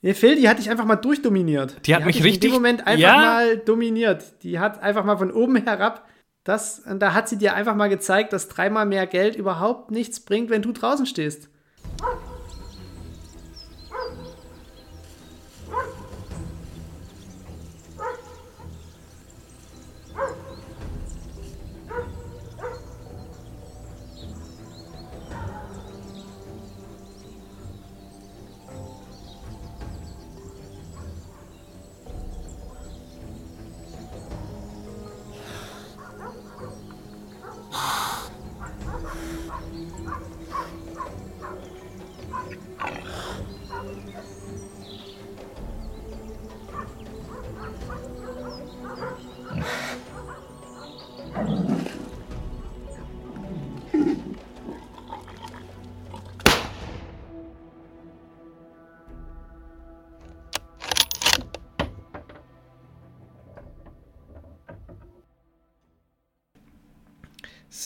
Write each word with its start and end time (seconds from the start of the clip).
Nee, 0.00 0.14
Phil, 0.14 0.36
die 0.36 0.48
hat 0.48 0.58
dich 0.58 0.70
einfach 0.70 0.84
mal 0.84 0.96
durchdominiert. 0.96 1.86
Die 1.86 1.94
hat 1.94 2.04
mich 2.04 2.16
dich 2.16 2.24
richtig- 2.24 2.44
in 2.44 2.50
dem 2.50 2.54
Moment 2.62 2.86
einfach 2.86 3.00
Ja. 3.00 3.16
mal 3.16 3.56
dominiert. 3.58 4.24
Die 4.42 4.58
hat 4.60 4.80
einfach 4.82 5.04
mal 5.04 5.16
von 5.16 5.32
oben 5.32 5.56
herab 5.56 6.06
das, 6.44 6.78
und 6.80 7.00
da 7.00 7.12
hat 7.14 7.28
sie 7.28 7.36
dir 7.36 7.54
einfach 7.54 7.74
mal 7.74 7.88
gezeigt, 7.88 8.32
dass 8.32 8.48
dreimal 8.48 8.86
mehr 8.86 9.06
Geld 9.06 9.34
überhaupt 9.36 9.90
nichts 9.90 10.20
bringt, 10.20 10.50
wenn 10.50 10.62
du 10.62 10.72
draußen 10.72 11.04
stehst. 11.04 11.48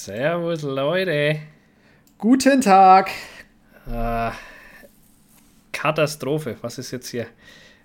Servus, 0.04 0.62
Leute. 0.62 1.38
Guten 2.18 2.60
Tag. 2.60 3.12
Äh, 3.88 4.32
Katastrophe. 5.70 6.56
Was 6.60 6.78
ist 6.78 6.90
jetzt 6.90 7.10
hier? 7.10 7.28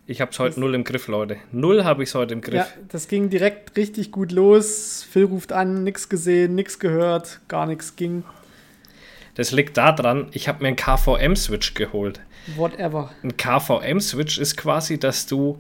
Ich 0.08 0.20
hab's 0.20 0.40
heute 0.40 0.60
null 0.60 0.74
im 0.74 0.84
Griff, 0.84 1.08
Leute. 1.10 1.38
Null 1.52 1.84
habe 1.84 2.02
ich's 2.02 2.16
heute 2.16 2.34
im 2.34 2.42
Griff. 2.42 2.56
Ja, 2.56 2.68
das 2.88 3.08
ging 3.08 3.30
direkt 3.30 3.78
richtig 3.78 4.12
gut 4.12 4.32
los. 4.32 5.06
Phil 5.08 5.26
ruft 5.26 5.54
an, 5.54 5.84
nix 5.84 6.10
gesehen, 6.10 6.56
nix 6.56 6.80
gehört, 6.80 7.40
gar 7.50 7.68
nichts 7.68 7.96
ging. 7.96 8.24
Das 9.36 9.52
liegt 9.52 9.78
daran, 9.78 10.30
ich 10.32 10.48
habe 10.48 10.64
mir 10.64 10.70
einen 10.70 10.76
KVM-Switch 10.76 11.76
geholt. 11.76 12.20
Whatever. 12.56 13.12
Ein 13.22 13.38
KVM-Switch 13.38 14.40
ist 14.40 14.58
quasi, 14.58 14.98
dass 14.98 15.28
du 15.28 15.60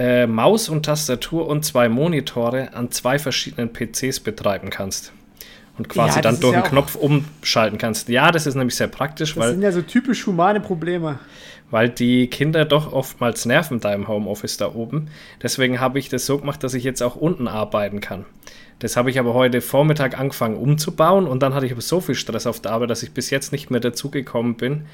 äh, 0.00 0.26
Maus 0.26 0.68
und 0.68 0.84
Tastatur 0.84 1.46
und 1.46 1.64
zwei 1.64 1.88
Monitore 1.88 2.74
an 2.74 2.90
zwei 2.90 3.20
verschiedenen 3.20 3.72
PCs 3.72 4.18
betreiben 4.18 4.70
kannst. 4.70 5.12
Und 5.78 5.88
quasi 5.88 6.16
Ja, 6.16 6.22
das 6.22 6.32
dann 6.34 6.40
durch 6.40 6.54
ja 6.54 6.62
einen 6.62 6.70
Knopf 6.70 6.94
umschalten 6.94 7.78
kannst. 7.78 8.08
Ja, 8.08 8.30
das 8.32 8.46
ist 8.46 8.54
nämlich 8.54 8.74
sehr 8.76 8.88
praktisch, 8.88 9.34
Das 9.34 9.42
weil 9.44 9.50
sind 9.52 9.62
ja 9.62 9.72
so 9.72 9.82
typisch 9.82 10.26
humane 10.26 10.60
Probleme. 10.60 11.18
weil 11.70 11.88
die 11.88 12.28
Kinder 12.28 12.64
doch 12.64 12.92
oftmals 12.92 13.44
nerven 13.44 13.80
da 13.80 13.92
im 13.92 14.06
Homeoffice 14.08 14.56
da 14.56 14.72
oben. 14.74 15.08
Deswegen 15.42 15.80
habe 15.80 15.98
ich 15.98 16.08
das 16.08 16.24
so 16.26 16.38
gemacht, 16.38 16.62
dass 16.64 16.74
ich 16.74 16.84
jetzt 16.84 17.02
auch 17.02 17.16
unten 17.16 17.48
arbeiten 17.48 18.00
kann. 18.00 18.24
Das 18.78 18.96
habe 18.96 19.10
ich 19.10 19.18
aber 19.18 19.34
heute 19.34 19.60
Vormittag 19.62 20.18
angefangen 20.18 20.56
umzubauen 20.56 21.26
und 21.26 21.42
dann 21.42 21.54
hatte 21.54 21.66
ich 21.66 21.72
aber 21.72 21.80
so 21.80 22.00
viel 22.00 22.14
Stress 22.14 22.46
auf 22.46 22.60
der 22.60 22.72
Arbeit, 22.72 22.90
dass 22.90 23.02
ich 23.02 23.12
bis 23.12 23.30
jetzt 23.30 23.50
nicht 23.52 23.70
mehr 23.70 23.80
dazugekommen 23.80 24.54
bin, 24.56 24.84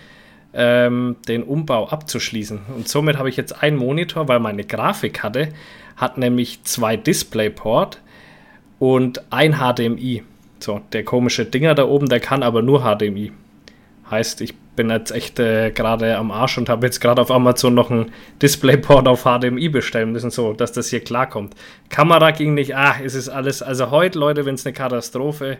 ähm, 0.55 1.17
den 1.29 1.43
Umbau 1.43 1.89
abzuschließen. 1.89 2.61
Und 2.77 2.89
somit 2.89 3.19
habe 3.19 3.29
ich 3.29 3.37
jetzt 3.37 3.63
einen 3.63 3.77
Monitor, 3.77 4.29
weil 4.29 4.39
meine 4.41 4.65
Grafikkarte 4.65 5.49
hat 5.97 6.17
nämlich 6.17 6.63
zwei 6.65 6.97
DisplayPort 6.97 8.01
und 8.79 9.23
ein 9.31 9.55
HDMI. 9.59 10.23
So, 10.63 10.81
der 10.93 11.05
komische 11.05 11.45
Dinger 11.45 11.75
da 11.75 11.85
oben, 11.85 12.09
der 12.09 12.21
kann 12.21 12.43
aber 12.43 12.63
nur 12.63 12.83
HDMI. 12.83 13.33
Heißt, 14.11 14.41
ich 14.43 14.55
bin 14.77 14.91
jetzt 14.91 15.11
echt 15.11 15.39
äh, 15.41 15.71
gerade 15.71 16.17
am 16.17 16.31
Arsch 16.31 16.57
und 16.59 16.69
habe 16.69 16.87
jetzt 16.87 17.01
gerade 17.01 17.21
auf 17.21 17.31
Amazon 17.31 17.75
noch 17.75 17.91
einen 17.91 18.13
DisplayPort 18.41 19.09
auf 19.09 19.25
HDMI 19.25 19.69
bestellen 19.69 20.13
müssen, 20.13 20.31
so 20.31 20.53
dass 20.53 20.73
das 20.73 20.89
hier 20.89 21.01
klarkommt. 21.01 21.55
Kamera 21.89 22.31
ging 22.31 22.55
nicht, 22.55 22.77
ah, 22.77 22.95
es 23.03 23.15
ist 23.15 23.29
alles. 23.29 23.63
Also 23.63 23.91
heute, 23.91 24.19
Leute, 24.19 24.47
wenn 24.47 24.55
es 24.55 24.65
eine 24.65 24.73
Katastrophe 24.73 25.59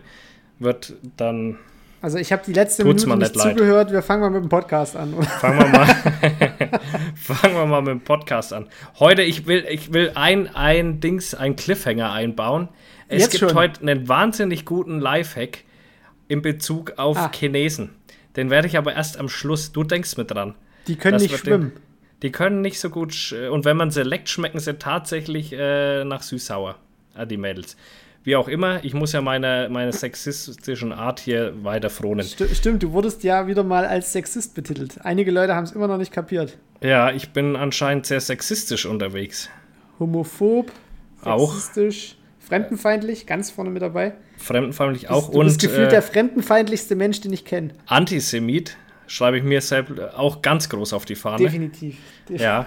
wird, 0.59 0.93
dann 1.17 1.57
Also 2.01 2.17
ich 2.17 2.31
habe 2.31 2.43
die 2.45 2.53
letzte 2.53 2.83
Minute 2.83 3.07
nicht 3.09 3.35
nicht 3.35 3.39
zugehört. 3.39 3.91
Wir 3.91 4.03
fangen 4.03 4.21
mal 4.21 4.29
mit 4.29 4.43
dem 4.43 4.49
Podcast 4.49 4.95
an. 4.95 5.13
fangen 5.21 5.59
wir 5.59 5.67
mal, 5.67 5.87
fangen 7.15 7.55
wir 7.55 7.65
mal 7.65 7.81
mit 7.81 7.91
dem 7.91 8.01
Podcast 8.01 8.53
an. 8.53 8.67
Heute, 8.99 9.23
ich 9.23 9.47
will, 9.47 9.65
ich 9.69 9.93
will 9.93 10.11
ein, 10.15 10.53
ein 10.55 10.99
Dings, 10.99 11.35
ein 11.35 11.55
Cliffhanger 11.55 12.11
einbauen. 12.11 12.69
Es 13.15 13.21
Jetzt 13.23 13.31
gibt 13.31 13.49
schon? 13.51 13.53
heute 13.57 13.81
einen 13.81 14.07
wahnsinnig 14.07 14.65
guten 14.65 14.99
Lifehack 14.99 15.63
in 16.27 16.41
Bezug 16.41 16.93
auf 16.97 17.17
Ah. 17.17 17.31
Chinesen. 17.33 17.91
Den 18.35 18.49
werde 18.49 18.67
ich 18.67 18.77
aber 18.77 18.93
erst 18.93 19.19
am 19.19 19.29
Schluss. 19.29 19.71
Du 19.71 19.83
denkst 19.83 20.17
mit 20.17 20.31
dran. 20.31 20.55
Die 20.87 20.95
können 20.95 21.17
nicht 21.21 21.37
schwimmen. 21.37 21.71
Den, 21.73 21.81
die 22.23 22.31
können 22.31 22.61
nicht 22.61 22.79
so 22.79 22.89
gut. 22.89 23.33
Und 23.51 23.65
wenn 23.65 23.77
man 23.77 23.91
sie 23.91 24.03
leckt, 24.03 24.29
schmecken 24.29 24.59
sie 24.59 24.73
tatsächlich 24.75 25.53
äh, 25.53 26.03
nach 26.03 26.23
süß-sauer. 26.23 26.75
Ah, 27.15 27.25
die 27.25 27.37
Mädels. 27.37 27.77
Wie 28.23 28.35
auch 28.37 28.47
immer, 28.47 28.83
ich 28.85 28.93
muss 28.93 29.11
ja 29.11 29.21
meine, 29.21 29.67
meine 29.69 29.91
sexistischen 29.91 30.93
Art 30.93 31.19
hier 31.19 31.53
weiter 31.63 31.89
fronen. 31.89 32.25
Sti- 32.25 32.55
Stimmt, 32.55 32.81
du 32.81 32.91
wurdest 32.93 33.23
ja 33.23 33.47
wieder 33.47 33.63
mal 33.63 33.85
als 33.85 34.13
Sexist 34.13 34.55
betitelt. 34.55 34.95
Einige 35.03 35.29
Leute 35.29 35.53
haben 35.55 35.65
es 35.65 35.73
immer 35.73 35.87
noch 35.87 35.97
nicht 35.97 36.11
kapiert. 36.13 36.57
Ja, 36.81 37.11
ich 37.11 37.29
bin 37.31 37.55
anscheinend 37.57 38.05
sehr 38.05 38.21
sexistisch 38.21 38.85
unterwegs. 38.85 39.49
Homophob, 39.99 40.71
Auch. 41.21 41.53
Fremdenfeindlich, 42.53 43.25
ganz 43.25 43.51
vorne 43.51 43.69
mit 43.69 43.81
dabei. 43.81 44.13
Fremdenfeindlich 44.37 45.09
auch 45.09 45.31
du 45.31 45.39
bist 45.39 45.63
und 45.63 45.69
gefühlt 45.69 45.87
äh, 45.87 45.91
der 45.91 46.01
fremdenfeindlichste 46.01 46.95
Mensch, 46.95 47.21
den 47.21 47.33
ich 47.33 47.45
kenne. 47.45 47.69
Antisemit 47.87 48.77
schreibe 49.07 49.37
ich 49.37 49.43
mir 49.43 49.61
selbst 49.61 49.99
auch 50.15 50.41
ganz 50.41 50.69
groß 50.69 50.93
auf 50.93 51.05
die 51.05 51.15
Fahne. 51.15 51.37
Definitiv. 51.43 51.97
Def- 52.29 52.41
Ja. 52.41 52.65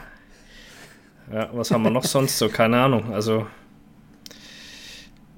Ja, 1.32 1.48
was 1.52 1.70
haben 1.72 1.82
wir 1.82 1.91
noch 1.91 2.04
sonst 2.04 2.38
so? 2.38 2.48
Keine 2.48 2.80
Ahnung. 2.80 3.12
Also 3.12 3.46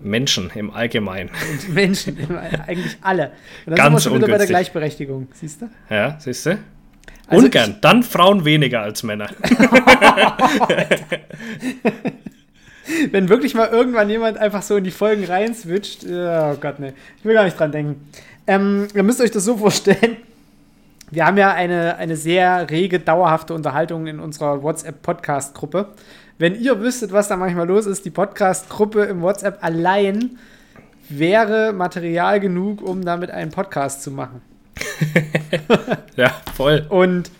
Menschen 0.00 0.50
im 0.54 0.70
Allgemeinen. 0.70 1.30
Und 1.30 1.74
Menschen, 1.74 2.18
eigentlich 2.36 2.96
alle. 3.00 3.32
Und 3.64 3.66
dann 3.66 3.74
Ganz 3.76 3.86
sind 3.86 3.94
wir 3.94 4.00
schon 4.00 4.12
wieder 4.12 4.20
bei 4.20 4.26
der 4.26 4.34
ungünstig. 4.34 4.48
Gleichberechtigung, 4.50 5.28
siehst 5.32 5.62
du? 5.62 5.70
Ja, 5.90 6.16
siehst 6.20 6.44
du? 6.46 6.58
Also 7.26 7.44
Ungern. 7.46 7.78
Dann 7.80 8.02
Frauen 8.02 8.44
weniger 8.44 8.82
als 8.82 9.02
Männer. 9.02 9.28
Wenn 13.10 13.28
wirklich 13.28 13.54
mal 13.54 13.68
irgendwann 13.68 14.10
jemand 14.10 14.38
einfach 14.38 14.62
so 14.62 14.76
in 14.76 14.84
die 14.84 14.90
Folgen 14.90 15.24
rein 15.24 15.54
switcht, 15.54 16.04
oh 16.04 16.54
Gott, 16.60 16.78
ne, 16.78 16.94
ich 17.18 17.24
will 17.24 17.34
gar 17.34 17.44
nicht 17.44 17.58
dran 17.58 17.72
denken. 17.72 18.08
Ähm, 18.46 18.88
ihr 18.94 19.02
müsst 19.02 19.20
euch 19.20 19.30
das 19.30 19.44
so 19.44 19.56
vorstellen. 19.56 20.16
Wir 21.10 21.24
haben 21.24 21.38
ja 21.38 21.52
eine, 21.52 21.96
eine 21.96 22.16
sehr 22.16 22.68
rege, 22.68 22.98
dauerhafte 23.00 23.54
Unterhaltung 23.54 24.06
in 24.06 24.20
unserer 24.20 24.62
WhatsApp-Podcast-Gruppe. 24.62 25.88
Wenn 26.36 26.54
ihr 26.54 26.80
wüsstet, 26.80 27.12
was 27.12 27.28
da 27.28 27.36
manchmal 27.36 27.66
los 27.66 27.86
ist, 27.86 28.04
die 28.04 28.10
Podcast-Gruppe 28.10 29.04
im 29.04 29.22
WhatsApp 29.22 29.64
allein 29.64 30.38
wäre 31.08 31.72
Material 31.72 32.40
genug, 32.40 32.82
um 32.82 33.04
damit 33.04 33.30
einen 33.30 33.50
Podcast 33.50 34.02
zu 34.02 34.10
machen. 34.10 34.42
Ja, 36.16 36.32
voll. 36.56 36.84
Und 36.88 37.30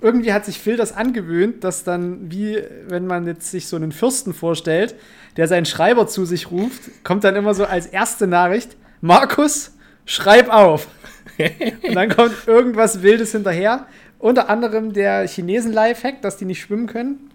irgendwie 0.00 0.32
hat 0.32 0.44
sich 0.44 0.58
Phil 0.58 0.76
das 0.76 0.92
angewöhnt, 0.92 1.64
dass 1.64 1.84
dann, 1.84 2.30
wie 2.30 2.62
wenn 2.88 3.06
man 3.06 3.26
jetzt 3.26 3.50
sich 3.50 3.66
so 3.66 3.76
einen 3.76 3.92
Fürsten 3.92 4.32
vorstellt, 4.32 4.94
der 5.36 5.48
seinen 5.48 5.66
Schreiber 5.66 6.06
zu 6.06 6.24
sich 6.24 6.50
ruft, 6.50 6.82
kommt 7.04 7.24
dann 7.24 7.36
immer 7.36 7.54
so 7.54 7.64
als 7.64 7.86
erste 7.86 8.26
Nachricht: 8.26 8.76
Markus, 9.00 9.72
schreib 10.04 10.52
auf. 10.52 10.88
Und 11.86 11.94
dann 11.94 12.08
kommt 12.08 12.34
irgendwas 12.46 13.02
Wildes 13.02 13.32
hinterher. 13.32 13.86
Unter 14.18 14.48
anderem 14.48 14.92
der 14.92 15.26
Chinesen-Lifehack, 15.28 16.22
dass 16.22 16.36
die 16.36 16.44
nicht 16.44 16.60
schwimmen 16.60 16.88
können. 16.88 17.30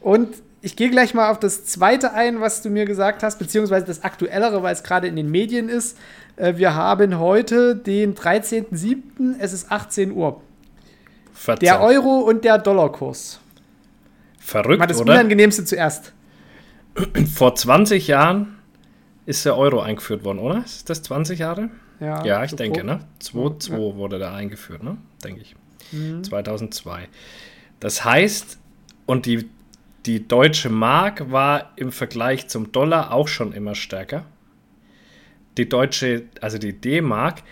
Und 0.00 0.34
ich 0.62 0.76
gehe 0.76 0.90
gleich 0.90 1.14
mal 1.14 1.30
auf 1.30 1.38
das 1.38 1.64
zweite 1.64 2.14
ein, 2.14 2.40
was 2.40 2.62
du 2.62 2.70
mir 2.70 2.86
gesagt 2.86 3.22
hast, 3.22 3.38
beziehungsweise 3.38 3.86
das 3.86 4.02
aktuellere, 4.02 4.62
weil 4.62 4.72
es 4.72 4.82
gerade 4.82 5.06
in 5.06 5.14
den 5.14 5.30
Medien 5.30 5.68
ist. 5.68 5.98
Äh, 6.36 6.54
Wir 6.56 6.74
haben 6.74 7.18
heute 7.18 7.76
den 7.76 8.14
13.07., 8.14 9.36
es 9.38 9.52
ist 9.52 9.70
18 9.70 10.10
Uhr. 10.12 10.40
14. 11.34 11.66
Der 11.66 11.80
Euro 11.82 12.20
und 12.20 12.44
der 12.44 12.58
Dollarkurs. 12.58 13.40
Verrückt, 14.38 14.78
Mal 14.80 14.86
das 14.86 15.00
oder? 15.00 15.12
Unangenehmste 15.14 15.64
zuerst. 15.64 16.12
Vor 17.34 17.54
20 17.54 18.06
Jahren 18.08 18.58
ist 19.26 19.44
der 19.44 19.56
Euro 19.56 19.80
eingeführt 19.80 20.24
worden, 20.24 20.38
oder? 20.38 20.64
Ist 20.64 20.88
das 20.90 21.02
20 21.02 21.38
Jahre? 21.38 21.70
Ja, 22.00 22.24
Ja, 22.24 22.44
ich 22.44 22.50
so 22.50 22.56
denke, 22.56 22.80
grob. 22.80 22.86
ne? 22.90 23.00
2002 23.20 23.96
wurde 23.96 24.18
da 24.18 24.34
eingeführt, 24.34 24.82
ne? 24.82 24.96
Denke 25.22 25.40
ich. 25.42 25.54
2002. 26.22 27.08
Das 27.80 28.04
heißt, 28.04 28.58
und 29.06 29.26
die, 29.26 29.48
die 30.06 30.26
deutsche 30.26 30.70
Mark 30.70 31.30
war 31.30 31.72
im 31.76 31.92
Vergleich 31.92 32.48
zum 32.48 32.72
Dollar 32.72 33.12
auch 33.12 33.28
schon 33.28 33.52
immer 33.52 33.74
stärker. 33.74 34.24
Die 35.56 35.68
deutsche, 35.68 36.24
also 36.40 36.58
die 36.58 36.72
D-Mark, 36.80 37.42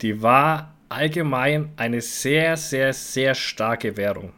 die 0.00 0.20
war 0.20 0.74
allgemein 0.92 1.72
eine 1.76 2.00
sehr, 2.00 2.56
sehr, 2.56 2.92
sehr 2.92 3.34
starke 3.34 3.96
Währung. 3.96 4.32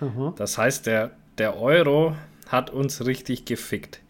Mhm. 0.00 0.34
Das 0.36 0.58
heißt, 0.58 0.86
der, 0.86 1.12
der 1.38 1.58
Euro 1.58 2.16
hat 2.48 2.70
uns 2.70 3.06
richtig 3.06 3.44
gefickt. 3.44 4.00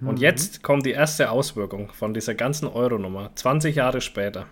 Und 0.00 0.16
mhm. 0.16 0.22
jetzt 0.22 0.62
kommt 0.62 0.86
die 0.86 0.92
erste 0.92 1.30
Auswirkung 1.30 1.90
von 1.92 2.14
dieser 2.14 2.34
ganzen 2.34 2.66
Euro-Nummer, 2.66 3.30
20 3.34 3.76
Jahre 3.76 4.00
später. 4.00 4.46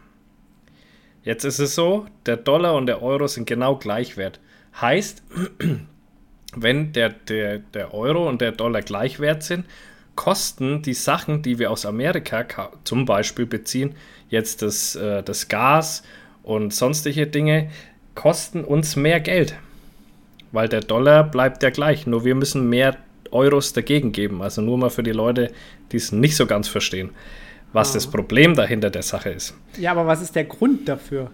Jetzt 1.23 1.45
ist 1.45 1.59
es 1.59 1.75
so, 1.75 2.07
der 2.27 2.37
Dollar 2.37 2.75
und 2.75 2.87
der 2.87 3.03
Euro 3.03 3.27
sind 3.27 3.47
genau 3.47 3.77
gleichwert. 3.77 4.41
Heißt, 4.81 5.23
wenn 6.57 6.93
der, 6.93 7.11
der, 7.11 7.59
der 7.59 7.95
Euro 7.95 8.29
und 8.29 8.41
der 8.41 8.53
Dollar 8.53 8.83
gleichwert 8.83 9.43
sind, 9.43 9.67
kosten 10.15 10.83
die 10.83 10.95
Sachen, 10.95 11.43
die 11.43 11.59
wir 11.59 11.71
aus 11.71 11.87
Amerika 11.87 12.73
zum 12.85 13.05
Beispiel 13.05 13.47
beziehen, 13.47 13.95
jetzt 14.29 14.63
das, 14.63 14.97
äh, 14.97 15.23
das 15.23 15.49
Gas 15.49 16.03
und 16.49 16.73
sonstige 16.73 17.27
Dinge, 17.27 17.71
kosten 18.15 18.65
uns 18.65 18.97
mehr 18.97 19.21
Geld. 19.21 19.55
Weil 20.51 20.69
der 20.69 20.81
Dollar 20.81 21.23
bleibt 21.25 21.63
ja 21.63 21.69
gleich, 21.69 22.07
nur 22.07 22.25
wir 22.25 22.35
müssen 22.35 22.69
mehr 22.71 22.97
Euros 23.31 23.75
dagegen 23.75 24.13
geben. 24.13 24.41
Also 24.41 24.63
nur 24.63 24.79
mal 24.79 24.89
für 24.89 25.03
die 25.03 25.13
Leute, 25.13 25.53
die 25.93 25.99
es 25.99 26.11
nicht 26.11 26.37
so 26.37 26.47
ganz 26.47 26.67
verstehen, 26.67 27.11
was 27.75 27.91
ah. 27.91 27.95
das 27.95 28.07
Problem 28.07 28.55
dahinter 28.55 28.89
der 28.89 29.03
Sache 29.03 29.29
ist. 29.29 29.55
Ja, 29.79 29.91
aber 29.91 30.07
was 30.07 30.23
ist 30.23 30.35
der 30.35 30.45
Grund 30.45 30.89
dafür? 30.89 31.31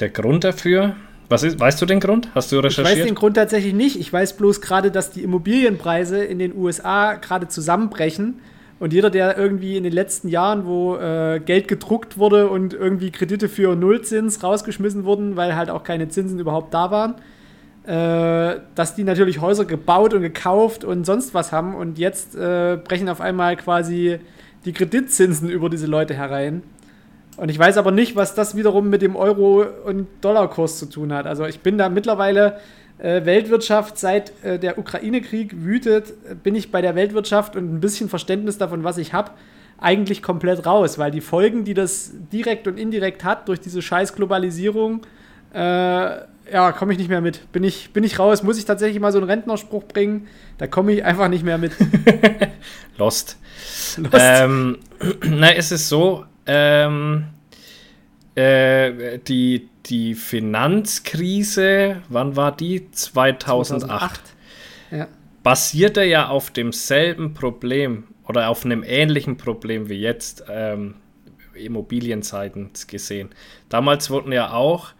Der 0.00 0.08
Grund 0.08 0.42
dafür, 0.42 0.96
was 1.28 1.44
ist, 1.44 1.60
weißt 1.60 1.80
du 1.80 1.86
den 1.86 2.00
Grund? 2.00 2.28
Hast 2.34 2.50
du 2.50 2.58
recherchiert? 2.58 2.88
Ich 2.88 3.00
weiß 3.02 3.06
den 3.06 3.14
Grund 3.14 3.36
tatsächlich 3.36 3.74
nicht. 3.74 4.00
Ich 4.00 4.12
weiß 4.12 4.36
bloß 4.36 4.60
gerade, 4.60 4.90
dass 4.90 5.12
die 5.12 5.22
Immobilienpreise 5.22 6.24
in 6.24 6.40
den 6.40 6.56
USA 6.56 7.14
gerade 7.14 7.46
zusammenbrechen. 7.46 8.40
Und 8.80 8.92
jeder, 8.92 9.10
der 9.10 9.36
irgendwie 9.36 9.76
in 9.76 9.82
den 9.82 9.92
letzten 9.92 10.28
Jahren, 10.28 10.66
wo 10.66 10.96
äh, 10.96 11.40
Geld 11.44 11.66
gedruckt 11.66 12.16
wurde 12.16 12.48
und 12.48 12.74
irgendwie 12.74 13.10
Kredite 13.10 13.48
für 13.48 13.74
Nullzins 13.74 14.42
rausgeschmissen 14.42 15.04
wurden, 15.04 15.36
weil 15.36 15.56
halt 15.56 15.68
auch 15.68 15.82
keine 15.82 16.08
Zinsen 16.08 16.38
überhaupt 16.38 16.72
da 16.72 16.90
waren, 16.92 17.14
äh, 17.84 18.60
dass 18.76 18.94
die 18.94 19.02
natürlich 19.02 19.40
Häuser 19.40 19.64
gebaut 19.64 20.14
und 20.14 20.22
gekauft 20.22 20.84
und 20.84 21.04
sonst 21.04 21.34
was 21.34 21.50
haben. 21.50 21.74
Und 21.74 21.98
jetzt 21.98 22.36
äh, 22.36 22.78
brechen 22.82 23.08
auf 23.08 23.20
einmal 23.20 23.56
quasi 23.56 24.20
die 24.64 24.72
Kreditzinsen 24.72 25.48
über 25.48 25.70
diese 25.70 25.86
Leute 25.86 26.14
herein. 26.14 26.62
Und 27.36 27.50
ich 27.50 27.58
weiß 27.58 27.78
aber 27.78 27.90
nicht, 27.90 28.16
was 28.16 28.34
das 28.34 28.56
wiederum 28.56 28.90
mit 28.90 29.00
dem 29.00 29.16
Euro- 29.16 29.64
und 29.84 30.08
Dollarkurs 30.20 30.78
zu 30.78 30.86
tun 30.86 31.12
hat. 31.12 31.26
Also 31.26 31.46
ich 31.46 31.60
bin 31.60 31.78
da 31.78 31.88
mittlerweile 31.88 32.58
Weltwirtschaft, 32.98 33.98
seit 33.98 34.32
äh, 34.42 34.58
der 34.58 34.78
Ukraine-Krieg 34.78 35.62
wütet, 35.62 36.42
bin 36.42 36.54
ich 36.54 36.70
bei 36.70 36.82
der 36.82 36.94
Weltwirtschaft 36.94 37.56
und 37.56 37.72
ein 37.72 37.80
bisschen 37.80 38.08
Verständnis 38.08 38.58
davon, 38.58 38.84
was 38.84 38.98
ich 38.98 39.12
habe, 39.12 39.30
eigentlich 39.80 40.22
komplett 40.22 40.66
raus, 40.66 40.98
weil 40.98 41.10
die 41.10 41.20
Folgen, 41.20 41.64
die 41.64 41.74
das 41.74 42.10
direkt 42.32 42.66
und 42.66 42.78
indirekt 42.78 43.22
hat 43.22 43.48
durch 43.48 43.60
diese 43.60 43.80
scheiß 43.80 44.14
Globalisierung, 44.14 45.02
äh, 45.54 45.58
ja, 46.52 46.72
komme 46.72 46.92
ich 46.92 46.98
nicht 46.98 47.08
mehr 47.08 47.20
mit. 47.20 47.52
Bin 47.52 47.62
ich, 47.62 47.92
bin 47.92 48.04
ich 48.04 48.18
raus. 48.18 48.42
Muss 48.42 48.58
ich 48.58 48.64
tatsächlich 48.64 49.00
mal 49.00 49.12
so 49.12 49.18
einen 49.18 49.28
Rentnerspruch 49.28 49.84
bringen? 49.84 50.28
Da 50.56 50.66
komme 50.66 50.92
ich 50.92 51.04
einfach 51.04 51.28
nicht 51.28 51.44
mehr 51.44 51.58
mit. 51.58 51.72
Lost. 52.98 53.38
Lost. 53.98 54.14
Ähm, 54.18 54.78
na, 55.24 55.52
es 55.54 55.72
ist 55.72 55.88
so, 55.88 56.24
ähm, 56.46 57.26
äh, 58.38 59.18
die, 59.18 59.68
die 59.86 60.14
Finanzkrise, 60.14 62.02
wann 62.08 62.36
war 62.36 62.56
die? 62.56 62.88
2008. 62.90 63.80
2008. 63.80 64.20
Ja. 64.90 65.08
Basierte 65.42 66.04
ja 66.04 66.28
auf 66.28 66.50
demselben 66.50 67.34
Problem 67.34 68.04
oder 68.28 68.48
auf 68.48 68.64
einem 68.64 68.84
ähnlichen 68.86 69.36
Problem 69.36 69.88
wie 69.88 70.00
jetzt, 70.00 70.44
ähm, 70.48 70.94
Immobilienzeiten 71.54 72.70
gesehen. 72.86 73.30
Damals 73.68 74.10
wurden 74.10 74.30
ja 74.30 74.52
auch 74.52 74.90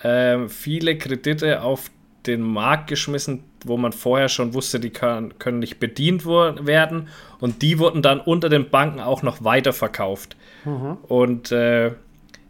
äh, 0.00 0.48
viele 0.48 0.98
Kredite 0.98 1.62
auf 1.62 1.90
den 2.26 2.40
Markt 2.40 2.88
geschmissen, 2.88 3.44
wo 3.64 3.76
man 3.76 3.92
vorher 3.92 4.28
schon 4.28 4.52
wusste, 4.52 4.80
die 4.80 4.90
können, 4.90 5.38
können 5.38 5.60
nicht 5.60 5.78
bedient 5.78 6.26
werden. 6.26 7.08
Und 7.38 7.62
die 7.62 7.78
wurden 7.78 8.02
dann 8.02 8.18
unter 8.18 8.48
den 8.48 8.70
Banken 8.70 8.98
auch 8.98 9.22
noch 9.22 9.44
weiterverkauft. 9.44 10.36
Mhm. 10.64 10.98
Und 11.06 11.52
äh, 11.52 11.92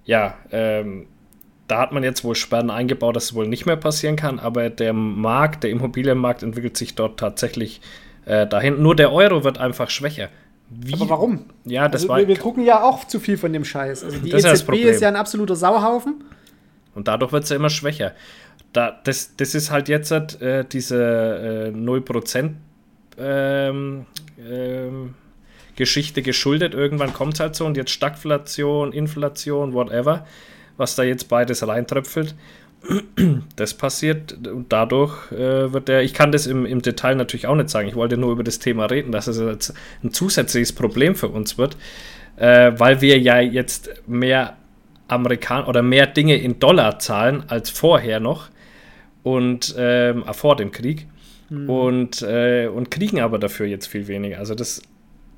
ja, 0.06 0.34
ähm, 0.52 1.06
da 1.68 1.78
hat 1.78 1.92
man 1.92 2.04
jetzt 2.04 2.24
wohl 2.24 2.34
Sperren 2.34 2.70
eingebaut, 2.70 3.16
dass 3.16 3.24
es 3.24 3.34
wohl 3.34 3.48
nicht 3.48 3.66
mehr 3.66 3.76
passieren 3.76 4.16
kann, 4.16 4.38
aber 4.38 4.70
der 4.70 4.92
Markt, 4.92 5.64
der 5.64 5.70
Immobilienmarkt 5.70 6.42
entwickelt 6.42 6.76
sich 6.76 6.94
dort 6.94 7.18
tatsächlich 7.18 7.80
äh, 8.24 8.46
dahin. 8.46 8.80
Nur 8.80 8.94
der 8.94 9.12
Euro 9.12 9.44
wird 9.44 9.58
einfach 9.58 9.90
schwächer. 9.90 10.28
Wie? 10.70 10.94
Aber 10.94 11.10
warum? 11.10 11.46
Ja, 11.64 11.88
das 11.88 12.02
also, 12.02 12.08
war. 12.08 12.18
Wir, 12.18 12.28
wir 12.28 12.36
drucken 12.36 12.64
ja 12.64 12.82
auch 12.82 13.04
zu 13.04 13.20
viel 13.20 13.36
von 13.36 13.52
dem 13.52 13.64
Scheiß. 13.64 14.04
Also 14.04 14.18
die 14.18 14.30
EZB 14.32 14.72
ist, 14.74 14.96
ist, 14.96 15.00
ja 15.02 15.08
ein 15.08 15.16
absoluter 15.16 15.56
Sauhaufen. 15.56 16.24
Und 16.94 17.08
dadurch 17.08 17.32
wird 17.32 17.44
es 17.44 17.50
ja 17.50 17.56
immer 17.56 17.70
schwächer. 17.70 18.12
Da, 18.72 19.00
das, 19.04 19.36
das 19.36 19.54
ist 19.54 19.70
halt 19.70 19.88
jetzt 19.88 20.12
äh, 20.12 20.64
diese 20.64 21.72
äh, 21.74 21.76
0% 21.76 22.50
ähm, 23.18 24.06
ähm, 24.38 25.14
Geschichte 25.76 26.22
geschuldet. 26.22 26.74
Irgendwann 26.74 27.12
kommt 27.12 27.34
es 27.34 27.40
halt 27.40 27.54
so 27.54 27.66
und 27.66 27.76
jetzt 27.76 27.90
Stagflation, 27.90 28.92
Inflation, 28.92 29.74
whatever, 29.74 30.26
was 30.76 30.96
da 30.96 31.02
jetzt 31.02 31.28
beides 31.28 31.66
reintröpfelt. 31.66 32.34
Das 33.56 33.74
passiert 33.74 34.46
und 34.46 34.70
dadurch 34.70 35.32
äh, 35.32 35.72
wird 35.72 35.88
der, 35.88 36.02
ich 36.02 36.12
kann 36.12 36.30
das 36.30 36.46
im, 36.46 36.66
im 36.66 36.82
Detail 36.82 37.14
natürlich 37.14 37.46
auch 37.46 37.56
nicht 37.56 37.70
sagen, 37.70 37.88
ich 37.88 37.94
wollte 37.94 38.16
nur 38.16 38.30
über 38.32 38.44
das 38.44 38.58
Thema 38.58 38.84
reden, 38.86 39.12
dass 39.12 39.26
es 39.26 39.38
jetzt 39.38 39.72
ein 40.04 40.12
zusätzliches 40.12 40.72
Problem 40.72 41.16
für 41.16 41.28
uns 41.28 41.56
wird, 41.56 41.76
äh, 42.36 42.72
weil 42.76 43.00
wir 43.00 43.18
ja 43.18 43.40
jetzt 43.40 43.90
mehr 44.06 44.56
Amerikan 45.08 45.64
oder 45.64 45.82
mehr 45.82 46.06
Dinge 46.06 46.36
in 46.36 46.58
Dollar 46.58 46.98
zahlen 46.98 47.44
als 47.48 47.70
vorher 47.70 48.20
noch 48.20 48.50
und 49.22 49.74
ähm, 49.78 50.24
vor 50.32 50.56
dem 50.56 50.70
Krieg 50.70 51.06
mhm. 51.48 51.70
und, 51.70 52.22
äh, 52.22 52.68
und 52.68 52.90
kriegen 52.90 53.20
aber 53.20 53.38
dafür 53.38 53.66
jetzt 53.66 53.86
viel 53.86 54.06
weniger. 54.06 54.38
Also 54.38 54.54
das 54.54 54.82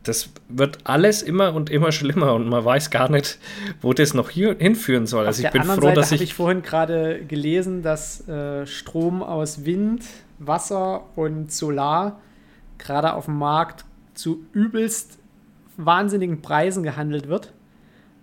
das 0.08 0.30
wird 0.48 0.78
alles 0.84 1.22
immer 1.22 1.54
und 1.54 1.70
immer 1.70 1.92
schlimmer 1.92 2.34
und 2.34 2.48
man 2.48 2.64
weiß 2.64 2.90
gar 2.90 3.10
nicht, 3.10 3.38
wo 3.80 3.92
das 3.92 4.14
noch 4.14 4.30
hier 4.30 4.56
hinführen 4.58 5.06
soll. 5.06 5.26
Also 5.26 5.44
ich 5.44 5.50
bin 5.50 5.62
froh, 5.62 5.80
Seite 5.80 5.94
dass 5.94 6.12
ich. 6.12 6.22
ich 6.22 6.34
vorhin 6.34 6.62
gerade 6.62 7.24
gelesen, 7.26 7.82
dass 7.82 8.26
äh, 8.28 8.66
Strom 8.66 9.22
aus 9.22 9.64
Wind, 9.64 10.04
Wasser 10.38 11.04
und 11.16 11.52
Solar 11.52 12.20
gerade 12.78 13.12
auf 13.12 13.26
dem 13.26 13.38
Markt 13.38 13.84
zu 14.14 14.46
übelst 14.52 15.18
wahnsinnigen 15.76 16.42
Preisen 16.42 16.82
gehandelt 16.82 17.28
wird. 17.28 17.52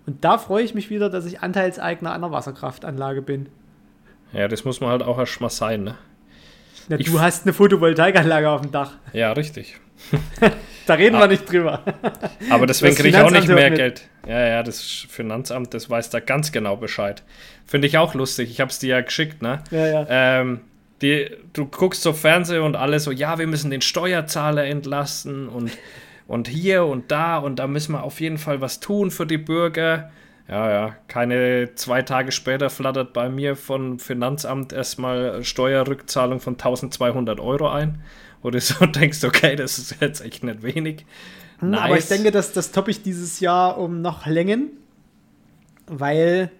Und 0.06 0.24
da 0.24 0.38
freue 0.38 0.64
ich 0.64 0.74
mich 0.74 0.90
wieder, 0.90 1.08
dass 1.08 1.24
ich 1.24 1.40
Anteilseigner 1.40 2.12
einer 2.12 2.30
Wasserkraftanlage 2.30 3.22
bin. 3.22 3.48
Ja, 4.32 4.48
das 4.48 4.64
muss 4.64 4.80
man 4.80 4.90
halt 4.90 5.02
auch 5.02 5.18
erst 5.18 5.40
mal 5.40 5.50
sein, 5.50 5.84
ne? 5.84 5.94
Ja, 6.88 6.96
du 6.98 7.20
hast 7.20 7.44
eine 7.44 7.52
Photovoltaikanlage 7.52 8.48
auf 8.48 8.60
dem 8.60 8.70
Dach. 8.70 8.92
Ja, 9.12 9.32
richtig. 9.32 9.80
Da 10.86 10.94
reden 10.94 11.16
ah. 11.16 11.20
wir 11.20 11.28
nicht 11.28 11.50
drüber. 11.50 11.82
Aber 12.50 12.66
deswegen 12.66 12.94
kriege 12.94 13.08
ich 13.08 13.16
auch 13.16 13.30
nicht 13.30 13.48
mehr 13.48 13.70
Geld. 13.70 14.08
Ja, 14.26 14.46
ja, 14.46 14.62
das 14.62 15.06
Finanzamt, 15.08 15.74
das 15.74 15.88
weiß 15.88 16.10
da 16.10 16.20
ganz 16.20 16.52
genau 16.52 16.76
Bescheid. 16.76 17.22
Finde 17.66 17.86
ich 17.86 17.98
auch 17.98 18.14
lustig. 18.14 18.50
Ich 18.50 18.60
habe 18.60 18.70
es 18.70 18.78
dir 18.78 18.96
ja 18.96 19.00
geschickt, 19.00 19.42
ne? 19.42 19.62
Ja, 19.70 19.86
ja. 19.86 20.06
Ähm, 20.08 20.60
die, 21.02 21.30
du 21.52 21.66
guckst 21.66 22.02
so 22.02 22.12
Fernsehen 22.12 22.62
und 22.62 22.76
alle 22.76 23.00
so, 23.00 23.10
ja, 23.10 23.38
wir 23.38 23.46
müssen 23.46 23.70
den 23.70 23.82
Steuerzahler 23.82 24.64
entlasten 24.64 25.48
und, 25.48 25.70
und 26.26 26.48
hier 26.48 26.84
und 26.84 27.10
da 27.10 27.38
und 27.38 27.58
da 27.58 27.66
müssen 27.66 27.92
wir 27.92 28.02
auf 28.02 28.20
jeden 28.20 28.38
Fall 28.38 28.60
was 28.60 28.80
tun 28.80 29.10
für 29.10 29.26
die 29.26 29.38
Bürger. 29.38 30.10
Ja, 30.48 30.70
ja, 30.70 30.96
keine 31.08 31.74
zwei 31.74 32.02
Tage 32.02 32.30
später 32.30 32.70
flattert 32.70 33.12
bei 33.12 33.28
mir 33.28 33.56
von 33.56 33.98
Finanzamt 33.98 34.72
erstmal 34.72 35.42
Steuerrückzahlung 35.42 36.38
von 36.38 36.54
1200 36.54 37.40
Euro 37.40 37.68
ein 37.68 38.00
wo 38.46 38.50
du 38.50 38.60
so 38.60 38.86
denkst, 38.86 39.24
okay, 39.24 39.56
das 39.56 39.76
ist 39.78 39.96
jetzt 40.00 40.24
echt 40.24 40.44
nicht 40.44 40.62
wenig. 40.62 41.04
Nice. 41.60 41.80
Aber 41.80 41.98
ich 41.98 42.06
denke, 42.06 42.30
dass 42.30 42.52
das 42.52 42.70
toppe 42.70 42.92
ich 42.92 43.02
dieses 43.02 43.40
Jahr 43.40 43.76
um 43.76 44.00
noch 44.00 44.26
Längen, 44.26 44.70
weil 45.86 46.50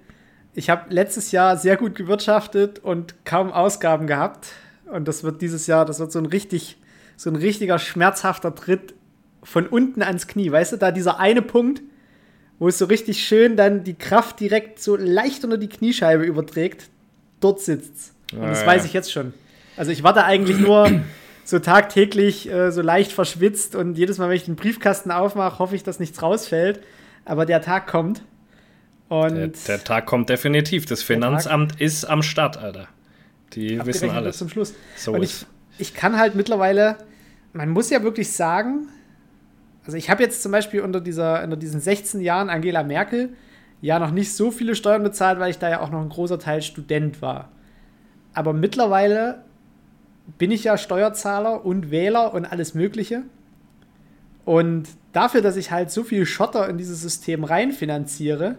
ich 0.54 0.68
habe 0.68 0.92
letztes 0.92 1.30
Jahr 1.30 1.56
sehr 1.56 1.76
gut 1.76 1.94
gewirtschaftet 1.94 2.80
und 2.80 3.24
kaum 3.24 3.52
Ausgaben 3.52 4.06
gehabt. 4.06 4.48
Und 4.86 5.06
das 5.06 5.22
wird 5.22 5.42
dieses 5.42 5.66
Jahr, 5.66 5.84
das 5.84 6.00
wird 6.00 6.10
so 6.10 6.18
ein 6.18 6.26
richtig, 6.26 6.76
so 7.16 7.30
ein 7.30 7.36
richtiger 7.36 7.78
schmerzhafter 7.78 8.54
Tritt 8.54 8.94
von 9.42 9.66
unten 9.66 10.02
ans 10.02 10.26
Knie. 10.26 10.50
Weißt 10.50 10.72
du, 10.72 10.78
da 10.78 10.90
dieser 10.90 11.20
eine 11.20 11.42
Punkt, 11.42 11.82
wo 12.58 12.66
es 12.68 12.78
so 12.78 12.86
richtig 12.86 13.24
schön 13.24 13.56
dann 13.56 13.84
die 13.84 13.94
Kraft 13.94 14.40
direkt 14.40 14.80
so 14.80 14.96
leicht 14.96 15.44
unter 15.44 15.58
die 15.58 15.68
Kniescheibe 15.68 16.24
überträgt, 16.24 16.88
dort 17.38 17.60
sitzt. 17.60 18.12
Und 18.32 18.42
das 18.42 18.62
ja, 18.62 18.66
weiß 18.66 18.84
ich 18.86 18.92
jetzt 18.92 19.12
schon. 19.12 19.34
Also 19.76 19.92
ich 19.92 20.02
warte 20.02 20.24
eigentlich 20.24 20.58
nur 20.58 20.90
so 21.46 21.60
tagtäglich 21.60 22.50
äh, 22.50 22.72
so 22.72 22.82
leicht 22.82 23.12
verschwitzt 23.12 23.76
und 23.76 23.96
jedes 23.96 24.18
Mal, 24.18 24.28
wenn 24.28 24.36
ich 24.36 24.44
den 24.44 24.56
Briefkasten 24.56 25.12
aufmache, 25.12 25.60
hoffe 25.60 25.76
ich, 25.76 25.84
dass 25.84 26.00
nichts 26.00 26.20
rausfällt. 26.20 26.80
Aber 27.24 27.46
der 27.46 27.62
Tag 27.62 27.86
kommt. 27.86 28.22
Und 29.08 29.36
der, 29.36 29.48
der 29.66 29.84
Tag 29.84 30.06
kommt 30.06 30.28
definitiv. 30.28 30.86
Das 30.86 31.04
Finanzamt 31.04 31.80
ist 31.80 32.04
am 32.04 32.22
Start, 32.22 32.56
Alter. 32.56 32.88
Die 33.52 33.84
wissen 33.86 34.10
alles. 34.10 34.38
Zum 34.38 34.48
Schluss. 34.48 34.74
So 34.96 35.12
und 35.12 35.22
ich, 35.22 35.46
ich 35.78 35.94
kann 35.94 36.18
halt 36.18 36.34
mittlerweile, 36.34 36.96
man 37.52 37.70
muss 37.70 37.90
ja 37.90 38.02
wirklich 38.02 38.32
sagen, 38.32 38.88
also 39.84 39.96
ich 39.96 40.10
habe 40.10 40.24
jetzt 40.24 40.42
zum 40.42 40.50
Beispiel 40.50 40.80
unter, 40.80 41.00
dieser, 41.00 41.44
unter 41.44 41.56
diesen 41.56 41.80
16 41.80 42.20
Jahren 42.22 42.50
Angela 42.50 42.82
Merkel 42.82 43.34
ja 43.80 44.00
noch 44.00 44.10
nicht 44.10 44.34
so 44.34 44.50
viele 44.50 44.74
Steuern 44.74 45.04
bezahlt, 45.04 45.38
weil 45.38 45.50
ich 45.50 45.58
da 45.58 45.70
ja 45.70 45.80
auch 45.80 45.90
noch 45.90 46.00
ein 46.00 46.08
großer 46.08 46.40
Teil 46.40 46.60
Student 46.60 47.22
war. 47.22 47.52
Aber 48.34 48.52
mittlerweile 48.52 49.44
bin 50.38 50.50
ich 50.50 50.64
ja 50.64 50.76
Steuerzahler 50.78 51.64
und 51.64 51.90
Wähler 51.90 52.34
und 52.34 52.44
alles 52.44 52.74
Mögliche. 52.74 53.22
Und 54.44 54.88
dafür, 55.12 55.42
dass 55.42 55.56
ich 55.56 55.70
halt 55.70 55.90
so 55.90 56.04
viel 56.04 56.26
Schotter 56.26 56.68
in 56.68 56.78
dieses 56.78 57.02
System 57.02 57.44
reinfinanziere, 57.44 58.56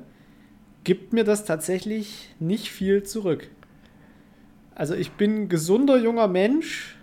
gibt 0.83 1.13
mir 1.13 1.23
das 1.23 1.45
tatsächlich 1.45 2.33
nicht 2.39 2.71
viel 2.71 3.03
zurück. 3.03 3.49
Also 4.75 4.95
ich 4.95 5.11
bin 5.11 5.49
gesunder 5.49 5.97
junger 5.97 6.27
Mensch, 6.27 6.95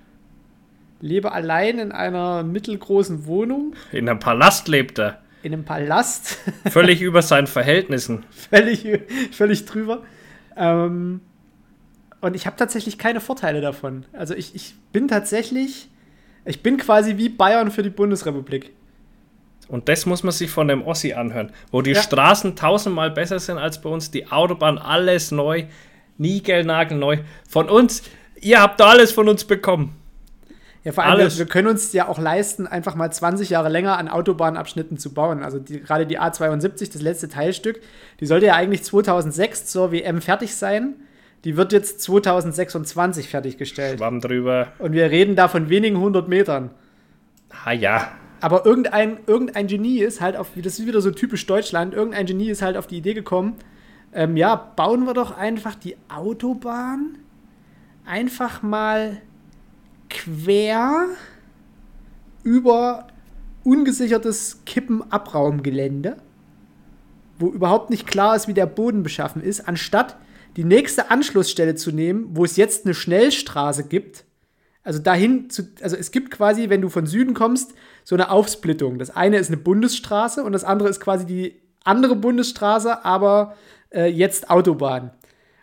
lebe 1.00 1.32
allein 1.32 1.78
in 1.78 1.92
einer 1.92 2.42
mittelgroßen 2.42 3.26
Wohnung. 3.26 3.74
In 3.92 4.08
einem 4.08 4.20
Palast 4.20 4.68
lebt 4.68 4.98
er. 4.98 5.20
In 5.42 5.52
einem 5.52 5.64
Palast. 5.64 6.38
Völlig 6.70 7.02
über 7.02 7.20
seinen 7.20 7.46
Verhältnissen. 7.46 8.24
völlig, 8.30 8.86
völlig 9.32 9.66
drüber. 9.66 10.02
Ähm, 10.56 11.20
und 12.24 12.34
ich 12.34 12.46
habe 12.46 12.56
tatsächlich 12.56 12.98
keine 12.98 13.20
Vorteile 13.20 13.60
davon. 13.60 14.06
Also 14.12 14.34
ich, 14.34 14.54
ich 14.54 14.74
bin 14.92 15.08
tatsächlich, 15.08 15.88
ich 16.44 16.62
bin 16.62 16.76
quasi 16.76 17.16
wie 17.16 17.28
Bayern 17.28 17.70
für 17.70 17.82
die 17.82 17.90
Bundesrepublik. 17.90 18.72
Und 19.68 19.88
das 19.88 20.06
muss 20.06 20.22
man 20.22 20.32
sich 20.32 20.50
von 20.50 20.68
dem 20.68 20.82
Ossi 20.82 21.14
anhören, 21.14 21.50
wo 21.70 21.82
die 21.82 21.92
ja. 21.92 22.02
Straßen 22.02 22.56
tausendmal 22.56 23.10
besser 23.10 23.38
sind 23.38 23.58
als 23.58 23.80
bei 23.80 23.88
uns, 23.88 24.10
die 24.10 24.30
Autobahn 24.30 24.78
alles 24.78 25.30
neu, 25.30 25.64
niegelnagelneu. 26.18 27.18
Von 27.48 27.68
uns, 27.68 28.02
ihr 28.40 28.60
habt 28.60 28.80
alles 28.82 29.12
von 29.12 29.28
uns 29.28 29.44
bekommen. 29.44 29.96
Ja, 30.84 30.92
vor 30.92 31.04
allem, 31.04 31.30
wir, 31.30 31.38
wir, 31.38 31.46
können 31.46 31.68
uns 31.68 31.94
ja 31.94 32.08
auch 32.08 32.18
leisten, 32.18 32.66
einfach 32.66 32.94
mal 32.94 33.10
20 33.10 33.48
Jahre 33.48 33.70
länger 33.70 33.96
an 33.96 34.08
Autobahnabschnitten 34.08 34.98
zu 34.98 35.14
bauen. 35.14 35.42
Also 35.42 35.58
die, 35.58 35.80
gerade 35.80 36.06
die 36.06 36.20
A72, 36.20 36.92
das 36.92 37.00
letzte 37.00 37.28
Teilstück, 37.30 37.80
die 38.20 38.26
sollte 38.26 38.46
ja 38.46 38.54
eigentlich 38.54 38.84
2006 38.84 39.64
zur 39.64 39.92
WM 39.92 40.20
fertig 40.20 40.54
sein. 40.54 40.94
Die 41.44 41.56
wird 41.56 41.72
jetzt 41.72 42.00
2026 42.00 43.28
fertiggestellt. 43.28 43.98
Schwamm 43.98 44.20
drüber. 44.20 44.68
Und 44.78 44.92
wir 44.92 45.10
reden 45.10 45.36
da 45.36 45.48
von 45.48 45.68
wenigen 45.68 45.98
hundert 45.98 46.28
Metern. 46.28 46.70
Ah 47.64 47.72
ja. 47.72 48.12
Aber 48.40 48.66
irgendein, 48.66 49.18
irgendein 49.26 49.66
Genie 49.66 50.00
ist 50.00 50.20
halt 50.20 50.36
auf, 50.36 50.50
das 50.56 50.78
ist 50.78 50.86
wieder 50.86 51.00
so 51.00 51.10
typisch 51.10 51.46
Deutschland, 51.46 51.94
irgendein 51.94 52.26
Genie 52.26 52.50
ist 52.50 52.62
halt 52.62 52.76
auf 52.76 52.86
die 52.86 52.98
Idee 52.98 53.14
gekommen, 53.14 53.54
ähm, 54.12 54.36
ja, 54.36 54.54
bauen 54.54 55.04
wir 55.04 55.14
doch 55.14 55.36
einfach 55.36 55.74
die 55.74 55.96
Autobahn 56.08 57.18
einfach 58.04 58.62
mal 58.62 59.20
quer 60.10 61.06
über 62.42 63.06
ungesichertes 63.64 64.60
Kippenabraumgelände, 64.66 66.18
wo 67.38 67.48
überhaupt 67.48 67.90
nicht 67.90 68.06
klar 68.06 68.36
ist, 68.36 68.46
wie 68.46 68.54
der 68.54 68.66
Boden 68.66 69.02
beschaffen 69.02 69.42
ist, 69.42 69.66
anstatt 69.66 70.16
die 70.56 70.64
nächste 70.64 71.10
Anschlussstelle 71.10 71.74
zu 71.74 71.90
nehmen, 71.90 72.28
wo 72.30 72.44
es 72.44 72.56
jetzt 72.56 72.84
eine 72.84 72.94
Schnellstraße 72.94 73.84
gibt. 73.84 74.24
Also 74.82 74.98
dahin 74.98 75.50
zu, 75.50 75.62
also 75.80 75.96
es 75.96 76.10
gibt 76.10 76.30
quasi, 76.30 76.68
wenn 76.68 76.82
du 76.82 76.88
von 76.88 77.06
Süden 77.06 77.34
kommst, 77.34 77.72
so 78.04 78.14
eine 78.14 78.30
Aufsplittung. 78.30 78.98
Das 78.98 79.10
eine 79.10 79.38
ist 79.38 79.48
eine 79.48 79.56
Bundesstraße 79.56 80.44
und 80.44 80.52
das 80.52 80.64
andere 80.64 80.88
ist 80.88 81.00
quasi 81.00 81.24
die 81.24 81.60
andere 81.84 82.16
Bundesstraße, 82.16 83.04
aber 83.04 83.56
äh, 83.90 84.06
jetzt 84.06 84.50
Autobahn. 84.50 85.10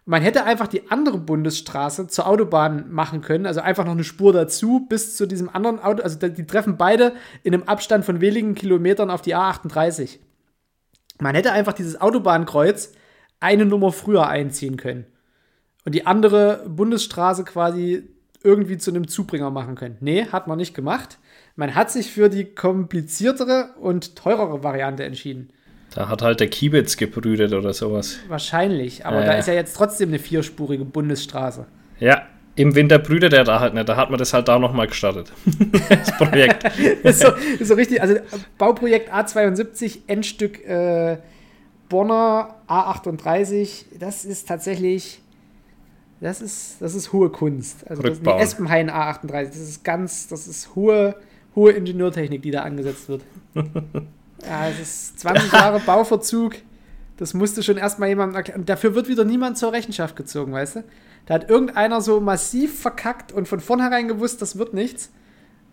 Man 0.05 0.24
hätte 0.24 0.43
einfach 0.43 0.67
die 0.67 0.89
andere 0.89 1.19
Bundesstraße 1.19 2.07
zur 2.07 2.27
Autobahn 2.27 2.91
machen 2.91 3.21
können, 3.21 3.45
also 3.45 3.62
einfach 3.62 3.86
noch 3.86 3.91
eine 3.91 4.03
Spur 4.03 4.33
dazu 4.33 4.88
bis 4.89 5.15
zu 5.15 5.27
diesem 5.27 5.48
anderen 5.48 5.79
Auto. 5.79 6.01
Also 6.01 6.27
die 6.27 6.48
treffen 6.48 6.77
beide 6.77 7.13
in 7.43 7.53
einem 7.53 7.63
Abstand 7.63 8.03
von 8.03 8.19
wenigen 8.19 8.55
Kilometern 8.55 9.12
auf 9.12 9.21
die 9.21 9.36
A38. 9.36 10.17
Man 11.19 11.36
hätte 11.36 11.51
einfach 11.51 11.74
dieses 11.74 12.01
Autobahnkreuz 12.01 12.93
eine 13.41 13.65
Nummer 13.65 13.91
früher 13.91 14.27
einziehen 14.27 14.77
können 14.77 15.05
und 15.83 15.93
die 15.93 16.05
andere 16.05 16.63
Bundesstraße 16.67 17.43
quasi 17.43 18.03
irgendwie 18.43 18.77
zu 18.77 18.91
einem 18.91 19.07
Zubringer 19.07 19.51
machen 19.51 19.75
können. 19.75 19.98
Nee, 20.00 20.25
hat 20.31 20.48
man 20.48 20.57
nicht 20.57 20.74
gemacht. 20.74 21.19
Man 21.55 21.75
hat 21.75 21.91
sich 21.91 22.12
für 22.12 22.29
die 22.29 22.45
kompliziertere 22.45 23.71
und 23.79 24.15
teurere 24.15 24.63
Variante 24.63 25.03
entschieden. 25.03 25.51
Da 25.93 26.07
hat 26.07 26.21
halt 26.21 26.39
der 26.39 26.48
Kiebitz 26.48 26.95
gebrütet 26.95 27.53
oder 27.53 27.74
sowas. 27.74 28.19
Wahrscheinlich, 28.29 29.05
aber 29.05 29.24
äh. 29.24 29.25
da 29.25 29.33
ist 29.33 29.48
ja 29.48 29.53
jetzt 29.53 29.75
trotzdem 29.75 30.10
eine 30.10 30.19
vierspurige 30.19 30.86
Bundesstraße. 30.86 31.65
Ja, 32.00 32.27
im 32.55 32.75
Winter 32.75 33.00
brütet 33.00 33.33
er 33.33 33.43
da 33.43 33.60
halt 33.60 33.74
nicht. 33.74 33.88
Da 33.88 33.95
hat 33.95 34.10
man 34.10 34.17
das 34.17 34.33
halt 34.33 34.48
da 34.48 34.57
nochmal 34.57 34.88
gestartet. 34.88 35.31
das 35.89 36.17
Projekt. 36.17 36.63
ist, 37.03 37.21
so, 37.21 37.29
ist 37.60 37.67
so 37.67 37.74
richtig. 37.74 38.01
Also 38.01 38.15
Bauprojekt 38.57 39.13
A72, 39.13 40.00
Endstück 40.07 40.65
äh, 40.65 41.17
Bonner 41.91 42.55
A38. 42.67 43.86
Das 44.00 44.25
ist 44.25 44.48
tatsächlich. 44.48 45.21
Das 46.21 46.41
ist, 46.41 46.77
das 46.79 46.95
ist 46.95 47.12
hohe 47.13 47.29
Kunst. 47.29 47.89
Also 47.89 48.01
das, 48.01 48.21
die 48.21 48.29
Espenhain 48.29 48.89
A38. 48.89 49.48
Das 49.48 49.57
ist 49.57 49.83
ganz, 49.83 50.27
das 50.27 50.48
ist 50.48 50.74
hohe, 50.75 51.15
hohe 51.55 51.71
Ingenieurtechnik, 51.74 52.41
die 52.41 52.51
da 52.51 52.62
angesetzt 52.63 53.10
wird. 53.10 53.24
Ja, 54.43 54.69
es 54.69 54.79
ist 54.79 55.19
20 55.19 55.53
Jahre 55.53 55.79
Bauverzug. 55.79 56.55
Das 57.17 57.36
musste 57.36 57.62
schon 57.62 57.77
erstmal 57.77 58.10
jemandem 58.10 58.38
erklären. 58.38 58.65
Dafür 58.65 58.95
wird 58.95 59.07
wieder 59.07 59.24
niemand 59.24 59.55
zur 59.60 59.71
Rechenschaft 59.71 60.15
gezogen, 60.15 60.51
weißt 60.51 60.77
du? 60.77 60.83
Da 61.27 61.36
hat 61.36 61.48
irgendeiner 61.48 62.01
so 62.01 62.19
massiv 62.19 62.79
verkackt 62.79 63.31
und 63.31 63.48
von 63.48 63.60
vornherein 63.60 64.07
gewusst, 64.07 64.41
das 64.41 64.57
wird 64.57 64.74
nichts. 64.74 65.12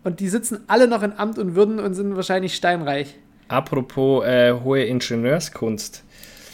Und 0.05 0.21
die 0.21 0.29
sitzen 0.29 0.65
alle 0.67 0.87
noch 0.87 1.03
in 1.03 1.13
Amt 1.13 1.39
und 1.39 1.55
Würden 1.55 1.81
und 1.81 1.95
sind 1.95 2.15
wahrscheinlich 2.15 2.55
steinreich. 2.55 3.19
Apropos 3.49 4.27
äh, 4.27 4.53
hohe 4.53 4.85
Ingenieurskunst. 4.85 6.05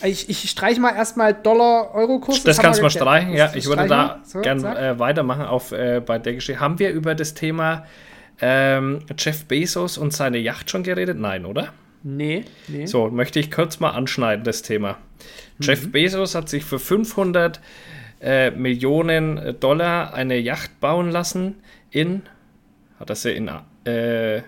Ich, 0.03 0.29
ich 0.29 0.51
streiche 0.51 0.81
mal 0.81 0.95
erstmal 0.95 1.35
Dollar-Euro-Kurs. 1.35 2.43
Das, 2.43 2.57
das 2.57 2.59
kannst 2.59 2.81
du 2.81 2.83
mal 2.83 2.91
streichen, 2.91 3.33
ja. 3.33 3.53
Ich 3.55 3.67
würde 3.67 3.87
da 3.87 4.21
so, 4.25 4.41
gern 4.41 4.65
äh, 4.65 4.99
weitermachen 4.99 5.47
auf, 5.47 5.73
äh, 5.73 6.03
bei 6.05 6.19
der 6.19 6.35
Geschichte. 6.35 6.61
Haben 6.61 6.79
wir 6.79 6.91
über 6.91 7.15
das 7.15 7.35
Thema 7.35 7.87
ähm, 8.41 9.01
Jeff 9.19 9.45
Bezos 9.45 9.99
und 9.99 10.13
seine 10.13 10.39
Yacht 10.39 10.71
schon 10.71 10.83
geredet? 10.83 11.19
Nein, 11.19 11.47
oder? 11.47 11.73
Nee, 12.03 12.45
nee. 12.69 12.87
So, 12.87 13.09
möchte 13.09 13.41
ich 13.41 13.51
kurz 13.51 13.81
mal 13.81 13.91
anschneiden, 13.91 14.45
das 14.45 14.63
Thema. 14.63 14.99
Mhm. 15.59 15.65
Jeff 15.65 15.91
Bezos 15.91 16.35
hat 16.35 16.49
sich 16.49 16.65
für 16.65 16.79
500 16.79 17.61
äh, 18.21 18.51
Millionen 18.51 19.59
Dollar 19.61 20.13
eine 20.13 20.39
Yacht 20.39 20.81
bauen 20.81 21.11
lassen 21.11 21.57
in, 21.91 22.23
hat 22.99 23.11
er 23.11 23.17
sie 23.17 23.33
in, 23.33 23.51
äh, 23.85 24.43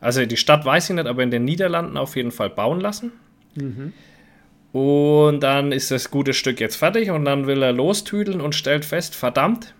also 0.00 0.24
die 0.26 0.36
Stadt 0.36 0.64
weiß 0.64 0.90
ich 0.90 0.96
nicht, 0.96 1.06
aber 1.06 1.22
in 1.22 1.30
den 1.30 1.44
Niederlanden 1.44 1.96
auf 1.96 2.16
jeden 2.16 2.30
Fall 2.30 2.50
bauen 2.50 2.80
lassen. 2.80 3.12
Mhm. 3.54 3.92
Und 4.72 5.40
dann 5.40 5.72
ist 5.72 5.90
das 5.90 6.10
gute 6.10 6.34
Stück 6.34 6.60
jetzt 6.60 6.76
fertig 6.76 7.10
und 7.10 7.24
dann 7.24 7.46
will 7.46 7.62
er 7.62 7.72
lostüdeln 7.72 8.40
und 8.40 8.54
stellt 8.54 8.84
fest, 8.84 9.14
verdammt, 9.14 9.74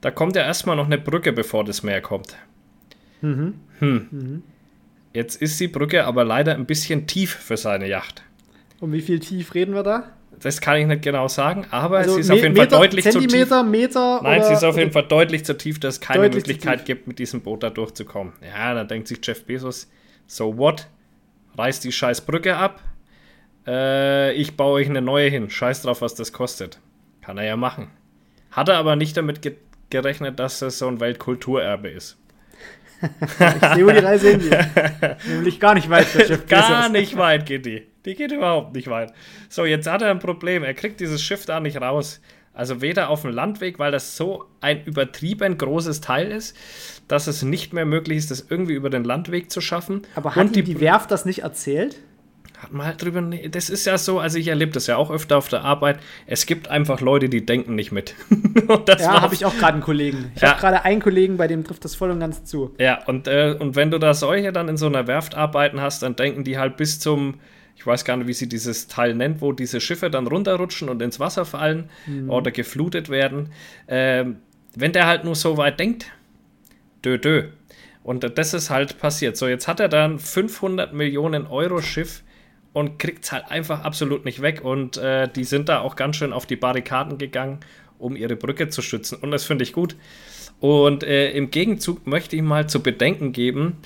da 0.00 0.10
kommt 0.10 0.36
ja 0.36 0.42
erstmal 0.42 0.76
noch 0.76 0.86
eine 0.86 0.98
Brücke, 0.98 1.32
bevor 1.32 1.64
das 1.64 1.82
Meer 1.82 2.00
kommt. 2.00 2.36
Mhm. 3.20 3.54
Hm. 3.78 4.08
Mhm. 4.10 4.42
Jetzt 5.12 5.40
ist 5.40 5.60
die 5.60 5.68
Brücke 5.68 6.04
aber 6.04 6.24
leider 6.24 6.54
ein 6.54 6.66
bisschen 6.66 7.06
tief 7.06 7.34
für 7.34 7.56
seine 7.56 7.88
Yacht. 7.88 8.22
Um 8.80 8.92
wie 8.92 9.00
viel 9.00 9.20
tief 9.20 9.54
reden 9.54 9.74
wir 9.74 9.82
da? 9.82 10.10
Das 10.40 10.60
kann 10.60 10.76
ich 10.76 10.86
nicht 10.86 11.02
genau 11.02 11.28
sagen, 11.28 11.64
aber 11.70 11.98
also 11.98 12.14
sie 12.14 12.20
ist 12.20 12.30
auf 12.30 12.36
jeden 12.36 12.54
Meter, 12.54 12.70
Fall 12.70 12.80
deutlich 12.80 13.04
Zentimeter, 13.04 13.60
zu 13.60 13.62
tief. 13.62 13.70
Meter, 13.70 14.20
Nein, 14.22 14.42
sie 14.42 14.52
ist 14.52 14.64
auf 14.64 14.76
jeden 14.76 14.90
Fall 14.90 15.06
deutlich 15.06 15.44
zu 15.44 15.56
tief, 15.56 15.78
dass 15.78 15.94
es 15.94 16.00
keine 16.00 16.28
Möglichkeit 16.28 16.84
gibt, 16.84 17.06
mit 17.06 17.18
diesem 17.18 17.40
Boot 17.40 17.62
da 17.62 17.70
durchzukommen. 17.70 18.32
Ja, 18.42 18.74
da 18.74 18.84
denkt 18.84 19.08
sich 19.08 19.20
Jeff 19.22 19.44
Bezos, 19.44 19.88
so 20.26 20.58
what? 20.58 20.88
Reißt 21.56 21.84
die 21.84 21.92
scheiß 21.92 22.22
Brücke 22.22 22.56
ab. 22.56 22.82
Äh, 23.66 24.32
ich 24.34 24.56
baue 24.56 24.74
euch 24.74 24.88
eine 24.88 25.02
neue 25.02 25.28
hin. 25.28 25.50
Scheiß 25.50 25.82
drauf, 25.82 26.00
was 26.02 26.14
das 26.14 26.32
kostet. 26.32 26.80
Kann 27.20 27.38
er 27.38 27.44
ja 27.44 27.56
machen. 27.56 27.90
Hat 28.50 28.68
er 28.68 28.76
aber 28.76 28.96
nicht 28.96 29.16
damit 29.16 29.42
ge 29.42 29.56
gerechnet, 29.90 30.40
dass 30.40 30.58
das 30.58 30.78
so 30.78 30.88
ein 30.88 30.98
Weltkulturerbe 30.98 31.88
ist 31.88 32.18
ich 33.02 33.74
sehe, 33.74 33.86
wo 33.86 33.90
die 33.90 33.98
Reise 33.98 34.30
hingeht. 34.30 34.66
Nämlich 35.28 35.60
gar 35.60 35.74
nicht 35.74 35.90
weit 35.90 36.06
Gar 36.48 36.88
nicht 36.90 37.16
weit 37.16 37.46
geht 37.46 37.66
die. 37.66 37.86
Die 38.04 38.14
geht 38.14 38.32
überhaupt 38.32 38.74
nicht 38.74 38.88
weit. 38.88 39.12
So, 39.48 39.64
jetzt 39.64 39.86
hat 39.86 40.02
er 40.02 40.10
ein 40.10 40.18
Problem. 40.18 40.62
Er 40.62 40.74
kriegt 40.74 41.00
dieses 41.00 41.22
Schiff 41.22 41.46
da 41.46 41.60
nicht 41.60 41.80
raus. 41.80 42.20
Also 42.52 42.80
weder 42.80 43.08
auf 43.10 43.22
dem 43.22 43.32
Landweg, 43.32 43.78
weil 43.78 43.90
das 43.90 44.16
so 44.16 44.44
ein 44.60 44.84
übertrieben 44.84 45.58
großes 45.58 46.00
Teil 46.00 46.30
ist, 46.30 46.56
dass 47.08 47.26
es 47.26 47.42
nicht 47.42 47.72
mehr 47.72 47.84
möglich 47.84 48.18
ist, 48.18 48.30
das 48.30 48.46
irgendwie 48.48 48.74
über 48.74 48.90
den 48.90 49.02
Landweg 49.02 49.50
zu 49.50 49.60
schaffen. 49.60 50.02
Aber 50.14 50.36
hat 50.36 50.54
die, 50.54 50.62
die 50.62 50.80
Werft 50.80 51.10
das 51.10 51.24
nicht 51.24 51.40
erzählt? 51.40 51.96
Hat 52.64 52.72
man 52.72 52.86
halt 52.86 53.02
drüber. 53.02 53.20
Das 53.50 53.68
ist 53.68 53.84
ja 53.84 53.98
so, 53.98 54.18
also 54.18 54.38
ich 54.38 54.48
erlebe 54.48 54.72
das 54.72 54.86
ja 54.86 54.96
auch 54.96 55.10
öfter 55.10 55.36
auf 55.36 55.48
der 55.48 55.62
Arbeit. 55.62 56.00
Es 56.26 56.46
gibt 56.46 56.68
einfach 56.68 57.00
Leute, 57.00 57.28
die 57.28 57.44
denken 57.44 57.74
nicht 57.74 57.92
mit. 57.92 58.14
ja, 58.88 59.20
habe 59.20 59.34
ich 59.34 59.44
auch 59.44 59.56
gerade 59.56 59.74
einen 59.74 59.82
Kollegen. 59.82 60.32
Ich 60.34 60.42
ja. 60.42 60.50
habe 60.50 60.60
gerade 60.60 60.84
einen 60.84 61.00
Kollegen, 61.00 61.36
bei 61.36 61.46
dem 61.46 61.62
trifft 61.64 61.84
das 61.84 61.94
voll 61.94 62.10
und 62.10 62.20
ganz 62.20 62.44
zu. 62.44 62.74
Ja, 62.78 63.04
und, 63.06 63.28
äh, 63.28 63.56
und 63.58 63.76
wenn 63.76 63.90
du 63.90 63.98
da 63.98 64.14
solche 64.14 64.52
dann 64.52 64.68
in 64.68 64.76
so 64.76 64.86
einer 64.86 65.06
Werft 65.06 65.34
arbeiten 65.34 65.80
hast, 65.80 66.02
dann 66.02 66.16
denken 66.16 66.42
die 66.42 66.58
halt 66.58 66.76
bis 66.76 66.98
zum, 66.98 67.34
ich 67.76 67.86
weiß 67.86 68.04
gar 68.04 68.16
nicht, 68.16 68.26
wie 68.26 68.32
sie 68.32 68.48
dieses 68.48 68.88
Teil 68.88 69.14
nennt, 69.14 69.42
wo 69.42 69.52
diese 69.52 69.80
Schiffe 69.80 70.10
dann 70.10 70.26
runterrutschen 70.26 70.88
und 70.88 71.02
ins 71.02 71.20
Wasser 71.20 71.44
fallen 71.44 71.90
mhm. 72.06 72.30
oder 72.30 72.50
geflutet 72.50 73.10
werden. 73.10 73.50
Ähm, 73.88 74.36
wenn 74.74 74.92
der 74.92 75.06
halt 75.06 75.24
nur 75.24 75.34
so 75.34 75.58
weit 75.58 75.78
denkt, 75.78 76.10
dö, 77.04 77.18
dö. 77.18 77.44
Und 78.02 78.38
das 78.38 78.54
ist 78.54 78.70
halt 78.70 78.98
passiert. 78.98 79.36
So, 79.36 79.48
jetzt 79.48 79.68
hat 79.68 79.80
er 79.80 79.88
dann 79.88 80.18
500 80.18 80.92
Millionen 80.92 81.46
Euro 81.46 81.80
Schiff 81.80 82.22
und 82.74 82.98
kriegt 82.98 83.24
es 83.24 83.32
halt 83.32 83.50
einfach 83.50 83.84
absolut 83.84 84.26
nicht 84.26 84.42
weg. 84.42 84.62
Und 84.62 84.98
äh, 84.98 85.28
die 85.28 85.44
sind 85.44 85.70
da 85.70 85.80
auch 85.80 85.96
ganz 85.96 86.16
schön 86.16 86.34
auf 86.34 86.44
die 86.44 86.56
Barrikaden 86.56 87.16
gegangen 87.16 87.60
um 87.98 88.16
ihre 88.16 88.36
Brücke 88.36 88.68
zu 88.68 88.82
schützen. 88.82 89.18
Und 89.20 89.30
das 89.30 89.44
finde 89.44 89.64
ich 89.64 89.72
gut. 89.72 89.96
Und 90.60 91.02
äh, 91.02 91.30
im 91.32 91.50
Gegenzug 91.50 92.06
möchte 92.06 92.36
ich 92.36 92.42
mal 92.42 92.68
zu 92.68 92.82
bedenken 92.82 93.32
geben, 93.32 93.78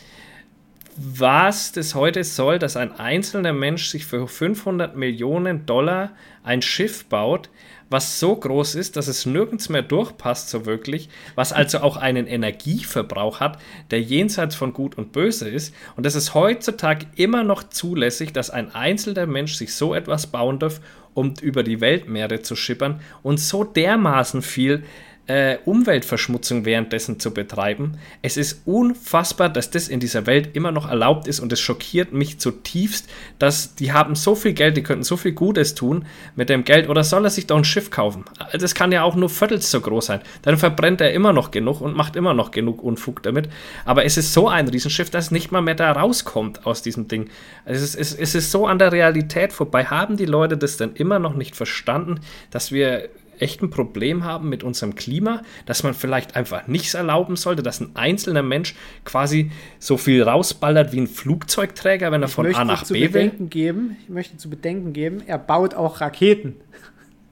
was 0.96 1.70
das 1.72 1.94
heute 1.94 2.24
soll, 2.24 2.58
dass 2.58 2.76
ein 2.76 2.92
einzelner 2.92 3.52
Mensch 3.52 3.86
sich 3.86 4.04
für 4.04 4.26
500 4.26 4.96
Millionen 4.96 5.64
Dollar 5.64 6.10
ein 6.42 6.60
Schiff 6.60 7.04
baut, 7.04 7.50
was 7.90 8.20
so 8.20 8.36
groß 8.36 8.74
ist, 8.74 8.96
dass 8.96 9.08
es 9.08 9.26
nirgends 9.26 9.68
mehr 9.68 9.82
durchpasst, 9.82 10.50
so 10.50 10.66
wirklich, 10.66 11.08
was 11.34 11.52
also 11.52 11.78
auch 11.78 11.96
einen 11.96 12.26
Energieverbrauch 12.26 13.40
hat, 13.40 13.58
der 13.90 14.00
jenseits 14.00 14.54
von 14.54 14.72
Gut 14.72 14.98
und 14.98 15.12
Böse 15.12 15.48
ist. 15.48 15.74
Und 15.96 16.04
es 16.06 16.14
ist 16.14 16.34
heutzutage 16.34 17.06
immer 17.16 17.44
noch 17.44 17.62
zulässig, 17.62 18.32
dass 18.32 18.50
ein 18.50 18.74
einzelner 18.74 19.26
Mensch 19.26 19.54
sich 19.54 19.74
so 19.74 19.94
etwas 19.94 20.26
bauen 20.26 20.58
darf, 20.58 20.80
um 21.14 21.34
über 21.40 21.62
die 21.62 21.80
Weltmeere 21.80 22.42
zu 22.42 22.54
schippern 22.54 23.00
und 23.22 23.40
so 23.40 23.64
dermaßen 23.64 24.42
viel 24.42 24.84
äh, 25.28 25.58
Umweltverschmutzung 25.66 26.64
währenddessen 26.64 27.20
zu 27.20 27.32
betreiben. 27.32 27.98
Es 28.22 28.36
ist 28.38 28.62
unfassbar, 28.64 29.50
dass 29.50 29.70
das 29.70 29.88
in 29.88 30.00
dieser 30.00 30.26
Welt 30.26 30.56
immer 30.56 30.72
noch 30.72 30.88
erlaubt 30.88 31.28
ist 31.28 31.38
und 31.38 31.52
es 31.52 31.60
schockiert 31.60 32.12
mich 32.12 32.38
zutiefst, 32.38 33.08
dass 33.38 33.74
die 33.74 33.92
haben 33.92 34.14
so 34.14 34.34
viel 34.34 34.54
Geld, 34.54 34.76
die 34.78 34.82
könnten 34.82 35.04
so 35.04 35.18
viel 35.18 35.32
Gutes 35.32 35.74
tun 35.74 36.06
mit 36.34 36.48
dem 36.48 36.64
Geld 36.64 36.88
oder 36.88 37.04
soll 37.04 37.24
er 37.24 37.30
sich 37.30 37.46
doch 37.46 37.58
ein 37.58 37.64
Schiff 37.64 37.90
kaufen? 37.90 38.24
Das 38.52 38.74
kann 38.74 38.90
ja 38.90 39.02
auch 39.02 39.16
nur 39.16 39.28
viertels 39.28 39.70
so 39.70 39.82
groß 39.82 40.06
sein. 40.06 40.20
Dann 40.42 40.56
verbrennt 40.56 41.02
er 41.02 41.12
immer 41.12 41.34
noch 41.34 41.50
genug 41.50 41.82
und 41.82 41.94
macht 41.94 42.16
immer 42.16 42.32
noch 42.32 42.50
genug 42.50 42.82
Unfug 42.82 43.22
damit. 43.22 43.50
Aber 43.84 44.06
es 44.06 44.16
ist 44.16 44.32
so 44.32 44.48
ein 44.48 44.66
Riesenschiff, 44.68 45.10
dass 45.10 45.30
nicht 45.30 45.52
mal 45.52 45.60
mehr 45.60 45.74
da 45.74 45.92
rauskommt 45.92 46.66
aus 46.66 46.80
diesem 46.80 47.06
Ding. 47.06 47.28
Es 47.66 47.82
ist, 47.82 47.94
es, 47.94 48.14
es 48.14 48.34
ist 48.34 48.50
so 48.50 48.66
an 48.66 48.78
der 48.78 48.92
Realität 48.92 49.52
vorbei. 49.52 49.84
Haben 49.84 50.16
die 50.16 50.24
Leute 50.24 50.56
das 50.56 50.78
denn 50.78 50.92
immer 50.94 51.18
noch 51.18 51.34
nicht 51.34 51.54
verstanden, 51.54 52.20
dass 52.50 52.72
wir 52.72 53.10
echt 53.40 53.62
ein 53.62 53.70
Problem 53.70 54.24
haben 54.24 54.48
mit 54.48 54.62
unserem 54.62 54.94
Klima, 54.94 55.42
dass 55.66 55.82
man 55.82 55.94
vielleicht 55.94 56.36
einfach 56.36 56.66
nichts 56.66 56.94
erlauben 56.94 57.36
sollte, 57.36 57.62
dass 57.62 57.80
ein 57.80 57.90
einzelner 57.94 58.42
Mensch 58.42 58.74
quasi 59.04 59.50
so 59.78 59.96
viel 59.96 60.22
rausballert 60.22 60.92
wie 60.92 61.00
ein 61.00 61.06
Flugzeugträger, 61.06 62.12
wenn 62.12 62.22
er 62.22 62.28
Ich 62.28 62.34
von 62.34 62.54
A 62.54 62.64
nach 62.64 62.84
zu 62.84 62.94
B 62.94 63.00
will. 63.00 63.08
bedenken 63.08 63.50
geben, 63.50 63.96
ich 64.02 64.08
möchte 64.08 64.36
zu 64.36 64.50
bedenken 64.50 64.92
geben, 64.92 65.22
er 65.26 65.38
baut 65.38 65.74
auch 65.74 66.00
Raketen, 66.00 66.56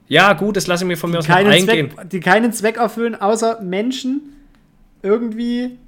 Ja, 0.08 0.32
gut, 0.34 0.56
das 0.56 0.66
lasse 0.66 0.84
ich 0.84 0.88
mir 0.88 0.96
von 0.96 1.10
mir 1.10 1.18
aus 1.18 1.26
keinen 1.26 1.50
eingehen. 1.50 1.90
Zweck, 1.90 2.10
die 2.10 2.20
keinen 2.20 2.52
Zweck 2.52 2.76
erfüllen, 2.76 3.14
außer 3.14 3.60
Menschen 3.62 4.34
irgendwie 5.02 5.78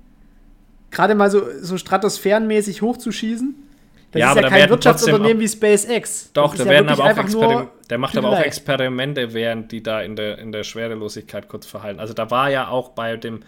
gerade 0.90 1.14
mal 1.14 1.30
so, 1.30 1.42
so 1.60 1.76
stratosphärenmäßig 1.76 2.82
hochzuschießen. 2.82 3.54
Das 4.12 4.20
Ja, 4.20 4.26
ist 4.26 4.32
aber 4.32 4.40
ja 4.42 4.48
da 4.48 4.56
kein 4.56 4.70
Wirtschaftsunternehmen 4.70 5.40
wie 5.40 5.48
SpaceX. 5.48 6.32
Doch, 6.32 6.54
da 6.54 6.64
werden 6.64 6.88
wirklich 6.88 6.92
aber 6.92 7.04
auch 7.04 7.08
einfach 7.08 7.28
nur 7.28 7.42
Experim 7.44 7.68
der 7.90 7.98
macht 7.98 8.16
aber 8.16 8.30
auch. 8.30 8.40
Experimente, 8.40 9.32
während 9.32 9.72
die 9.72 9.82
da 9.82 10.00
in 10.00 10.16
der, 10.16 10.38
in 10.38 10.52
der 10.52 10.64
Schwerelosigkeit 10.64 11.48
kurz 11.48 11.66
verhalten. 11.66 12.00
Also 12.00 12.14
da 12.14 12.30
war 12.30 12.50
ja 12.50 12.68
auch 12.68 12.90
bei 12.90 13.16
dem 13.16 13.40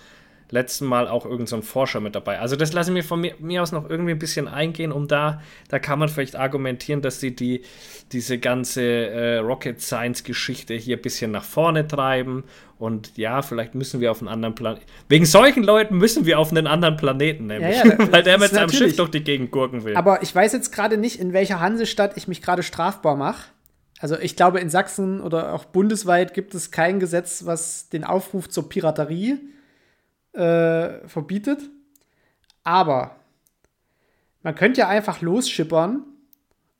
letzten 0.50 0.86
Mal 0.86 1.08
auch 1.08 1.24
irgendein 1.24 1.46
so 1.46 1.56
ein 1.56 1.62
Forscher 1.62 2.00
mit 2.00 2.14
dabei. 2.14 2.38
Also 2.38 2.56
das 2.56 2.72
lasse 2.72 2.90
ich 2.90 2.94
mir 2.94 3.04
von 3.04 3.20
mir, 3.20 3.34
mir 3.38 3.62
aus 3.62 3.72
noch 3.72 3.88
irgendwie 3.88 4.12
ein 4.12 4.18
bisschen 4.18 4.48
eingehen, 4.48 4.92
um 4.92 5.08
da, 5.08 5.40
da 5.68 5.78
kann 5.78 5.98
man 5.98 6.08
vielleicht 6.08 6.36
argumentieren, 6.36 7.02
dass 7.02 7.20
sie 7.20 7.34
die, 7.34 7.62
diese 8.12 8.38
ganze 8.38 8.82
äh, 8.82 9.36
Rocket 9.38 9.80
Science 9.80 10.24
Geschichte 10.24 10.74
hier 10.74 10.96
ein 10.96 11.02
bisschen 11.02 11.30
nach 11.30 11.44
vorne 11.44 11.86
treiben 11.86 12.44
und 12.78 13.16
ja, 13.18 13.42
vielleicht 13.42 13.74
müssen 13.74 14.00
wir 14.00 14.10
auf 14.10 14.20
einen 14.20 14.28
anderen 14.28 14.54
Planeten. 14.54 14.86
Wegen 15.08 15.26
solchen 15.26 15.62
Leuten 15.62 15.98
müssen 15.98 16.24
wir 16.24 16.38
auf 16.38 16.50
einen 16.50 16.66
anderen 16.66 16.96
Planeten, 16.96 17.46
nämlich. 17.46 17.76
Ja, 17.76 17.86
ja, 17.98 18.12
weil 18.12 18.22
der 18.22 18.38
mit 18.38 18.50
seinem 18.50 18.70
Schiff 18.70 18.96
durch 18.96 19.10
die 19.10 19.22
Gegend 19.22 19.50
gurken 19.50 19.84
will. 19.84 19.96
Aber 19.96 20.22
ich 20.22 20.34
weiß 20.34 20.52
jetzt 20.54 20.72
gerade 20.72 20.96
nicht, 20.96 21.20
in 21.20 21.34
welcher 21.34 21.60
Hansestadt 21.60 22.16
ich 22.16 22.26
mich 22.26 22.40
gerade 22.40 22.62
strafbar 22.62 23.16
mache. 23.16 23.50
Also 24.00 24.18
ich 24.18 24.34
glaube, 24.34 24.60
in 24.60 24.70
Sachsen 24.70 25.20
oder 25.20 25.52
auch 25.52 25.66
bundesweit 25.66 26.32
gibt 26.32 26.54
es 26.54 26.70
kein 26.70 27.00
Gesetz, 27.00 27.44
was 27.44 27.90
den 27.90 28.02
Aufruf 28.02 28.48
zur 28.48 28.70
Piraterie 28.70 29.38
äh, 30.32 31.06
verbietet. 31.08 31.70
Aber 32.64 33.16
man 34.42 34.54
könnte 34.54 34.80
ja 34.80 34.88
einfach 34.88 35.20
losschippern, 35.20 36.04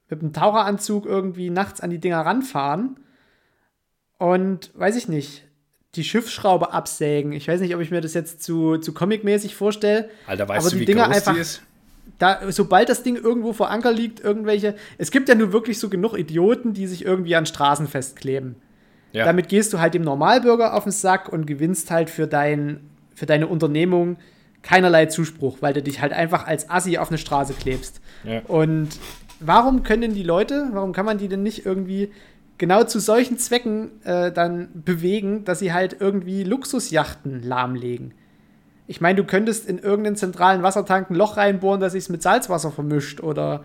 mit 0.08 0.20
einem 0.22 0.32
Taucheranzug 0.32 1.06
irgendwie 1.06 1.50
nachts 1.50 1.80
an 1.80 1.90
die 1.90 1.98
Dinger 1.98 2.20
ranfahren 2.20 2.98
und, 4.18 4.70
weiß 4.74 4.96
ich 4.96 5.08
nicht, 5.08 5.44
die 5.94 6.04
Schiffsschraube 6.04 6.72
absägen. 6.72 7.32
Ich 7.32 7.48
weiß 7.48 7.60
nicht, 7.60 7.74
ob 7.74 7.80
ich 7.80 7.90
mir 7.90 8.00
das 8.00 8.14
jetzt 8.14 8.42
zu, 8.42 8.78
zu 8.78 8.92
comicmäßig 8.92 9.54
vorstelle. 9.54 10.10
Alter, 10.26 10.48
weißt 10.48 10.66
aber 10.66 10.70
du, 10.70 10.76
die 10.76 10.80
wie 10.82 10.84
Dinger 10.86 11.06
groß 11.06 11.16
einfach- 11.16 11.34
die 11.34 11.40
ist? 11.40 11.62
da, 12.18 12.40
sobald 12.52 12.88
das 12.88 13.02
Ding 13.02 13.16
irgendwo 13.16 13.52
vor 13.52 13.70
Anker 13.70 13.92
liegt, 13.92 14.20
irgendwelche. 14.20 14.74
Es 14.98 15.10
gibt 15.10 15.28
ja 15.28 15.34
nur 15.34 15.52
wirklich 15.52 15.78
so 15.78 15.88
genug 15.88 16.18
Idioten, 16.18 16.74
die 16.74 16.86
sich 16.86 17.04
irgendwie 17.04 17.34
an 17.36 17.46
Straßen 17.46 17.86
festkleben. 17.88 18.56
Ja. 19.12 19.24
Damit 19.24 19.48
gehst 19.48 19.72
du 19.72 19.78
halt 19.80 19.94
dem 19.94 20.02
Normalbürger 20.02 20.74
auf 20.74 20.84
den 20.84 20.92
Sack 20.92 21.28
und 21.32 21.46
gewinnst 21.46 21.90
halt 21.90 22.10
für, 22.10 22.26
dein, 22.26 22.89
für 23.20 23.26
deine 23.26 23.48
Unternehmung 23.48 24.16
keinerlei 24.62 25.06
Zuspruch, 25.06 25.58
weil 25.60 25.74
du 25.74 25.82
dich 25.82 26.00
halt 26.00 26.14
einfach 26.14 26.46
als 26.46 26.70
Assi 26.70 26.96
auf 26.96 27.10
eine 27.10 27.18
Straße 27.18 27.52
klebst. 27.52 28.00
Ja. 28.24 28.40
Und 28.48 28.88
warum 29.40 29.82
können 29.82 30.14
die 30.14 30.22
Leute, 30.22 30.70
warum 30.72 30.92
kann 30.92 31.04
man 31.04 31.18
die 31.18 31.28
denn 31.28 31.42
nicht 31.42 31.66
irgendwie 31.66 32.12
genau 32.56 32.84
zu 32.84 32.98
solchen 32.98 33.36
Zwecken 33.36 33.90
äh, 34.04 34.32
dann 34.32 34.68
bewegen, 34.72 35.44
dass 35.44 35.58
sie 35.58 35.74
halt 35.74 35.96
irgendwie 36.00 36.44
Luxusjachten 36.44 37.42
lahmlegen? 37.42 38.14
Ich 38.86 39.02
meine, 39.02 39.16
du 39.16 39.24
könntest 39.24 39.68
in 39.68 39.78
irgendeinen 39.78 40.16
zentralen 40.16 40.62
Wassertank 40.62 41.10
ein 41.10 41.14
Loch 41.14 41.36
reinbohren, 41.36 41.80
das 41.80 41.92
sich 41.92 42.08
mit 42.08 42.22
Salzwasser 42.22 42.70
vermischt 42.70 43.20
oder 43.20 43.64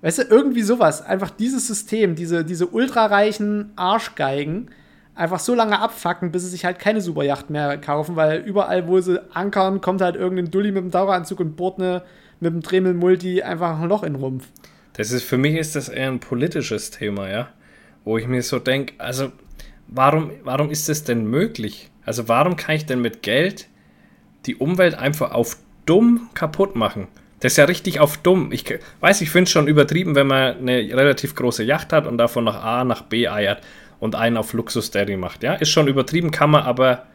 weißt 0.00 0.18
du, 0.18 0.22
irgendwie 0.22 0.62
sowas. 0.62 1.02
Einfach 1.02 1.30
dieses 1.30 1.66
System, 1.66 2.14
diese, 2.14 2.46
diese 2.46 2.66
ultrareichen 2.66 3.72
Arschgeigen 3.76 4.70
einfach 5.16 5.40
so 5.40 5.54
lange 5.54 5.80
abfacken, 5.80 6.30
bis 6.30 6.42
sie 6.42 6.50
sich 6.50 6.64
halt 6.64 6.78
keine 6.78 7.00
Superjacht 7.00 7.50
mehr 7.50 7.78
kaufen, 7.78 8.14
weil 8.14 8.40
überall, 8.40 8.86
wo 8.86 9.00
sie 9.00 9.20
ankern, 9.34 9.80
kommt 9.80 10.02
halt 10.02 10.14
irgendein 10.14 10.50
Dulli 10.50 10.70
mit 10.70 10.84
dem 10.84 10.90
Taucheranzug 10.92 11.40
und 11.40 11.56
bohrt 11.56 11.80
eine, 11.80 12.02
mit 12.38 12.52
dem 12.52 12.60
Dremel-Multi 12.60 13.42
einfach 13.42 13.80
ein 13.80 13.88
Loch 13.88 14.02
in 14.02 14.12
den 14.12 14.22
Rumpf. 14.22 14.46
Das 14.92 15.10
ist, 15.10 15.24
für 15.24 15.38
mich 15.38 15.56
ist 15.56 15.74
das 15.74 15.88
eher 15.88 16.08
ein 16.08 16.20
politisches 16.20 16.90
Thema, 16.90 17.28
ja. 17.28 17.48
Wo 18.04 18.18
ich 18.18 18.26
mir 18.26 18.42
so 18.42 18.58
denke, 18.58 18.94
also 18.98 19.32
warum, 19.88 20.30
warum 20.44 20.70
ist 20.70 20.88
das 20.88 21.02
denn 21.02 21.26
möglich? 21.26 21.90
Also 22.04 22.28
warum 22.28 22.56
kann 22.56 22.76
ich 22.76 22.86
denn 22.86 23.00
mit 23.00 23.22
Geld 23.22 23.68
die 24.44 24.56
Umwelt 24.56 24.94
einfach 24.94 25.32
auf 25.32 25.56
dumm 25.86 26.28
kaputt 26.34 26.76
machen? 26.76 27.08
Das 27.40 27.52
ist 27.52 27.56
ja 27.58 27.64
richtig 27.64 28.00
auf 28.00 28.16
dumm. 28.18 28.52
Ich 28.52 28.64
weiß, 29.00 29.20
ich 29.20 29.30
finde 29.30 29.44
es 29.44 29.50
schon 29.50 29.68
übertrieben, 29.68 30.14
wenn 30.14 30.26
man 30.26 30.56
eine 30.58 30.78
relativ 30.78 31.34
große 31.34 31.64
Yacht 31.64 31.92
hat 31.92 32.06
und 32.06 32.16
davon 32.16 32.44
nach 32.44 32.62
A 32.62 32.84
nach 32.84 33.02
B 33.02 33.28
eiert 33.28 33.62
und 34.00 34.14
einen 34.14 34.36
auf 34.36 34.52
Luxus 34.52 34.90
Daddy 34.90 35.16
macht. 35.16 35.42
Ja, 35.42 35.54
ist 35.54 35.70
schon 35.70 35.88
übertrieben, 35.88 36.30
kann 36.30 36.50
man 36.50 36.62
aber 36.64 37.06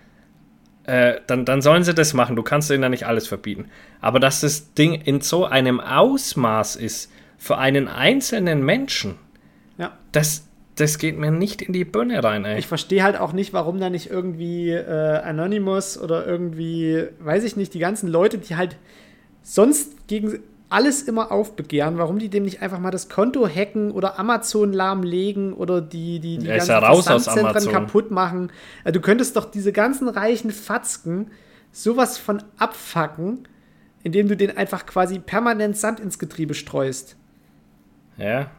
äh, 0.86 1.16
dann, 1.28 1.46
dann 1.46 1.62
sollen 1.62 1.84
sie 1.84 1.94
das 1.94 2.14
machen. 2.14 2.36
Du 2.36 2.44
kannst 2.44 2.72
ihnen 2.72 2.82
ja 2.84 2.90
nicht 2.90 3.06
alles 3.06 3.28
verbieten. 3.28 3.66
Aber 4.00 4.20
dass 4.20 4.42
das 4.42 4.74
Ding 4.74 4.94
in 4.96 5.22
so 5.22 5.46
einem 5.46 5.80
Ausmaß 5.80 6.76
ist 6.76 7.12
für 7.38 7.58
einen 7.58 7.88
einzelnen 7.88 8.64
Menschen, 8.66 9.16
Ja. 9.78 9.92
das, 10.12 10.48
das 10.76 10.98
geht 10.98 11.18
mir 11.20 11.30
nicht 11.32 11.62
in 11.62 11.74
die 11.74 11.86
Birne 11.86 12.24
rein, 12.24 12.46
ey. 12.46 12.58
Ich 12.58 12.66
verstehe 12.68 13.04
halt 13.04 13.16
auch 13.20 13.34
nicht, 13.34 13.54
warum 13.54 13.80
da 13.80 13.90
nicht 13.92 14.10
irgendwie 14.10 14.72
äh, 14.72 15.18
Anonymous 15.24 16.00
oder 16.02 16.26
irgendwie, 16.26 17.06
weiß 17.20 17.44
ich 17.44 17.56
nicht, 17.56 17.74
die 17.76 17.80
ganzen 17.80 18.08
Leute, 18.08 18.38
die 18.40 18.56
halt 18.56 18.76
sonst 19.44 20.08
gegen 20.08 20.40
alles 20.72 21.02
immer 21.04 21.32
aufbegehren, 21.32 21.98
warum 21.98 22.18
die 22.20 22.30
dem 22.30 22.44
nicht 22.44 22.62
einfach 22.62 22.80
mal 22.80 22.92
das 22.92 23.10
Konto 23.10 23.48
hacken 23.48 23.92
oder 23.92 24.18
Amazon 24.20 24.74
lahmlegen 24.74 25.54
oder 25.54 25.82
die, 25.82 26.20
die, 26.20 26.38
die 26.38 26.46
Ja, 26.48 26.56
aus 26.56 27.28
Amazon. 27.68 27.74
kaputt 27.74 28.12
machen. 28.12 28.52
Äh, 28.84 28.92
du 28.92 29.02
könntest 29.02 29.36
doch 29.36 29.46
diese 29.52 29.72
ganzen 29.74 30.08
reichen 30.08 30.52
Fatzken 30.52 31.32
sowas 31.72 32.18
von 32.18 32.44
abfacken, 32.58 33.48
indem 34.04 34.28
du 34.28 34.36
denen 34.38 34.58
einfach 34.58 34.86
quasi 34.86 35.20
permanent 35.20 35.78
Sand 35.78 36.00
ins 36.00 36.20
Getriebe 36.20 36.54
streust. 36.54 37.16
ja, 38.18 38.50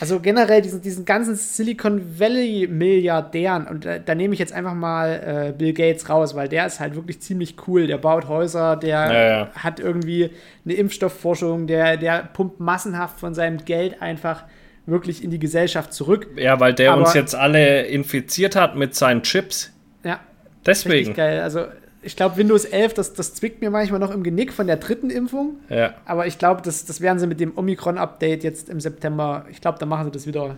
Also 0.00 0.20
generell 0.20 0.60
diesen, 0.62 0.82
diesen 0.82 1.04
ganzen 1.04 1.36
Silicon 1.36 2.18
Valley 2.18 2.66
Milliardären, 2.70 3.66
und 3.66 3.84
da, 3.84 3.98
da 3.98 4.14
nehme 4.14 4.34
ich 4.34 4.40
jetzt 4.40 4.52
einfach 4.52 4.74
mal 4.74 5.48
äh, 5.48 5.52
Bill 5.56 5.72
Gates 5.72 6.08
raus, 6.08 6.34
weil 6.34 6.48
der 6.48 6.66
ist 6.66 6.80
halt 6.80 6.94
wirklich 6.96 7.20
ziemlich 7.20 7.56
cool. 7.66 7.86
Der 7.86 7.96
baut 7.98 8.28
Häuser, 8.28 8.76
der 8.76 8.88
Ja, 8.88 9.28
ja. 9.28 9.50
hat 9.54 9.80
irgendwie 9.80 10.30
eine 10.64 10.74
Impfstoffforschung, 10.74 11.66
der, 11.66 11.96
der 11.96 12.28
pumpt 12.32 12.60
massenhaft 12.60 13.18
von 13.20 13.32
seinem 13.34 13.64
Geld 13.64 14.02
einfach 14.02 14.44
wirklich 14.86 15.24
in 15.24 15.30
die 15.30 15.38
Gesellschaft 15.38 15.92
zurück. 15.92 16.28
ja, 16.36 16.60
weil 16.60 16.74
der 16.74 16.92
Aber- 16.92 17.02
uns 17.02 17.14
jetzt 17.14 17.34
alle 17.34 17.82
infiziert 17.86 18.54
hat 18.54 18.76
mit 18.76 18.94
seinen 18.94 19.22
Chips. 19.22 19.72
Ja, 20.04 20.20
Deswegen. 20.66 20.94
richtig 20.96 21.16
geil. 21.16 21.40
Also 21.40 21.64
ich 22.06 22.14
glaube, 22.14 22.36
Windows 22.36 22.64
11, 22.64 22.94
das, 22.94 23.14
das 23.14 23.34
zwickt 23.34 23.60
mir 23.60 23.70
manchmal 23.70 23.98
noch 23.98 24.12
im 24.12 24.22
Genick 24.22 24.52
von 24.52 24.68
der 24.68 24.76
dritten 24.76 25.10
Impfung. 25.10 25.56
Ja. 25.68 25.94
Aber 26.04 26.28
ich 26.28 26.38
glaube, 26.38 26.62
das, 26.62 26.84
das 26.84 27.00
werden 27.00 27.18
sie 27.18 27.26
mit 27.26 27.40
dem 27.40 27.58
Omikron-Update 27.58 28.44
jetzt 28.44 28.68
im 28.68 28.80
September, 28.80 29.44
ich 29.50 29.60
glaube, 29.60 29.78
da 29.80 29.86
machen 29.86 30.04
sie 30.04 30.10
das 30.12 30.26
wieder. 30.26 30.56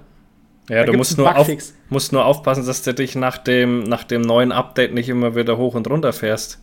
Ja, 0.68 0.84
Da 0.84 0.92
du 0.92 0.98
musst 0.98 1.16
nur, 1.16 1.34
auf, 1.34 1.48
musst 1.88 2.12
nur 2.12 2.26
aufpassen, 2.26 2.66
dass 2.66 2.82
du 2.82 2.92
dich 2.92 3.16
nach 3.16 3.38
dem, 3.38 3.84
nach 3.84 4.04
dem 4.04 4.20
neuen 4.20 4.52
Update 4.52 4.92
nicht 4.92 5.08
immer 5.08 5.34
wieder 5.34 5.56
hoch 5.56 5.74
und 5.74 5.88
runter 5.88 6.12
fährst. 6.12 6.60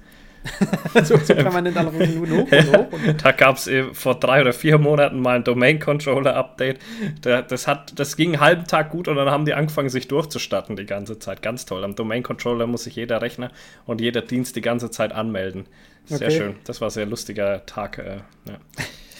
so, 1.03 1.17
so 1.17 1.34
permanent 1.34 1.75
alle 1.77 1.91
hoch 1.91 1.99
und 1.99 2.31
hoch. 2.31 2.88
da 3.21 3.31
gab 3.31 3.58
es 3.58 3.67
äh, 3.67 3.84
vor 3.93 4.19
drei 4.19 4.41
oder 4.41 4.53
vier 4.53 4.77
Monaten 4.77 5.19
mal 5.19 5.38
ein 5.38 5.43
Domain-Controller-Update. 5.43 6.79
Das, 7.21 7.67
das 7.95 8.17
ging 8.17 8.34
einen 8.34 8.41
halben 8.41 8.67
Tag 8.67 8.91
gut 8.91 9.08
und 9.08 9.15
dann 9.15 9.29
haben 9.29 9.45
die 9.45 9.53
angefangen, 9.53 9.89
sich 9.89 10.08
durchzustatten 10.08 10.75
die 10.75 10.86
ganze 10.86 11.19
Zeit. 11.19 11.41
Ganz 11.41 11.65
toll. 11.65 11.84
Am 11.84 11.95
Domain-Controller 11.95 12.67
muss 12.67 12.84
sich 12.84 12.95
jeder 12.95 13.21
Rechner 13.21 13.51
und 13.86 14.01
jeder 14.01 14.21
Dienst 14.21 14.55
die 14.55 14.62
ganze 14.62 14.91
Zeit 14.91 15.12
anmelden. 15.12 15.65
Sehr 16.05 16.27
okay. 16.27 16.38
schön. 16.38 16.55
Das 16.65 16.81
war 16.81 16.89
ein 16.89 16.91
sehr 16.91 17.05
lustiger 17.05 17.65
Tag. 17.65 17.97
Äh, 17.97 18.17
ja. 18.47 18.58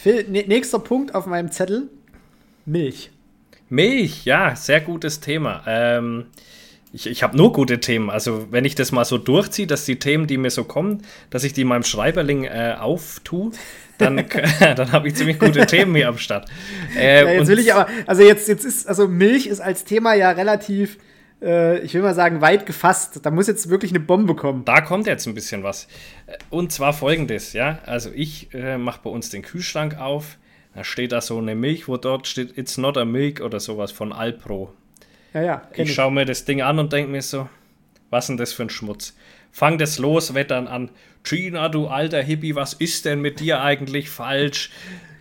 Phil, 0.02 0.24
nächster 0.30 0.80
Punkt 0.80 1.16
auf 1.16 1.26
meinem 1.26 1.52
Zettel: 1.52 1.90
Milch. 2.66 3.12
Milch, 3.70 4.26
ja, 4.26 4.56
sehr 4.56 4.82
gutes 4.82 5.20
Thema. 5.20 5.64
Ähm, 5.66 6.28
ich, 6.96 7.08
ich 7.08 7.24
habe 7.24 7.36
nur 7.36 7.52
gute 7.52 7.80
Themen. 7.80 8.10
Also, 8.10 8.48
wenn 8.52 8.64
ich 8.64 8.74
das 8.74 8.92
mal 8.92 9.04
so 9.04 9.18
durchziehe, 9.18 9.68
dass 9.68 9.84
die 9.84 10.00
Themen, 10.00 10.28
die 10.28 10.38
mir 10.38 10.50
so 10.50 10.64
kommen, 10.64 11.02
dass 11.30 11.44
ich 11.44 11.52
die 11.52 11.62
in 11.62 11.68
meinem 11.68 11.84
Schreiberling 11.84 12.46
äh, 12.46 12.76
auftue, 12.80 13.52
dann, 13.98 14.26
dann 14.60 14.92
habe 14.92 15.10
ich 15.10 15.16
ziemlich 15.16 15.38
gute 15.38 15.66
Themen 15.66 15.94
hier 15.94 16.08
am 16.08 16.18
Start. 16.18 16.50
Äh, 16.98 17.24
ja, 17.24 17.32
jetzt 17.32 17.48
will 17.50 17.60
ich 17.60 17.74
aber, 17.74 17.88
also 18.08 18.24
jetzt, 18.24 18.48
jetzt 18.48 18.64
ist, 18.64 18.88
also 18.88 19.08
Milch 19.10 19.46
ist 19.48 19.60
als 19.60 19.84
Thema 19.84 20.14
ja 20.14 20.32
relativ, 20.32 20.98
äh, 21.42 21.80
ich 21.80 21.94
will 21.94 22.02
mal 22.02 22.16
sagen, 22.16 22.40
weit 22.40 22.66
gefasst. 22.66 23.20
Da 23.24 23.30
muss 23.30 23.48
jetzt 23.48 23.70
wirklich 23.70 23.92
eine 23.92 24.00
Bombe 24.00 24.36
kommen. 24.36 24.64
Da 24.64 24.80
kommt 24.80 25.06
jetzt 25.06 25.28
ein 25.28 25.34
bisschen 25.34 25.64
was. 25.64 25.88
Und 26.50 26.72
zwar 26.72 26.94
folgendes, 26.94 27.52
ja. 27.52 27.80
Also 27.86 28.10
ich 28.16 28.54
äh, 28.54 28.78
mache 28.78 29.02
bei 29.04 29.10
uns 29.10 29.30
den 29.30 29.42
Kühlschrank 29.42 30.00
auf 30.00 30.38
da 30.76 30.84
steht 30.84 31.14
da 31.14 31.22
so 31.22 31.38
eine 31.38 31.56
Milch, 31.56 31.88
wo 31.88 31.96
dort 31.96 32.28
steht, 32.28 32.58
it's 32.58 32.78
not 32.78 32.98
a 32.98 33.06
milk 33.06 33.40
oder 33.40 33.62
sowas 33.62 33.94
von 33.94 34.12
Alpro. 34.12 34.74
Ja, 35.36 35.44
ja. 35.44 35.62
Ich 35.74 35.94
schaue 35.94 36.12
mir 36.12 36.26
das 36.26 36.46
Ding 36.46 36.62
an 36.62 36.80
und 36.80 36.94
denke 36.94 37.12
mir 37.12 37.22
so, 37.22 37.50
was 38.10 38.28
denn 38.28 38.38
das 38.38 38.54
für 38.54 38.64
ein 38.64 38.70
Schmutz? 38.70 39.16
Fang 39.52 39.78
das 39.78 40.00
Loswettern 40.00 40.68
an. 40.68 40.90
Gina, 41.24 41.68
du 41.68 41.88
alter 41.88 42.24
Hippie, 42.24 42.56
was 42.56 42.74
ist 42.74 43.04
denn 43.04 43.20
mit 43.20 43.42
dir 43.42 43.62
eigentlich 43.62 44.10
falsch? 44.10 44.72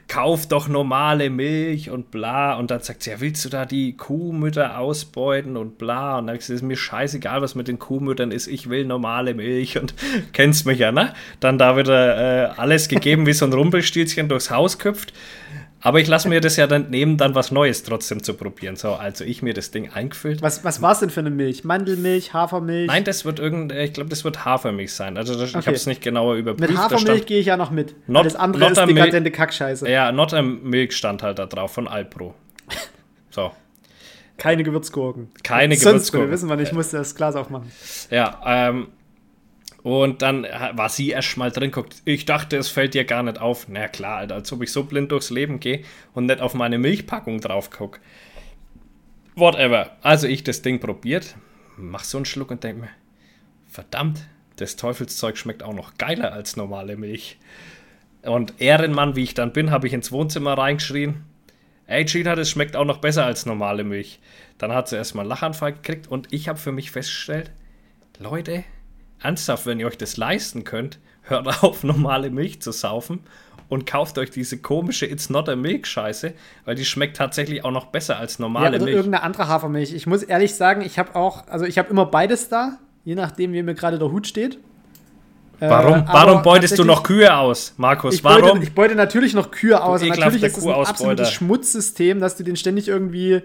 kauf 0.08 0.46
doch 0.46 0.68
normale 0.68 1.30
Milch 1.30 1.90
und 1.90 2.10
bla. 2.10 2.54
Und 2.54 2.70
dann 2.70 2.80
sagt 2.80 3.02
sie, 3.02 3.10
ja, 3.10 3.20
willst 3.20 3.44
du 3.44 3.48
da 3.48 3.64
die 3.64 3.96
Kuhmütter 3.96 4.78
ausbeuten 4.78 5.56
und 5.56 5.78
bla. 5.78 6.18
Und 6.18 6.26
dann 6.26 6.36
sagt 6.36 6.44
sie, 6.44 6.54
ist 6.54 6.62
mir 6.62 6.76
scheißegal, 6.76 7.42
was 7.42 7.54
mit 7.54 7.68
den 7.68 7.78
Kuhmüttern 7.78 8.30
ist, 8.30 8.46
ich 8.46 8.68
will 8.68 8.84
normale 8.84 9.34
Milch. 9.34 9.78
Und 9.78 9.94
kennst 10.32 10.66
mich 10.66 10.78
ja, 10.78 10.92
ne? 10.92 11.14
Dann 11.40 11.58
da 11.58 11.76
wieder 11.76 12.52
äh, 12.52 12.54
alles 12.56 12.88
gegeben, 12.88 13.26
wie 13.26 13.32
so 13.32 13.44
ein 13.44 13.52
Rumpelstilzchen 13.52 14.28
durchs 14.28 14.50
Haus 14.50 14.78
köpft. 14.78 15.12
Aber 15.84 16.00
ich 16.00 16.08
lasse 16.08 16.30
mir 16.30 16.40
das 16.40 16.56
ja 16.56 16.66
dann 16.66 16.88
nehmen, 16.88 17.18
dann 17.18 17.34
was 17.34 17.50
Neues 17.50 17.82
trotzdem 17.82 18.22
zu 18.22 18.32
probieren. 18.32 18.74
So, 18.74 18.94
also 18.94 19.22
ich 19.22 19.42
mir 19.42 19.52
das 19.52 19.70
Ding 19.70 19.90
eingefüllt. 19.90 20.40
Was, 20.40 20.64
was 20.64 20.80
war 20.80 20.92
es 20.92 21.00
denn 21.00 21.10
für 21.10 21.20
eine 21.20 21.28
Milch? 21.28 21.62
Mandelmilch, 21.62 22.32
Hafermilch? 22.32 22.86
Nein, 22.86 23.04
das 23.04 23.26
wird 23.26 23.38
irgend, 23.38 23.70
ich 23.70 23.92
glaube, 23.92 24.08
das 24.08 24.24
wird 24.24 24.46
Hafermilch 24.46 24.94
sein. 24.94 25.18
Also 25.18 25.34
das, 25.34 25.50
okay. 25.50 25.58
ich 25.60 25.66
habe 25.66 25.76
es 25.76 25.86
nicht 25.86 26.00
genauer 26.00 26.36
überprüft. 26.36 26.70
Mit 26.70 26.78
Hafermilch 26.78 27.26
gehe 27.26 27.38
ich 27.38 27.46
ja 27.46 27.58
noch 27.58 27.70
mit. 27.70 27.94
Not, 28.08 28.22
Alles 28.22 28.34
andere 28.34 28.70
ist 28.70 28.78
dekadente 28.78 29.30
Kackscheiße. 29.30 29.86
Ja, 29.90 30.10
Not 30.10 30.32
Milch 30.62 30.96
stand 30.96 31.22
halt 31.22 31.38
da 31.38 31.44
drauf 31.44 31.72
von 31.72 31.86
Alpro. 31.86 32.34
So. 33.30 33.50
Keine 34.38 34.62
Gewürzgurken. 34.62 35.32
Keine 35.42 35.74
Sonst 35.74 35.84
Gewürzgurken. 35.84 36.30
wissen 36.30 36.48
wir 36.48 36.56
nicht, 36.56 36.68
ich 36.68 36.74
musste 36.74 36.96
das 36.96 37.14
Glas 37.14 37.36
aufmachen. 37.36 37.70
Ja, 38.10 38.40
ähm, 38.46 38.86
und 39.84 40.22
dann 40.22 40.44
war 40.44 40.88
sie 40.88 41.10
erst 41.10 41.36
mal 41.36 41.50
drin, 41.50 41.70
guckt, 41.70 42.00
ich 42.06 42.24
dachte, 42.24 42.56
es 42.56 42.68
fällt 42.68 42.94
dir 42.94 43.04
gar 43.04 43.22
nicht 43.22 43.38
auf. 43.38 43.66
Na 43.68 43.86
klar, 43.86 44.16
Alter, 44.16 44.36
als 44.36 44.50
ob 44.50 44.62
ich 44.62 44.72
so 44.72 44.84
blind 44.84 45.12
durchs 45.12 45.28
Leben 45.28 45.60
gehe 45.60 45.84
und 46.14 46.24
nicht 46.24 46.40
auf 46.40 46.54
meine 46.54 46.78
Milchpackung 46.78 47.42
drauf 47.42 47.68
gucke. 47.68 48.00
Whatever. 49.36 49.90
Also 50.00 50.26
ich 50.26 50.42
das 50.42 50.62
Ding 50.62 50.80
probiert, 50.80 51.36
mach 51.76 52.02
so 52.02 52.16
einen 52.16 52.24
Schluck 52.24 52.50
und 52.50 52.64
denk 52.64 52.80
mir, 52.80 52.88
verdammt, 53.68 54.26
das 54.56 54.76
Teufelszeug 54.76 55.36
schmeckt 55.36 55.62
auch 55.62 55.74
noch 55.74 55.98
geiler 55.98 56.32
als 56.32 56.56
normale 56.56 56.96
Milch. 56.96 57.36
Und 58.22 58.54
Ehrenmann, 58.62 59.16
wie 59.16 59.24
ich 59.24 59.34
dann 59.34 59.52
bin, 59.52 59.70
habe 59.70 59.86
ich 59.86 59.92
ins 59.92 60.10
Wohnzimmer 60.10 60.56
reingeschrien. 60.56 61.24
Ey, 61.86 62.06
Gina, 62.06 62.34
das 62.34 62.48
schmeckt 62.48 62.74
auch 62.74 62.86
noch 62.86 63.02
besser 63.02 63.26
als 63.26 63.44
normale 63.44 63.84
Milch. 63.84 64.18
Dann 64.56 64.72
hat 64.72 64.88
sie 64.88 64.96
erstmal 64.96 65.24
einen 65.24 65.28
Lachanfall 65.28 65.74
gekriegt 65.74 66.08
und 66.08 66.32
ich 66.32 66.48
habe 66.48 66.58
für 66.58 66.72
mich 66.72 66.90
festgestellt, 66.90 67.50
Leute, 68.18 68.64
ernsthaft, 69.24 69.66
wenn 69.66 69.80
ihr 69.80 69.86
euch 69.86 69.98
das 69.98 70.16
leisten 70.16 70.64
könnt, 70.64 70.98
hört 71.22 71.46
auf, 71.62 71.84
normale 71.84 72.30
Milch 72.30 72.60
zu 72.60 72.72
saufen 72.72 73.20
und 73.68 73.86
kauft 73.86 74.18
euch 74.18 74.30
diese 74.30 74.58
komische 74.58 75.06
It's 75.06 75.30
Not 75.30 75.48
a 75.48 75.56
Milk 75.56 75.86
Scheiße, 75.86 76.34
weil 76.64 76.74
die 76.74 76.84
schmeckt 76.84 77.16
tatsächlich 77.16 77.64
auch 77.64 77.70
noch 77.70 77.86
besser 77.86 78.18
als 78.18 78.38
normale 78.38 78.66
ja, 78.66 78.72
also 78.72 78.84
Milch. 78.84 78.96
irgendeine 78.96 79.24
andere 79.24 79.48
Hafermilch. 79.48 79.94
Ich 79.94 80.06
muss 80.06 80.22
ehrlich 80.22 80.54
sagen, 80.54 80.82
ich 80.82 80.98
habe 80.98 81.16
auch, 81.16 81.48
also 81.48 81.64
ich 81.64 81.78
habe 81.78 81.88
immer 81.90 82.06
beides 82.06 82.48
da, 82.48 82.78
je 83.04 83.14
nachdem, 83.14 83.52
wie 83.52 83.62
mir 83.62 83.74
gerade 83.74 83.98
der 83.98 84.10
Hut 84.10 84.26
steht. 84.26 84.58
Warum, 85.60 86.00
äh, 86.00 86.04
warum 86.06 86.42
beutest 86.42 86.78
du 86.78 86.84
noch 86.84 87.02
Kühe 87.02 87.34
aus, 87.34 87.74
Markus? 87.76 88.16
Ich 88.16 88.24
warum? 88.24 88.42
Beute, 88.42 88.62
ich 88.64 88.74
beute 88.74 88.94
natürlich 88.94 89.34
noch 89.34 89.50
Kühe 89.50 89.82
aus. 89.82 90.02
natürlich 90.02 90.42
ist 90.42 90.58
es 90.58 90.66
ein 90.66 90.72
absolutes 90.72 91.30
Schmutzsystem, 91.30 92.20
dass 92.20 92.36
du 92.36 92.42
den 92.42 92.56
ständig 92.56 92.88
irgendwie 92.88 93.42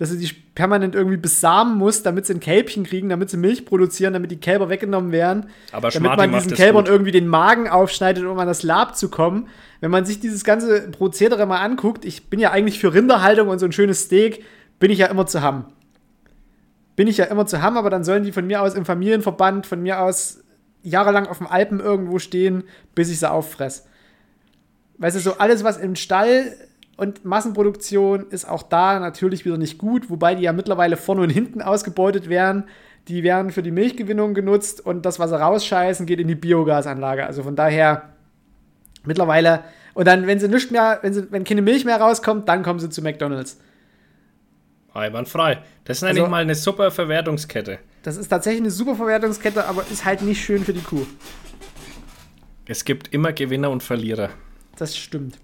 dass 0.00 0.08
sie 0.08 0.16
die 0.16 0.32
permanent 0.54 0.94
irgendwie 0.94 1.18
besamen 1.18 1.76
muss, 1.76 2.02
damit 2.02 2.24
sie 2.24 2.32
ein 2.32 2.40
Kälbchen 2.40 2.84
kriegen, 2.84 3.10
damit 3.10 3.28
sie 3.28 3.36
Milch 3.36 3.66
produzieren, 3.66 4.14
damit 4.14 4.30
die 4.30 4.40
Kälber 4.40 4.70
weggenommen 4.70 5.12
werden. 5.12 5.50
Aber 5.72 5.90
damit 5.90 6.16
man 6.16 6.32
diesen 6.32 6.54
Kälbern 6.54 6.84
gut. 6.84 6.90
irgendwie 6.90 7.10
den 7.10 7.28
Magen 7.28 7.68
aufschneidet, 7.68 8.24
um 8.24 8.38
an 8.38 8.46
das 8.46 8.62
Lab 8.62 8.96
zu 8.96 9.10
kommen. 9.10 9.48
Wenn 9.80 9.90
man 9.90 10.06
sich 10.06 10.18
dieses 10.18 10.42
ganze 10.42 10.90
Prozedere 10.90 11.44
mal 11.44 11.58
anguckt, 11.58 12.06
ich 12.06 12.30
bin 12.30 12.40
ja 12.40 12.50
eigentlich 12.50 12.78
für 12.78 12.94
Rinderhaltung 12.94 13.48
und 13.48 13.58
so 13.58 13.66
ein 13.66 13.72
schönes 13.72 14.04
Steak, 14.04 14.42
bin 14.78 14.90
ich 14.90 15.00
ja 15.00 15.06
immer 15.08 15.26
zu 15.26 15.42
haben. 15.42 15.66
Bin 16.96 17.06
ich 17.06 17.18
ja 17.18 17.26
immer 17.26 17.44
zu 17.44 17.60
haben, 17.60 17.76
aber 17.76 17.90
dann 17.90 18.02
sollen 18.02 18.24
die 18.24 18.32
von 18.32 18.46
mir 18.46 18.62
aus 18.62 18.72
im 18.74 18.86
Familienverband, 18.86 19.66
von 19.66 19.82
mir 19.82 20.00
aus 20.00 20.42
jahrelang 20.80 21.26
auf 21.26 21.36
dem 21.36 21.46
Alpen 21.46 21.78
irgendwo 21.78 22.18
stehen, 22.18 22.64
bis 22.94 23.10
ich 23.10 23.18
sie 23.18 23.30
auffress. 23.30 23.86
Weißt 24.96 25.16
du, 25.16 25.20
so 25.20 25.36
alles, 25.36 25.62
was 25.62 25.76
im 25.76 25.94
Stall 25.94 26.56
und 27.00 27.24
Massenproduktion 27.24 28.26
ist 28.28 28.46
auch 28.46 28.62
da 28.62 29.00
natürlich 29.00 29.46
wieder 29.46 29.56
nicht 29.56 29.78
gut, 29.78 30.10
wobei 30.10 30.34
die 30.34 30.42
ja 30.42 30.52
mittlerweile 30.52 30.98
vorne 30.98 31.22
und 31.22 31.30
hinten 31.30 31.62
ausgebeutet 31.62 32.28
werden. 32.28 32.64
Die 33.08 33.22
werden 33.22 33.52
für 33.52 33.62
die 33.62 33.70
Milchgewinnung 33.70 34.34
genutzt 34.34 34.84
und 34.84 35.06
das, 35.06 35.18
was 35.18 35.30
sie 35.30 35.40
rausscheißen, 35.40 36.04
geht 36.04 36.20
in 36.20 36.28
die 36.28 36.34
Biogasanlage. 36.34 37.24
Also 37.24 37.42
von 37.42 37.56
daher 37.56 38.10
mittlerweile. 39.02 39.64
Und 39.94 40.08
dann, 40.08 40.26
wenn 40.26 40.40
sie 40.40 40.48
nicht 40.48 40.72
mehr, 40.72 40.98
wenn, 41.00 41.14
sie, 41.14 41.32
wenn 41.32 41.44
keine 41.44 41.62
Milch 41.62 41.86
mehr 41.86 41.98
rauskommt, 41.98 42.46
dann 42.50 42.62
kommen 42.62 42.80
sie 42.80 42.90
zu 42.90 43.00
McDonalds. 43.00 43.58
Einwandfrei. 44.92 45.62
Das 45.84 45.96
ist 45.96 46.02
eigentlich 46.02 46.20
also, 46.20 46.30
mal 46.30 46.42
eine 46.42 46.54
super 46.54 46.90
Verwertungskette. 46.90 47.78
Das 48.02 48.18
ist 48.18 48.28
tatsächlich 48.28 48.60
eine 48.60 48.70
super 48.70 48.96
Verwertungskette, 48.96 49.64
aber 49.64 49.86
ist 49.90 50.04
halt 50.04 50.20
nicht 50.20 50.44
schön 50.44 50.66
für 50.66 50.74
die 50.74 50.82
Kuh. 50.82 51.06
Es 52.66 52.84
gibt 52.84 53.14
immer 53.14 53.32
Gewinner 53.32 53.70
und 53.70 53.82
Verlierer. 53.82 54.28
Das 54.76 54.98
stimmt. 54.98 55.38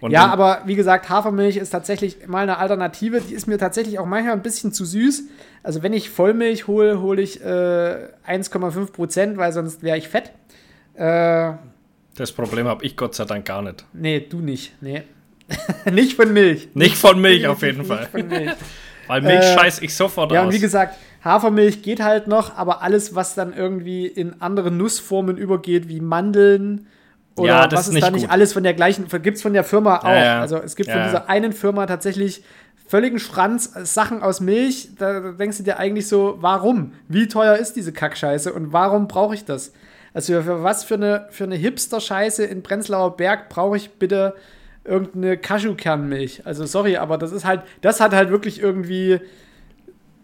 Und 0.00 0.12
ja, 0.12 0.26
aber 0.26 0.62
wie 0.66 0.76
gesagt, 0.76 1.08
Hafermilch 1.08 1.56
ist 1.56 1.70
tatsächlich 1.70 2.28
mal 2.28 2.42
eine 2.42 2.58
Alternative. 2.58 3.20
Die 3.20 3.34
ist 3.34 3.46
mir 3.46 3.58
tatsächlich 3.58 3.98
auch 3.98 4.06
manchmal 4.06 4.34
ein 4.34 4.42
bisschen 4.42 4.72
zu 4.72 4.84
süß. 4.84 5.24
Also 5.62 5.82
wenn 5.82 5.92
ich 5.92 6.10
Vollmilch 6.10 6.66
hole, 6.66 7.00
hole 7.00 7.20
ich 7.20 7.40
äh, 7.42 8.08
1,5 8.26 8.92
Prozent, 8.92 9.36
weil 9.38 9.52
sonst 9.52 9.82
wäre 9.82 9.98
ich 9.98 10.08
fett. 10.08 10.32
Äh, 10.94 11.52
das 12.16 12.32
Problem 12.32 12.66
habe 12.66 12.84
ich 12.84 12.96
Gott 12.96 13.14
sei 13.14 13.24
Dank 13.24 13.44
gar 13.44 13.62
nicht. 13.62 13.84
Nee, 13.92 14.20
du 14.20 14.40
nicht. 14.40 14.74
Nee. 14.80 15.02
nicht 15.92 16.14
von 16.14 16.32
Milch. 16.32 16.68
Nicht 16.74 16.96
von 16.96 17.20
Milch 17.20 17.46
auf 17.48 17.62
jeden 17.62 17.84
Fall. 17.84 18.00
Nicht 18.00 18.10
von 18.10 18.28
Milch. 18.28 18.52
weil 19.08 19.22
Milch 19.22 19.44
äh, 19.44 19.54
scheiß 19.54 19.82
ich 19.82 19.94
sofort 19.94 20.30
ja, 20.30 20.40
aus. 20.40 20.42
Ja, 20.42 20.46
und 20.48 20.54
wie 20.54 20.60
gesagt, 20.60 20.96
Hafermilch 21.24 21.82
geht 21.82 22.00
halt 22.00 22.28
noch, 22.28 22.56
aber 22.56 22.82
alles, 22.82 23.14
was 23.14 23.34
dann 23.34 23.52
irgendwie 23.52 24.06
in 24.06 24.40
andere 24.40 24.70
Nussformen 24.70 25.36
übergeht, 25.36 25.88
wie 25.88 26.00
Mandeln, 26.00 26.86
oder 27.38 27.48
ja, 27.48 27.72
was 27.72 27.88
ist, 27.88 27.94
ist 27.94 28.02
da 28.02 28.10
nicht 28.10 28.22
gut. 28.22 28.30
alles 28.30 28.52
von 28.52 28.62
der 28.62 28.74
gleichen, 28.74 29.06
gibt 29.22 29.36
es 29.36 29.42
von 29.42 29.52
der 29.52 29.64
Firma 29.64 29.98
auch. 29.98 30.04
Ja, 30.04 30.24
ja. 30.24 30.40
Also 30.40 30.58
es 30.58 30.76
gibt 30.76 30.90
von 30.90 31.02
dieser 31.02 31.28
einen 31.28 31.52
Firma 31.52 31.86
tatsächlich 31.86 32.42
völligen 32.88 33.18
Schranz 33.18 33.74
äh, 33.76 33.84
Sachen 33.84 34.22
aus 34.22 34.40
Milch. 34.40 34.88
Da, 34.98 35.20
da 35.20 35.32
denkst 35.32 35.58
du 35.58 35.62
dir 35.62 35.78
eigentlich 35.78 36.08
so, 36.08 36.38
warum? 36.40 36.92
Wie 37.06 37.28
teuer 37.28 37.56
ist 37.56 37.74
diese 37.74 37.92
Kackscheiße 37.92 38.52
und 38.52 38.72
warum 38.72 39.06
brauche 39.06 39.34
ich 39.34 39.44
das? 39.44 39.72
Also 40.14 40.40
für 40.42 40.62
was 40.62 40.84
für 40.84 40.94
eine, 40.94 41.26
für 41.30 41.44
eine 41.44 41.54
Hipster-Scheiße 41.54 42.44
in 42.44 42.62
Prenzlauer 42.62 43.16
Berg 43.16 43.50
brauche 43.50 43.76
ich 43.76 43.90
bitte 43.90 44.34
irgendeine 44.84 45.36
Cashewkernmilch? 45.36 46.42
Also 46.46 46.64
sorry, 46.64 46.96
aber 46.96 47.18
das 47.18 47.30
ist 47.30 47.44
halt, 47.44 47.62
das 47.82 48.00
hat 48.00 48.12
halt 48.12 48.30
wirklich 48.30 48.60
irgendwie 48.60 49.20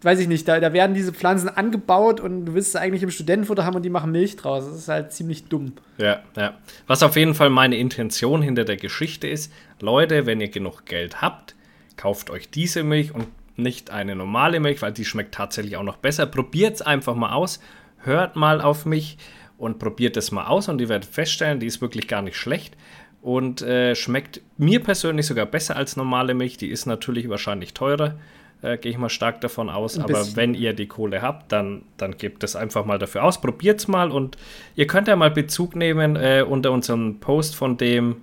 weiß 0.05 0.19
ich 0.19 0.27
nicht, 0.27 0.47
da, 0.47 0.59
da 0.59 0.71
werden 0.71 0.93
diese 0.93 1.11
Pflanzen 1.11 1.49
angebaut 1.49 2.19
und 2.19 2.45
du 2.45 2.53
willst 2.53 2.69
es 2.69 2.75
eigentlich 2.75 3.03
im 3.03 3.11
Studentenfutter 3.11 3.65
haben 3.65 3.75
und 3.75 3.81
die 3.83 3.89
machen 3.89 4.11
Milch 4.11 4.35
draus. 4.35 4.65
Das 4.65 4.77
ist 4.77 4.87
halt 4.87 5.11
ziemlich 5.11 5.45
dumm. 5.45 5.73
Ja, 5.97 6.21
ja. 6.37 6.53
Was 6.87 7.03
auf 7.03 7.15
jeden 7.15 7.33
Fall 7.33 7.49
meine 7.49 7.77
Intention 7.77 8.41
hinter 8.41 8.63
der 8.63 8.77
Geschichte 8.77 9.27
ist, 9.27 9.51
Leute, 9.79 10.25
wenn 10.25 10.39
ihr 10.39 10.49
genug 10.49 10.85
Geld 10.85 11.21
habt, 11.21 11.55
kauft 11.97 12.29
euch 12.29 12.49
diese 12.49 12.83
Milch 12.83 13.13
und 13.13 13.27
nicht 13.57 13.89
eine 13.89 14.15
normale 14.15 14.59
Milch, 14.59 14.81
weil 14.81 14.93
die 14.93 15.05
schmeckt 15.05 15.33
tatsächlich 15.33 15.77
auch 15.77 15.83
noch 15.83 15.97
besser. 15.97 16.25
Probiert 16.25 16.75
es 16.75 16.81
einfach 16.81 17.15
mal 17.15 17.33
aus, 17.33 17.59
hört 17.99 18.35
mal 18.35 18.61
auf 18.61 18.85
mich 18.85 19.17
und 19.57 19.79
probiert 19.79 20.17
es 20.17 20.31
mal 20.31 20.45
aus 20.45 20.69
und 20.69 20.79
ihr 20.81 20.89
werdet 20.89 21.09
feststellen, 21.09 21.59
die 21.59 21.67
ist 21.67 21.81
wirklich 21.81 22.07
gar 22.07 22.21
nicht 22.21 22.37
schlecht 22.37 22.75
und 23.21 23.61
äh, 23.63 23.95
schmeckt 23.95 24.41
mir 24.57 24.83
persönlich 24.83 25.25
sogar 25.25 25.47
besser 25.47 25.75
als 25.75 25.95
normale 25.95 26.35
Milch. 26.35 26.57
Die 26.57 26.69
ist 26.69 26.85
natürlich 26.85 27.27
wahrscheinlich 27.29 27.73
teurer 27.73 28.15
Äh, 28.61 28.77
Gehe 28.77 28.91
ich 28.91 28.97
mal 28.97 29.09
stark 29.09 29.41
davon 29.41 29.69
aus. 29.69 29.97
Ein 29.97 30.03
Aber 30.03 30.13
bisschen. 30.13 30.35
wenn 30.35 30.53
ihr 30.53 30.73
die 30.73 30.87
Kohle 30.87 31.21
habt, 31.21 31.51
dann, 31.51 31.83
dann 31.97 32.17
gebt 32.17 32.43
es 32.43 32.55
einfach 32.55 32.85
mal 32.85 32.99
dafür 32.99 33.23
aus. 33.23 33.41
Probiert 33.41 33.79
es 33.79 33.87
mal 33.87 34.11
und 34.11 34.37
ihr 34.75 34.87
könnt 34.87 35.07
ja 35.07 35.15
mal 35.15 35.31
Bezug 35.31 35.75
nehmen 35.75 36.15
äh, 36.15 36.43
unter 36.47 36.71
unserem 36.71 37.19
Post 37.19 37.55
von 37.55 37.77
dem, 37.77 38.17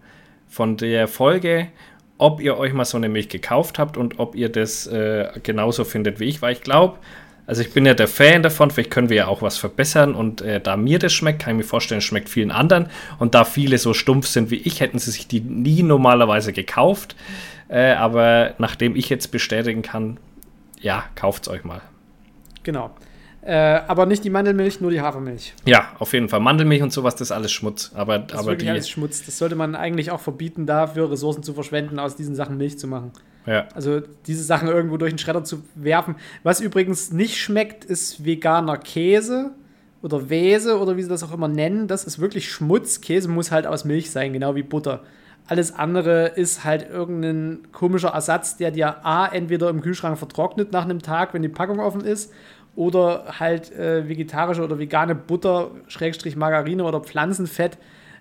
von 0.49 0.77
der 0.77 1.09
Folge, 1.09 1.69
ob 2.19 2.41
ihr 2.41 2.57
euch 2.57 2.73
mal 2.73 2.85
so 2.85 2.97
eine 2.97 3.09
Milch 3.09 3.29
gekauft 3.29 3.79
habt 3.79 3.97
und 3.97 4.19
ob 4.19 4.35
ihr 4.35 4.49
das 4.49 4.87
äh, 4.87 5.29
genauso 5.43 5.85
findet 5.85 6.21
wie 6.21 6.25
ich. 6.25 6.43
Weil 6.43 6.53
ich 6.53 6.61
glaube, 6.61 6.99
also 7.47 7.63
ich 7.63 7.73
bin 7.73 7.85
ja 7.85 7.95
der 7.95 8.09
Fan 8.09 8.43
davon, 8.43 8.71
vielleicht 8.71 8.91
können 8.91 9.09
wir 9.09 9.17
ja 9.17 9.27
auch 9.27 9.43
was 9.43 9.59
verbessern 9.59 10.15
und 10.15 10.41
äh, 10.43 10.61
da 10.61 10.77
mir 10.77 10.99
das 10.99 11.13
schmeckt, 11.13 11.43
kann 11.43 11.55
ich 11.55 11.65
mir 11.65 11.69
vorstellen, 11.69 11.99
es 11.99 12.05
schmeckt 12.05 12.29
vielen 12.29 12.53
anderen 12.53 12.89
und 13.19 13.35
da 13.35 13.45
viele 13.45 13.79
so 13.79 13.95
stumpf 13.95 14.29
sind 14.29 14.51
wie 14.51 14.57
ich, 14.57 14.81
hätten 14.81 14.99
sie 14.99 15.11
sich 15.11 15.27
die 15.27 15.41
nie 15.41 15.83
normalerweise 15.83 16.53
gekauft, 16.53 17.17
äh, 17.73 17.93
aber 17.95 18.55
nachdem 18.59 18.95
ich 18.97 19.09
jetzt 19.09 19.29
bestätigen 19.33 19.81
kann, 19.81 20.19
ja, 20.81 21.05
kauft's 21.15 21.49
euch 21.49 21.65
mal. 21.65 21.81
Genau. 22.65 22.91
Äh, 23.41 23.55
aber 23.89 24.05
nicht 24.07 24.23
die 24.25 24.31
Mandelmilch, 24.31 24.81
nur 24.81 24.91
die 24.91 25.01
Hafermilch. 25.01 25.55
Ja, 25.65 25.89
auf 25.99 26.13
jeden 26.13 26.29
Fall. 26.29 26.41
Mandelmilch 26.41 26.83
und 26.83 26.93
sowas, 26.93 27.15
das 27.15 27.29
ist 27.29 27.33
alles 27.33 27.51
Schmutz. 27.51 27.91
Aber, 27.95 28.19
Das 28.19 28.33
ist 28.35 28.39
aber 28.39 28.53
wirklich 28.53 28.67
die. 28.67 28.71
alles 28.71 28.89
Schmutz. 28.91 29.25
Das 29.25 29.39
sollte 29.39 29.57
man 29.57 29.75
eigentlich 29.75 30.11
auch 30.11 30.21
verbieten, 30.21 30.67
dafür 30.67 31.11
Ressourcen 31.11 31.43
zu 31.43 31.55
verschwenden, 31.55 31.99
aus 31.99 32.15
diesen 32.15 32.35
Sachen 32.35 32.59
Milch 32.59 32.79
zu 32.79 32.87
machen. 32.87 33.11
Ja. 33.47 33.67
Also 33.75 34.01
diese 34.27 34.45
Sachen 34.45 34.69
irgendwo 34.69 34.97
durch 34.99 35.11
den 35.13 35.19
Schredder 35.19 35.43
zu 35.43 35.65
werfen. 35.75 36.17
Was 36.43 36.61
übrigens 36.61 37.11
nicht 37.11 37.39
schmeckt, 37.39 37.85
ist 37.85 38.25
veganer 38.25 38.77
Käse 38.77 39.51
oder 40.03 40.29
Wese 40.29 40.79
oder 40.79 40.97
wie 40.97 41.03
sie 41.03 41.09
das 41.09 41.25
auch 41.25 41.33
immer 41.33 41.49
nennen. 41.49 41.89
Das 41.89 42.05
ist 42.05 42.21
wirklich 42.21 42.53
Schmutz. 42.53 43.01
Käse 43.01 43.29
muss 43.29 43.51
halt 43.51 43.67
aus 43.67 43.85
Milch 43.85 44.11
sein, 44.11 44.33
genau 44.33 44.55
wie 44.55 44.63
Butter. 44.63 45.03
Alles 45.47 45.75
andere 45.75 46.29
ist 46.29 46.65
halt 46.65 46.89
irgendein 46.89 47.73
komischer 47.73 48.11
Ersatz, 48.11 48.57
der 48.57 48.71
dir 48.71 49.05
A, 49.05 49.27
entweder 49.27 49.69
im 49.71 49.81
Kühlschrank 49.81 50.17
vertrocknet 50.17 50.73
nach 50.73 50.85
einem 50.85 51.03
Tag, 51.03 51.35
wenn 51.35 51.43
die 51.43 51.49
Packung 51.49 51.81
offen 51.81 52.03
ist, 52.03 52.33
oder 52.75 53.39
halt 53.39 53.71
äh, 53.73 54.09
vegetarische 54.09 54.63
oder 54.63 54.79
vegane 54.79 55.15
Butter, 55.15 55.73
Schrägstrich 55.89 56.37
Margarine 56.37 56.85
oder 56.85 57.01
Pflanzenfett. 57.01 57.77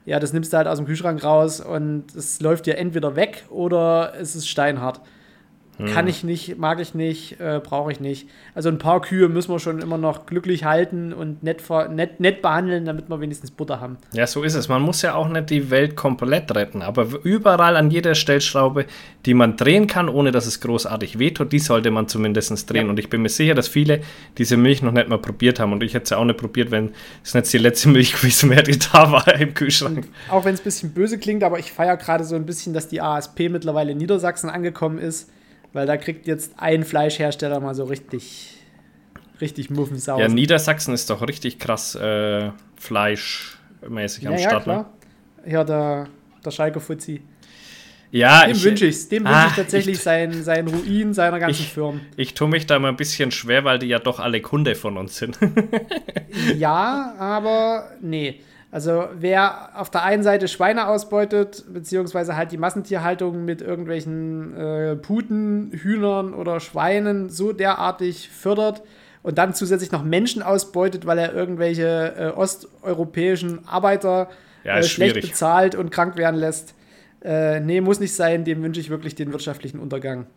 Ja, 0.06 0.20
das 0.20 0.34
nimmst 0.34 0.52
du 0.52 0.58
halt 0.58 0.68
aus 0.68 0.78
dem 0.78 0.88
Kühlschrank 0.88 1.24
raus 1.24 1.62
und 1.62 2.14
es 2.16 2.42
läuft 2.42 2.66
dir 2.66 2.78
entweder 2.78 3.16
weg 3.16 3.46
oder 3.50 4.14
es 4.20 4.36
ist 4.36 4.50
steinhart. 4.50 5.00
Kann 5.78 6.08
ich 6.08 6.24
nicht, 6.24 6.58
mag 6.58 6.80
ich 6.80 6.94
nicht, 6.94 7.40
äh, 7.40 7.60
brauche 7.64 7.92
ich 7.92 8.00
nicht. 8.00 8.28
Also 8.54 8.70
ein 8.70 8.78
paar 8.78 9.02
Kühe 9.02 9.30
müssen 9.30 9.52
wir 9.52 9.60
schon 9.60 9.80
immer 9.80 9.98
noch 9.98 10.26
glücklich 10.26 10.64
halten 10.64 11.12
und 11.14 11.44
nett, 11.44 11.64
nett, 11.90 12.20
nett 12.20 12.42
behandeln, 12.42 12.86
damit 12.86 13.10
wir 13.10 13.20
wenigstens 13.20 13.52
Butter 13.52 13.80
haben. 13.80 13.98
Ja, 14.14 14.28
so 14.28 14.44
ist 14.44 14.54
es. 14.54 14.68
Man 14.68 14.82
muss 14.82 15.02
ja 15.02 15.16
auch 15.16 15.28
nicht 15.28 15.50
die 15.50 15.72
Welt 15.72 15.96
komplett 15.96 16.54
retten, 16.54 16.82
aber 16.82 17.08
überall 17.24 17.78
an 17.78 17.90
jeder 17.90 18.16
Stellschraube, 18.16 18.86
die 19.26 19.34
man 19.34 19.58
drehen 19.58 19.88
kann, 19.88 20.10
ohne 20.10 20.32
dass 20.32 20.46
es 20.46 20.62
großartig 20.62 21.20
wehtut, 21.20 21.52
die 21.52 21.60
sollte 21.60 21.90
man 21.90 22.08
zumindest 22.08 22.70
drehen. 22.70 22.86
Ja. 22.86 22.90
Und 22.90 23.00
ich 23.00 23.10
bin 23.10 23.22
mir 23.22 23.30
sicher, 23.30 23.56
dass 23.56 23.68
viele 23.68 24.02
diese 24.38 24.58
Milch 24.58 24.82
noch 24.82 24.92
nicht 24.92 25.08
mal 25.08 25.20
probiert 25.20 25.60
haben. 25.60 25.74
Und 25.74 25.84
ich 25.84 25.94
hätte 25.94 26.10
sie 26.10 26.18
auch 26.18 26.26
nicht 26.26 26.38
probiert, 26.38 26.72
wenn 26.72 26.92
es 27.24 27.34
nicht 27.34 27.52
die 27.54 27.58
letzte 27.58 27.90
Milch 27.90 28.14
gewesen 28.14 28.50
wäre, 28.50 28.64
die 28.64 28.78
da 28.78 29.12
war 29.12 29.28
im 29.36 29.54
Kühlschrank. 29.54 30.08
Auch 30.30 30.46
wenn 30.46 30.54
es 30.54 30.62
ein 30.62 30.66
bisschen 30.66 30.94
böse 30.94 31.18
klingt, 31.18 31.44
aber 31.44 31.60
ich 31.60 31.72
feiere 31.72 31.98
gerade 31.98 32.24
so 32.24 32.36
ein 32.36 32.46
bisschen, 32.46 32.74
dass 32.74 32.88
die 32.88 33.02
ASP 33.02 33.50
mittlerweile 33.50 33.94
in 33.94 33.98
Niedersachsen 33.98 34.50
angekommen 34.50 35.00
ist, 35.00 35.30
weil 35.74 35.86
da 35.88 35.98
kriegt 35.98 36.28
jetzt 36.28 36.54
ein 36.58 36.84
Fleischhersteller 36.84 37.60
mal 37.60 37.74
so 37.76 37.84
richtig, 37.86 38.54
richtig 39.40 39.70
Muffensausen. 39.70 40.22
Ja, 40.22 40.28
Niedersachsen 40.28 40.94
ist 40.94 41.10
doch 41.10 41.26
richtig 41.28 41.60
krass 41.60 41.96
äh, 41.96 42.50
fleischmäßig 42.78 44.28
am 44.28 44.34
ja, 44.34 44.40
ja, 44.40 44.50
Start. 44.50 44.68
ne? 44.68 44.74
klar. 44.74 44.94
Ja, 45.46 45.64
der, 45.64 46.08
der 46.46 46.52
Schalke 46.52 46.80
Fuzzi. 46.80 47.22
Ja, 48.14 48.46
Dem 48.46 48.58
ich, 48.58 48.64
wünsche 48.66 48.86
ich's. 48.88 49.08
Dem 49.08 49.24
wünsche 49.24 49.34
Ah, 49.38 49.48
ich 49.48 49.56
tatsächlich 49.56 49.96
ich- 49.96 50.02
seinen, 50.04 50.44
seinen 50.44 50.68
Ruin 50.68 51.14
seiner 51.14 51.40
ganzen 51.40 51.62
Ich- 51.62 51.70
Firmen. 51.72 52.02
ich 52.18 52.34
tue 52.34 52.50
mich 52.50 52.68
da 52.68 52.78
mal 52.78 52.90
ein 52.90 52.98
bisschen 52.98 53.32
schwer, 53.32 53.64
weil 53.64 53.80
die 53.80 53.88
ja 53.88 54.00
doch 54.00 54.20
alle 54.20 54.42
Kunde 54.42 54.76
von 54.76 54.98
uns 54.98 55.16
sind. 55.18 55.40
Ja, 56.58 57.16
aber 57.18 57.92
nee. 58.02 58.42
Also 58.72 59.10
wer 59.14 59.70
auf 59.76 59.90
der 59.90 60.04
einen 60.04 60.24
Seite 60.24 60.48
Schweine 60.48 60.88
ausbeutet, 60.88 61.66
beziehungsweise 61.74 62.38
halt 62.38 62.54
die 62.54 62.58
Massentierhaltung 62.58 63.44
mit 63.44 63.62
irgendwelchen 63.62 64.56
äh, 64.56 64.96
Puten, 64.96 65.72
Hühnern 65.74 66.34
oder 66.34 66.62
Schweinen 66.62 67.30
so 67.30 67.52
derartig 67.52 68.30
fördert 68.30 68.82
und 69.24 69.38
dann 69.38 69.54
zusätzlich 69.54 69.92
noch 69.92 70.04
Menschen 70.04 70.42
ausbeutet, 70.42 71.06
weil 71.06 71.18
er 71.18 71.34
irgendwelche 71.34 72.16
äh, 72.18 72.28
osteuropäischen 72.30 73.68
Arbeiter 73.68 74.30
Ja, 74.64 74.78
äh, 74.78 74.84
schlecht 74.84 75.16
schwierig. 75.16 75.32
bezahlt 75.32 75.76
und 75.76 75.92
krank 75.92 76.16
werden 76.16 76.40
lässt. 76.40 76.74
Äh, 77.24 77.60
nee, 77.60 77.82
muss 77.82 78.00
nicht 78.00 78.16
sein, 78.16 78.46
dem 78.46 78.64
wünsche 78.64 78.80
ich 78.80 78.90
wirklich 78.90 79.16
den 79.16 79.32
wirtschaftlichen 79.34 79.80
Untergang. 79.80 80.28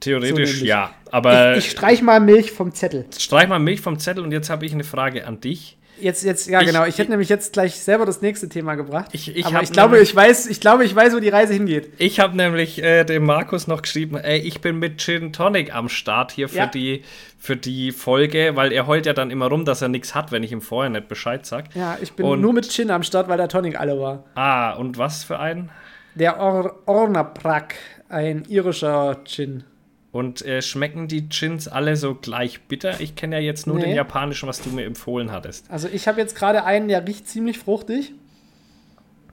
Theoretisch 0.00 0.34
nämlich. 0.36 0.62
ja. 0.62 0.94
Aber 1.10 1.56
ich 1.56 1.66
ich 1.66 1.70
streich 1.72 2.00
mal 2.02 2.20
Milch 2.20 2.52
vom 2.52 2.72
Zettel. 2.72 3.06
streich 3.18 3.48
mal 3.48 3.58
Milch 3.58 3.80
vom 3.80 3.98
Zettel 3.98 4.22
und 4.22 4.30
jetzt 4.32 4.50
habe 4.50 4.64
ich 4.64 4.72
eine 4.72 4.84
Frage 4.84 5.26
an 5.26 5.40
dich. 5.40 5.78
Jetzt, 6.00 6.24
jetzt, 6.24 6.48
ja 6.48 6.60
Ich- 6.60 6.66
genau. 6.66 6.84
Ich 6.84 6.98
hätte 6.98 7.10
nämlich 7.10 7.28
jetzt 7.28 7.52
gleich 7.52 7.76
selber 7.78 8.04
das 8.06 8.22
nächste 8.22 8.48
Thema 8.48 8.74
gebracht. 8.74 9.10
Ich- 9.12 9.36
ich 9.36 9.46
aber 9.46 9.62
ich 9.62 9.70
glaube, 9.72 9.92
nämlich- 9.92 10.10
ich 10.10 10.16
weiß, 10.16 10.46
ich 10.46 10.58
glaube, 10.60 10.84
ich 10.84 10.94
weiß, 10.96 11.14
wo 11.14 11.20
die 11.20 11.28
Reise 11.28 11.52
hingeht. 11.52 11.92
Ich 11.98 12.18
habe 12.18 12.36
nämlich 12.36 12.82
äh, 12.82 13.04
dem 13.04 13.24
Markus 13.24 13.66
noch 13.68 13.82
geschrieben, 13.82 14.16
ey, 14.16 14.38
ich 14.40 14.60
bin 14.60 14.78
mit 14.78 15.00
Gin 15.00 15.32
Tonic 15.32 15.74
am 15.74 15.88
Start 15.88 16.32
hier 16.32 16.48
für, 16.48 16.56
Ja. 16.56 16.66
die, 16.66 17.02
für 17.38 17.56
die 17.56 17.92
Folge, 17.92 18.52
weil 18.56 18.72
er 18.72 18.86
heult 18.86 19.06
ja 19.06 19.12
dann 19.12 19.30
immer 19.30 19.46
rum, 19.46 19.64
dass 19.64 19.82
er 19.82 19.88
nichts 19.88 20.14
hat, 20.14 20.32
wenn 20.32 20.42
ich 20.42 20.50
ihm 20.50 20.60
vorher 20.62 20.90
nicht 20.90 21.08
Bescheid 21.08 21.44
sag. 21.46 21.74
Ja, 21.76 21.98
ich 22.00 22.12
bin 22.14 22.26
Und- 22.26 22.40
nur 22.40 22.52
mit 22.52 22.68
Gin 22.72 22.90
am 22.90 23.02
Start, 23.02 23.28
weil 23.28 23.36
der 23.36 23.48
Tonic 23.48 23.78
alle 23.78 24.00
war. 24.00 24.24
Ah, 24.34 24.72
und 24.72 24.98
was 24.98 25.22
für 25.24 25.38
ein? 25.38 25.70
Der 26.14 26.40
Or 26.40 26.80
Ornaprak, 26.86 27.74
ein 28.08 28.44
irischer 28.48 29.18
Gin. 29.24 29.64
Und 30.12 30.42
äh, 30.42 30.60
schmecken 30.60 31.08
die 31.08 31.28
Gins 31.30 31.68
alle 31.68 31.96
so 31.96 32.14
gleich 32.14 32.60
bitter? 32.64 33.00
Ich 33.00 33.16
kenne 33.16 33.36
ja 33.36 33.42
jetzt 33.42 33.66
nur 33.66 33.76
Nee. 33.76 33.86
den 33.86 33.94
japanischen, 33.96 34.46
was 34.46 34.60
du 34.60 34.68
mir 34.68 34.84
empfohlen 34.84 35.32
hattest. 35.32 35.70
Also 35.70 35.88
ich 35.88 36.06
habe 36.06 36.20
jetzt 36.20 36.36
gerade 36.36 36.64
einen, 36.64 36.88
der 36.88 37.06
riecht 37.06 37.26
ziemlich 37.26 37.58
fruchtig. 37.58 38.12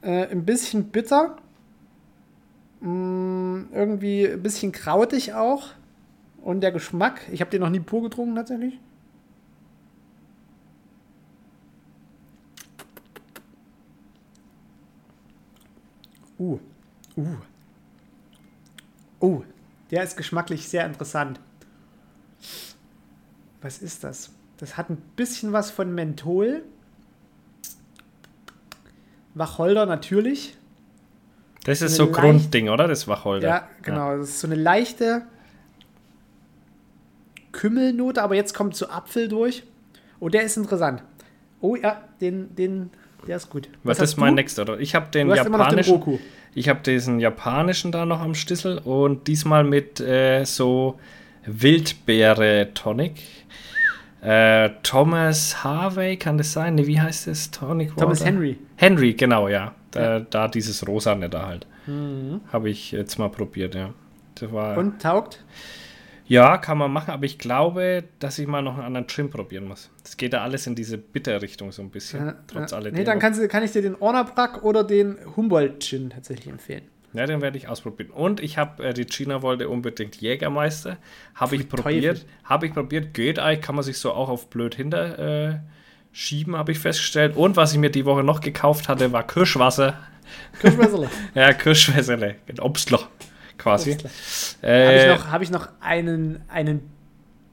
Äh, 0.02 0.28
ein 0.28 0.46
bisschen 0.46 0.86
bitter. 0.86 1.36
Mm, 2.80 3.64
irgendwie 3.74 4.26
ein 4.26 4.42
bisschen 4.42 4.72
krautig 4.72 5.34
auch. 5.34 5.68
Und 6.42 6.62
der 6.62 6.72
Geschmack, 6.72 7.22
ich 7.30 7.42
habe 7.42 7.52
den 7.52 7.60
noch 7.60 7.70
nie 7.70 7.82
pur 7.82 8.02
getrunken 8.04 8.36
tatsächlich. 8.36 8.80
Uh. 16.40 16.58
Uh. 17.18 17.36
Uh. 19.22 19.44
Der 19.92 20.04
ist 20.04 20.18
geschmacklich 20.18 20.68
sehr 20.70 20.86
interessant. 20.86 21.40
Was 23.62 23.80
ist 23.80 24.04
das? 24.04 24.32
Das 24.58 24.78
hat 24.78 24.90
ein 24.90 24.98
bisschen 25.16 25.52
was 25.54 25.72
von 25.72 25.94
Menthol. 25.94 26.64
Wacholder 29.34 29.86
natürlich. 29.86 30.58
Das 31.64 31.82
ist 31.82 31.96
so 31.96 32.06
leicht- 32.06 32.16
Grundding, 32.16 32.70
oder? 32.70 32.88
Das 32.88 33.08
Wacholder. 33.08 33.48
Ja, 33.48 33.68
genau. 33.82 34.18
Das 34.18 34.30
ist 34.30 34.40
so 34.40 34.48
eine 34.48 34.56
leichte 34.56 35.24
Kümmelnote, 37.52 38.22
aber 38.22 38.36
jetzt 38.36 38.54
kommt 38.54 38.76
so 38.76 38.90
Apfel 38.90 39.28
durch. 39.28 39.64
Oh, 40.20 40.30
der 40.30 40.44
ist 40.44 40.58
interessant. 40.58 41.04
Oh 41.62 41.76
ja, 41.76 42.02
den, 42.22 42.56
den, 42.56 42.92
der 43.28 43.38
ist 43.38 43.50
gut. 43.50 43.70
Was, 43.84 44.00
hast 44.00 44.12
ist 44.12 44.18
mein 44.18 44.36
nächster? 44.36 44.62
Oder? 44.64 44.80
Ich 44.80 44.96
habe 44.96 45.10
den 45.12 45.28
den 45.28 45.36
japanischen. 45.36 45.94
Roku. 45.94 46.20
Ich 46.56 46.70
habe 46.70 46.80
diesen 46.82 47.20
japanischen 47.20 47.92
da 47.92 48.06
noch 48.06 48.22
am 48.22 48.36
Stissel 48.36 48.80
und 48.80 49.28
diesmal 49.28 49.64
mit 49.64 50.00
äh, 50.00 50.44
so 50.46 51.00
Wildbeere 51.46 52.70
Tonic. 52.74 53.22
Äh, 54.22 54.72
Thomas 54.84 55.64
Harvey, 55.64 56.18
kann 56.18 56.38
das 56.38 56.52
sein? 56.52 56.76
Nee, 56.76 56.88
wie 56.88 57.00
heißt 57.00 57.28
das? 57.28 57.52
Tonic 57.52 57.96
Thomas 57.96 58.20
Water? 58.20 58.32
Henry. 58.32 58.58
Henry, 58.76 59.14
genau, 59.14 59.48
ja. 59.48 59.74
Da, 59.92 60.20
da 60.20 60.48
dieses 60.48 60.86
Rosane 60.88 61.30
da 61.30 61.48
halt. 61.48 61.66
Mhm. 61.88 62.42
Habe 62.52 62.70
ich 62.70 62.92
jetzt 62.92 63.18
mal 63.18 63.30
probiert, 63.30 63.76
ja. 63.76 63.94
Das 64.36 64.52
war, 64.52 64.78
Und 64.78 65.02
taugt? 65.02 65.44
Ja, 66.30 66.58
kann 66.58 66.78
man 66.78 66.92
machen, 66.94 67.12
aber 67.12 67.26
ich 67.26 67.38
glaube, 67.40 68.04
dass 68.20 68.40
ich 68.40 68.48
mal 68.48 68.62
noch 68.62 68.76
einen 68.76 68.86
anderen 68.86 69.08
Trim 69.08 69.30
probieren 69.30 69.68
muss. 69.68 69.90
Das 70.04 70.16
geht 70.16 70.32
da 70.34 70.44
alles 70.44 70.68
in 70.68 70.76
diese 70.76 70.98
Bitterrichtung 70.98 71.72
so 71.72 71.82
ein 71.82 71.90
bisschen, 71.90 72.30
Äh, 72.30 72.34
trotz 72.48 72.72
äh, 72.72 72.76
alledem. 72.76 72.98
nee, 73.00 73.04
dann 73.04 73.20
kannst 73.20 73.42
du, 73.42 73.48
kann 73.48 73.64
ich 73.64 73.72
dir 73.72 73.82
den 73.82 73.96
Ornaprak 73.96 74.64
oder 74.64 74.84
den 74.84 75.18
Humboldt-Gin 75.36 76.12
tatsächlich 76.12 76.48
empfehlen. 76.48 76.84
Ja, 77.14 77.26
den 77.26 77.42
werde 77.42 77.58
ich 77.58 77.68
ausprobieren. 77.68 78.12
Und 78.12 78.40
ich 78.40 78.60
habe 78.60 78.84
äh, 78.90 78.94
die 78.94 79.06
China 79.06 79.42
wollte 79.42 79.68
unbedingt 79.68 80.18
Jägermeister. 80.18 80.98
Habe 81.34 81.56
ich 81.56 81.68
probiert. 81.68 82.28
Habe 82.44 82.68
ich 82.68 82.74
probiert. 82.74 83.16
Geht 83.16 83.40
eigentlich, 83.40 83.66
kann 83.66 83.74
man 83.74 83.84
sich 83.84 83.98
so 83.98 84.12
auch 84.14 84.30
auf 84.30 84.52
blöd 84.52 84.76
hinter 84.76 85.18
äh, 85.50 85.60
schieben, 86.12 86.56
habe 86.56 86.72
ich 86.72 86.78
festgestellt. 86.78 87.36
Und 87.36 87.56
was 87.58 87.74
ich 87.74 87.80
mir 87.80 87.90
die 87.90 88.06
Woche 88.06 88.24
noch 88.24 88.42
gekauft 88.42 88.88
hatte, 88.88 89.12
war 89.12 89.26
Kirschwasser. 89.26 89.98
Kirschwässerle. 90.60 91.10
Ja, 91.34 91.54
Kirschwässerle. 91.54 92.36
Ein 92.48 92.60
Obstler 92.60 93.08
quasi. 93.60 93.94
Habe 93.96 94.10
Äh, 94.64 95.02
ich 95.14 95.20
noch, 95.20 95.32
hab 95.32 95.42
ich 95.44 95.52
noch 95.52 95.70
einen, 95.82 96.42
einen 96.50 96.90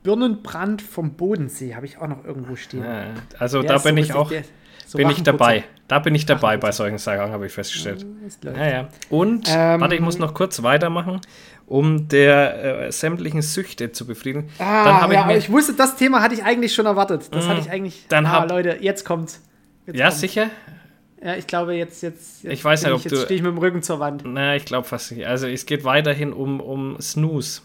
Birnenbrand 0.03 0.83
vom 0.83 1.13
Bodensee, 1.15 1.75
habe 1.75 1.87
ich 1.87 1.99
auch 1.99 2.07
noch 2.07 2.25
irgendwo 2.25 2.57
stehen. 2.57 2.85
äh, 2.85 3.07
also 3.39 3.61
Der 3.63 3.73
da 3.73 3.79
bin 3.79 3.97
so 3.97 4.03
ich 4.03 4.13
auch 4.15 4.29
der- 4.31 4.43
so 4.87 4.99
bin 4.99 5.11
ich 5.11 5.23
dabei. 5.25 5.65
Da 5.89 5.99
bin 5.99 6.15
ich 6.15 6.27
dabei 6.27 6.57
bei 6.57 6.71
solchen 6.71 6.99
Sachen, 6.99 7.33
habe 7.33 7.47
ich 7.47 7.53
festgestellt. 7.53 8.07
Ja, 8.45 8.67
ja. 8.71 8.89
Und, 9.11 9.49
Ähm, 9.51 9.81
warte, 9.81 9.95
ich 9.97 10.01
muss 10.01 10.19
noch 10.19 10.33
kurz 10.35 10.63
weitermachen. 10.63 11.21
um 11.69 12.07
der 12.07 12.85
äh, 12.87 12.93
sämtlichen 12.93 13.43
Süchte 13.43 13.91
zu 13.91 14.07
befriedigen. 14.07 14.49
Ah, 14.61 14.85
dann 14.85 15.01
habe 15.01 15.15
ja, 15.15 15.21
ich 15.23 15.27
mir, 15.27 15.37
ich 15.39 15.51
wusste, 15.51 15.73
das 15.73 15.97
Thema 15.97 16.23
hatte 16.23 16.37
ich 16.37 16.45
eigentlich 16.45 16.73
schon 16.73 16.87
erwartet. 16.87 17.27
Das 17.33 17.45
Mm, 17.45 17.49
hatte 17.49 17.61
ich 17.61 17.71
eigentlich. 17.73 18.07
dann 18.09 18.25
ah, 18.27 18.31
hab- 18.43 18.51
Leute, 18.51 18.77
jetzt 18.81 19.05
kommt's. 19.05 19.43
Jetzt 19.85 19.97
ja, 19.99 20.05
kommt's. 20.07 20.21
sicher? 20.21 20.51
Ja, 21.27 21.35
ich 21.35 21.49
glaube, 21.49 21.75
jetzt, 21.75 22.03
jetzt, 22.05 22.45
jetzt 22.45 22.53
Ich 22.53 22.65
weiß 22.65 22.85
nicht, 22.85 22.93
ob 22.93 23.03
jetzt 23.03 23.11
du- 23.13 23.17
stehe 23.25 23.37
ich 23.37 23.43
mit 23.43 23.51
dem 23.51 23.59
Rücken 23.59 23.83
zur 23.83 23.99
Wand. 23.99 24.23
Na, 24.25 24.55
ich 24.55 24.65
glaube 24.65 24.87
fast 24.87 25.11
nicht. 25.11 25.27
Also 25.27 25.49
es 25.49 25.67
geht 25.67 25.83
weiterhin 25.83 26.33
um, 26.33 26.61
um 26.61 27.01
Snooze. 27.01 27.63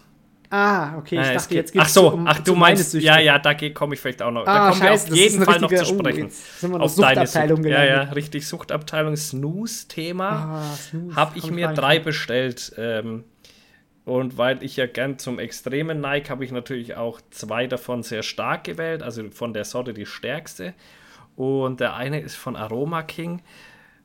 Ah, 0.50 0.98
okay, 0.98 1.14
ich 1.14 1.26
Ja, 1.26 1.32
es 1.32 1.42
dachte, 1.44 1.48
geht- 1.50 1.56
jetzt 1.58 1.72
geht's 1.72 1.84
Ach 1.84 1.88
so, 1.88 2.08
um, 2.12 2.26
ach 2.26 2.40
du 2.40 2.56
meinst, 2.56 2.92
ja, 2.94 3.20
ja, 3.20 3.38
da 3.38 3.54
komme 3.70 3.94
ich 3.94 4.00
vielleicht 4.00 4.20
auch 4.20 4.32
noch. 4.32 4.44
da 4.44 4.52
Ah, 4.66 4.68
kommen 4.70 4.82
scheiße, 4.82 5.06
wir 5.06 5.12
auf 5.12 5.18
jeden 5.30 5.44
Fall 5.44 5.60
noch 5.60 5.68
zu 5.72 5.94
oh, 5.94 5.98
sprechen. 5.98 6.28
der 6.60 6.80
auf 6.80 6.94
deine 6.96 7.26
Suchtabteilung 7.26 7.62
Sucht. 7.62 7.70
Ja, 7.70 7.84
ja, 7.84 8.02
richtig. 8.02 8.48
Suchtabteilung 8.48 9.16
Snooze-Thema. 9.16 10.28
Ah, 10.30 10.76
Snooze, 10.76 11.14
habe 11.16 11.38
ich 11.38 11.50
mir 11.52 11.68
drei 11.68 12.00
bestellt. 12.00 12.72
Ähm, 12.76 13.22
und 14.04 14.36
weil 14.36 14.62
ich 14.64 14.76
ja 14.76 14.86
gern 14.86 15.18
zum 15.20 15.38
Extremen 15.38 16.00
neige, 16.00 16.30
habe 16.30 16.44
ich 16.44 16.50
natürlich 16.50 16.96
auch 16.96 17.20
zwei 17.30 17.68
davon 17.68 18.02
sehr 18.02 18.24
stark 18.24 18.64
gewählt. 18.64 19.02
Also 19.04 19.30
von 19.30 19.54
der 19.54 19.64
Sorte 19.64 19.94
die 19.94 20.04
stärkste. 20.06 20.74
Und 21.36 21.80
der 21.80 21.94
eine 21.94 22.20
ist 22.20 22.36
von 22.36 22.56
Aroma 22.56 23.02
King. 23.02 23.42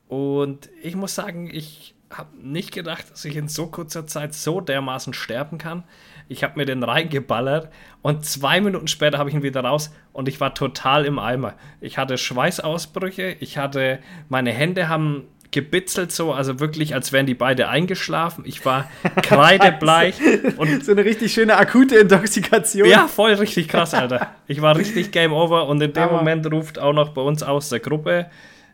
Und 0.08 0.70
ich 0.82 0.96
muss 0.96 1.14
sagen, 1.14 1.50
ich 1.52 1.94
habe 2.10 2.30
nicht 2.40 2.72
gedacht, 2.72 3.10
dass 3.10 3.24
ich 3.24 3.36
in 3.36 3.48
so 3.48 3.66
kurzer 3.66 4.06
Zeit 4.06 4.34
so 4.34 4.60
dermaßen 4.60 5.12
sterben 5.12 5.58
kann. 5.58 5.84
Ich 6.28 6.42
habe 6.42 6.58
mir 6.58 6.66
den 6.66 6.82
reingeballert 6.82 7.70
und 8.02 8.24
zwei 8.24 8.60
Minuten 8.60 8.88
später 8.88 9.18
habe 9.18 9.30
ich 9.30 9.36
ihn 9.36 9.42
wieder 9.42 9.62
raus 9.62 9.90
und 10.12 10.28
ich 10.28 10.40
war 10.40 10.54
total 10.54 11.04
im 11.04 11.18
Eimer. 11.18 11.54
Ich 11.80 11.98
hatte 11.98 12.18
Schweißausbrüche, 12.18 13.36
ich 13.40 13.58
hatte, 13.58 13.98
meine 14.28 14.52
Hände 14.52 14.88
haben 14.88 15.24
gebitzelt 15.50 16.12
so, 16.12 16.32
also 16.32 16.60
wirklich, 16.60 16.94
als 16.94 17.12
wären 17.12 17.26
die 17.26 17.34
beide 17.34 17.68
eingeschlafen. 17.68 18.44
Ich 18.46 18.64
war 18.64 18.88
kreidebleich 19.22 20.14
und 20.56 20.84
So 20.84 20.92
eine 20.92 21.04
richtig 21.04 21.32
schöne 21.32 21.56
akute 21.56 21.96
Intoxikation. 21.96 22.88
ja, 22.88 23.08
voll 23.08 23.32
richtig 23.34 23.68
krass, 23.68 23.94
Alter. 23.94 24.34
Ich 24.46 24.60
war 24.62 24.76
richtig 24.76 25.10
Game 25.10 25.32
Over 25.32 25.66
und 25.68 25.80
in 25.80 25.92
dem 25.92 26.02
Aber- 26.02 26.18
Moment 26.18 26.50
ruft 26.52 26.78
auch 26.78 26.92
noch 26.92 27.10
bei 27.10 27.22
uns 27.22 27.42
aus 27.42 27.68
der 27.70 27.80
Gruppe, 27.80 28.26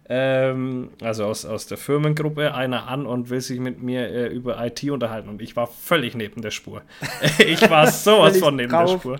ähm, 0.06 0.90
also 1.00 1.24
aus, 1.24 1.46
aus 1.46 1.66
der 1.66 1.78
Firmengruppe, 1.78 2.54
einer 2.54 2.88
an 2.88 3.06
und 3.06 3.30
will 3.30 3.40
sich 3.40 3.58
mit 3.58 3.82
mir 3.82 4.08
äh, 4.10 4.26
über 4.26 4.62
IT 4.64 4.82
unterhalten. 4.90 5.30
Und 5.30 5.40
ich 5.40 5.56
war 5.56 5.66
völlig 5.66 6.14
neben 6.14 6.42
der 6.42 6.50
Spur. 6.50 6.82
ich 7.38 7.70
war 7.70 7.87
sowas 7.90 8.37
von 8.38 8.56
neben 8.56 8.70
der 8.70 8.84
drauf. 8.84 9.00
Spur. 9.00 9.18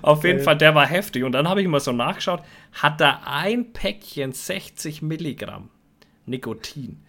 Auf 0.00 0.24
jeden 0.24 0.38
Geil. 0.38 0.44
Fall, 0.44 0.56
der 0.56 0.74
war 0.74 0.86
heftig. 0.86 1.22
Und 1.24 1.32
dann 1.32 1.48
habe 1.48 1.60
ich 1.60 1.68
mal 1.68 1.80
so 1.80 1.92
nachgeschaut, 1.92 2.40
hat 2.80 3.00
da 3.00 3.20
ein 3.26 3.72
Päckchen 3.74 4.32
60 4.32 5.02
Milligramm 5.02 5.68
Nikotin. 6.26 7.02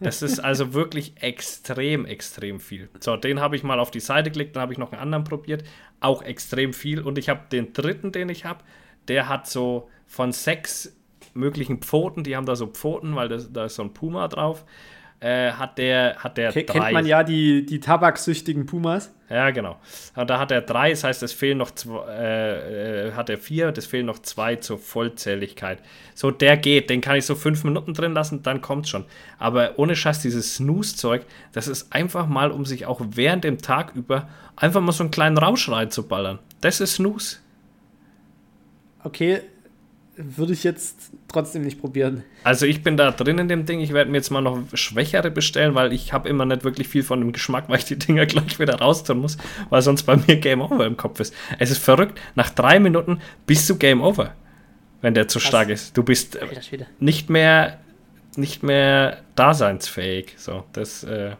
Das 0.00 0.22
ist 0.22 0.40
also 0.40 0.72
wirklich 0.72 1.12
extrem, 1.20 2.06
extrem 2.06 2.58
viel. 2.58 2.88
So, 3.00 3.16
den 3.16 3.40
habe 3.40 3.54
ich 3.54 3.62
mal 3.62 3.78
auf 3.78 3.90
die 3.90 4.00
Seite 4.00 4.30
gelegt, 4.30 4.56
dann 4.56 4.62
habe 4.62 4.72
ich 4.72 4.78
noch 4.78 4.92
einen 4.92 5.00
anderen 5.02 5.24
probiert, 5.24 5.62
auch 6.00 6.22
extrem 6.22 6.72
viel. 6.72 7.02
Und 7.02 7.18
ich 7.18 7.28
habe 7.28 7.42
den 7.52 7.74
dritten, 7.74 8.10
den 8.10 8.30
ich 8.30 8.46
habe, 8.46 8.64
der 9.08 9.28
hat 9.28 9.46
so 9.46 9.90
von 10.06 10.32
sechs 10.32 10.96
möglichen 11.34 11.80
Pfoten, 11.80 12.24
die 12.24 12.34
haben 12.34 12.46
da 12.46 12.56
so 12.56 12.66
Pfoten, 12.66 13.14
weil 13.14 13.28
das, 13.28 13.52
da 13.52 13.66
ist 13.66 13.74
so 13.74 13.82
ein 13.82 13.92
Puma 13.92 14.28
drauf, 14.28 14.64
äh, 15.20 15.52
hat 15.52 15.78
der, 15.78 16.16
hat 16.16 16.36
der 16.36 16.52
Ke- 16.52 16.64
drei. 16.64 16.78
Kennt 16.78 16.92
man 16.92 17.06
ja 17.06 17.22
die, 17.22 17.64
die 17.64 17.78
tabaksüchtigen 17.80 18.66
Pumas. 18.66 19.12
Ja, 19.28 19.50
genau. 19.50 19.78
Und 20.16 20.28
da 20.28 20.40
hat 20.40 20.50
er 20.50 20.60
drei, 20.60 20.90
das 20.90 21.04
heißt, 21.04 21.22
es 21.22 21.32
fehlen 21.32 21.58
noch 21.58 21.70
zwei, 21.70 22.04
äh, 22.08 23.08
äh, 23.08 23.12
hat 23.12 23.30
er 23.30 23.38
vier, 23.38 23.72
es 23.76 23.86
fehlen 23.86 24.06
noch 24.06 24.18
zwei 24.18 24.56
zur 24.56 24.78
Vollzähligkeit. 24.78 25.78
So, 26.14 26.32
der 26.32 26.56
geht, 26.56 26.90
den 26.90 27.00
kann 27.00 27.14
ich 27.14 27.26
so 27.26 27.36
fünf 27.36 27.62
Minuten 27.62 27.94
drin 27.94 28.12
lassen, 28.12 28.42
dann 28.42 28.60
kommt's 28.60 28.88
schon. 28.88 29.04
Aber 29.38 29.78
ohne 29.78 29.94
Scheiß, 29.94 30.20
dieses 30.20 30.56
Snooze-Zeug, 30.56 31.26
das 31.52 31.68
ist 31.68 31.92
einfach 31.92 32.26
mal, 32.26 32.50
um 32.50 32.64
sich 32.64 32.86
auch 32.86 33.00
während 33.10 33.44
dem 33.44 33.58
Tag 33.58 33.94
über 33.94 34.28
einfach 34.56 34.80
mal 34.80 34.90
so 34.90 35.04
einen 35.04 35.12
kleinen 35.12 35.38
Rausch 35.38 35.68
reinzuballern. 35.68 36.40
Das 36.60 36.80
ist 36.80 36.94
Snooze. 36.94 37.36
Okay, 39.04 39.42
würde 40.36 40.52
ich 40.52 40.64
jetzt 40.64 41.10
trotzdem 41.28 41.62
nicht 41.62 41.80
probieren. 41.80 42.22
Also 42.44 42.66
ich 42.66 42.82
bin 42.82 42.96
da 42.96 43.10
drin 43.10 43.38
in 43.38 43.48
dem 43.48 43.66
Ding. 43.66 43.80
Ich 43.80 43.92
werde 43.92 44.10
mir 44.10 44.16
jetzt 44.18 44.30
mal 44.30 44.40
noch 44.40 44.58
schwächere 44.74 45.30
bestellen, 45.30 45.74
weil 45.74 45.92
ich 45.92 46.12
habe 46.12 46.28
immer 46.28 46.44
nicht 46.44 46.64
wirklich 46.64 46.88
viel 46.88 47.02
von 47.02 47.20
dem 47.20 47.32
Geschmack, 47.32 47.64
weil 47.68 47.78
ich 47.78 47.84
die 47.84 47.98
Dinger 47.98 48.26
gleich 48.26 48.58
wieder 48.58 48.76
raustun 48.76 49.18
muss, 49.18 49.36
weil 49.68 49.82
sonst 49.82 50.04
bei 50.04 50.16
mir 50.16 50.36
Game 50.36 50.60
Over 50.60 50.86
im 50.86 50.96
Kopf 50.96 51.20
ist. 51.20 51.34
Es 51.58 51.70
ist 51.70 51.82
verrückt. 51.82 52.20
Nach 52.34 52.50
drei 52.50 52.78
Minuten 52.80 53.20
bist 53.46 53.68
du 53.70 53.76
Game 53.76 54.00
Over, 54.02 54.34
wenn 55.02 55.14
der 55.14 55.28
zu 55.28 55.40
stark 55.40 55.68
ist. 55.68 55.96
Du 55.96 56.02
bist 56.02 56.36
äh, 56.36 56.46
nicht 56.98 57.30
mehr, 57.30 57.78
nicht 58.36 58.62
mehr 58.62 59.18
daseinsfähig. 59.36 60.34
So, 60.36 60.64
das 60.72 61.04
äh, 61.04 61.32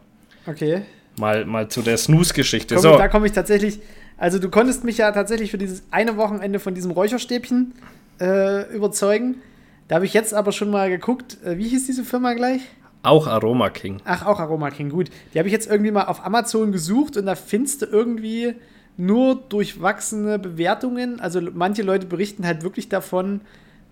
Okay. 0.47 0.81
mal, 1.17 1.45
mal 1.45 1.67
zu 1.69 1.81
der 1.81 1.97
Snooze-Geschichte. 1.97 2.79
So, 2.79 2.97
Da 2.97 3.07
komme 3.07 3.27
ich 3.27 3.31
tatsächlich. 3.31 3.79
Also, 4.17 4.37
du 4.37 4.49
konntest 4.49 4.83
mich 4.83 4.97
ja 4.97 5.11
tatsächlich 5.11 5.49
für 5.51 5.57
dieses 5.57 5.83
eine 5.91 6.15
Wochenende 6.17 6.59
von 6.59 6.75
diesem 6.75 6.91
Räucherstäbchen 6.91 7.73
äh, 8.21 8.73
überzeugen. 8.73 9.41
Da 9.87 9.95
habe 9.95 10.05
ich 10.05 10.13
jetzt 10.13 10.33
aber 10.33 10.53
schon 10.53 10.69
mal 10.69 10.89
geguckt. 10.89 11.37
Äh, 11.43 11.57
wie 11.57 11.67
hieß 11.67 11.87
diese 11.87 12.05
Firma 12.05 12.33
gleich? 12.33 12.61
auch 13.03 13.27
Aroma 13.27 13.69
King. 13.69 13.97
Ach, 14.05 14.25
auch 14.25 14.39
Aroma 14.39 14.69
King, 14.69 14.89
gut. 14.89 15.09
Die 15.33 15.39
habe 15.39 15.47
ich 15.47 15.53
jetzt 15.53 15.69
irgendwie 15.69 15.91
mal 15.91 16.05
auf 16.05 16.25
Amazon 16.25 16.71
gesucht 16.71 17.17
und 17.17 17.25
da 17.25 17.35
findest 17.35 17.81
du 17.81 17.85
irgendwie 17.87 18.55
nur 18.97 19.35
durchwachsene 19.35 20.37
Bewertungen. 20.39 21.19
Also 21.19 21.41
manche 21.41 21.81
Leute 21.81 22.05
berichten 22.05 22.45
halt 22.45 22.63
wirklich 22.63 22.89
davon, 22.89 23.41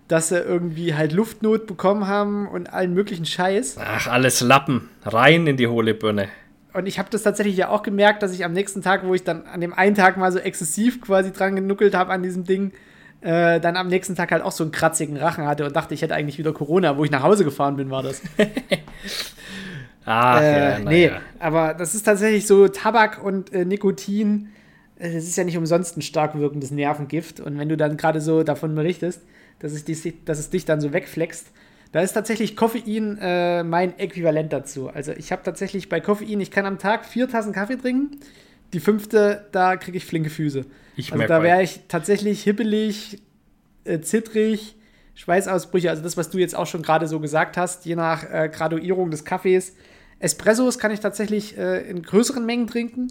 dass 0.08 0.28
sie 0.28 0.38
irgendwie 0.38 0.94
halt 0.94 1.12
Luftnot 1.12 1.66
bekommen 1.66 2.06
haben 2.06 2.48
und 2.48 2.72
allen 2.72 2.94
möglichen 2.94 3.26
Scheiß. 3.26 3.76
Ach, 3.80 4.06
alles 4.08 4.40
Lappen. 4.40 4.88
Rein 5.04 5.46
in 5.46 5.56
die 5.56 5.66
hohle 5.66 5.94
Birne. 5.94 6.28
Und 6.72 6.86
ich 6.86 7.00
habe 7.00 7.08
das 7.10 7.24
tatsächlich 7.24 7.56
ja 7.56 7.68
auch 7.68 7.82
gemerkt, 7.82 8.22
dass 8.22 8.32
ich 8.32 8.44
am 8.44 8.52
nächsten 8.52 8.80
Tag, 8.80 9.04
wo 9.04 9.14
ich 9.14 9.24
dann 9.24 9.44
an 9.46 9.60
dem 9.60 9.72
einen 9.72 9.96
Tag 9.96 10.16
mal 10.16 10.30
so 10.30 10.38
exzessiv 10.38 11.00
quasi 11.00 11.32
dran 11.32 11.56
genuckelt 11.56 11.94
habe 11.94 12.12
an 12.12 12.22
diesem 12.22 12.44
Ding, 12.44 12.72
äh, 13.20 13.60
dann 13.60 13.76
am 13.76 13.88
nächsten 13.88 14.14
Tag 14.16 14.32
halt 14.32 14.42
auch 14.42 14.52
so 14.52 14.64
einen 14.64 14.72
kratzigen 14.72 15.16
Rachen 15.16 15.46
hatte 15.46 15.66
und 15.66 15.76
dachte, 15.76 15.94
ich 15.94 16.02
hätte 16.02 16.14
eigentlich 16.14 16.38
wieder 16.38 16.52
Corona. 16.52 16.96
Wo 16.96 17.04
ich 17.04 17.10
nach 17.10 17.22
Hause 17.22 17.44
gefahren 17.44 17.76
bin, 17.76 17.90
war 17.90 18.02
das. 18.02 18.22
Ach, 20.04 20.40
äh, 20.40 20.70
ja, 20.72 20.78
nee, 20.80 21.06
ja. 21.06 21.20
aber 21.38 21.74
das 21.74 21.94
ist 21.94 22.02
tatsächlich 22.04 22.46
so 22.46 22.68
Tabak 22.68 23.22
und 23.22 23.52
äh, 23.52 23.64
Nikotin. 23.64 24.48
äh, 24.98 25.12
Das 25.12 25.24
ist 25.24 25.36
ja 25.36 25.44
nicht 25.44 25.58
umsonst 25.58 25.96
ein 25.96 26.02
stark 26.02 26.36
wirkendes 26.38 26.70
Nervengift. 26.70 27.40
Und 27.40 27.58
wenn 27.58 27.68
du 27.68 27.76
dann 27.76 27.96
gerade 27.96 28.20
so 28.20 28.42
davon 28.42 28.74
berichtest, 28.74 29.22
dass 29.58 29.72
es, 29.72 29.84
dich, 29.84 30.24
dass 30.24 30.38
es 30.38 30.50
dich 30.50 30.64
dann 30.64 30.80
so 30.80 30.92
wegflext, 30.92 31.48
da 31.92 32.00
ist 32.00 32.12
tatsächlich 32.12 32.56
Koffein 32.56 33.18
äh, 33.20 33.62
mein 33.62 33.98
Äquivalent 33.98 34.52
dazu. 34.52 34.88
Also 34.88 35.12
ich 35.12 35.32
habe 35.32 35.42
tatsächlich 35.42 35.88
bei 35.88 36.00
Koffein, 36.00 36.40
ich 36.40 36.50
kann 36.50 36.64
am 36.64 36.78
Tag 36.78 37.04
vier 37.04 37.28
Tassen 37.28 37.52
Kaffee 37.52 37.76
trinken. 37.76 38.16
Die 38.72 38.80
fünfte, 38.80 39.48
da 39.52 39.76
kriege 39.76 39.96
ich 39.96 40.04
flinke 40.04 40.30
Füße. 40.30 40.64
Ich 40.96 41.12
Also 41.12 41.26
da 41.26 41.42
wäre 41.42 41.62
ich 41.62 41.80
tatsächlich 41.88 42.42
hibbelig, 42.42 43.20
äh, 43.84 44.00
zittrig, 44.00 44.76
Schweißausbrüche, 45.14 45.90
also 45.90 46.02
das, 46.02 46.16
was 46.16 46.30
du 46.30 46.38
jetzt 46.38 46.56
auch 46.56 46.66
schon 46.66 46.82
gerade 46.82 47.06
so 47.06 47.20
gesagt 47.20 47.56
hast, 47.56 47.84
je 47.84 47.96
nach 47.96 48.24
äh, 48.24 48.48
Graduierung 48.48 49.10
des 49.10 49.24
Kaffees. 49.24 49.74
Espressos 50.18 50.78
kann 50.78 50.92
ich 50.92 51.00
tatsächlich 51.00 51.56
äh, 51.58 51.88
in 51.88 52.02
größeren 52.02 52.44
Mengen 52.44 52.66
trinken, 52.66 53.08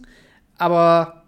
aber 0.57 1.23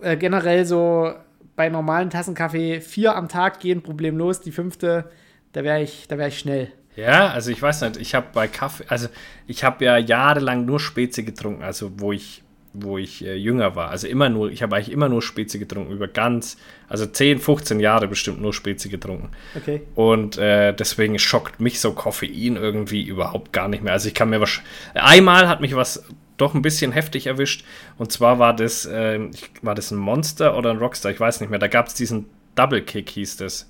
äh, 0.00 0.16
generell 0.16 0.64
so 0.66 1.14
bei 1.56 1.68
normalen 1.68 2.10
Tassen 2.10 2.34
Kaffee 2.34 2.80
vier 2.80 3.16
am 3.16 3.28
Tag 3.28 3.60
gehen 3.60 3.82
problemlos. 3.82 4.40
Die 4.40 4.52
fünfte, 4.52 5.10
da 5.52 5.64
wäre 5.64 5.82
ich, 5.82 6.08
da 6.08 6.18
wäre 6.18 6.28
ich 6.28 6.38
schnell. 6.38 6.72
Ja, 6.96 7.28
also 7.28 7.50
ich 7.50 7.60
weiß 7.60 7.82
nicht, 7.82 7.96
ich 7.96 8.14
habe 8.14 8.26
bei 8.32 8.46
Kaffee, 8.46 8.84
also 8.88 9.08
ich 9.46 9.64
habe 9.64 9.84
ja 9.84 9.98
jahrelang 9.98 10.64
nur 10.64 10.78
Spezi 10.78 11.24
getrunken, 11.24 11.62
also 11.62 11.90
wo 11.96 12.12
ich, 12.12 12.43
wo 12.74 12.98
ich 12.98 13.24
äh, 13.24 13.36
jünger 13.36 13.76
war. 13.76 13.90
Also 13.90 14.08
immer 14.08 14.28
nur, 14.28 14.50
ich 14.50 14.62
habe 14.62 14.76
eigentlich 14.76 14.92
immer 14.92 15.08
nur 15.08 15.22
Spezi 15.22 15.58
getrunken, 15.58 15.92
über 15.92 16.08
ganz, 16.08 16.58
also 16.88 17.06
10, 17.06 17.38
15 17.38 17.80
Jahre 17.80 18.08
bestimmt 18.08 18.42
nur 18.42 18.52
Spezi 18.52 18.88
getrunken. 18.88 19.30
Okay. 19.56 19.82
Und 19.94 20.36
äh, 20.36 20.74
deswegen 20.74 21.18
schockt 21.18 21.60
mich 21.60 21.80
so 21.80 21.92
Koffein 21.92 22.56
irgendwie 22.56 23.02
überhaupt 23.02 23.52
gar 23.52 23.68
nicht 23.68 23.82
mehr. 23.82 23.92
Also 23.92 24.08
ich 24.08 24.14
kann 24.14 24.28
mir 24.28 24.40
was. 24.40 24.60
Einmal 24.92 25.48
hat 25.48 25.60
mich 25.60 25.76
was 25.76 26.04
doch 26.36 26.52
ein 26.54 26.62
bisschen 26.62 26.90
heftig 26.90 27.28
erwischt. 27.28 27.64
Und 27.96 28.10
zwar 28.10 28.40
war 28.40 28.54
das, 28.54 28.86
äh, 28.86 29.20
war 29.62 29.76
das 29.76 29.92
ein 29.92 29.98
Monster 29.98 30.58
oder 30.58 30.70
ein 30.70 30.78
Rockstar, 30.78 31.12
ich 31.12 31.20
weiß 31.20 31.40
nicht 31.40 31.50
mehr. 31.50 31.60
Da 31.60 31.68
gab 31.68 31.86
es 31.86 31.94
diesen 31.94 32.26
Double 32.56 32.82
Kick, 32.82 33.08
hieß 33.08 33.36
das. 33.36 33.68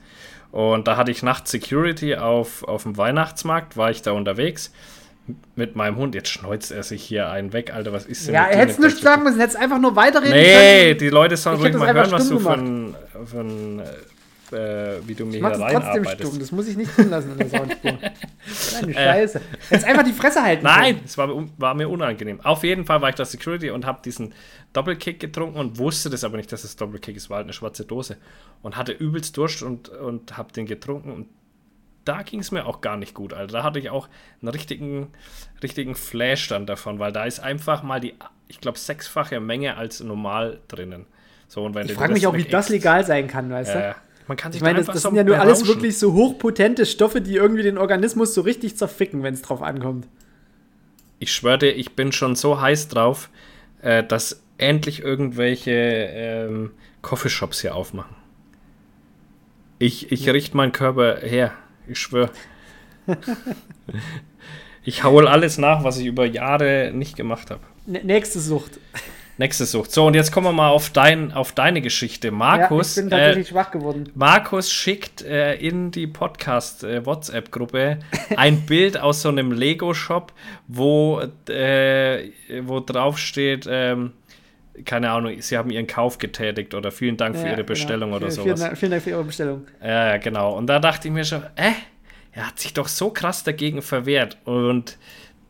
Und 0.51 0.89
da 0.89 0.97
hatte 0.97 1.11
ich 1.11 1.23
nachts 1.23 1.51
Security 1.51 2.17
auf, 2.17 2.63
auf 2.63 2.85
dem 2.85 2.97
Weihnachtsmarkt, 2.97 3.77
war 3.77 3.91
ich 3.91 4.01
da 4.01 4.13
unterwegs 4.13 4.73
mit 5.57 5.77
meinem 5.77 5.97
Hund. 5.97 6.15
Jetzt 6.15 6.29
schneuzt 6.29 6.71
er 6.73 6.83
sich 6.83 7.03
hier 7.03 7.29
einen 7.31 7.53
weg, 7.53 7.73
Alter. 7.73 7.93
Was 7.93 8.07
ist 8.07 8.27
denn 8.27 8.35
Ja, 8.35 8.45
er 8.47 8.59
hätte 8.59 8.73
es 8.73 8.79
nicht 8.79 8.99
sagen 8.99 9.23
müssen, 9.23 9.39
hätte 9.41 9.51
es 9.51 9.57
einfach 9.57 9.79
nur 9.81 9.97
weiterreden 9.97 10.33
Nee, 10.35 10.87
können. 10.89 10.99
die 10.99 11.09
Leute 11.09 11.37
sollen 11.37 11.57
ruhig 11.61 11.75
mal 11.75 11.93
hören, 11.95 12.11
was 12.13 12.29
du 12.29 12.49
ein, 12.49 12.95
für 13.27 13.41
ein 13.41 13.83
äh, 14.53 14.99
wie 15.07 15.15
du 15.15 15.25
mir 15.25 15.39
Ich 15.39 15.43
hier 15.45 15.69
trotzdem 15.81 16.05
stumm, 16.05 16.39
das 16.39 16.53
muss 16.53 16.69
ich 16.69 16.77
nicht 16.77 16.95
tun 16.95 17.09
lassen 17.11 17.33
in 17.33 17.39
der 17.39 17.49
Soundspur. 17.49 17.93
Kleine 18.69 18.95
Scheiße. 18.95 19.41
Jetzt 19.71 19.85
einfach 19.85 20.05
die 20.05 20.13
Fresse 20.13 20.43
halten. 20.43 20.65
Äh. 20.67 20.69
Nein, 20.69 21.01
es 21.05 21.17
war, 21.19 21.27
mir- 21.27 21.49
war 21.57 21.75
mir 21.75 21.89
unangenehm. 21.89 22.41
Auf 22.43 22.63
jeden 22.63 22.85
Fall 22.85 23.01
war 23.01 23.09
ich 23.09 23.15
da 23.15 23.25
Security 23.25 23.71
und 23.71 23.87
habe 23.87 24.01
diesen 24.05 24.35
Doppelkick 24.75 25.19
getrunken 25.21 25.59
und 25.59 25.79
wusste 25.79 26.11
das 26.11 26.23
aber 26.25 26.37
nicht, 26.37 26.53
dass 26.53 26.63
es 26.65 26.77
Doppelkick 26.77 27.17
ist, 27.17 27.31
war 27.31 27.39
halt 27.39 27.47
eine 27.47 27.53
schwarze 27.53 27.85
Dose. 27.85 28.17
Und 28.63 28.77
hatte 28.77 28.93
übelst 28.93 29.37
Durst 29.37 29.63
und, 29.63 29.89
und 29.89 30.37
habe 30.37 30.53
den 30.53 30.67
getrunken 30.67 31.11
und 31.11 31.29
da 32.05 32.23
ging 32.23 32.41
es 32.41 32.51
mir 32.51 32.67
auch 32.67 32.81
gar 32.81 32.97
nicht 32.97 33.15
gut, 33.15 33.33
Alter. 33.33 33.53
Da 33.53 33.63
hatte 33.63 33.79
ich 33.79 33.91
auch 33.91 34.09
einen 34.41 34.49
richtigen, 34.49 35.09
richtigen 35.63 35.95
Flash 35.95 36.49
dann 36.49 36.67
davon, 36.67 36.99
weil 36.99 37.13
da 37.13 37.25
ist 37.25 37.41
einfach 37.41 37.83
mal 37.83 38.01
die 38.01 38.15
ich 38.49 38.61
glaube, 38.61 38.79
sechsfache 38.79 39.41
Menge 39.41 39.77
als 39.77 40.01
normal 40.01 40.61
drinnen. 40.69 41.07
So, 41.49 41.65
und 41.65 41.75
wenn 41.75 41.87
Ich 41.87 41.93
du 41.93 41.99
frage 41.99 42.13
mich 42.13 42.27
auch, 42.27 42.35
wie 42.35 42.45
das 42.45 42.69
legal 42.69 43.05
sein 43.05 43.27
kann, 43.27 43.51
weißt 43.51 43.75
du? 43.75 43.79
Ja, 43.79 43.85
ja. 43.89 43.95
Man 44.27 44.37
kann 44.37 44.53
sich 44.53 44.61
Ich 44.61 44.63
meine, 44.63 44.81
da 44.81 44.85
das, 44.85 44.95
das 44.95 45.03
so 45.03 45.09
sind 45.11 45.17
ja 45.17 45.25
nur 45.25 45.39
alles 45.39 45.61
berauschen. 45.61 45.77
wirklich 45.77 45.99
so 45.99 46.13
hochpotente 46.15 46.87
Stoffe, 46.87 47.21
die 47.21 47.35
irgendwie 47.37 47.63
den 47.63 47.79
Organismus 47.79 48.35
so 48.35 48.41
richtig 48.43 48.77
zerficken, 48.77 49.23
wenn 49.23 49.35
es 49.35 49.43
drauf 49.43 49.63
ankommt. 49.63 50.07
Ich 51.19 51.33
schwöre 51.33 51.59
dir, 51.59 51.71
ich 51.73 51.95
bin 51.97 52.13
schon 52.13 52.35
so 52.37 52.61
heiß 52.61 52.89
drauf, 52.89 53.29
äh, 53.83 54.03
dass 54.05 54.43
endlich 54.59 55.03
irgendwelche 55.03 55.73
ähm, 55.73 56.71
Coffeeshops 57.03 57.61
hier 57.61 57.75
aufmachen. 57.75 58.15
Ich, 59.79 60.13
ich 60.13 60.29
richte 60.29 60.57
meinen 60.57 60.73
Körper 60.73 61.17
her. 61.17 61.53
Ich 61.87 61.99
schwöre. 61.99 62.31
ich 64.85 65.05
hole 65.05 65.29
alles 65.31 65.59
nach, 65.59 65.85
was 65.85 65.99
ich 65.99 66.07
über 66.07 66.25
Jahre 66.27 66.93
nicht 66.95 67.17
gemacht 67.17 67.51
habe. 67.51 67.61
Nächste 67.87 68.41
Sucht. 68.41 68.79
Nächste 69.37 69.67
Sucht. 69.67 69.91
So, 69.91 70.07
und 70.07 70.15
jetzt 70.15 70.31
kommen 70.31 70.47
wir 70.47 70.53
mal 70.53 70.69
auf, 70.69 70.91
dein, 70.91 71.33
auf 71.33 71.51
deine 71.51 71.83
Geschichte. 71.83 72.31
Markus, 72.31 72.95
ja, 72.95 73.03
ich 73.03 73.09
bin 73.09 73.19
äh, 73.19 73.21
tatsächlich 73.21 73.49
schwach 73.49 73.73
geworden. 73.73 74.09
Markus 74.15 74.73
schickt 74.73 75.23
äh, 75.23 75.57
in 75.57 75.91
die 75.91 76.07
Podcast-WhatsApp-Gruppe 76.07 77.99
ein 78.37 78.61
Bild 78.67 78.97
aus 78.97 79.23
so 79.23 79.31
einem 79.31 79.51
Lego-Shop, 79.51 80.33
wo, 80.69 81.21
äh, 81.49 82.31
wo 82.63 82.79
drauf 82.79 83.19
steht, 83.19 83.67
ähm, 83.69 84.13
keine 84.85 85.11
Ahnung, 85.11 85.41
sie 85.41 85.57
haben 85.57 85.71
ihren 85.71 85.87
Kauf 85.87 86.19
getätigt 86.19 86.75
oder 86.75 86.91
vielen 86.91 87.17
Dank 87.17 87.37
für 87.37 87.47
Ja, 87.47 87.53
ihre 87.53 87.65
Bestellung 87.65 88.11
genau. 88.11 88.17
oder 88.17 88.31
vielen, 88.31 88.45
sowas. 88.45 88.61
Vielen 88.61 88.69
Dank, 88.69 88.79
vielen 88.79 88.91
Dank 88.91 89.03
für 89.03 89.11
Ihre 89.11 89.25
Bestellung. 89.25 89.67
Ja, 89.81 90.09
ja, 90.09 90.17
genau. 90.17 90.57
Und 90.57 90.67
da 90.67 90.79
dachte 90.79 91.09
ich 91.09 91.15
mir 91.15 91.25
schon, 91.25 91.43
äh, 91.57 91.73
er 92.33 92.49
hat 92.49 92.59
sich 92.59 92.75
doch 92.75 92.89
so 92.89 93.11
krass 93.11 93.45
dagegen 93.45 93.83
verwehrt. 93.83 94.39
Und 94.45 94.99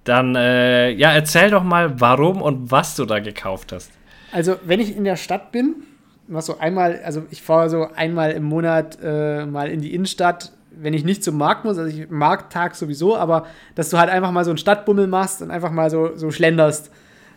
dann, 0.05 0.37
äh, 0.37 0.91
ja, 0.91 1.13
erzähl 1.13 1.51
doch 1.51 1.63
mal, 1.63 2.01
warum 2.01 2.43
und 2.43 2.71
was 2.71 2.97
du 2.97 3.07
da 3.07 3.21
gekauft 3.21 3.73
hast. 3.73 3.91
Also, 4.33 4.57
wenn 4.65 4.81
ich 4.81 4.95
in 4.95 5.05
der 5.05 5.17
Stadt 5.17 5.53
bin, 5.53 5.77
was 6.29 6.47
so 6.47 6.59
einmal, 6.59 7.01
also 7.05 7.25
ich 7.31 7.43
fahre 7.43 7.71
so 7.71 7.89
einmal 7.95 8.33
im 8.33 8.45
Monat 8.45 8.99
äh, 9.03 9.47
mal 9.47 9.71
in 9.71 9.81
die 9.81 9.95
Innenstadt, 9.95 10.53
wenn 10.71 10.93
ich 10.93 11.05
nicht 11.05 11.23
zum 11.23 11.39
Markt 11.39 11.65
muss, 11.65 11.79
also 11.79 11.89
ich 11.89 12.11
Markttag 12.11 12.75
sowieso, 12.75 13.17
aber 13.17 13.47
dass 13.75 13.91
du 13.91 13.99
halt 13.99 14.11
einfach 14.11 14.33
mal 14.33 14.45
so 14.45 14.51
einen 14.51 14.59
Stadtbummel 14.59 15.07
machst 15.07 15.41
und 15.41 15.51
einfach 15.51 15.71
mal 15.71 15.89
so, 15.91 16.17
so 16.17 16.31
schlenderst. 16.31 16.91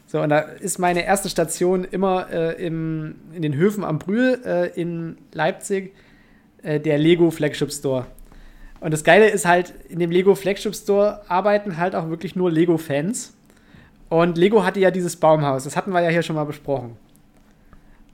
So, 0.08 0.22
und 0.22 0.30
da 0.30 0.40
ist 0.40 0.80
meine 0.80 1.06
erste 1.06 1.30
Station 1.30 1.84
immer 1.84 2.30
äh, 2.32 2.66
im, 2.66 3.16
in 3.34 3.42
den 3.42 3.56
Höfen 3.56 3.84
am 3.84 4.00
Brühl 4.00 4.42
äh, 4.46 4.70
in 4.80 5.18
Leipzig 5.34 5.94
äh, 6.64 6.80
der 6.80 6.98
Lego 6.98 7.30
Flagship 7.30 7.72
Store. 7.74 8.06
Und 8.80 8.92
das 8.94 9.04
Geile 9.04 9.30
ist 9.30 9.46
halt, 9.46 9.74
in 9.90 10.00
dem 10.00 10.10
Lego 10.12 10.34
Flagship 10.36 10.76
Store 10.76 11.22
arbeiten 11.28 11.78
halt 11.78 11.94
auch 11.94 12.10
wirklich 12.10 12.36
nur 12.36 12.52
Lego-Fans. 12.52 13.34
Und 14.08 14.38
Lego 14.38 14.64
hatte 14.64 14.80
ja 14.80 14.92
dieses 14.92 15.18
Baumhaus, 15.18 15.66
das 15.66 15.76
hatten 15.76 15.92
wir 15.92 16.02
ja 16.02 16.10
hier 16.10 16.24
schon 16.24 16.36
mal 16.38 16.46
besprochen. 16.46 16.96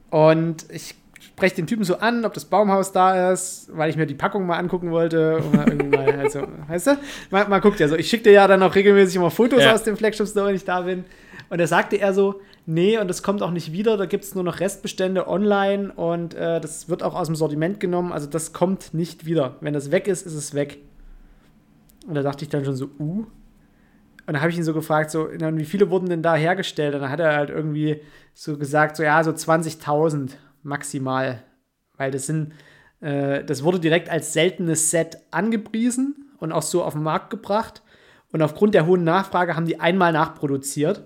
Und 0.10 0.66
ich 0.72 0.96
spreche 1.20 1.56
den 1.56 1.68
Typen 1.68 1.84
so 1.84 1.98
an, 1.98 2.26
ob 2.26 2.34
das 2.34 2.46
Baumhaus 2.46 2.91
da 2.91 3.32
ist, 3.32 3.70
weil 3.74 3.89
ich 3.89 3.98
mir 3.98 4.06
die 4.06 4.16
Packung 4.16 4.46
mal 4.48 4.58
angucken 4.58 4.91
wollte. 4.91 5.44
Mal 5.54 5.68
irgendwie 5.68 5.96
mal, 5.96 6.20
also, 6.20 6.44
weißt 6.68 6.88
du? 6.88 6.98
Man, 7.30 7.50
man 7.50 7.62
guckt 7.62 7.80
ja 7.80 7.88
so. 7.88 7.96
Ich 7.96 8.10
schicke 8.10 8.24
dir 8.24 8.32
ja 8.34 8.48
dann 8.48 8.64
auch 8.64 8.74
regelmäßig 8.74 9.18
immer 9.18 9.32
Fotos 9.32 9.64
Ja. 9.64 9.74
aus 9.74 9.84
dem 9.84 9.98
Flagship 9.98 10.28
Store, 10.28 10.48
wenn 10.48 10.56
ich 10.56 10.66
da 10.66 10.82
bin. 10.82 11.06
Und 11.50 11.60
da 11.60 11.68
sagte 11.68 11.98
er 11.98 12.14
so, 12.14 12.41
nee, 12.66 12.98
und 12.98 13.08
das 13.08 13.24
kommt 13.24 13.41
auch 13.41 13.52
nicht 13.52 13.72
wieder, 13.72 13.98
da 13.98 14.06
gibt 14.06 14.24
es 14.24 14.36
nur 14.36 14.44
noch 14.44 14.60
Restbestände 14.60 15.28
online 15.28 15.91
und 15.94 16.34
äh, 16.34 16.60
das 16.60 16.89
wird 16.89 17.04
auch 17.04 17.16
aus 17.16 17.28
dem 17.28 17.36
Sortiment 17.36 17.80
genommen, 17.80 18.12
also 18.12 18.28
das 18.28 18.54
kommt 18.54 18.94
nicht 18.94 19.26
wieder. 19.26 19.58
Wenn 19.62 19.74
das 19.74 19.91
weg 19.91 20.08
ist, 20.08 20.26
ist 20.26 20.34
es 20.34 20.54
weg. 20.54 20.80
Und 22.08 22.16
da 22.16 22.22
dachte 22.22 22.44
ich 22.44 22.50
dann 22.50 22.66
schon 22.66 22.76
so, 22.76 22.86
uh. 23.00 23.26
Und 24.26 24.34
da 24.36 24.39
habe 24.39 24.52
ich 24.52 24.58
ihn 24.58 24.64
so 24.64 24.74
gefragt, 24.74 25.12
so, 25.12 25.28
wie 25.30 25.66
viele 25.66 25.89
wurden 25.89 26.08
denn 26.08 26.24
da 26.24 26.36
hergestellt? 26.36 26.96
Und 26.96 27.02
dann 27.02 27.12
hat 27.12 27.20
er 27.20 27.36
halt 27.36 27.50
irgendwie 27.50 28.02
so 28.34 28.58
gesagt, 28.58 28.96
so 28.96 29.04
ja, 29.04 29.22
so 29.24 29.32
20.000 29.32 30.32
maximal. 30.64 31.44
Weil 31.98 32.12
das 32.12 32.26
sind, 32.26 32.54
äh, 33.02 33.44
das 33.44 33.64
wurde 33.64 33.80
direkt 33.80 34.10
als 34.10 34.32
seltenes 34.34 34.91
Set 34.91 35.18
angepriesen 35.32 36.32
und 36.39 36.54
auch 36.54 36.62
so 36.62 36.84
auf 36.84 36.94
den 36.94 37.04
Markt 37.04 37.32
gebracht. 37.32 37.82
Und 38.32 38.41
aufgrund 38.41 38.74
der 38.74 38.86
hohen 38.86 39.04
Nachfrage 39.04 39.56
haben 39.56 39.66
die 39.66 39.80
einmal 39.80 40.14
nachproduziert. 40.14 41.04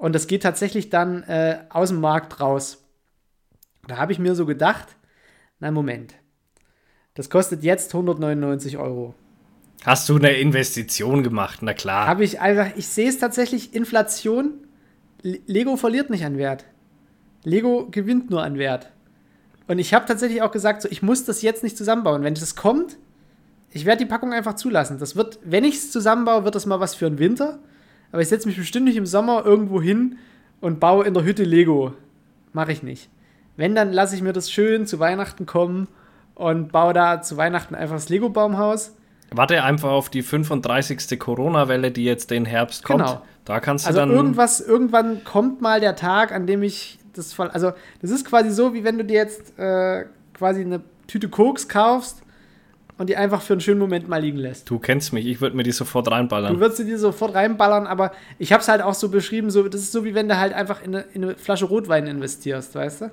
Und 0.00 0.14
das 0.14 0.26
geht 0.26 0.42
tatsächlich 0.42 0.88
dann 0.88 1.24
äh, 1.24 1.58
aus 1.68 1.90
dem 1.90 2.00
Markt 2.00 2.40
raus. 2.40 2.82
Da 3.86 3.98
habe 3.98 4.12
ich 4.12 4.18
mir 4.18 4.34
so 4.34 4.46
gedacht, 4.46 4.88
na 5.58 5.70
Moment, 5.70 6.14
das 7.12 7.28
kostet 7.28 7.62
jetzt 7.62 7.92
199 7.94 8.78
Euro. 8.78 9.14
Hast 9.84 10.08
du 10.08 10.16
eine 10.16 10.32
Investition 10.32 11.22
gemacht? 11.22 11.58
Na 11.60 11.74
klar. 11.74 12.06
Habe 12.06 12.24
ich 12.24 12.40
einfach, 12.40 12.68
ich 12.76 12.88
sehe 12.88 13.10
es 13.10 13.18
tatsächlich, 13.18 13.74
Inflation, 13.74 14.66
Le- 15.20 15.40
Lego 15.44 15.76
verliert 15.76 16.08
nicht 16.08 16.24
an 16.24 16.38
Wert. 16.38 16.64
Lego 17.44 17.86
gewinnt 17.90 18.30
nur 18.30 18.42
an 18.42 18.56
Wert. 18.56 18.90
Und 19.68 19.78
ich 19.80 19.92
habe 19.92 20.06
tatsächlich 20.06 20.40
auch 20.40 20.50
gesagt, 20.50 20.80
so, 20.80 20.88
ich 20.90 21.02
muss 21.02 21.26
das 21.26 21.42
jetzt 21.42 21.62
nicht 21.62 21.76
zusammenbauen. 21.76 22.22
Wenn 22.22 22.32
das 22.34 22.56
kommt, 22.56 22.96
ich 23.70 23.84
werde 23.84 24.04
die 24.04 24.08
Packung 24.10 24.32
einfach 24.32 24.54
zulassen. 24.54 24.98
Das 24.98 25.14
wird, 25.14 25.38
wenn 25.44 25.64
ich 25.64 25.74
es 25.74 25.90
zusammenbaue, 25.92 26.44
wird 26.44 26.54
das 26.54 26.64
mal 26.64 26.80
was 26.80 26.94
für 26.94 27.04
den 27.10 27.18
Winter. 27.18 27.58
Aber 28.12 28.22
ich 28.22 28.28
setze 28.28 28.48
mich 28.48 28.56
bestimmt 28.56 28.86
nicht 28.86 28.96
im 28.96 29.06
Sommer 29.06 29.44
irgendwo 29.44 29.80
hin 29.80 30.18
und 30.60 30.80
baue 30.80 31.04
in 31.04 31.14
der 31.14 31.24
Hütte 31.24 31.44
Lego. 31.44 31.92
Mache 32.52 32.72
ich 32.72 32.82
nicht. 32.82 33.08
Wenn, 33.56 33.74
dann 33.74 33.92
lasse 33.92 34.14
ich 34.16 34.22
mir 34.22 34.32
das 34.32 34.50
schön 34.50 34.86
zu 34.86 34.98
Weihnachten 34.98 35.46
kommen 35.46 35.88
und 36.34 36.72
baue 36.72 36.92
da 36.92 37.22
zu 37.22 37.36
Weihnachten 37.36 37.74
einfach 37.74 37.96
das 37.96 38.08
Lego-Baumhaus. 38.08 38.94
Warte 39.32 39.62
einfach 39.62 39.90
auf 39.90 40.08
die 40.08 40.22
35. 40.22 41.18
Corona-Welle, 41.18 41.90
die 41.92 42.04
jetzt 42.04 42.30
den 42.30 42.44
Herbst 42.44 42.84
kommt. 42.84 43.04
Genau. 43.06 43.22
Da 43.44 43.60
kannst 43.60 43.84
du 43.84 43.88
Also 43.88 44.00
dann. 44.00 44.10
irgendwas, 44.10 44.60
irgendwann 44.60 45.22
kommt 45.24 45.60
mal 45.60 45.80
der 45.80 45.94
Tag, 45.94 46.32
an 46.32 46.46
dem 46.46 46.62
ich 46.62 46.98
das 47.14 47.32
voll. 47.32 47.48
Also, 47.48 47.72
das 48.02 48.10
ist 48.10 48.24
quasi 48.24 48.50
so, 48.50 48.74
wie 48.74 48.82
wenn 48.84 48.98
du 48.98 49.04
dir 49.04 49.16
jetzt 49.16 49.58
äh, 49.58 50.06
quasi 50.34 50.62
eine 50.62 50.80
Tüte 51.06 51.28
Koks 51.28 51.68
kaufst 51.68 52.22
und 53.00 53.08
die 53.08 53.16
einfach 53.16 53.40
für 53.40 53.54
einen 53.54 53.62
schönen 53.62 53.80
Moment 53.80 54.08
mal 54.08 54.20
liegen 54.20 54.36
lässt. 54.36 54.68
Du 54.68 54.78
kennst 54.78 55.14
mich, 55.14 55.24
ich 55.24 55.40
würde 55.40 55.56
mir 55.56 55.62
die 55.62 55.72
sofort 55.72 56.06
Du 56.06 56.10
reinballern. 56.10 56.60
würdest 56.60 56.76
sie 56.76 56.84
dir 56.84 56.98
sofort 56.98 57.34
reinballern, 57.34 57.86
aber 57.86 58.12
ich 58.38 58.52
habe 58.52 58.60
es 58.60 58.68
halt 58.68 58.82
auch 58.82 58.92
so 58.92 59.08
beschrieben, 59.08 59.50
so, 59.50 59.66
das 59.68 59.80
ist 59.80 59.92
so 59.92 60.04
wie 60.04 60.14
wenn 60.14 60.28
du 60.28 60.36
halt 60.36 60.52
einfach 60.52 60.82
in 60.82 60.94
eine, 60.94 61.04
in 61.14 61.24
eine 61.24 61.34
Flasche 61.34 61.64
Rotwein 61.64 62.06
investierst, 62.06 62.74
weißt 62.74 63.00
du? 63.00 63.10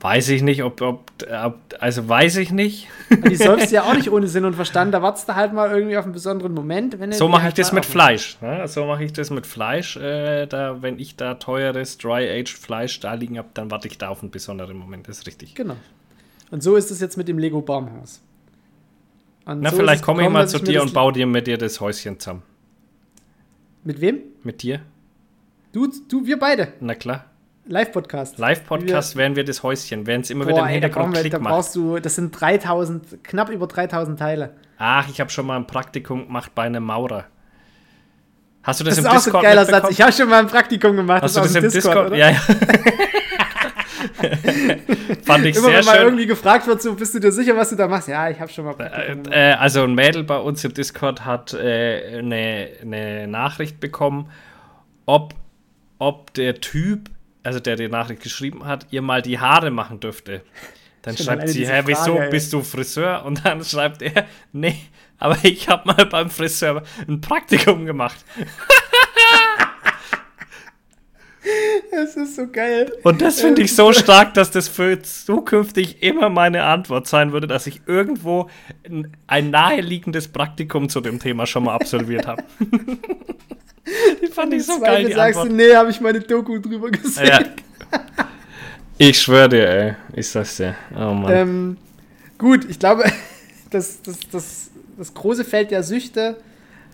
Weiß 0.00 0.30
ich 0.30 0.40
nicht, 0.42 0.62
ob, 0.64 0.80
ob, 0.80 1.12
ob. 1.44 1.58
Also 1.80 2.08
weiß 2.08 2.38
ich 2.38 2.50
nicht. 2.50 2.88
Und 3.10 3.28
die 3.28 3.36
säufst 3.36 3.70
du 3.70 3.74
ja 3.74 3.82
auch 3.82 3.94
nicht 3.94 4.10
ohne 4.10 4.26
Sinn 4.26 4.46
und 4.46 4.54
Verstand, 4.54 4.94
da 4.94 5.02
wartest 5.02 5.28
du 5.28 5.34
halt 5.36 5.52
mal 5.52 5.70
irgendwie 5.70 5.98
auf 5.98 6.04
einen 6.04 6.14
besonderen 6.14 6.54
Moment. 6.54 6.98
Wenn 6.98 7.10
du 7.10 7.16
So 7.16 7.28
mache 7.28 7.40
ich 7.40 7.44
halt 7.44 7.58
das 7.58 7.72
mal 7.72 7.80
mit 7.80 7.84
aufmachst. 7.84 8.38
Fleisch. 8.38 8.38
Ne? 8.40 8.66
So 8.68 8.86
mache 8.86 9.04
ich 9.04 9.12
das 9.12 9.28
mit 9.28 9.46
Fleisch. 9.46 9.98
Äh, 9.98 10.46
da, 10.46 10.80
wenn 10.80 10.98
ich 10.98 11.16
da 11.16 11.34
teures 11.34 11.98
Dry-Aged 11.98 12.48
Fleisch 12.48 12.98
da 13.00 13.12
liegen 13.12 13.36
habe, 13.36 13.48
dann 13.52 13.70
warte 13.70 13.86
ich 13.86 13.98
da 13.98 14.08
auf 14.08 14.22
einen 14.22 14.30
besonderen 14.30 14.78
Moment. 14.78 15.08
Das 15.08 15.18
ist 15.18 15.26
richtig. 15.26 15.54
Genau. 15.54 15.76
Und 16.50 16.62
so 16.62 16.74
ist 16.74 16.90
es 16.90 17.00
jetzt 17.00 17.18
mit 17.18 17.28
dem 17.28 17.38
Lego 17.38 17.60
Baumhaus. 17.60 18.22
Und 19.44 19.60
Na, 19.60 19.70
so 19.70 19.76
vielleicht 19.76 20.02
komme 20.04 20.22
ich 20.22 20.28
mal 20.28 20.46
zu 20.48 20.58
mir 20.58 20.64
dir 20.64 20.74
das- 20.74 20.82
und 20.84 20.94
baue 20.94 21.12
dir 21.12 21.26
mit 21.26 21.46
dir 21.46 21.58
das 21.58 21.80
Häuschen 21.80 22.18
zusammen. 22.20 22.42
Mit 23.84 24.00
wem? 24.00 24.20
Mit 24.44 24.62
dir? 24.62 24.80
Du, 25.72 25.88
du, 26.08 26.24
wir 26.26 26.38
beide. 26.38 26.74
Na 26.80 26.94
klar. 26.94 27.24
Live-Podcast. 27.66 28.38
Live-Podcast 28.38 29.16
wären 29.16 29.36
wir 29.36 29.44
das 29.44 29.62
Häuschen, 29.62 30.06
während 30.06 30.24
es 30.24 30.30
immer 30.30 30.46
wieder 30.46 30.56
Boah, 30.56 30.62
im 30.62 30.74
ey, 30.74 30.80
da, 30.80 30.86
Hintergrund 30.86 31.14
wir, 31.14 31.20
Klick 31.20 31.32
da 31.32 31.38
macht. 31.38 31.52
brauchst 31.52 31.76
du, 31.76 31.98
das 31.98 32.16
sind 32.16 32.30
3000, 32.40 33.24
knapp 33.24 33.50
über 33.50 33.66
3000 33.68 34.18
Teile. 34.18 34.54
Ach, 34.78 35.08
ich 35.08 35.20
habe 35.20 35.30
schon 35.30 35.46
mal 35.46 35.56
ein 35.56 35.66
Praktikum 35.66 36.26
gemacht 36.26 36.52
bei 36.54 36.62
einem 36.64 36.82
Maurer. 36.84 37.26
Hast 38.64 38.80
du 38.80 38.84
das, 38.84 38.96
Das, 38.96 39.04
im 39.04 39.10
ist 39.10 39.10
auch 39.10 39.18
so 39.20 39.24
Discord 39.30 39.44
ein 39.44 39.50
geiler 39.50 39.64
Satz. 39.64 39.90
Ich 39.90 40.00
habe 40.00 40.12
schon 40.12 40.28
mal 40.28 40.40
ein 40.40 40.46
Praktikum 40.48 40.96
gemacht. 40.96 41.22
Hast 41.22 41.36
du 41.36 41.40
aus 41.40 41.52
das 41.52 41.64
im 41.64 41.70
Discord? 41.70 42.06
oder? 42.08 42.16
Ja, 42.16 42.30
ja. 42.30 42.40
Fand 45.24 45.46
ich 45.46 45.56
Immer 45.56 45.68
sehr 45.68 45.78
wenn 45.78 45.84
mal 45.84 45.94
schön. 45.96 46.04
irgendwie 46.04 46.26
gefragt 46.26 46.66
wird, 46.66 46.82
so, 46.82 46.94
bist 46.94 47.14
du 47.14 47.20
dir 47.20 47.32
sicher, 47.32 47.56
was 47.56 47.70
du 47.70 47.76
da 47.76 47.88
machst? 47.88 48.08
Ja, 48.08 48.28
ich 48.30 48.40
habe 48.40 48.50
schon 48.50 48.64
mal 48.64 48.74
Äh, 48.78 49.16
äh, 49.30 49.54
also 49.54 49.84
ein 49.84 49.94
Mädel 49.94 50.24
bei 50.24 50.38
uns 50.38 50.64
im 50.64 50.74
Discord 50.74 51.24
hat 51.24 51.54
äh, 51.54 52.18
eine, 52.18 52.68
eine 52.82 53.26
Nachricht 53.28 53.80
bekommen, 53.80 54.30
ob, 55.06 55.34
ob 55.98 56.32
der 56.34 56.60
Typ, 56.60 57.10
also 57.42 57.60
der 57.60 57.76
die 57.76 57.88
Nachricht 57.88 58.22
geschrieben 58.22 58.66
hat, 58.66 58.86
ihr 58.90 59.02
mal 59.02 59.22
die 59.22 59.38
Haare 59.38 59.70
machen 59.70 60.00
dürfte. 60.00 60.42
Dann 61.02 61.16
schreibt 61.16 61.48
sie, 61.48 61.66
hä, 61.66 61.82
wieso 61.86 62.16
ey. 62.16 62.30
bist 62.30 62.52
du 62.52 62.62
Friseur? 62.62 63.24
Und 63.24 63.44
dann 63.44 63.64
schreibt 63.64 64.02
er, 64.02 64.26
nee, 64.52 64.76
aber 65.18 65.36
ich 65.42 65.68
habe 65.68 65.86
mal 65.88 66.06
beim 66.06 66.30
Friseur 66.30 66.82
ein 67.08 67.20
Praktikum 67.20 67.84
gemacht. 67.86 68.24
Das 71.90 72.16
ist 72.16 72.36
so 72.36 72.46
geil. 72.46 72.92
Und 73.02 73.20
das 73.20 73.40
finde 73.40 73.62
ich 73.62 73.74
so 73.74 73.92
stark, 73.92 74.34
dass 74.34 74.50
das 74.50 74.68
für 74.68 75.02
zukünftig 75.02 76.02
immer 76.02 76.30
meine 76.30 76.64
Antwort 76.64 77.08
sein 77.08 77.32
würde, 77.32 77.46
dass 77.46 77.66
ich 77.66 77.82
irgendwo 77.86 78.48
ein, 79.26 79.50
naheliegendes 79.50 80.28
Praktikum 80.28 80.88
zu 80.88 81.00
dem 81.00 81.18
Thema 81.18 81.46
schon 81.46 81.64
mal 81.64 81.74
absolviert 81.74 82.26
habe. 82.26 82.44
die 84.22 84.28
fand 84.28 84.54
ich 84.54 84.64
so 84.64 84.74
Im 84.74 84.80
geil, 84.80 84.88
Zweifel 84.90 85.06
die 85.06 85.12
sagst 85.12 85.40
Antwort. 85.40 85.48
du, 85.50 85.54
nee, 85.66 85.74
habe 85.74 85.90
ich 85.90 86.00
meine 86.00 86.20
Doku 86.20 86.58
drüber 86.58 86.90
gesehen. 86.90 87.26
Ja. 87.26 87.40
Ich 88.98 89.20
schwöre 89.20 89.48
dir, 89.48 89.68
ey. 89.68 89.94
Ich 90.14 90.28
sag's 90.28 90.58
dir. 90.58 90.76
Oh 90.94 91.12
Mann. 91.12 91.32
Ähm, 91.32 91.76
gut, 92.38 92.64
ich 92.68 92.78
glaube, 92.78 93.02
das, 93.70 94.00
das, 94.02 94.20
das, 94.30 94.70
das 94.96 95.12
große 95.12 95.44
Feld 95.44 95.72
der 95.72 95.82
Süchte 95.82 96.36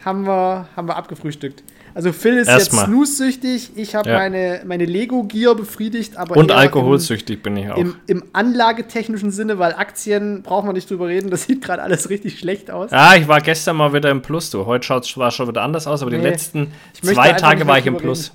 haben 0.03 0.27
wir, 0.27 0.69
haben 0.75 0.89
wir 0.89 0.97
abgefrühstückt. 0.97 1.63
Also 1.99 2.13
Phil 2.13 2.37
ist 2.37 2.47
Erstmal. 2.47 2.83
jetzt 2.83 2.91
snooze-süchtig, 2.93 3.73
ich 3.75 3.97
habe 3.97 4.09
Ja. 4.09 4.19
meine, 4.19 4.61
meine 4.65 4.85
Lego-Gier 4.85 5.57
befriedigt, 5.57 6.17
aber 6.17 6.37
Und 6.37 6.53
alkoholsüchtig 6.53 7.43
bin 7.43 7.57
ich 7.57 7.69
auch. 7.73 7.77
Im, 7.77 7.97
im, 8.07 8.19
im 8.19 8.25
anlagetechnischen 8.33 9.33
Sinne, 9.33 9.59
weil 9.59 9.73
Aktien 9.75 10.45
braucht 10.45 10.65
man 10.65 10.77
nicht 10.77 10.89
drüber 10.89 11.09
reden, 11.09 11.29
das 11.29 11.43
sieht 11.47 11.61
gerade 11.61 11.83
alles 11.83 12.09
richtig 12.09 12.39
schlecht 12.39 12.71
aus. 12.71 12.93
Ja, 12.93 13.17
ich 13.17 13.27
war 13.27 13.41
gestern 13.41 13.75
mal 13.79 13.93
wieder 13.93 14.13
im 14.13 14.23
Plus, 14.23 14.49
du. 14.51 14.65
Heute 14.65 14.87
schaut 14.87 15.03
es 15.03 15.09
schon 15.35 15.49
wieder 15.49 15.63
anders 15.63 15.89
aus, 15.89 16.01
aber 16.03 16.13
die 16.13 16.19
Nee, 16.19 16.23
letzten 16.23 16.69
ich 16.95 17.03
möchte 17.03 17.17
zwei 17.21 17.33
Tage 17.33 17.67
war 17.67 17.79
ich 17.79 17.87
im 17.87 17.97
Plus. 17.97 18.31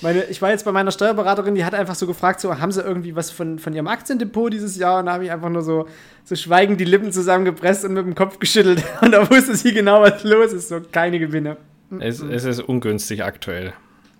Meine, 0.00 0.24
ich 0.24 0.40
war 0.40 0.48
jetzt 0.48 0.64
bei 0.64 0.72
meiner 0.72 0.90
Steuerberaterin, 0.90 1.54
die 1.54 1.66
hat 1.66 1.74
einfach 1.74 1.96
so 1.96 2.06
gefragt, 2.06 2.40
so, 2.40 2.58
haben 2.58 2.72
sie 2.72 2.80
irgendwie 2.80 3.14
was 3.14 3.30
von, 3.30 3.58
von 3.58 3.74
ihrem 3.74 3.88
Aktiendepot 3.88 4.54
dieses 4.54 4.78
Jahr? 4.78 5.00
Und 5.00 5.06
da 5.06 5.12
habe 5.12 5.24
ich 5.26 5.30
einfach 5.30 5.50
nur 5.50 5.60
so, 5.60 5.86
so 6.24 6.34
schweigend 6.34 6.80
die 6.80 6.84
Lippen 6.86 7.12
zusammengepresst 7.12 7.84
und 7.84 7.92
mit 7.92 8.06
dem 8.06 8.14
Kopf 8.14 8.38
geschüttelt. 8.38 8.82
Und 9.02 9.12
da 9.12 9.28
wusste 9.28 9.54
sie 9.54 9.74
genau, 9.74 10.00
was 10.00 10.24
los 10.24 10.54
ist. 10.54 10.70
So, 10.70 10.80
keine 10.92 11.18
Gewinne. 11.18 11.58
Es, 12.00 12.20
es 12.20 12.44
ist 12.44 12.60
ungünstig 12.60 13.22
aktuell. 13.24 13.72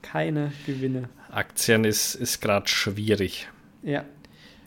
Keine 0.03 0.53
Gewinne. 0.67 1.09
Aktien 1.31 1.85
ist, 1.85 2.14
ist 2.14 2.41
gerade 2.41 2.69
schwierig. 2.69 3.49
Ja. 3.83 4.05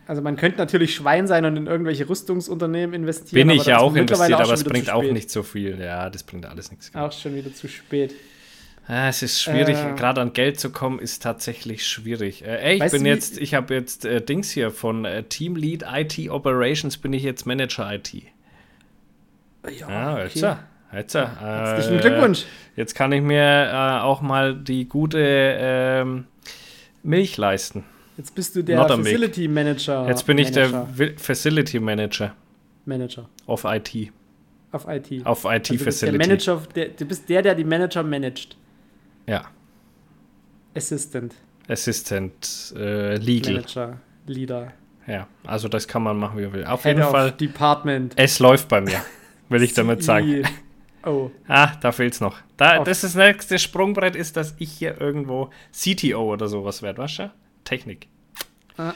Also 0.05 0.21
man 0.21 0.37
könnte 0.37 0.57
natürlich 0.57 0.95
Schwein 0.95 1.27
sein 1.27 1.45
und 1.45 1.55
in 1.55 1.67
irgendwelche 1.67 2.09
Rüstungsunternehmen 2.09 2.93
investieren. 2.95 3.47
Bin 3.47 3.49
aber 3.51 3.61
ich 3.61 3.67
ja 3.67 3.77
auch 3.77 3.95
investiert, 3.95 4.33
aber 4.33 4.45
schon 4.45 4.53
es 4.55 4.63
bringt 4.63 4.89
auch 4.89 5.03
nicht 5.03 5.29
so 5.29 5.43
viel. 5.43 5.79
Ja, 5.79 6.09
das 6.09 6.23
bringt 6.23 6.45
alles 6.47 6.71
nichts. 6.71 6.93
Auch 6.95 7.11
schon 7.11 7.35
wieder 7.35 7.53
zu 7.53 7.67
spät. 7.67 8.15
Ah, 8.87 9.07
es 9.09 9.21
ist 9.21 9.39
schwierig, 9.39 9.77
Äh. 9.77 9.93
gerade 9.95 10.19
an 10.19 10.33
Geld 10.33 10.59
zu 10.59 10.71
kommen, 10.71 10.97
ist 10.97 11.21
tatsächlich 11.21 11.85
schwierig. 11.85 12.43
Äh, 12.43 12.57
ey, 12.57 12.83
ich 12.83 12.91
bin 12.91 13.03
du, 13.03 13.09
jetzt, 13.09 13.37
ich 13.37 13.53
habe 13.53 13.75
jetzt 13.75 14.03
äh, 14.03 14.19
Dings 14.19 14.49
hier 14.49 14.71
von 14.71 15.05
äh, 15.05 15.21
Team 15.25 15.55
Lead 15.55 15.85
IT 15.87 16.27
Operations, 16.31 16.97
bin 16.97 17.13
ich 17.13 17.21
jetzt 17.21 17.45
Manager 17.45 17.93
IT. 17.93 18.11
Ja, 19.79 20.23
jetzt, 20.23 20.37
ja. 20.37 20.63
Jetzt, 20.93 21.13
ja. 21.13 21.31
Herzlichen 21.39 21.99
Äh, 21.99 22.01
Glückwunsch. 22.01 22.45
Jetzt 22.75 22.95
kann 22.95 23.11
ich 23.11 23.21
mir 23.21 23.41
äh, 23.71 23.99
auch 24.01 24.21
mal 24.21 24.55
die 24.55 24.87
gute 24.89 25.19
ähm, 25.21 26.25
Milch 27.03 27.37
leisten. 27.37 27.83
Jetzt 28.17 28.33
bist 28.35 28.55
du 28.55 28.63
der. 28.63 28.85
Facility 28.87 29.47
Manager. 29.47 30.07
Jetzt 30.07 30.25
bin 30.25 30.37
ich 30.39 30.51
Manager, 30.53 30.87
der 30.97 30.97
Wi- 30.97 31.15
Facility 31.17 31.79
Manager 31.79 32.33
Manager 32.85 33.29
auf 33.45 33.65
IT. 33.65 34.11
auf 34.71 34.87
IT. 34.87 35.25
Auf 35.25 35.45
IT 35.45 35.51
Also 35.71 35.73
du 35.77 35.85
bist 35.85 36.01
der 36.01 36.09
Facility. 36.09 36.17
Manager, 36.17 36.61
der, 36.75 36.87
du 36.89 37.05
bist 37.05 37.29
der, 37.29 37.41
der 37.43 37.55
die 37.55 37.63
Manager 37.63 38.03
managt. 38.03 38.57
Ja. 39.27 39.45
Assistant, 40.75 41.33
Assistant, 41.67 42.73
äh, 42.75 43.15
Legal. 43.17 43.53
Manager, 43.55 43.97
Leader, 44.27 44.73
Ja, 45.07 45.27
also 45.45 45.67
das 45.67 45.87
kann 45.87 46.03
man 46.03 46.17
machen, 46.17 46.37
wie 46.39 46.43
man 46.43 46.53
will. 46.53 46.65
Auf 46.65 46.83
Head 46.83 46.97
jeden 46.97 47.09
Fall, 47.09 47.31
Department. 47.31 48.13
es 48.15 48.39
läuft 48.39 48.67
bei 48.67 48.81
mir, 48.81 49.01
will 49.49 49.61
ich 49.63 49.73
damit 49.73 50.03
sagen. 50.03 50.43
Oh, 51.05 51.31
Ah, 51.47 51.71
da 51.81 51.91
fehlt's 51.91 52.19
noch. 52.19 52.37
Da, 52.57 52.83
das 52.83 53.03
ist 53.03 53.15
das 53.15 53.27
nächste 53.27 53.57
Sprungbrett 53.59 54.15
ist, 54.15 54.35
dass 54.37 54.55
ich 54.59 54.71
hier 54.71 54.99
irgendwo 54.99 55.49
CTO 55.71 56.33
oder 56.33 56.47
sowas 56.47 56.81
werde, 56.81 56.99
weißt 56.99 57.19
du? 57.19 57.31
Technik. 57.63 58.07
Ah. 58.77 58.93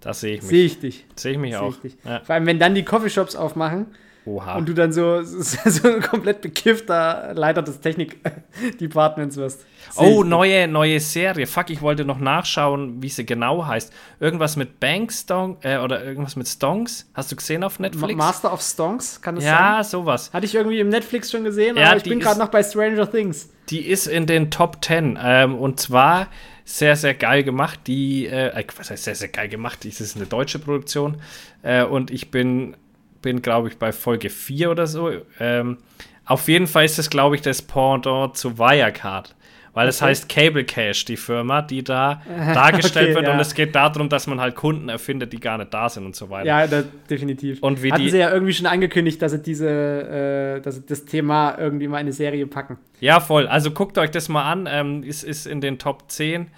Da 0.00 0.14
sehe 0.14 0.34
ich 0.34 0.42
mich. 0.42 0.48
sehe 0.50 0.64
ich 0.66 0.80
dich. 0.80 1.06
Sehe 1.16 1.32
ich 1.32 1.38
mich 1.38 1.52
Sehe 1.52 1.60
auch. 1.62 1.70
ich 1.74 1.80
dich. 1.80 1.96
Ja. 2.04 2.20
Vor 2.20 2.34
allem, 2.34 2.46
wenn 2.46 2.58
dann 2.58 2.74
die 2.74 2.84
Coffeeshops 2.84 3.36
aufmachen 3.36 3.86
Oha. 4.24 4.56
und 4.56 4.68
du 4.68 4.74
dann 4.74 4.92
so, 4.92 5.22
so, 5.24 5.88
ein 5.88 6.00
komplett 6.00 6.42
bekiffter 6.42 7.32
Leiter 7.34 7.62
des 7.62 7.80
Technik-Departments 7.80 9.36
wirst. 9.36 9.64
Oh, 9.96 10.22
ich. 10.22 10.28
neue, 10.28 10.68
neue 10.68 11.00
Serie. 11.00 11.46
Fuck, 11.46 11.70
ich 11.70 11.82
wollte 11.82 12.04
noch 12.04 12.18
nachschauen, 12.18 13.02
wie 13.02 13.08
sie 13.08 13.26
genau 13.26 13.66
heißt. 13.66 13.92
Irgendwas 14.20 14.56
mit 14.56 14.78
Bankstong 14.78 15.58
äh, 15.62 15.78
oder 15.78 16.04
irgendwas 16.04 16.36
mit 16.36 16.46
Stonks. 16.46 17.10
Hast 17.14 17.32
du 17.32 17.36
gesehen 17.36 17.64
auf 17.64 17.78
Ma 17.78 17.88
Netflix? 17.88 18.14
Master 18.16 18.52
of 18.52 18.62
Stonks, 18.62 19.20
kann 19.20 19.34
das 19.34 19.44
sein? 19.44 19.52
ja, 19.52 19.84
sowas. 19.84 20.32
Hatte 20.32 20.46
ich 20.46 20.54
irgendwie 20.54 20.80
im 20.80 20.88
Netflix 20.88 21.30
schon 21.30 21.44
gesehen, 21.44 21.76
Ja, 21.76 21.88
aber 21.88 21.96
ich 21.96 22.04
bin 22.04 22.20
gerade 22.20 22.38
noch 22.38 22.48
bei 22.48 22.62
Stranger 22.62 23.10
Things. 23.10 23.50
Die 23.70 23.86
ist 23.86 24.06
in 24.06 24.26
den 24.26 24.50
Top 24.50 24.84
10. 24.84 25.18
Ähm, 25.22 25.56
und 25.56 25.80
zwar 25.80 26.28
sehr, 26.64 26.96
sehr 26.96 27.14
geil 27.14 27.42
gemacht. 27.42 27.80
Die, 27.86 28.26
äh, 28.26 28.64
was 28.76 28.90
heißt 28.90 29.04
sehr, 29.04 29.14
sehr 29.14 29.28
geil 29.28 29.48
gemacht? 29.48 29.84
Das 29.84 30.00
ist 30.00 30.16
eine 30.16 30.26
deutsche 30.26 30.58
Produktion. 30.58 31.20
Äh, 31.62 31.84
und 31.84 32.10
ich 32.10 32.30
bin, 32.30 32.76
bin 33.22 33.40
glaube 33.42 33.68
ich, 33.68 33.78
bei 33.78 33.92
Folge 33.92 34.28
4 34.30 34.70
oder 34.70 34.86
so. 34.86 35.10
Ähm, 35.40 35.78
auf 36.26 36.48
jeden 36.48 36.66
Fall 36.66 36.84
ist 36.84 36.98
es, 36.98 37.08
glaube 37.10 37.34
ich, 37.36 37.42
das 37.42 37.62
Pendant 37.62 38.36
zu 38.36 38.58
Wirecard. 38.58 39.34
Weil 39.74 39.88
es 39.88 40.02
Okay. 40.02 40.10
heißt 40.10 40.28
Cable 40.28 40.64
Cash, 40.64 41.06
die 41.06 41.16
Firma, 41.16 41.62
die 41.62 41.82
da 41.82 42.20
dargestellt 42.52 43.06
Okay, 43.06 43.14
wird. 43.14 43.26
ja. 43.26 43.32
Und 43.32 43.40
es 43.40 43.54
geht 43.54 43.74
darum, 43.74 44.10
dass 44.10 44.26
man 44.26 44.38
halt 44.38 44.54
Kunden 44.54 44.90
erfindet, 44.90 45.32
die 45.32 45.40
gar 45.40 45.56
nicht 45.56 45.72
da 45.72 45.88
sind 45.88 46.04
und 46.04 46.14
so 46.14 46.28
weiter. 46.28 46.46
Ja, 46.46 46.66
da, 46.66 46.82
definitiv. 47.08 47.62
Und 47.62 47.82
wie 47.82 47.90
Hatten 47.90 48.02
die- 48.02 48.10
sie 48.10 48.18
ja 48.18 48.30
irgendwie 48.30 48.52
schon 48.52 48.66
angekündigt, 48.66 49.22
dass 49.22 49.32
sie 49.32 49.40
diese, 49.40 49.70
äh, 49.70 50.60
dass 50.60 50.74
sie 50.74 50.82
das 50.86 51.06
Thema 51.06 51.56
irgendwie 51.58 51.88
mal 51.88 51.96
in 51.96 52.00
eine 52.02 52.12
Serie 52.12 52.46
packen. 52.46 52.76
Ja, 53.00 53.18
voll. 53.20 53.46
Also 53.46 53.70
guckt 53.70 53.96
euch 53.96 54.10
das 54.10 54.28
mal 54.28 54.42
an. 54.44 54.68
Ähm, 54.70 55.04
ist, 55.04 55.22
ist 55.24 55.46
in 55.46 55.62
den 55.62 55.78
Top 55.78 56.04
10. 56.10 56.48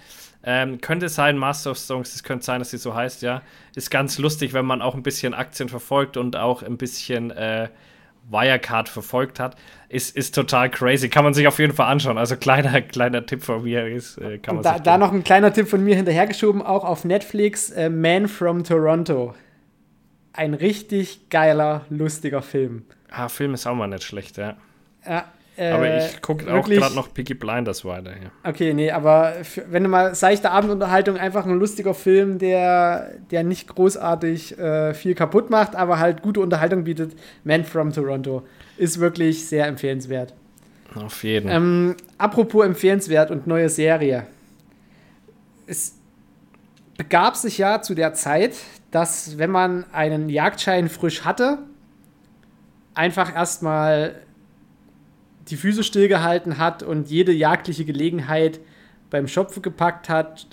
Ähm, 0.47 0.79
könnte 0.79 1.09
sein, 1.09 1.37
Master 1.37 1.71
of 1.71 1.79
Songs, 1.79 2.13
es 2.13 2.23
könnte 2.23 2.45
sein, 2.45 2.59
dass 2.59 2.69
sie 2.69 2.77
so 2.77 2.93
heißt, 2.93 3.23
ja. 3.23 3.41
Ist 3.75 3.89
ganz 3.89 4.19
lustig, 4.19 4.53
wenn 4.53 4.65
man 4.65 4.81
auch 4.81 4.93
ein 4.93 5.01
bisschen 5.01 5.33
Aktien 5.33 5.69
verfolgt 5.69 6.17
und 6.17 6.35
auch 6.35 6.61
ein 6.61 6.77
bisschen 6.77 7.31
äh, 7.31 7.69
Wirecard 8.29 8.87
verfolgt 8.87 9.39
hat. 9.39 9.55
Ist, 9.89 10.15
ist 10.15 10.35
total 10.35 10.69
crazy. 10.69 11.09
Kann 11.09 11.23
man 11.23 11.33
sich 11.33 11.47
auf 11.47 11.57
jeden 11.57 11.73
Fall 11.73 11.87
anschauen. 11.87 12.19
Also 12.19 12.35
kleiner, 12.35 12.81
kleiner 12.83 13.25
Tipp 13.25 13.43
von 13.43 13.63
mir 13.63 13.87
ist, 13.87 14.19
äh, 14.19 14.37
kann 14.37 14.55
man 14.55 14.63
da, 14.63 14.73
sich 14.73 14.83
da 14.83 14.99
noch 14.99 15.11
ein 15.11 15.23
kleiner 15.23 15.51
Tipp 15.51 15.67
von 15.67 15.83
mir 15.83 15.95
hinterhergeschoben, 15.95 16.61
auch 16.61 16.83
auf 16.83 17.05
Netflix, 17.05 17.71
äh, 17.71 17.89
Man 17.89 18.27
from 18.27 18.63
Toronto. 18.63 19.33
Ein 20.33 20.53
richtig 20.53 21.29
geiler, 21.29 21.85
lustiger 21.89 22.43
Film. 22.43 22.85
Ah, 23.09 23.29
Film 23.29 23.55
ist 23.55 23.65
auch 23.65 23.75
mal 23.75 23.87
nicht 23.87 24.03
schlecht, 24.03 24.37
ja. 24.37 24.57
Ja, 25.07 25.25
äh, 25.57 25.71
Aber 25.71 25.97
ich 25.97 26.21
gucke 26.21 26.53
auch 26.53 26.67
gerade 26.67 26.95
noch 26.95 27.13
Peaky 27.13 27.33
Blinders 27.33 27.85
weiter. 27.85 28.11
Ja. 28.11 28.49
Okay, 28.49 28.73
nee, 28.73 28.91
aber 28.91 29.33
für, 29.43 29.65
wenn 29.71 29.83
du 29.83 29.89
mal 29.89 30.13
seichte 30.13 30.51
Abendunterhaltung, 30.51 31.17
einfach 31.17 31.45
ein 31.45 31.57
lustiger 31.57 31.93
Film, 31.93 32.39
der, 32.39 33.11
der 33.31 33.43
nicht 33.43 33.67
großartig 33.67 34.57
äh, 34.57 34.93
viel 34.93 35.15
kaputt 35.15 35.49
macht, 35.49 35.75
aber 35.75 35.99
halt 35.99 36.21
gute 36.21 36.41
Unterhaltung 36.41 36.83
bietet, 36.83 37.13
Man 37.43 37.63
from 37.63 37.93
Toronto. 37.93 38.43
Ist 38.77 38.99
wirklich 38.99 39.47
sehr 39.47 39.67
empfehlenswert. 39.67 40.33
Auf 40.93 41.23
jeden. 41.23 41.49
Ähm, 41.49 41.95
apropos 42.17 42.65
empfehlenswert 42.65 43.31
und 43.31 43.47
neue 43.47 43.69
Serie. 43.69 44.27
Es 45.67 45.95
begab 46.97 47.35
sich 47.35 47.57
ja 47.57 47.81
zu 47.81 47.95
der 47.95 48.13
Zeit, 48.13 48.55
dass 48.91 49.37
wenn 49.37 49.51
man 49.51 49.85
einen 49.91 50.29
Jagdschein 50.29 50.89
frisch 50.89 51.25
hatte, 51.25 51.59
einfach 52.93 53.35
erstmal 53.35 54.15
die 55.49 55.57
Füße 55.57 55.83
stillgehalten 55.83 56.57
hat 56.57 56.83
und 56.83 57.09
jede 57.09 57.31
jagdliche 57.31 57.85
Gelegenheit 57.85 58.59
beim 59.09 59.27
Schopfe 59.27 59.61
gepackt 59.61 60.09
hat, 60.09 60.47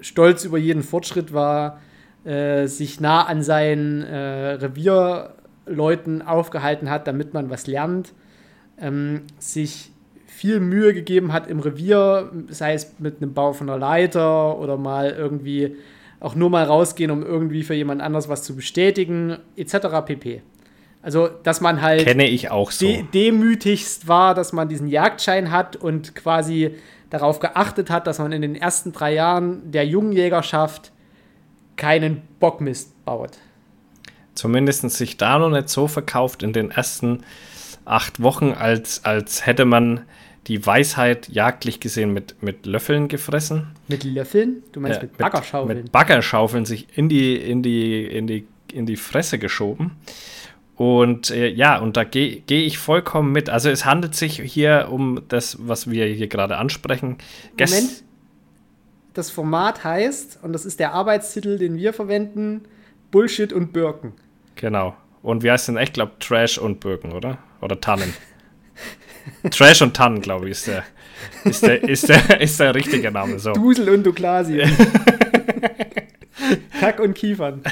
stolz 0.00 0.44
über 0.44 0.58
jeden 0.58 0.82
Fortschritt 0.82 1.32
war, 1.32 1.80
äh, 2.24 2.66
sich 2.66 3.00
nah 3.00 3.24
an 3.24 3.42
seinen 3.42 4.02
äh, 4.02 4.52
Revierleuten 4.54 6.22
aufgehalten 6.22 6.90
hat, 6.90 7.06
damit 7.06 7.34
man 7.34 7.50
was 7.50 7.66
lernt, 7.66 8.12
ähm, 8.78 9.22
sich 9.38 9.92
viel 10.26 10.60
Mühe 10.60 10.94
gegeben 10.94 11.32
hat 11.32 11.46
im 11.46 11.60
Revier, 11.60 12.32
sei 12.48 12.74
es 12.74 12.98
mit 12.98 13.22
einem 13.22 13.34
Bau 13.34 13.52
von 13.52 13.68
einer 13.68 13.78
Leiter 13.78 14.58
oder 14.58 14.76
mal 14.76 15.10
irgendwie 15.10 15.76
auch 16.20 16.34
nur 16.34 16.50
mal 16.50 16.64
rausgehen, 16.64 17.10
um 17.10 17.22
irgendwie 17.22 17.62
für 17.62 17.74
jemand 17.74 18.00
anders 18.00 18.28
was 18.28 18.42
zu 18.42 18.56
bestätigen, 18.56 19.38
etc. 19.56 19.76
pp. 20.04 20.42
Also, 21.02 21.28
dass 21.28 21.60
man 21.60 21.82
halt 21.82 22.04
Kenne 22.04 22.28
ich 22.28 22.50
auch 22.50 22.70
so. 22.70 22.86
de 22.86 23.02
demütigst 23.12 24.06
war, 24.06 24.34
dass 24.34 24.52
man 24.52 24.68
diesen 24.68 24.86
Jagdschein 24.86 25.50
hat 25.50 25.74
und 25.76 26.14
quasi 26.14 26.76
darauf 27.10 27.40
geachtet 27.40 27.90
hat, 27.90 28.06
dass 28.06 28.18
man 28.20 28.32
in 28.32 28.40
den 28.40 28.54
ersten 28.54 28.92
drei 28.92 29.12
Jahren 29.12 29.70
der 29.72 29.84
jungen 29.84 30.12
Jägerschaft 30.12 30.92
keinen 31.76 32.22
Bockmist 32.38 33.04
baut. 33.04 33.32
zumindest 34.34 34.88
sich 34.90 35.16
da 35.16 35.38
noch 35.38 35.50
nicht 35.50 35.68
so 35.68 35.88
verkauft 35.88 36.42
in 36.42 36.52
den 36.52 36.70
ersten 36.70 37.22
acht 37.84 38.22
Wochen, 38.22 38.52
als, 38.52 39.04
als 39.04 39.44
hätte 39.44 39.64
man 39.64 40.02
die 40.46 40.64
Weisheit 40.64 41.28
jagdlich 41.28 41.80
gesehen 41.80 42.12
mit, 42.12 42.42
mit 42.42 42.64
Löffeln 42.66 43.08
gefressen. 43.08 43.68
Mit 43.88 44.04
Löffeln? 44.04 44.62
Du 44.72 44.80
meinst 44.80 45.00
Äh, 45.00 45.02
mit 45.04 45.18
Baggerschaufeln? 45.18 45.82
Mit 45.82 45.92
Baggerschaufeln 45.92 46.64
sich 46.64 46.86
in 46.96 47.08
die, 47.08 47.36
in 47.36 47.62
die, 47.62 48.06
in 48.06 48.26
die, 48.26 48.46
in 48.72 48.86
die 48.86 48.96
Fresse 48.96 49.38
geschoben. 49.38 49.92
Und 50.82 51.30
äh, 51.30 51.46
ja, 51.46 51.78
und 51.78 51.96
da 51.96 52.02
gehe 52.02 52.40
geh 52.44 52.64
ich 52.66 52.76
vollkommen 52.76 53.30
mit. 53.30 53.48
Also 53.48 53.70
es 53.70 53.84
handelt 53.84 54.16
sich 54.16 54.40
hier 54.42 54.88
um 54.90 55.22
das, 55.28 55.56
was 55.60 55.88
wir 55.88 56.06
hier 56.06 56.26
gerade 56.26 56.56
ansprechen. 56.56 57.18
Gest- 57.56 57.72
Moment. 57.72 58.02
Das 59.14 59.30
Format 59.30 59.84
heißt, 59.84 60.40
und 60.42 60.52
das 60.52 60.64
ist 60.64 60.80
der 60.80 60.92
Arbeitstitel, 60.92 61.56
den 61.56 61.76
wir 61.76 61.92
verwenden, 61.92 62.62
Bullshit 63.12 63.52
und 63.52 63.72
Birken. 63.72 64.14
Genau. 64.56 64.96
Und 65.22 65.44
wie 65.44 65.52
heißt 65.52 65.68
denn 65.68 65.76
echt? 65.76 65.90
Ich 65.90 65.92
glaube 65.92 66.14
Trash 66.18 66.58
und 66.58 66.80
Birken, 66.80 67.12
oder? 67.12 67.38
Oder 67.60 67.80
Tannen. 67.80 68.12
Trash 69.52 69.82
und 69.82 69.94
Tannen, 69.94 70.20
glaube 70.20 70.46
ich, 70.46 70.50
ist 70.50 70.66
der, 70.66 70.82
ist 71.44 71.62
der, 71.62 71.88
ist 71.88 72.08
der, 72.08 72.40
ist 72.40 72.58
der 72.58 72.74
richtige 72.74 73.12
Name. 73.12 73.38
So. 73.38 73.52
Dusel 73.52 73.88
und 73.88 74.02
Douglasien. 74.04 74.68
Kack 76.80 76.98
und 76.98 77.14
Kiefern. 77.14 77.62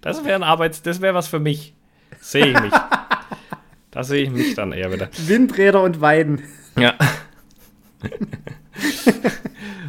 Das 0.00 0.24
wäre 0.24 0.34
ein 0.34 0.42
Arbeits-, 0.42 0.82
das 0.82 1.00
wäre 1.00 1.14
was 1.14 1.28
für 1.28 1.38
mich. 1.38 1.74
Sehe 2.20 2.46
ich 2.46 2.60
mich. 2.60 2.72
Da 3.90 4.02
sehe 4.04 4.24
ich 4.24 4.30
mich 4.30 4.54
dann 4.54 4.72
eher 4.72 4.92
wieder. 4.92 5.08
Windräder 5.26 5.82
und 5.82 6.00
Weiden. 6.00 6.42
Ja. 6.78 6.94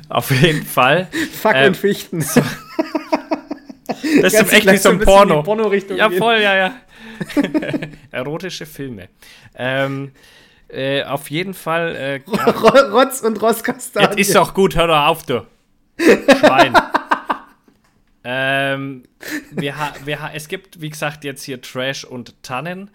Auf 0.10 0.30
jeden 0.32 0.66
Fall. 0.66 1.08
Fuck 1.42 1.54
Ähm, 1.56 1.68
und 1.68 1.78
Fichten. 1.78 2.20
Das 4.22 4.34
ist 4.34 4.54
echt 4.54 4.66
nicht 4.66 4.82
so 4.82 4.90
so 4.90 4.90
ein 4.90 4.94
in 4.96 5.00
die 5.00 5.06
Porno. 5.06 5.44
Porno-Richtung 5.44 5.98
ja, 5.98 6.08
gehen? 6.08 6.20
voll, 6.20 6.40
ja, 6.42 6.56
ja. 6.56 6.76
Erotische 8.12 8.66
Filme. 8.66 9.10
Ähm, 9.56 10.12
äh, 10.68 11.04
auf 11.04 11.30
jeden 11.30 11.54
Fall. 11.54 11.96
Äh, 11.96 12.22
Rotz 12.92 13.22
und 13.22 13.42
Rosskastanien. 13.42 14.18
jetzt 14.18 14.30
ist 14.30 14.36
doch 14.36 14.54
gut, 14.54 14.76
hör 14.76 14.88
doch 14.88 15.08
auf, 15.08 15.24
du. 15.24 15.46
Schwein. 15.98 16.74
Ähm, 18.24 19.04
wir 19.52 19.76
wir 20.06 20.32
es 20.34 20.48
gibt, 20.48 20.82
wie 20.82 20.90
gesagt, 20.90 21.24
jetzt 21.24 21.44
hier 21.44 21.62
Trash 21.62 22.04
und 22.06 22.42
Tannen. 22.44 22.90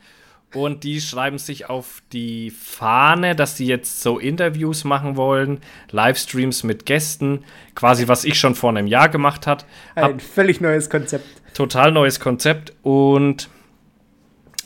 Und 0.54 0.82
die 0.82 0.98
schreiben 1.02 1.36
sich 1.36 1.68
auf 1.68 2.02
die 2.10 2.50
Fahne, 2.50 3.36
dass 3.36 3.56
die 3.56 3.66
jetzt 3.66 4.00
so 4.00 4.18
Interviews 4.18 4.84
machen 4.84 5.16
wollen, 5.16 5.60
Livestreams 5.90 6.64
mit 6.64 6.86
Gästen, 6.86 7.44
quasi 7.74 8.08
was 8.08 8.24
ich 8.24 8.40
schon 8.40 8.54
vor 8.54 8.70
einem 8.70 8.86
Jahr 8.86 9.10
gemacht 9.10 9.46
hat. 9.46 9.66
Hab 9.94 10.12
Ein 10.12 10.20
völlig 10.20 10.62
neues 10.62 10.88
Konzept. 10.88 11.26
total 11.52 11.92
neues 11.92 12.18
Konzept 12.18 12.72
und 12.82 13.50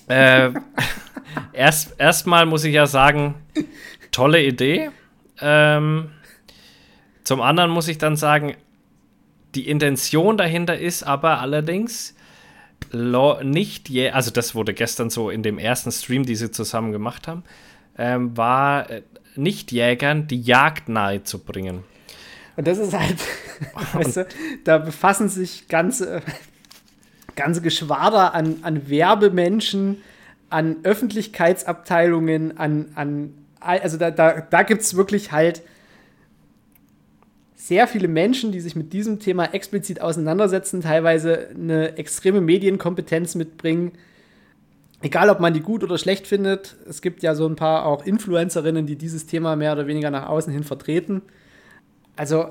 äh, 0.06 0.50
erst 1.52 1.98
erstmal 1.98 2.46
muss 2.46 2.62
ich 2.62 2.74
ja 2.74 2.86
sagen, 2.86 3.34
tolle 4.12 4.40
Idee. 4.44 4.90
Ähm, 5.40 6.10
zum 7.24 7.40
anderen 7.40 7.72
muss 7.72 7.88
ich 7.88 7.98
dann 7.98 8.16
sagen, 8.16 8.54
die 9.54 9.68
Intention 9.68 10.36
dahinter 10.36 10.78
ist 10.78 11.02
aber 11.02 11.40
allerdings 11.40 12.14
nicht, 12.92 13.88
je 13.88 14.10
also 14.10 14.30
das 14.30 14.54
wurde 14.54 14.74
gestern 14.74 15.08
so 15.10 15.30
in 15.30 15.42
dem 15.42 15.58
ersten 15.58 15.92
Stream, 15.92 16.24
die 16.24 16.36
sie 16.36 16.50
zusammen 16.50 16.92
gemacht 16.92 17.28
haben, 17.28 17.44
ähm, 17.96 18.36
war 18.36 18.90
äh, 18.90 19.02
nicht 19.36 19.72
Jägern 19.72 20.26
die 20.26 20.40
Jagd 20.40 20.88
nahe 20.88 21.22
zu 21.22 21.38
bringen. 21.38 21.84
Und 22.56 22.66
das 22.66 22.78
ist 22.78 22.92
halt, 22.92 23.18
weißt 23.94 24.16
du, 24.18 24.26
da 24.64 24.78
befassen 24.78 25.28
sich 25.28 25.68
ganze, 25.68 26.22
ganze 27.34 27.62
Geschwader 27.62 28.34
an, 28.34 28.58
an 28.62 28.88
Werbemenschen, 28.88 30.02
an 30.50 30.76
Öffentlichkeitsabteilungen, 30.82 32.58
an, 32.58 32.92
an 32.94 33.34
also 33.60 33.96
da, 33.96 34.10
da, 34.10 34.40
da 34.40 34.62
gibt 34.64 34.82
es 34.82 34.96
wirklich 34.96 35.32
halt 35.32 35.62
sehr 37.62 37.86
viele 37.86 38.08
Menschen, 38.08 38.50
die 38.50 38.58
sich 38.58 38.74
mit 38.74 38.92
diesem 38.92 39.20
Thema 39.20 39.54
explizit 39.54 40.00
auseinandersetzen, 40.00 40.80
teilweise 40.80 41.50
eine 41.50 41.96
extreme 41.96 42.40
Medienkompetenz 42.40 43.36
mitbringen. 43.36 43.92
Egal, 45.00 45.30
ob 45.30 45.38
man 45.38 45.54
die 45.54 45.60
gut 45.60 45.84
oder 45.84 45.96
schlecht 45.96 46.26
findet, 46.26 46.74
es 46.88 47.02
gibt 47.02 47.22
ja 47.22 47.36
so 47.36 47.46
ein 47.46 47.54
paar 47.54 47.86
auch 47.86 48.04
Influencerinnen, 48.04 48.86
die 48.86 48.96
dieses 48.96 49.26
Thema 49.26 49.54
mehr 49.54 49.74
oder 49.74 49.86
weniger 49.86 50.10
nach 50.10 50.28
außen 50.28 50.52
hin 50.52 50.64
vertreten. 50.64 51.22
Also, 52.16 52.48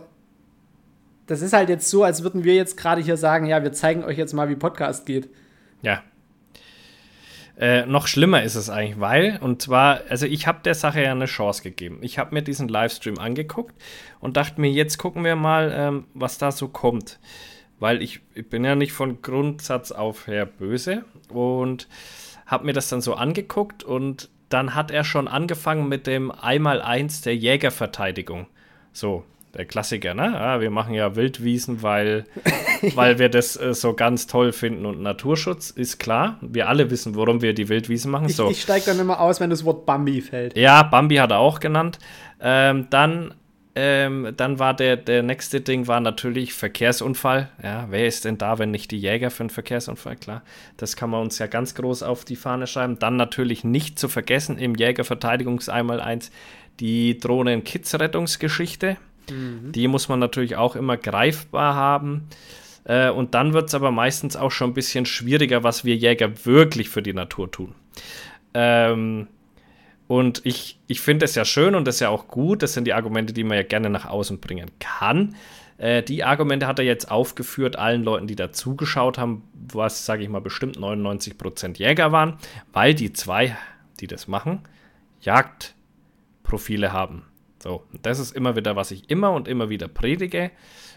das 1.27 1.41
ist 1.41 1.51
halt 1.51 1.67
jetzt 1.67 1.89
so, 1.89 2.05
als 2.05 2.23
würden 2.23 2.45
wir 2.45 2.55
jetzt 2.55 2.77
gerade 2.77 3.01
hier 3.01 3.17
sagen, 3.17 3.47
ja, 3.47 3.63
wir 3.63 3.73
zeigen 3.73 4.05
euch 4.05 4.17
jetzt 4.17 4.31
mal, 4.31 4.47
wie 4.47 4.55
Podcast 4.55 5.05
geht. 5.05 5.27
Ja. 5.81 6.03
Äh, 7.57 7.85
noch 7.85 8.07
schlimmer 8.07 8.43
ist 8.43 8.55
es 8.55 8.69
eigentlich, 8.69 8.99
weil, 8.99 9.37
und 9.41 9.61
zwar, 9.61 10.01
also 10.09 10.25
ich 10.25 10.47
habe 10.47 10.59
der 10.63 10.73
Sache 10.73 11.03
ja 11.03 11.11
eine 11.11 11.25
Chance 11.25 11.63
gegeben. 11.63 11.99
Ich 12.01 12.17
habe 12.17 12.33
mir 12.33 12.41
diesen 12.41 12.67
Livestream 12.67 13.19
angeguckt 13.19 13.75
und 14.19 14.37
dachte 14.37 14.59
mir, 14.59 14.71
jetzt 14.71 14.97
gucken 14.97 15.23
wir 15.23 15.35
mal, 15.35 15.71
ähm, 15.75 16.05
was 16.13 16.37
da 16.37 16.51
so 16.51 16.67
kommt. 16.67 17.19
Weil 17.79 18.01
ich, 18.01 18.21
ich 18.33 18.47
bin 18.47 18.63
ja 18.63 18.75
nicht 18.75 18.93
von 18.93 19.21
Grundsatz 19.21 19.91
auf 19.91 20.27
her 20.27 20.45
böse 20.45 21.03
und 21.29 21.87
habe 22.45 22.65
mir 22.65 22.73
das 22.73 22.89
dann 22.89 23.01
so 23.01 23.15
angeguckt 23.15 23.83
und 23.83 24.29
dann 24.49 24.75
hat 24.75 24.91
er 24.91 25.03
schon 25.03 25.27
angefangen 25.27 25.87
mit 25.87 26.07
dem 26.07 26.31
Einmaleins 26.31 27.21
der 27.21 27.35
Jägerverteidigung. 27.35 28.47
So, 28.91 29.23
der 29.53 29.65
Klassiker, 29.65 30.13
ne? 30.13 30.31
Ja, 30.33 30.61
wir 30.61 30.69
machen 30.69 30.93
ja 30.93 31.15
Wildwiesen, 31.15 31.81
weil, 31.81 32.25
weil 32.95 33.19
wir 33.19 33.29
das 33.29 33.57
äh, 33.57 33.73
so 33.73 33.93
ganz 33.93 34.27
toll 34.27 34.51
finden 34.53 34.85
und 34.85 35.01
Naturschutz 35.01 35.69
ist 35.69 35.99
klar. 35.99 36.37
Wir 36.41 36.69
alle 36.69 36.89
wissen, 36.89 37.15
warum 37.15 37.41
wir 37.41 37.53
die 37.53 37.67
Wildwiesen 37.67 38.11
machen. 38.11 38.27
Ich, 38.27 38.35
so. 38.35 38.49
ich 38.49 38.61
steige 38.61 38.85
dann 38.85 38.99
immer 38.99 39.19
aus, 39.19 39.39
wenn 39.39 39.49
das 39.49 39.65
Wort 39.65 39.85
Bambi 39.85 40.21
fällt. 40.21 40.57
Ja, 40.57 40.83
Bambi 40.83 41.17
hat 41.17 41.31
er 41.31 41.39
auch 41.39 41.59
genannt. 41.59 41.99
Ähm, 42.39 42.87
dann, 42.89 43.33
ähm, 43.75 44.33
dann 44.37 44.57
war 44.57 44.73
der, 44.73 44.95
der 44.95 45.21
nächste 45.21 45.59
Ding 45.59 45.87
war 45.87 45.99
natürlich 45.99 46.53
Verkehrsunfall. 46.53 47.49
Ja, 47.61 47.87
wer 47.89 48.07
ist 48.07 48.23
denn 48.23 48.37
da, 48.37 48.57
wenn 48.57 48.71
nicht 48.71 48.91
die 48.91 48.99
Jäger 48.99 49.31
für 49.31 49.43
einen 49.43 49.49
Verkehrsunfall? 49.49 50.15
Klar, 50.15 50.43
das 50.77 50.95
kann 50.95 51.09
man 51.09 51.21
uns 51.21 51.39
ja 51.39 51.47
ganz 51.47 51.75
groß 51.75 52.03
auf 52.03 52.23
die 52.23 52.37
Fahne 52.37 52.67
schreiben. 52.67 52.99
Dann 52.99 53.17
natürlich 53.17 53.65
nicht 53.65 53.99
zu 53.99 54.07
vergessen 54.07 54.57
im 54.57 54.75
Jägerverteidigungs 54.75 55.67
einmal 55.67 55.99
eins 55.99 56.31
die 56.79 57.19
Drohnen-Kids-Rettungsgeschichte. 57.19 58.97
Die 59.71 59.87
muss 59.87 60.09
man 60.09 60.19
natürlich 60.19 60.55
auch 60.55 60.75
immer 60.75 60.97
greifbar 60.97 61.75
haben. 61.75 62.27
Äh, 62.83 63.09
und 63.09 63.33
dann 63.33 63.53
wird 63.53 63.69
es 63.69 63.75
aber 63.75 63.91
meistens 63.91 64.35
auch 64.35 64.51
schon 64.51 64.71
ein 64.71 64.73
bisschen 64.73 65.05
schwieriger, 65.05 65.63
was 65.63 65.85
wir 65.85 65.95
Jäger 65.95 66.45
wirklich 66.45 66.89
für 66.89 67.01
die 67.01 67.13
Natur 67.13 67.51
tun. 67.51 67.75
Ähm, 68.53 69.27
und 70.07 70.41
ich, 70.43 70.77
ich 70.87 70.99
finde 70.99 71.25
es 71.25 71.35
ja 71.35 71.45
schön 71.45 71.73
und 71.73 71.87
das 71.87 71.95
ist 71.95 72.01
ja 72.01 72.09
auch 72.09 72.27
gut. 72.27 72.63
Das 72.63 72.73
sind 72.73 72.85
die 72.85 72.93
Argumente, 72.93 73.33
die 73.33 73.43
man 73.43 73.57
ja 73.57 73.63
gerne 73.63 73.89
nach 73.89 74.05
außen 74.05 74.39
bringen 74.39 74.69
kann. 74.79 75.35
Äh, 75.77 76.03
die 76.03 76.23
Argumente 76.23 76.67
hat 76.67 76.79
er 76.79 76.85
jetzt 76.85 77.09
aufgeführt, 77.09 77.75
allen 77.75 78.03
Leuten, 78.03 78.27
die 78.27 78.35
da 78.35 78.51
zugeschaut 78.51 79.17
haben, 79.17 79.43
was, 79.53 80.05
sage 80.05 80.23
ich 80.23 80.29
mal, 80.29 80.41
bestimmt 80.41 80.77
99% 80.77 81.77
Jäger 81.77 82.11
waren, 82.11 82.37
weil 82.73 82.93
die 82.93 83.13
zwei, 83.13 83.55
die 83.99 84.07
das 84.07 84.27
machen, 84.27 84.59
Jagdprofile 85.21 86.91
haben. 86.93 87.23
So, 87.61 87.83
das 88.01 88.19
ist 88.19 88.35
immer 88.35 88.55
wieder, 88.55 88.75
was 88.75 88.91
ich 88.91 89.09
immer 89.09 89.31
und 89.31 89.47
immer 89.47 89.69
wieder 89.69 89.87
predige 89.87 90.51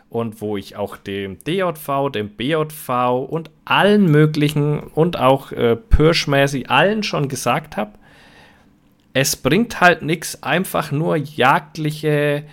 und 0.09 0.41
wo 0.41 0.57
ich 0.57 0.77
auch 0.77 0.97
dem 0.97 1.39
DJV, 1.41 2.11
dem 2.13 2.31
BJV 2.31 2.89
und 3.29 3.51
allen 3.65 4.11
möglichen 4.11 4.81
und 4.81 5.19
auch 5.19 5.53
äh, 5.53 5.77
Pirschmäßig 5.77 6.71
allen 6.71 7.03
schon 7.03 7.29
gesagt 7.29 7.77
habe, 7.77 7.93
es 9.13 9.37
bringt 9.37 9.81
halt 9.81 10.03
nichts, 10.03 10.43
einfach 10.43 10.91
nur 10.91 11.17
jagdliche 11.17 12.45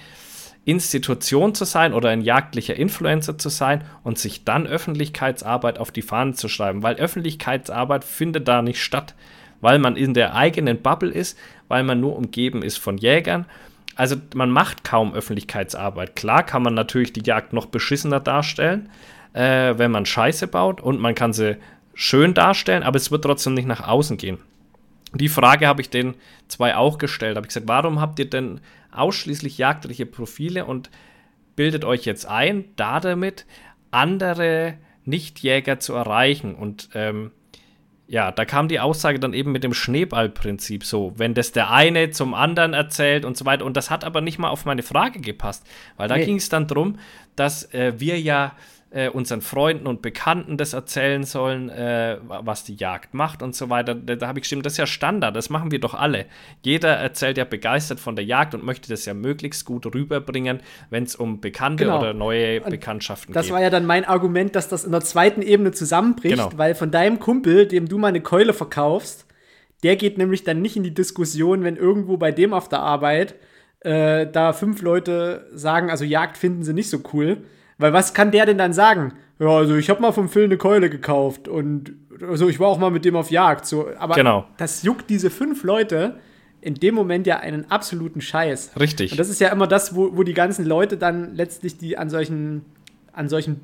Institution 0.63 1.55
zu 1.55 1.65
sein 1.65 1.93
oder 1.93 2.09
ein 2.09 2.21
jagdlicher 2.21 2.75
Influencer 2.75 3.37
zu 3.37 3.49
sein 3.49 3.83
und 4.03 4.19
sich 4.19 4.43
dann 4.43 4.67
Öffentlichkeitsarbeit 4.67 5.79
auf 5.79 5.91
die 5.91 6.03
Fahne 6.03 6.33
zu 6.33 6.49
schreiben, 6.49 6.83
weil 6.83 6.95
Öffentlichkeitsarbeit 6.95 8.03
findet 8.03 8.47
da 8.47 8.61
nicht 8.61 8.81
statt, 8.81 9.15
weil 9.59 9.79
man 9.79 9.95
in 9.95 10.13
der 10.13 10.35
eigenen 10.35 10.81
Bubble 10.81 11.11
ist, 11.11 11.37
weil 11.67 11.83
man 11.83 11.99
nur 11.99 12.15
umgeben 12.15 12.61
ist 12.61 12.77
von 12.77 12.97
Jägern. 12.97 13.45
Also 13.95 14.15
man 14.35 14.49
macht 14.49 14.83
kaum 14.83 15.13
Öffentlichkeitsarbeit. 15.13 16.15
Klar 16.15 16.43
kann 16.43 16.63
man 16.63 16.73
natürlich 16.73 17.13
die 17.13 17.23
Jagd 17.23 17.53
noch 17.53 17.65
beschissener 17.65 18.19
darstellen, 18.19 18.89
äh, 19.33 19.77
wenn 19.77 19.91
man 19.91 20.05
Scheiße 20.05 20.47
baut 20.47 20.81
und 20.81 20.99
man 20.99 21.15
kann 21.15 21.33
sie 21.33 21.57
schön 21.93 22.33
darstellen, 22.33 22.83
aber 22.83 22.97
es 22.97 23.11
wird 23.11 23.23
trotzdem 23.23 23.53
nicht 23.53 23.67
nach 23.67 23.87
außen 23.87 24.17
gehen. 24.17 24.37
Die 25.13 25.29
Frage 25.29 25.67
habe 25.67 25.81
ich 25.81 25.89
den 25.89 26.15
zwei 26.47 26.75
auch 26.75 26.97
gestellt. 26.97 27.35
Habe 27.35 27.45
ich 27.45 27.49
gesagt, 27.49 27.67
warum 27.67 27.99
habt 27.99 28.17
ihr 28.19 28.29
denn 28.29 28.61
ausschließlich 28.91 29.57
jagdliche 29.57 30.05
Profile 30.05 30.65
und 30.65 30.89
bildet 31.55 31.83
euch 31.83 32.05
jetzt 32.05 32.25
ein, 32.25 32.65
da 32.77 32.99
damit 32.99 33.45
andere 33.91 34.75
Nichtjäger 35.03 35.79
zu 35.79 35.93
erreichen? 35.93 36.55
Und 36.55 36.89
ähm, 36.93 37.31
ja, 38.11 38.29
da 38.33 38.43
kam 38.43 38.67
die 38.67 38.81
Aussage 38.81 39.19
dann 39.19 39.33
eben 39.33 39.53
mit 39.53 39.63
dem 39.63 39.73
Schneeballprinzip 39.73 40.83
so, 40.83 41.13
wenn 41.15 41.33
das 41.33 41.53
der 41.53 41.71
eine 41.71 42.11
zum 42.11 42.33
anderen 42.33 42.73
erzählt 42.73 43.23
und 43.23 43.37
so 43.37 43.45
weiter. 43.45 43.63
Und 43.63 43.77
das 43.77 43.89
hat 43.89 44.03
aber 44.03 44.19
nicht 44.19 44.37
mal 44.37 44.49
auf 44.49 44.65
meine 44.65 44.83
Frage 44.83 45.21
gepasst, 45.21 45.65
weil 45.95 46.09
da 46.09 46.17
Nee. 46.17 46.25
ging 46.25 46.35
es 46.35 46.49
dann 46.49 46.67
darum, 46.67 46.99
dass 47.37 47.73
äh, 47.73 47.93
wir 48.01 48.19
ja 48.19 48.51
äh, 48.93 49.07
unseren 49.09 49.39
Freunden 49.41 49.87
und 49.87 50.01
Bekannten 50.01 50.57
das 50.57 50.73
erzählen 50.73 51.23
sollen, 51.23 51.69
äh, 51.69 52.17
was 52.27 52.65
die 52.65 52.75
Jagd 52.75 53.13
macht 53.13 53.41
und 53.41 53.55
so 53.55 53.69
weiter. 53.69 53.95
Da, 53.95 54.15
da 54.17 54.27
habe 54.27 54.39
ich 54.39 54.43
geschrieben, 54.43 54.63
das 54.63 54.73
ist 54.73 54.77
ja 54.77 54.85
Standard, 54.85 55.33
das 55.35 55.49
machen 55.49 55.71
wir 55.71 55.79
doch 55.79 55.93
alle. 55.93 56.25
Jeder 56.61 56.89
erzählt 56.97 57.37
ja 57.37 57.45
begeistert 57.45 58.01
von 58.01 58.17
der 58.17 58.25
Jagd 58.25 58.53
und 58.53 58.63
möchte 58.65 58.89
das 58.89 59.05
ja 59.05 59.13
möglichst 59.13 59.65
gut 59.65 59.85
rüberbringen, 59.85 60.59
wenn 60.89 61.03
es 61.05 61.15
um 61.15 61.39
bekannte 61.39 61.85
Genau. 61.85 61.99
oder 61.99 62.13
neue 62.13 62.59
Bekanntschaften 62.59 63.33
Das 63.33 63.45
geht. 63.45 63.53
war 63.53 63.61
ja 63.61 63.69
dann 63.69 63.85
mein 63.85 64.03
Argument, 64.03 64.55
dass 64.57 64.67
das 64.67 64.83
in 64.83 64.91
der 64.91 65.01
zweiten 65.01 65.41
Ebene 65.41 65.71
zusammenbricht, 65.71 66.35
Genau. 66.35 66.49
weil 66.57 66.75
von 66.75 66.91
deinem 66.91 67.19
Kumpel, 67.19 67.67
dem 67.67 67.87
du 67.87 67.97
mal 67.97 68.07
eine 68.09 68.21
Keule 68.21 68.51
verkaufst, 68.53 69.25
der 69.83 69.95
geht 69.95 70.17
nämlich 70.17 70.43
dann 70.43 70.61
nicht 70.61 70.75
in 70.75 70.83
die 70.83 70.93
Diskussion, 70.93 71.63
wenn 71.63 71.77
irgendwo 71.77 72.17
bei 72.17 72.31
dem 72.31 72.53
auf 72.53 72.67
der 72.67 72.79
Arbeit 72.79 73.35
äh, 73.79 74.27
da 74.27 74.53
fünf 74.53 74.81
Leute 74.81 75.47
sagen, 75.53 75.89
also 75.89 76.03
Jagd 76.03 76.37
finden 76.37 76.63
sie 76.63 76.73
nicht 76.73 76.89
so 76.89 76.99
cool. 77.13 77.37
Weil 77.81 77.93
was 77.93 78.13
kann 78.13 78.31
der 78.31 78.45
denn 78.45 78.57
dann 78.57 78.73
sagen? 78.73 79.13
Ja, 79.39 79.47
also 79.49 79.75
ich 79.75 79.89
habe 79.89 80.01
mal 80.01 80.11
vom 80.11 80.29
Phil 80.29 80.43
eine 80.45 80.57
Keule 80.57 80.89
gekauft 80.89 81.47
und 81.47 81.93
also 82.21 82.47
ich 82.47 82.59
war 82.59 82.67
auch 82.67 82.77
mal 82.77 82.91
mit 82.91 83.05
dem 83.05 83.15
auf 83.15 83.31
Jagd. 83.31 83.65
So, 83.65 83.87
aber 83.97 84.15
Genau. 84.15 84.45
das 84.57 84.83
juckt 84.83 85.09
diese 85.09 85.29
fünf 85.31 85.63
Leute 85.63 86.17
in 86.61 86.75
dem 86.75 86.93
Moment 86.93 87.25
ja 87.25 87.37
einen 87.37 87.69
absoluten 87.71 88.21
Scheiß. 88.21 88.73
Richtig. 88.79 89.11
Und 89.11 89.19
das 89.19 89.29
ist 89.29 89.41
ja 89.41 89.49
immer 89.49 89.65
das, 89.65 89.95
wo, 89.95 90.15
wo 90.15 90.21
die 90.21 90.35
ganzen 90.35 90.63
Leute 90.65 90.95
dann 90.95 91.33
letztlich 91.35 91.77
die 91.77 91.97
an 91.97 92.11
solchen, 92.11 92.63
an 93.13 93.29
solchen 93.29 93.59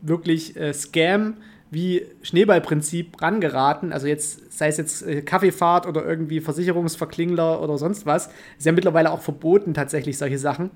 wirklich 0.00 0.56
äh, 0.56 0.72
Scam 0.72 1.38
wie 1.70 2.06
Schneeballprinzip 2.22 3.20
rangeraten. 3.20 3.92
Also 3.92 4.06
jetzt, 4.06 4.52
sei 4.56 4.68
es 4.68 4.76
jetzt 4.76 5.02
äh, 5.06 5.22
Kaffeefahrt 5.22 5.86
oder 5.86 6.04
irgendwie 6.06 6.40
Versicherungsverklingler 6.40 7.60
oder 7.60 7.76
sonst 7.76 8.06
was, 8.06 8.30
ist 8.56 8.66
ja 8.66 8.72
mittlerweile 8.72 9.10
auch 9.10 9.20
verboten, 9.20 9.74
tatsächlich 9.74 10.16
solche 10.16 10.38
Sachen. 10.38 10.70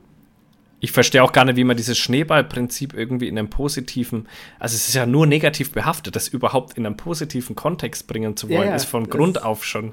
Ich 0.82 0.90
verstehe 0.90 1.22
auch 1.22 1.30
gar 1.30 1.44
nicht, 1.44 1.54
wie 1.54 1.62
man 1.62 1.76
dieses 1.76 1.96
Schneeballprinzip 1.96 2.92
irgendwie 2.92 3.28
in 3.28 3.38
einem 3.38 3.48
positiven, 3.48 4.28
also 4.58 4.74
es 4.74 4.88
ist 4.88 4.94
ja 4.94 5.06
nur 5.06 5.28
negativ 5.28 5.70
behaftet, 5.70 6.16
das 6.16 6.26
überhaupt 6.26 6.76
in 6.76 6.84
einen 6.84 6.96
positiven 6.96 7.54
Kontext 7.54 8.08
bringen 8.08 8.36
zu 8.36 8.48
wollen, 8.48 8.62
ja, 8.62 8.70
ja, 8.70 8.74
ist 8.74 8.86
von 8.86 9.08
Grund 9.08 9.44
auf 9.44 9.64
schon 9.64 9.92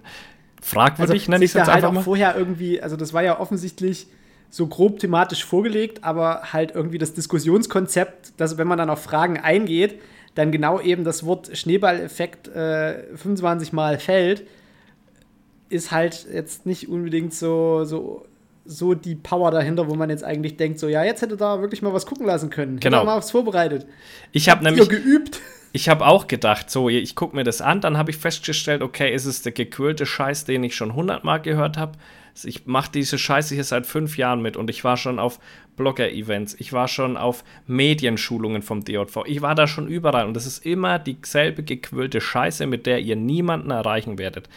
fragwürdig, 0.63 1.21
also, 1.21 1.31
nenne 1.31 1.45
ich 1.45 1.51
es 1.51 1.53
jetzt 1.53 1.67
halt 1.67 1.75
einfach 1.75 1.91
mal. 1.91 2.01
vorher 2.01 2.35
irgendwie, 2.35 2.81
also 2.81 2.95
das 2.95 3.13
war 3.13 3.21
ja 3.21 3.39
offensichtlich 3.39 4.07
so 4.49 4.65
grob 4.65 4.97
thematisch 4.97 5.45
vorgelegt, 5.45 6.03
aber 6.03 6.53
halt 6.53 6.73
irgendwie 6.73 6.97
das 6.97 7.13
Diskussionskonzept, 7.13 8.33
dass 8.37 8.57
wenn 8.57 8.67
man 8.67 8.79
dann 8.79 8.89
auf 8.89 9.03
Fragen 9.03 9.37
eingeht, 9.37 10.01
dann 10.33 10.51
genau 10.51 10.81
eben 10.81 11.03
das 11.03 11.23
Wort 11.23 11.55
Schneeballeffekt 11.55 12.47
äh, 12.47 13.15
25 13.15 13.73
Mal 13.73 13.99
fällt, 13.99 14.47
ist 15.69 15.91
halt 15.91 16.25
jetzt 16.33 16.65
nicht 16.65 16.89
unbedingt 16.89 17.35
so, 17.35 17.85
so 17.85 18.25
so 18.65 18.93
die 18.93 19.15
Power 19.15 19.51
dahinter, 19.51 19.89
wo 19.89 19.95
man 19.95 20.09
jetzt 20.09 20.23
eigentlich 20.23 20.57
denkt, 20.57 20.79
so 20.79 20.87
ja, 20.87 21.03
jetzt 21.03 21.21
hätte 21.21 21.37
da 21.37 21.61
wirklich 21.61 21.81
mal 21.81 21.93
was 21.93 22.05
gucken 22.05 22.25
lassen 22.25 22.49
können. 22.49 22.79
Genau. 22.79 22.97
Hätte 22.97 23.05
mal 23.05 23.17
was 23.17 23.31
vorbereitet. 23.31 23.87
Ich 24.31 24.49
habe 24.49 24.63
nämlich 24.63 24.87
geübt. 24.89 25.41
Ich 25.71 25.87
habe 25.87 26.07
auch 26.07 26.27
gedacht, 26.27 26.69
so 26.71 26.89
ich 26.89 27.15
gucke 27.15 27.35
mir 27.35 27.43
das 27.43 27.61
an, 27.61 27.79
dann 27.81 27.97
habe 27.97 28.09
ich 28.09 28.17
festgestellt, 28.17 28.81
okay, 28.81 29.13
ist 29.13 29.25
es 29.25 29.43
der 29.43 29.51
gequirlte 29.51 30.05
Scheiß, 30.05 30.45
den 30.45 30.63
ich 30.63 30.75
schon 30.75 30.95
hundertmal 30.95 31.41
gehört 31.41 31.77
habe. 31.77 31.93
Ich 32.43 32.65
mache 32.65 32.91
diese 32.91 33.17
Scheiße 33.17 33.53
hier 33.53 33.63
seit 33.63 33.85
fünf 33.85 34.17
Jahren 34.17 34.41
mit 34.41 34.57
und 34.57 34.69
ich 34.69 34.83
war 34.83 34.97
schon 34.97 35.19
auf 35.19 35.39
Blogger-Events, 35.75 36.55
ich 36.59 36.73
war 36.73 36.87
schon 36.87 37.17
auf 37.17 37.43
Medienschulungen 37.67 38.61
vom 38.61 38.83
DJV, 38.83 39.23
ich 39.25 39.41
war 39.41 39.55
da 39.55 39.67
schon 39.67 39.87
überall 39.87 40.25
und 40.25 40.33
das 40.33 40.45
ist 40.45 40.65
immer 40.65 40.99
dieselbe 40.99 41.63
gequirlte 41.63 42.21
Scheiße, 42.21 42.65
mit 42.65 42.85
der 42.85 42.99
ihr 42.99 43.15
niemanden 43.15 43.71
erreichen 43.71 44.17
werdet. 44.17 44.49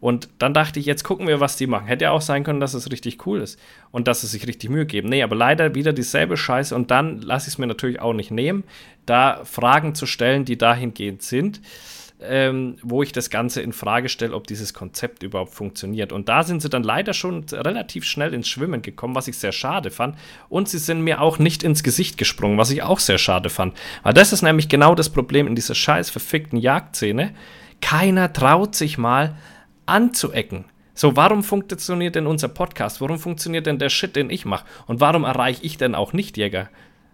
Und 0.00 0.28
dann 0.38 0.54
dachte 0.54 0.80
ich, 0.80 0.86
jetzt 0.86 1.04
gucken 1.04 1.26
wir, 1.26 1.40
was 1.40 1.56
die 1.56 1.66
machen. 1.66 1.86
Hätte 1.86 2.04
ja 2.04 2.10
auch 2.10 2.20
sein 2.20 2.44
können, 2.44 2.60
dass 2.60 2.74
es 2.74 2.90
richtig 2.90 3.26
cool 3.26 3.40
ist 3.40 3.58
und 3.90 4.08
dass 4.08 4.20
sie 4.20 4.26
sich 4.26 4.46
richtig 4.46 4.70
Mühe 4.70 4.86
geben. 4.86 5.08
Nee, 5.08 5.22
aber 5.22 5.36
leider 5.36 5.74
wieder 5.74 5.92
dieselbe 5.92 6.36
Scheiße 6.36 6.74
und 6.74 6.90
dann 6.90 7.20
lasse 7.22 7.48
ich 7.48 7.54
es 7.54 7.58
mir 7.58 7.66
natürlich 7.66 8.00
auch 8.00 8.12
nicht 8.12 8.30
nehmen, 8.30 8.64
da 9.06 9.42
Fragen 9.44 9.94
zu 9.94 10.06
stellen, 10.06 10.44
die 10.44 10.58
dahingehend 10.58 11.22
sind. 11.22 11.60
Ähm, 12.18 12.78
wo 12.82 13.02
ich 13.02 13.12
das 13.12 13.28
Ganze 13.28 13.60
in 13.60 13.74
Frage 13.74 14.08
stelle, 14.08 14.34
ob 14.34 14.46
dieses 14.46 14.72
Konzept 14.72 15.22
überhaupt 15.22 15.52
funktioniert. 15.52 16.12
Und 16.12 16.30
da 16.30 16.44
sind 16.44 16.62
sie 16.62 16.70
dann 16.70 16.82
leider 16.82 17.12
schon 17.12 17.44
relativ 17.52 18.04
schnell 18.04 18.32
ins 18.32 18.48
Schwimmen 18.48 18.80
gekommen, 18.80 19.14
was 19.14 19.28
ich 19.28 19.36
sehr 19.36 19.52
schade 19.52 19.90
fand. 19.90 20.16
Und 20.48 20.66
sie 20.70 20.78
sind 20.78 21.02
mir 21.02 21.20
auch 21.20 21.38
nicht 21.38 21.62
ins 21.62 21.82
Gesicht 21.82 22.16
gesprungen, 22.16 22.56
was 22.56 22.70
ich 22.70 22.82
auch 22.82 23.00
sehr 23.00 23.18
schade 23.18 23.50
fand. 23.50 23.76
Weil 24.02 24.14
das 24.14 24.32
ist 24.32 24.40
nämlich 24.40 24.70
genau 24.70 24.94
das 24.94 25.10
Problem 25.10 25.46
in 25.46 25.54
dieser 25.54 25.74
scheiß 25.74 26.08
verfickten 26.08 26.58
Jagdszene. 26.58 27.34
Keiner 27.82 28.32
traut 28.32 28.74
sich 28.74 28.96
mal 28.96 29.36
anzuecken. 29.86 30.66
So, 30.94 31.14
warum 31.14 31.42
funktioniert 31.42 32.14
denn 32.14 32.26
unser 32.26 32.48
Podcast? 32.48 33.00
Warum 33.00 33.18
funktioniert 33.18 33.66
denn 33.66 33.78
der 33.78 33.90
Shit, 33.90 34.16
den 34.16 34.30
ich 34.30 34.44
mache? 34.44 34.66
Und 34.86 35.00
warum 35.00 35.24
erreiche 35.24 35.62
ich 35.62 35.76
denn 35.76 35.94
auch 35.94 36.12
Nicht-Jäger? 36.12 36.70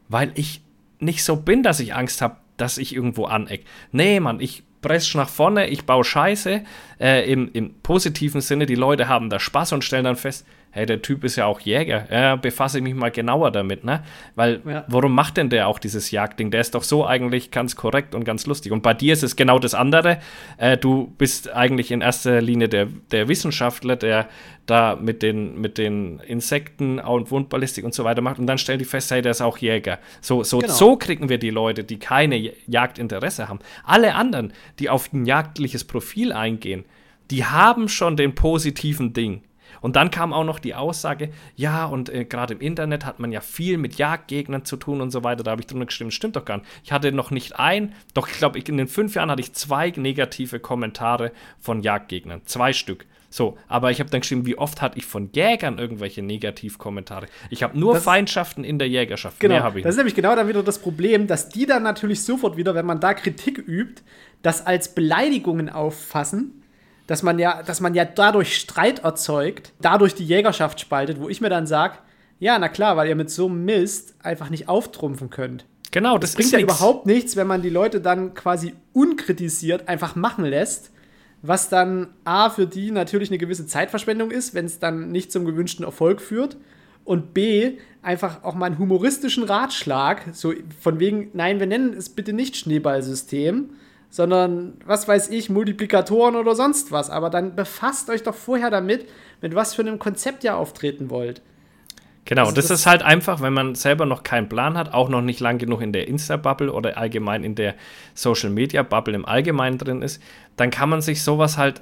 Weil 0.09 0.31
ich 0.35 0.63
nicht 1.01 1.25
so 1.25 1.37
bin, 1.37 1.63
dass 1.63 1.81
ich 1.81 1.95
Angst 1.95 2.23
habe, 2.23 2.37
dass 2.57 2.79
ich 2.79 2.95
irgendwo 2.95 3.25
aneck. 3.25 3.65
Nee, 3.91 4.21
Mann, 4.21 4.41
ich 4.41 4.63
presche 4.83 5.19
nach 5.19 5.29
vorne, 5.29 5.69
ich 5.69 5.85
baue 5.85 6.05
Scheiße. 6.05 6.63
Äh, 7.01 7.33
im, 7.33 7.51
Im 7.53 7.75
positiven 7.83 8.41
Sinne, 8.41 8.67
die 8.67 8.77
Leute 8.77 9.09
haben 9.09 9.31
da 9.31 9.41
Spaß 9.41 9.73
und 9.73 9.85
stellen 9.85 10.05
dann 10.05 10.17
fest, 10.17 10.47
hey, 10.73 10.87
der 10.87 11.03
Typ 11.03 11.23
ist 11.23 11.37
ja 11.37 11.47
auch 11.47 11.61
Jäger. 11.61 12.07
Ja, 12.11 12.37
befasse 12.37 12.79
ich 12.79 12.85
mich 12.85 12.95
mal 12.95 13.11
genauer 13.11 13.51
damit, 13.51 13.85
ne? 13.85 14.03
Weil, 14.35 14.63
ja. 14.67 14.85
warum 14.89 15.15
macht 15.15 15.37
denn 15.37 15.51
der 15.51 15.69
auch 15.69 15.79
dieses 15.79 16.11
Jagdding? 16.11 16.51
Der 16.51 16.63
ist 16.63 16.75
doch 16.75 16.83
so 16.83 17.07
eigentlich 17.07 17.51
ganz 17.51 17.77
korrekt 17.77 18.15
und 18.15 18.25
ganz 18.25 18.47
lustig. 18.47 18.73
Und 18.73 18.83
bei 18.83 18.95
dir 18.95 19.13
ist 19.13 19.23
es 19.23 19.37
genau 19.37 19.59
das 19.59 19.75
andere. 19.75 20.19
Äh, 20.57 20.79
du 20.79 21.13
bist 21.19 21.53
eigentlich 21.53 21.91
in 21.91 22.01
erster 22.01 22.41
Linie 22.41 22.71
der, 22.71 22.89
der 23.11 23.29
Wissenschaftler, 23.29 23.97
der 23.97 24.29
da 24.65 24.97
mit 25.01 25.23
den, 25.23 25.61
mit 25.61 25.77
den 25.77 26.21
Insekten 26.21 26.99
und 26.99 27.31
Wundballistik 27.31 27.85
und 27.85 27.93
so 27.93 28.05
weiter 28.05 28.23
macht. 28.23 28.39
Und 28.39 28.47
dann 28.47 28.57
stellen 28.59 28.79
die 28.79 28.87
fest, 28.87 29.11
hey, 29.11 29.21
der 29.21 29.33
ist 29.33 29.43
auch 29.43 29.59
Jäger. 29.59 29.99
So, 30.23 30.43
so, 30.43 30.59
genau. 30.59 30.73
so 30.73 30.97
kriegen 30.97 31.29
wir 31.29 31.39
die 31.39 31.51
Leute, 31.51 31.85
die 31.85 31.99
keine 31.99 32.53
Jagdinteresse 32.67 33.49
haben. 33.49 33.59
Alle 33.85 34.15
anderen, 34.15 34.55
die 34.79 34.89
auf 34.89 35.13
ein 35.13 35.27
jagdliches 35.27 35.85
Profil 35.85 36.33
eingehen, 36.33 36.87
die 37.31 37.45
haben 37.45 37.89
schon 37.89 38.17
den 38.17 38.35
positiven 38.35 39.13
Ding. 39.13 39.43
Und 39.83 39.97
dann 39.97 40.11
kam 40.11 40.33
auch 40.33 40.45
noch 40.45 40.59
die 40.59 40.75
Aussage, 40.75 41.31
ja, 41.57 41.85
und 41.85 42.09
äh, 42.09 42.25
gerade 42.25 42.55
im 42.55 42.61
Internet 42.61 43.05
hat 43.05 43.19
man 43.21 43.33
ja 43.33 43.41
viel 43.41 43.77
mit 43.77 43.97
Jagdgegnern 43.97 44.65
zu 44.65 44.77
tun 44.77 45.03
und 45.03 45.11
so 45.11 45.25
weiter. 45.25 45.43
Da 45.43 45.51
habe 45.51 45.61
ich 45.61 45.67
drunter 45.67 45.87
gestimmt, 45.87 46.15
stimmt 46.15 46.37
doch 46.37 46.45
gar 46.47 46.59
nicht. 46.59 46.69
Ich 46.85 46.93
hatte 46.93 47.13
noch 47.13 47.31
nicht 47.31 47.59
ein, 47.59 47.93
doch 48.15 48.29
ich 48.29 48.39
glaube, 48.39 48.59
in 48.59 48.77
den 48.79 48.89
fünf 48.89 49.15
Jahren 49.15 49.31
hatte 49.31 49.43
ich 49.43 49.53
zwei 49.53 49.93
negative 49.95 50.61
Kommentare 50.61 51.33
von 51.61 51.83
Jagdgegnern. 51.83 52.43
Zwei 52.47 52.73
Stück. 52.73 53.05
So, 53.29 53.57
aber 53.67 53.91
ich 53.91 53.99
habe 53.99 54.11
dann 54.11 54.21
geschrieben, 54.21 54.45
wie 54.45 54.59
oft 54.59 54.83
hatte 54.83 54.99
ich 54.99 55.07
von 55.07 55.31
Jägern 55.33 55.79
irgendwelche 55.79 56.23
Negativkommentare? 56.23 57.27
Ich 57.49 57.63
habe 57.63 57.79
nur 57.79 57.95
das, 57.95 58.05
Feindschaften 58.05 58.63
in 58.63 58.79
der 58.79 58.89
Jägerschaft. 58.89 59.41
Genau, 59.41 59.55
Mehr 59.55 59.63
habe 59.63 59.79
ich. 59.79 59.85
Das 59.85 59.95
ist 59.95 59.97
nämlich 59.97 60.15
genau 60.15 60.37
dann 60.37 60.49
wieder 60.49 60.63
das 60.63 60.79
Problem, 60.79 61.27
dass 61.27 61.49
die 61.49 61.65
dann 61.65 61.83
natürlich 61.83 62.23
sofort 62.23 62.59
wieder, 62.59 62.75
wenn 62.75 62.85
man 62.85 63.01
da 63.01 63.15
Kritik 63.15 63.59
übt, 63.59 64.03
das 64.43 64.65
als 64.67 64.95
Beleidigungen 64.95 65.71
auffassen 65.71 66.62
dass 67.07 67.23
man 67.23 67.39
ja, 67.39 67.63
dass 67.63 67.81
man 67.81 67.95
ja 67.95 68.05
dadurch 68.05 68.57
Streit 68.57 69.01
erzeugt, 69.01 69.73
dadurch 69.81 70.15
die 70.15 70.25
Jägerschaft 70.25 70.81
spaltet, 70.81 71.21
wo 71.21 71.29
ich 71.29 71.41
mir 71.41 71.51
dann 71.51 71.67
sage, 71.67 71.99
ja, 72.39 72.59
na 72.59 72.69
klar, 72.69 72.97
weil 72.97 73.09
ihr 73.09 73.17
mit 73.17 73.31
so 73.31 73.47
einem 73.47 73.65
Mist 73.65 74.15
einfach 74.23 74.51
nicht 74.51 74.69
auftrumpfen 74.69 75.31
könnt. 75.31 75.65
Genau, 75.93 76.19
das, 76.19 76.31
das 76.31 76.37
bringt 76.37 76.53
ja 76.53 76.59
nix. 76.59 76.73
überhaupt 76.73 77.07
nichts, 77.07 77.37
wenn 77.37 77.47
man 77.47 77.63
die 77.63 77.71
Leute 77.71 78.01
dann 78.01 78.35
quasi 78.35 78.75
unkritisiert 78.93 79.89
einfach 79.89 80.17
machen 80.17 80.45
lässt, 80.45 80.91
was 81.43 81.69
dann 81.69 82.09
A 82.25 82.51
für 82.51 82.67
die 82.67 82.91
natürlich 82.91 83.31
eine 83.31 83.39
gewisse 83.39 83.67
Zeitverschwendung 83.67 84.31
ist, 84.31 84.55
wenn 84.55 84.65
es 84.65 84.79
dann 84.79 85.11
nicht 85.11 85.31
zum 85.31 85.45
gewünschten 85.45 85.85
Erfolg 85.85 86.21
führt 86.21 86.57
und 87.05 87.35
B 87.35 87.79
einfach 88.01 88.43
auch 88.43 88.55
mal 88.55 88.67
einen 88.67 88.79
humoristischen 88.79 89.45
Ratschlag, 89.45 90.23
so 90.33 90.53
von 90.81 90.99
wegen, 90.99 91.31
nein, 91.35 91.61
wir 91.61 91.67
nennen 91.67 91.93
es 91.93 92.09
bitte 92.09 92.33
nicht 92.33 92.57
Schneeballsystem, 92.57 93.71
sondern 94.13 94.75
was 94.85 95.09
weiß 95.09 95.31
ich, 95.31 95.49
Multiplikatoren 95.49 96.37
oder 96.37 96.55
sonst 96.55 96.93
was. 96.93 97.09
Aber 97.09 97.31
dann 97.31 97.57
befasst 97.57 98.11
euch 98.11 98.23
doch 98.23 98.35
vorher 98.35 98.71
damit, 98.71 99.09
mit 99.41 99.55
was 99.55 99.75
für 99.75 99.81
einem 99.81 99.99
Konzept 99.99 100.45
ihr 100.45 100.55
auftreten 100.55 101.09
wollt. 101.09 101.41
Genau, 102.27 102.43
also 102.43 102.55
das, 102.55 102.69
das, 102.69 102.81
ist 102.81 102.87
halt 102.87 103.03
einfach, 103.03 103.41
wenn 103.41 103.55
man 103.55 103.75
selber 103.75 104.05
noch 104.05 104.23
keinen 104.23 104.51
Plan 104.51 104.77
hat, 104.77 104.93
auch 104.93 105.09
noch 105.09 105.23
nicht 105.23 105.41
lang 105.41 105.57
genug 105.57 105.81
in 105.81 105.95
der 105.95 106.09
Insta-Bubble 106.09 106.71
oder 106.71 106.99
allgemein 106.99 107.43
in 107.43 107.55
der 107.55 107.75
Social-Media-Bubble 108.15 109.15
im 109.15 109.25
Allgemeinen 109.25 109.79
drin 109.79 110.03
ist, 110.03 110.23
dann 110.57 110.71
kann 110.71 110.91
man 110.91 111.01
sich 111.01 111.23
sowas 111.23 111.57
halt 111.57 111.81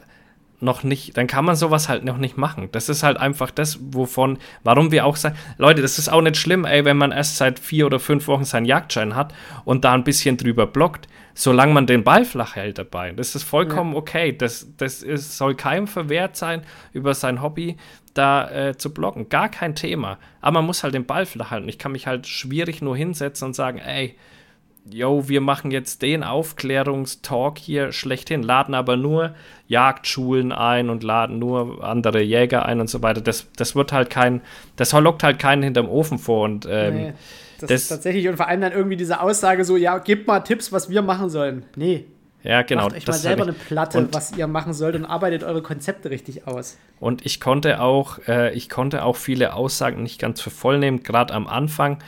noch 0.62 0.82
nicht, 0.82 1.16
dann 1.16 1.26
kann 1.26 1.44
man 1.44 1.56
sowas 1.56 1.88
halt 1.88 2.04
noch 2.04 2.18
nicht 2.18 2.36
machen. 2.36 2.68
Das 2.72 2.88
ist 2.88 3.02
halt 3.02 3.16
einfach 3.16 3.50
das, 3.50 3.78
wovon, 3.80 4.38
warum 4.62 4.90
wir 4.90 5.06
auch 5.06 5.16
sagen, 5.16 5.36
Leute, 5.58 5.82
das 5.82 5.98
ist 5.98 6.08
auch 6.08 6.22
nicht 6.22 6.36
schlimm, 6.36 6.64
ey, 6.64 6.84
wenn 6.84 6.96
man 6.96 7.12
erst 7.12 7.36
seit 7.36 7.58
vier 7.58 7.86
oder 7.86 7.98
fünf 7.98 8.26
Wochen 8.26 8.44
seinen 8.44 8.66
Jagdschein 8.66 9.14
hat 9.16 9.34
und 9.64 9.84
da 9.84 9.92
ein 9.94 10.04
bisschen 10.04 10.36
drüber 10.36 10.66
blockt, 10.66 11.08
solange 11.34 11.72
man 11.72 11.86
den 11.86 12.04
Ball 12.04 12.24
flach 12.24 12.56
hält 12.56 12.78
dabei. 12.78 13.12
Das 13.12 13.34
ist 13.34 13.44
vollkommen 13.44 13.92
ja. 13.92 13.98
okay. 13.98 14.36
Das, 14.36 14.68
das 14.76 15.02
ist, 15.02 15.36
soll 15.36 15.54
keinem 15.54 15.86
verwehrt 15.86 16.36
sein, 16.36 16.62
über 16.92 17.14
sein 17.14 17.42
Hobby 17.42 17.76
da 18.14 18.50
äh, 18.50 18.76
zu 18.76 18.92
blocken. 18.92 19.28
Gar 19.28 19.48
kein 19.48 19.74
Thema. 19.74 20.18
Aber 20.40 20.54
man 20.54 20.66
muss 20.66 20.82
halt 20.82 20.94
den 20.94 21.06
Ball 21.06 21.26
flach 21.26 21.50
halten. 21.50 21.68
Ich 21.68 21.78
kann 21.78 21.92
mich 21.92 22.06
halt 22.06 22.26
schwierig 22.26 22.82
nur 22.82 22.96
hinsetzen 22.96 23.46
und 23.46 23.54
sagen, 23.54 23.78
ey, 23.78 24.16
yo, 24.88 25.28
wir 25.28 25.40
machen 25.40 25.70
jetzt 25.70 26.02
den 26.02 26.22
Aufklärungstalk 26.22 27.58
hier 27.58 27.92
schlechthin, 27.92 28.42
laden 28.42 28.74
aber 28.74 28.96
nur 28.96 29.34
Jagdschulen 29.66 30.52
ein 30.52 30.90
und 30.90 31.02
laden 31.02 31.38
nur 31.38 31.84
andere 31.84 32.20
Jäger 32.22 32.66
ein 32.66 32.80
und 32.80 32.88
so 32.88 33.02
weiter. 33.02 33.20
Das, 33.20 33.46
das 33.56 33.74
wird 33.74 33.92
halt 33.92 34.10
kein, 34.10 34.40
das 34.76 34.92
lockt 34.92 35.22
halt 35.22 35.38
keinen 35.38 35.62
hinterm 35.62 35.88
Ofen 35.88 36.18
vor 36.18 36.44
und 36.44 36.66
ähm, 36.70 36.94
nee, 36.94 37.12
das, 37.60 37.68
das, 37.68 37.82
ist 37.82 37.88
tatsächlich 37.88 38.28
und 38.28 38.36
vor 38.36 38.48
allem 38.48 38.60
dann 38.60 38.72
irgendwie 38.72 38.96
diese 38.96 39.20
Aussage 39.20 39.64
so, 39.64 39.76
ja, 39.76 39.98
gebt 39.98 40.26
mal 40.26 40.40
Tipps, 40.40 40.72
was 40.72 40.88
wir 40.88 41.02
machen 41.02 41.28
sollen. 41.28 41.64
Nee. 41.76 42.06
Ja, 42.42 42.62
genau. 42.62 42.84
Macht 42.84 42.96
euch 42.96 43.06
mal 43.06 43.12
selber 43.12 43.42
eine 43.42 43.52
Platte, 43.52 43.98
und, 43.98 44.14
was 44.14 44.34
ihr 44.34 44.46
machen 44.46 44.72
sollt 44.72 44.94
und 44.94 45.04
arbeitet 45.04 45.44
eure 45.44 45.60
Konzepte 45.60 46.08
richtig 46.08 46.46
aus. 46.46 46.78
Und 46.98 47.26
ich 47.26 47.38
konnte 47.38 47.82
auch, 47.82 48.18
äh, 48.26 48.54
ich 48.54 48.70
konnte 48.70 49.04
auch 49.04 49.16
viele 49.16 49.52
Aussagen 49.52 50.02
nicht 50.02 50.18
ganz 50.18 50.40
für 50.40 50.48
voll 50.48 50.78
nehmen, 50.78 51.02
gerade 51.02 51.34
am 51.34 51.46
Anfang 51.46 51.98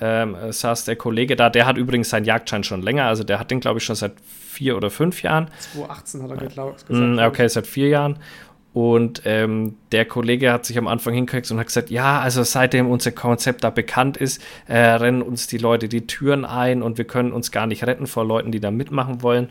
ähm, 0.00 0.36
saß 0.50 0.84
der 0.84 0.96
Kollege 0.96 1.36
da, 1.36 1.50
der 1.50 1.66
hat 1.66 1.76
übrigens 1.76 2.10
seinen 2.10 2.24
Jagdschein 2.24 2.64
schon 2.64 2.82
länger, 2.82 3.04
also 3.04 3.24
der 3.24 3.38
hat 3.38 3.50
den, 3.50 3.60
glaube 3.60 3.78
ich, 3.78 3.84
schon 3.84 3.96
seit 3.96 4.12
vier 4.20 4.76
oder 4.76 4.90
fünf 4.90 5.22
Jahren. 5.22 5.48
2018 5.72 6.22
hat 6.22 6.30
er 6.30 6.36
gesagt. 6.36 6.90
Mm, 6.90 7.18
okay, 7.18 7.48
seit 7.48 7.66
vier 7.66 7.88
Jahren. 7.88 8.18
Und 8.72 9.22
ähm, 9.24 9.76
der 9.90 10.04
Kollege 10.04 10.52
hat 10.52 10.64
sich 10.64 10.78
am 10.78 10.86
Anfang 10.86 11.12
hingekriegt 11.12 11.50
und 11.50 11.58
hat 11.58 11.66
gesagt, 11.66 11.90
ja, 11.90 12.20
also 12.20 12.44
seitdem 12.44 12.88
unser 12.88 13.10
Konzept 13.10 13.64
da 13.64 13.70
bekannt 13.70 14.16
ist, 14.16 14.40
äh, 14.68 14.78
rennen 14.78 15.22
uns 15.22 15.48
die 15.48 15.58
Leute 15.58 15.88
die 15.88 16.06
Türen 16.06 16.44
ein 16.44 16.82
und 16.82 16.96
wir 16.96 17.04
können 17.04 17.32
uns 17.32 17.50
gar 17.50 17.66
nicht 17.66 17.84
retten 17.84 18.06
vor 18.06 18.24
Leuten, 18.24 18.52
die 18.52 18.60
da 18.60 18.70
mitmachen 18.70 19.22
wollen. 19.22 19.48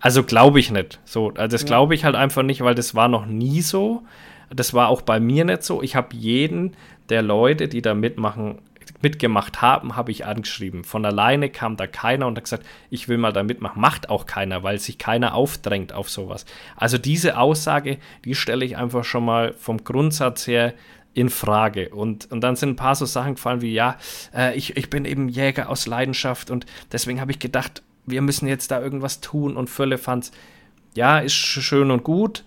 Also 0.00 0.24
glaube 0.24 0.58
ich 0.58 0.70
nicht. 0.70 1.00
So, 1.04 1.32
also 1.36 1.54
das 1.54 1.66
glaube 1.66 1.94
ich 1.94 2.04
halt 2.04 2.16
einfach 2.16 2.42
nicht, 2.42 2.62
weil 2.62 2.74
das 2.74 2.94
war 2.94 3.08
noch 3.08 3.26
nie 3.26 3.60
so. 3.60 4.02
Das 4.48 4.74
war 4.74 4.88
auch 4.88 5.02
bei 5.02 5.20
mir 5.20 5.44
nicht 5.44 5.62
so. 5.62 5.82
Ich 5.82 5.94
habe 5.94 6.16
jeden 6.16 6.74
der 7.08 7.22
Leute, 7.22 7.68
die 7.68 7.82
da 7.82 7.94
mitmachen, 7.94 8.58
mitgemacht 9.02 9.62
haben, 9.62 9.96
habe 9.96 10.10
ich 10.10 10.26
angeschrieben. 10.26 10.84
Von 10.84 11.04
alleine 11.04 11.50
kam 11.50 11.76
da 11.76 11.86
keiner 11.86 12.26
und 12.26 12.36
hat 12.36 12.44
gesagt, 12.44 12.66
ich 12.90 13.08
will 13.08 13.18
mal 13.18 13.32
da 13.32 13.42
mitmachen. 13.42 13.80
Macht 13.80 14.10
auch 14.10 14.26
keiner, 14.26 14.62
weil 14.62 14.78
sich 14.78 14.98
keiner 14.98 15.34
aufdrängt 15.34 15.92
auf 15.92 16.10
sowas. 16.10 16.44
Also 16.76 16.98
diese 16.98 17.38
Aussage, 17.38 17.98
die 18.24 18.34
stelle 18.34 18.64
ich 18.64 18.76
einfach 18.76 19.04
schon 19.04 19.24
mal 19.24 19.52
vom 19.54 19.84
Grundsatz 19.84 20.46
her 20.46 20.74
in 21.14 21.28
Frage. 21.28 21.90
Und, 21.90 22.30
und 22.30 22.40
dann 22.40 22.56
sind 22.56 22.70
ein 22.70 22.76
paar 22.76 22.94
so 22.94 23.04
Sachen 23.04 23.34
gefallen 23.34 23.60
wie, 23.60 23.72
ja, 23.72 23.96
äh, 24.34 24.56
ich, 24.56 24.76
ich 24.76 24.90
bin 24.90 25.04
eben 25.04 25.28
Jäger 25.28 25.68
aus 25.68 25.86
Leidenschaft 25.86 26.50
und 26.50 26.66
deswegen 26.90 27.20
habe 27.20 27.32
ich 27.32 27.38
gedacht, 27.38 27.82
wir 28.06 28.22
müssen 28.22 28.48
jetzt 28.48 28.70
da 28.70 28.80
irgendwas 28.80 29.20
tun 29.20 29.56
und 29.56 29.70
Füllefanz. 29.70 30.32
Ja, 30.94 31.18
ist 31.18 31.34
schön 31.34 31.90
und 31.90 32.02
gut, 32.02 32.44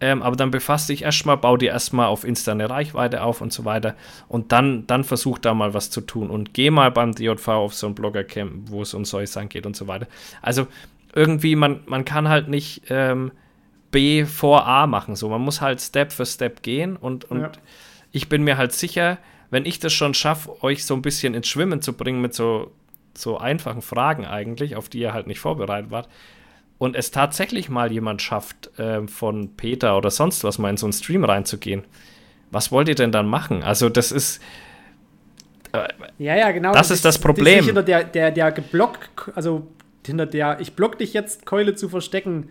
ähm, 0.00 0.22
aber 0.22 0.36
dann 0.36 0.50
befasst 0.50 0.88
dich 0.88 1.02
erstmal, 1.02 1.36
bau 1.36 1.56
dir 1.56 1.70
erstmal 1.70 2.06
auf 2.06 2.24
Insta 2.24 2.52
eine 2.52 2.70
Reichweite 2.70 3.22
auf 3.22 3.40
und 3.40 3.52
so 3.52 3.64
weiter 3.64 3.94
und 4.28 4.52
dann, 4.52 4.86
dann 4.86 5.04
versuch 5.04 5.38
da 5.38 5.54
mal 5.54 5.74
was 5.74 5.90
zu 5.90 6.00
tun 6.00 6.30
und 6.30 6.54
geh 6.54 6.70
mal 6.70 6.90
beim 6.90 7.14
DJV 7.14 7.48
auf 7.48 7.74
so 7.74 7.86
ein 7.86 7.94
Bloggercamp, 7.94 8.70
wo 8.70 8.82
es 8.82 8.94
um 8.94 9.04
solche 9.04 9.32
Sachen 9.32 9.50
geht 9.50 9.66
und 9.66 9.76
so 9.76 9.86
weiter. 9.86 10.06
Also 10.40 10.66
irgendwie, 11.14 11.56
man, 11.56 11.80
man 11.86 12.04
kann 12.04 12.28
halt 12.28 12.48
nicht 12.48 12.84
ähm, 12.88 13.32
B 13.90 14.24
vor 14.24 14.66
A 14.66 14.86
machen, 14.86 15.16
so 15.16 15.28
man 15.28 15.42
muss 15.42 15.60
halt 15.60 15.80
Step 15.80 16.12
für 16.12 16.26
Step 16.26 16.62
gehen 16.62 16.96
und, 16.96 17.30
und 17.30 17.40
ja. 17.40 17.52
ich 18.12 18.28
bin 18.28 18.42
mir 18.42 18.56
halt 18.56 18.72
sicher, 18.72 19.18
wenn 19.50 19.66
ich 19.66 19.80
das 19.80 19.92
schon 19.92 20.14
schaffe, 20.14 20.62
euch 20.62 20.84
so 20.84 20.94
ein 20.94 21.02
bisschen 21.02 21.34
ins 21.34 21.48
Schwimmen 21.48 21.82
zu 21.82 21.92
bringen 21.92 22.20
mit 22.20 22.34
so, 22.34 22.70
so 23.14 23.38
einfachen 23.38 23.82
Fragen 23.82 24.24
eigentlich, 24.24 24.76
auf 24.76 24.88
die 24.88 25.00
ihr 25.00 25.12
halt 25.12 25.26
nicht 25.26 25.40
vorbereitet 25.40 25.90
wart, 25.90 26.08
und 26.80 26.96
es 26.96 27.10
tatsächlich 27.10 27.68
mal 27.68 27.92
jemand 27.92 28.22
schafft, 28.22 28.76
äh, 28.78 29.06
von 29.06 29.54
Peter 29.54 29.98
oder 29.98 30.10
sonst 30.10 30.44
was 30.44 30.58
mal 30.58 30.70
in 30.70 30.78
so 30.78 30.86
einen 30.86 30.94
Stream 30.94 31.24
reinzugehen, 31.24 31.84
was 32.50 32.72
wollt 32.72 32.88
ihr 32.88 32.94
denn 32.94 33.12
dann 33.12 33.28
machen? 33.28 33.62
Also, 33.62 33.90
das 33.90 34.10
ist. 34.10 34.40
Äh, 35.72 35.88
ja, 36.18 36.36
ja, 36.36 36.50
genau. 36.52 36.72
Das, 36.72 36.88
das 36.88 36.96
ist 36.96 37.04
das 37.04 37.18
Problem. 37.18 37.66
Hinter 37.66 37.82
der, 37.82 38.04
der, 38.04 38.30
der 38.30 38.50
geblockt, 38.50 39.10
also 39.34 39.66
hinter 40.06 40.24
der 40.24 40.58
ich 40.60 40.72
block 40.72 40.98
dich 40.98 41.12
jetzt 41.12 41.44
Keule 41.44 41.74
zu 41.74 41.90
verstecken, 41.90 42.48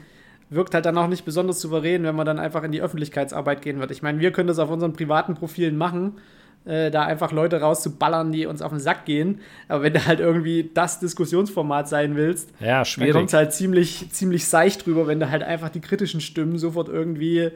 wirkt 0.52 0.76
halt 0.76 0.86
dann 0.86 1.00
auch 1.00 1.08
nicht 1.08 1.26
besonders 1.26 1.60
souverän, 1.60 2.04
wenn 2.04 2.16
man 2.16 2.28
dann 2.28 2.38
einfach 2.38 2.62
in 2.62 2.72
die 2.72 2.84
Öffentlichkeitsarbeit 2.84 3.64
gehen 3.64 3.80
wird. 3.80 3.90
Ich 3.90 4.04
meine, 4.04 4.20
wir 4.20 4.32
können 4.32 4.48
das 4.48 4.60
auf 4.60 4.70
unseren 4.70 4.94
privaten 4.94 5.34
Profilen 5.34 5.76
machen 5.76 6.20
äh, 6.66 6.92
da 6.92 7.04
einfach 7.04 7.32
Leute 7.32 7.62
rauszuballern, 7.62 8.32
die 8.32 8.46
uns 8.46 8.62
auf 8.62 8.72
den 8.72 8.80
Sack 8.80 9.06
gehen. 9.06 9.40
Aber 9.68 9.84
wenn 9.84 9.94
du 9.94 10.06
halt 10.06 10.20
irgendwie 10.20 10.70
das 10.74 11.00
Diskussionsformat 11.00 11.88
sein 11.88 12.16
willst, 12.16 12.50
ja, 12.60 12.84
dann 12.84 13.12
kommt 13.12 13.28
es 13.30 13.34
halt 13.34 13.54
ziemlich, 13.54 14.12
ziemlich 14.12 14.48
seicht 14.48 14.86
drüber, 14.86 15.08
wenn 15.08 15.20
du 15.20 15.30
halt 15.30 15.44
einfach 15.44 15.70
die 15.70 15.82
kritischen 15.82 16.22
Stimmen 16.22 16.58
sofort 16.58 16.90
irgendwie 16.90 17.52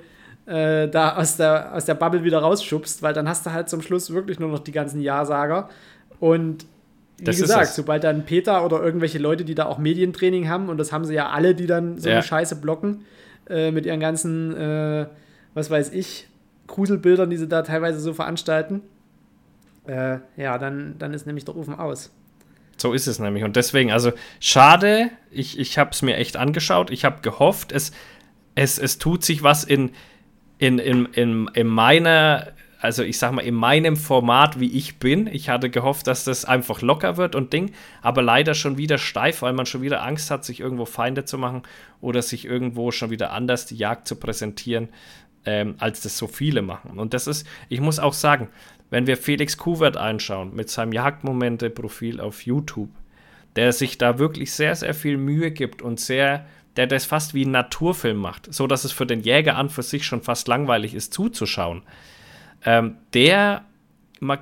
äh, 0.45 0.87
da 0.89 1.15
aus 1.15 1.37
der, 1.37 1.73
aus 1.73 1.85
der 1.85 1.95
Bubble 1.95 2.23
wieder 2.23 2.39
rausschubst, 2.39 3.01
weil 3.01 3.13
dann 3.13 3.29
hast 3.29 3.45
du 3.45 3.51
halt 3.51 3.69
zum 3.69 3.81
Schluss 3.81 4.13
wirklich 4.13 4.39
nur 4.39 4.49
noch 4.49 4.59
die 4.59 4.71
ganzen 4.71 5.01
Ja-Sager. 5.01 5.69
Und 6.19 6.65
wie 7.17 7.25
das 7.25 7.39
gesagt, 7.39 7.67
sobald 7.67 8.03
dann 8.03 8.25
Peter 8.25 8.65
oder 8.65 8.81
irgendwelche 8.81 9.19
Leute, 9.19 9.45
die 9.45 9.55
da 9.55 9.65
auch 9.65 9.77
Medientraining 9.77 10.49
haben, 10.49 10.69
und 10.69 10.77
das 10.77 10.91
haben 10.91 11.05
sie 11.05 11.13
ja 11.13 11.29
alle, 11.29 11.55
die 11.55 11.67
dann 11.67 11.97
so 11.97 12.09
ja. 12.09 12.15
eine 12.15 12.23
Scheiße 12.23 12.57
blocken, 12.57 13.05
äh, 13.49 13.71
mit 13.71 13.85
ihren 13.85 13.99
ganzen, 13.99 14.55
äh, 14.55 15.05
was 15.53 15.69
weiß 15.69 15.91
ich, 15.93 16.27
Gruselbildern, 16.67 17.29
die 17.29 17.37
sie 17.37 17.47
da 17.47 17.61
teilweise 17.61 17.99
so 17.99 18.13
veranstalten, 18.13 18.81
äh, 19.87 20.19
ja, 20.37 20.57
dann, 20.57 20.95
dann 20.97 21.13
ist 21.13 21.25
nämlich 21.25 21.45
der 21.45 21.55
Ofen 21.55 21.75
aus. 21.75 22.11
So 22.77 22.93
ist 22.93 23.07
es 23.07 23.19
nämlich. 23.19 23.43
Und 23.43 23.55
deswegen, 23.55 23.91
also 23.91 24.11
schade, 24.39 25.09
ich, 25.31 25.59
ich 25.59 25.77
habe 25.77 25.91
es 25.91 26.01
mir 26.01 26.17
echt 26.17 26.37
angeschaut. 26.37 26.89
Ich 26.89 27.05
habe 27.05 27.21
gehofft, 27.21 27.71
es, 27.71 27.91
es, 28.55 28.77
es 28.77 28.97
tut 28.97 29.23
sich 29.23 29.43
was 29.43 29.63
in, 29.63 29.91
in, 30.57 30.79
in, 30.79 31.05
in, 31.13 31.49
in 31.53 31.67
meiner, 31.67 32.47
also 32.79 33.03
ich 33.03 33.17
sag 33.17 33.31
mal, 33.31 33.41
in 33.41 33.55
meinem 33.55 33.95
Format, 33.95 34.59
wie 34.59 34.71
ich 34.71 34.97
bin. 34.99 35.27
Ich 35.27 35.49
hatte 35.49 35.69
gehofft, 35.69 36.07
dass 36.07 36.23
das 36.23 36.45
einfach 36.45 36.81
locker 36.81 37.17
wird 37.17 37.35
und 37.35 37.53
Ding, 37.53 37.71
aber 38.01 38.21
leider 38.21 38.53
schon 38.53 38.77
wieder 38.77 38.97
steif, 38.97 39.41
weil 39.41 39.53
man 39.53 39.65
schon 39.65 39.81
wieder 39.81 40.03
Angst 40.03 40.31
hat, 40.31 40.43
sich 40.43 40.59
irgendwo 40.59 40.85
Feinde 40.85 41.25
zu 41.25 41.37
machen 41.37 41.63
oder 42.01 42.21
sich 42.21 42.45
irgendwo 42.45 42.91
schon 42.91 43.09
wieder 43.11 43.31
anders 43.31 43.65
die 43.65 43.77
Jagd 43.77 44.07
zu 44.07 44.15
präsentieren, 44.15 44.89
ähm, 45.45 45.75
als 45.77 46.01
das 46.01 46.17
so 46.17 46.27
viele 46.27 46.61
machen. 46.61 46.99
Und 46.99 47.13
das 47.13 47.27
ist, 47.27 47.47
ich 47.69 47.81
muss 47.81 47.99
auch 47.99 48.13
sagen, 48.13 48.49
wenn 48.93 49.07
wir 49.07 49.17
Felix 49.17 49.57
Kuvert 49.57 49.97
einschauen 49.97 50.53
mit 50.53 50.69
seinem 50.69 50.91
Jagdmomente-Profil 50.91 52.19
auf 52.19 52.45
YouTube, 52.45 52.91
der 53.55 53.73
sich 53.73 53.97
da 53.97 54.19
wirklich 54.19 54.51
sehr, 54.51 54.75
sehr 54.75 54.93
viel 54.93 55.17
Mühe 55.17 55.49
gibt 55.49 55.81
und 55.81 55.99
sehr, 55.99 56.45
der 56.75 56.85
das 56.85 57.03
fast 57.03 57.33
wie 57.33 57.43
ein 57.43 57.49
Naturfilm 57.49 58.17
macht, 58.17 58.53
so 58.53 58.67
dass 58.67 58.83
es 58.83 58.91
für 58.91 59.07
den 59.07 59.21
Jäger 59.21 59.57
an 59.57 59.71
für 59.71 59.81
sich 59.81 60.05
schon 60.05 60.21
fast 60.21 60.47
langweilig 60.47 60.93
ist 60.93 61.11
zuzuschauen. 61.11 61.81
Ähm, 62.63 62.97
der 63.15 63.65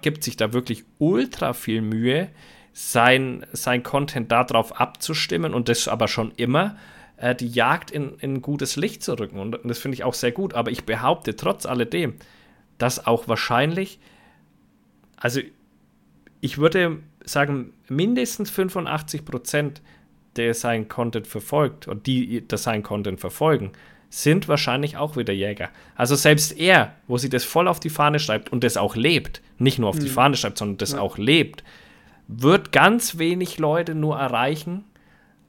gibt 0.01 0.25
sich 0.25 0.35
da 0.35 0.51
wirklich 0.51 0.83
ultra 0.97 1.53
viel 1.53 1.81
Mühe, 1.81 2.27
sein, 2.73 3.45
sein 3.53 3.83
Content 3.83 4.33
darauf 4.33 4.81
abzustimmen 4.81 5.53
und 5.53 5.69
das 5.69 5.87
aber 5.87 6.09
schon 6.09 6.33
immer, 6.35 6.75
äh, 7.15 7.33
die 7.35 7.47
Jagd 7.47 7.89
in, 7.89 8.17
in 8.19 8.41
gutes 8.41 8.75
Licht 8.75 9.01
zu 9.01 9.17
rücken. 9.17 9.39
Und 9.39 9.59
das 9.63 9.79
finde 9.79 9.95
ich 9.95 10.03
auch 10.03 10.13
sehr 10.13 10.33
gut. 10.33 10.55
Aber 10.55 10.71
ich 10.71 10.83
behaupte 10.83 11.37
trotz 11.37 11.65
alledem, 11.65 12.15
dass 12.77 13.07
auch 13.07 13.29
wahrscheinlich 13.29 14.01
also 15.21 15.39
ich 16.41 16.57
würde 16.57 16.97
sagen, 17.23 17.73
mindestens 17.87 18.49
85 18.49 19.23
Prozent, 19.23 19.81
der 20.35 20.53
sein 20.53 20.89
Content 20.89 21.27
verfolgt 21.27 21.87
und 21.87 22.07
die 22.07 22.45
das 22.47 22.63
sein 22.63 22.83
Content 22.83 23.19
verfolgen, 23.19 23.71
sind 24.09 24.47
wahrscheinlich 24.47 24.97
auch 24.97 25.15
wieder 25.15 25.33
Jäger. 25.33 25.69
Also 25.95 26.15
selbst 26.15 26.57
er, 26.57 26.95
wo 27.07 27.17
sie 27.17 27.29
das 27.29 27.45
voll 27.45 27.67
auf 27.67 27.79
die 27.79 27.89
Fahne 27.89 28.19
schreibt 28.19 28.51
und 28.51 28.63
das 28.63 28.75
auch 28.75 28.95
lebt, 28.95 29.41
nicht 29.57 29.79
nur 29.79 29.89
auf 29.89 29.95
mhm. 29.95 30.01
die 30.01 30.09
Fahne 30.09 30.35
schreibt, 30.35 30.57
sondern 30.57 30.77
das 30.77 30.93
ja. 30.93 30.99
auch 30.99 31.17
lebt, 31.17 31.63
wird 32.27 32.71
ganz 32.71 33.19
wenig 33.19 33.57
Leute 33.57 33.95
nur 33.95 34.17
erreichen 34.17 34.83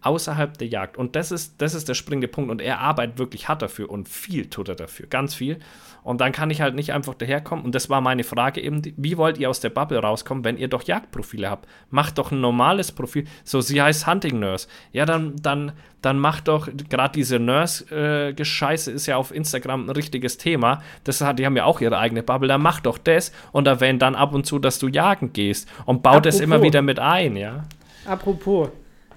außerhalb 0.02 0.56
der 0.58 0.68
Jagd. 0.68 0.96
Und 0.96 1.16
das 1.16 1.32
ist, 1.32 1.60
das 1.62 1.74
ist 1.74 1.88
der 1.88 1.94
springende 1.94 2.28
Punkt. 2.28 2.50
Und 2.50 2.60
er 2.60 2.80
arbeitet 2.80 3.18
wirklich 3.18 3.48
hart 3.48 3.62
dafür 3.62 3.90
und 3.90 4.08
viel 4.08 4.46
tut 4.46 4.68
er 4.68 4.74
dafür, 4.74 5.06
ganz 5.06 5.34
viel. 5.34 5.58
Und 6.04 6.20
dann 6.20 6.32
kann 6.32 6.50
ich 6.50 6.60
halt 6.60 6.74
nicht 6.74 6.92
einfach 6.92 7.14
daherkommen. 7.14 7.64
Und 7.64 7.74
das 7.74 7.88
war 7.88 8.00
meine 8.00 8.24
Frage 8.24 8.60
eben, 8.60 8.82
wie 8.96 9.16
wollt 9.16 9.38
ihr 9.38 9.48
aus 9.48 9.60
der 9.60 9.70
Bubble 9.70 9.98
rauskommen, 10.00 10.44
wenn 10.44 10.58
ihr 10.58 10.68
doch 10.68 10.82
Jagdprofile 10.82 11.48
habt? 11.48 11.68
Macht 11.90 12.18
doch 12.18 12.32
ein 12.32 12.40
normales 12.40 12.90
Profil. 12.90 13.24
So, 13.44 13.60
sie 13.60 13.80
heißt 13.80 14.06
Hunting 14.06 14.40
Nurse. 14.40 14.66
Ja, 14.92 15.06
dann, 15.06 15.36
dann, 15.40 15.72
dann 16.00 16.18
macht 16.18 16.48
doch, 16.48 16.68
gerade 16.88 17.12
diese 17.14 17.38
Nurse-Gescheiße 17.38 18.90
äh, 18.90 18.94
ist 18.94 19.06
ja 19.06 19.16
auf 19.16 19.32
Instagram 19.32 19.86
ein 19.86 19.90
richtiges 19.90 20.38
Thema. 20.38 20.82
Das 21.04 21.20
hat, 21.20 21.38
die 21.38 21.46
haben 21.46 21.56
ja 21.56 21.64
auch 21.64 21.80
ihre 21.80 21.98
eigene 21.98 22.24
Bubble. 22.24 22.48
Dann 22.48 22.62
mach 22.62 22.80
doch 22.80 22.98
das 22.98 23.32
und 23.52 23.68
erwähnt 23.68 24.02
dann 24.02 24.16
ab 24.16 24.34
und 24.34 24.44
zu, 24.44 24.58
dass 24.58 24.80
du 24.80 24.88
jagen 24.88 25.32
gehst. 25.32 25.68
Und 25.86 26.02
baut 26.02 26.14
Apropos. 26.14 26.34
das 26.34 26.40
immer 26.40 26.62
wieder 26.62 26.82
mit 26.82 26.98
ein, 26.98 27.36
ja. 27.36 27.62
Apropos, 28.04 28.70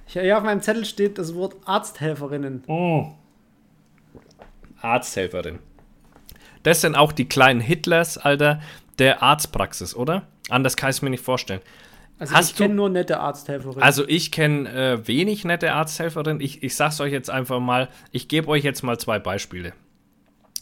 hier 0.05 0.37
auf 0.37 0.43
meinem 0.43 0.61
Zettel 0.61 0.85
steht 0.85 1.17
das 1.17 1.35
Wort 1.35 1.55
Arzthelferinnen. 1.65 2.63
Oh. 2.67 3.11
Arzthelferin. 4.81 5.59
Das 6.63 6.81
sind 6.81 6.95
auch 6.95 7.11
die 7.11 7.25
kleinen 7.27 7.59
Hitlers, 7.59 8.17
Alter, 8.17 8.61
der 8.99 9.21
Arztpraxis, 9.21 9.95
oder? 9.95 10.27
Anders 10.49 10.77
kann 10.77 10.89
ich 10.89 10.97
es 10.97 11.01
mir 11.01 11.09
nicht 11.09 11.23
vorstellen. 11.23 11.61
Also 12.17 12.33
Hast 12.33 12.51
ich 12.51 12.55
kenne 12.55 12.75
nur 12.75 12.89
nette 12.89 13.19
Arzthelferinnen. 13.19 13.83
Also 13.83 14.07
ich 14.07 14.31
kenne 14.31 14.69
äh, 14.69 15.07
wenig 15.07 15.43
nette 15.43 15.73
Arzthelferinnen. 15.73 16.39
Ich, 16.39 16.63
ich 16.63 16.75
sag's 16.75 17.01
euch 17.01 17.11
jetzt 17.11 17.29
einfach 17.29 17.59
mal, 17.59 17.89
ich 18.11 18.27
gebe 18.27 18.47
euch 18.47 18.63
jetzt 18.63 18.83
mal 18.83 18.97
zwei 18.97 19.19
Beispiele. 19.19 19.73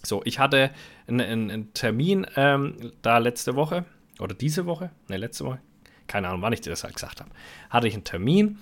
So, 0.02 0.22
ich 0.26 0.39
hatte 0.39 0.72
einen, 1.08 1.22
einen 1.22 1.74
Termin 1.74 2.26
ähm, 2.36 2.91
da 3.02 3.20
letzte 3.20 3.56
Woche 3.56 3.86
oder 4.20 4.34
diese 4.34 4.66
Woche, 4.66 4.89
ne, 5.08 5.18
letzte 5.18 5.46
Woche, 5.46 5.60
keine 6.08 6.28
Ahnung, 6.28 6.41
wann 6.41 6.54
ich 6.54 6.62
dir 6.62 6.72
das 6.72 6.84
halt 6.84 6.96
gesagt 6.96 7.22
habe, 7.22 7.30
hatte 7.70 7.88
ich 7.88 7.94
einen 7.94 8.04
Termin 8.04 8.58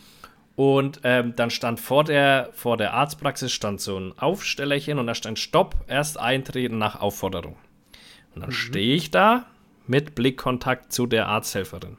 und 0.62 1.02
ähm, 1.04 1.34
dann 1.36 1.50
stand 1.50 1.80
vor 1.80 2.04
der, 2.04 2.52
vor 2.54 2.78
der 2.78 2.94
Arztpraxis 2.94 3.52
stand 3.52 3.82
so 3.82 3.98
ein 3.98 4.14
Aufstellerchen 4.20 5.00
und 5.00 5.08
da 5.08 5.16
stand 5.16 5.40
Stopp, 5.40 5.76
erst 5.88 6.20
eintreten 6.20 6.78
nach 6.78 7.02
Aufforderung. 7.02 7.56
Und 8.36 8.42
dann 8.42 8.50
mhm. 8.52 8.54
stehe 8.54 8.96
ich 8.96 9.10
da 9.10 9.48
mit 9.88 10.14
Blickkontakt 10.14 10.94
zu 10.94 11.08
der 11.08 11.28
Arzthelferin. 11.30 11.98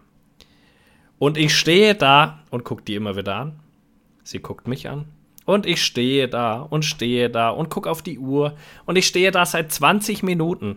Und 1.18 1.38
ich 1.38 1.56
stehe 1.56 1.96
da 1.96 2.44
und 2.50 2.62
gucke 2.62 2.84
die 2.84 2.94
immer 2.94 3.16
wieder 3.16 3.34
an. 3.34 3.58
Sie 4.22 4.38
guckt 4.38 4.68
mich 4.68 4.88
an. 4.88 5.06
Und 5.44 5.66
ich 5.66 5.82
stehe 5.82 6.28
da 6.28 6.60
und 6.60 6.84
stehe 6.84 7.30
da 7.30 7.48
und 7.48 7.68
gucke 7.68 7.90
auf 7.90 8.00
die 8.00 8.20
Uhr. 8.20 8.54
Und 8.86 8.94
ich 8.94 9.08
stehe 9.08 9.32
da 9.32 9.44
seit 9.44 9.72
20 9.72 10.22
Minuten. 10.22 10.76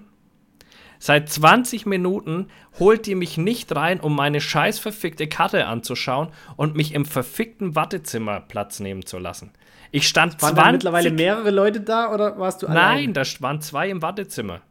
Seit 1.06 1.30
20 1.30 1.86
Minuten 1.86 2.48
holt 2.80 3.06
die 3.06 3.14
mich 3.14 3.38
nicht 3.38 3.76
rein, 3.76 4.00
um 4.00 4.16
meine 4.16 4.42
scheiß 4.42 4.80
verfickte 4.80 5.28
Karte 5.28 5.68
anzuschauen 5.68 6.30
und 6.56 6.76
mich 6.76 6.96
im 6.96 7.06
verfickten 7.06 7.76
Wartezimmer 7.76 8.40
Platz 8.40 8.80
nehmen 8.80 9.06
zu 9.06 9.20
lassen. 9.20 9.52
Ich 9.92 10.08
stand 10.08 10.42
Waren 10.42 10.56
20 10.56 10.72
mittlerweile 10.72 11.12
mehrere 11.12 11.52
Leute 11.52 11.82
da 11.82 12.12
oder 12.12 12.40
warst 12.40 12.64
du 12.64 12.68
allein? 12.68 12.96
Nein, 12.96 13.14
da 13.14 13.22
waren 13.38 13.62
zwei 13.62 13.88
im 13.92 14.02
Wartezimmer. 14.02 14.62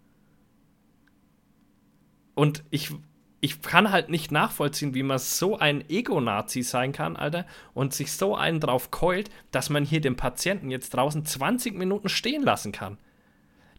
Und 2.35 2.65
ich, 2.71 2.91
ich 3.41 3.63
kann 3.63 3.93
halt 3.93 4.09
nicht 4.09 4.33
nachvollziehen, 4.33 4.93
wie 4.93 5.05
man 5.05 5.21
so 5.21 5.57
ein 5.57 5.89
Ego-Nazi 5.89 6.63
sein 6.63 6.91
kann, 6.91 7.15
Alter, 7.15 7.47
und 7.75 7.95
sich 7.95 8.11
so 8.11 8.35
einen 8.35 8.59
drauf 8.59 8.91
keult, 8.91 9.31
dass 9.53 9.71
man 9.71 9.85
hier 9.85 10.01
den 10.01 10.17
Patienten 10.17 10.73
jetzt 10.73 10.95
draußen 10.95 11.25
20 11.25 11.79
Minuten 11.79 12.09
stehen 12.09 12.43
lassen 12.43 12.73
kann 12.73 12.99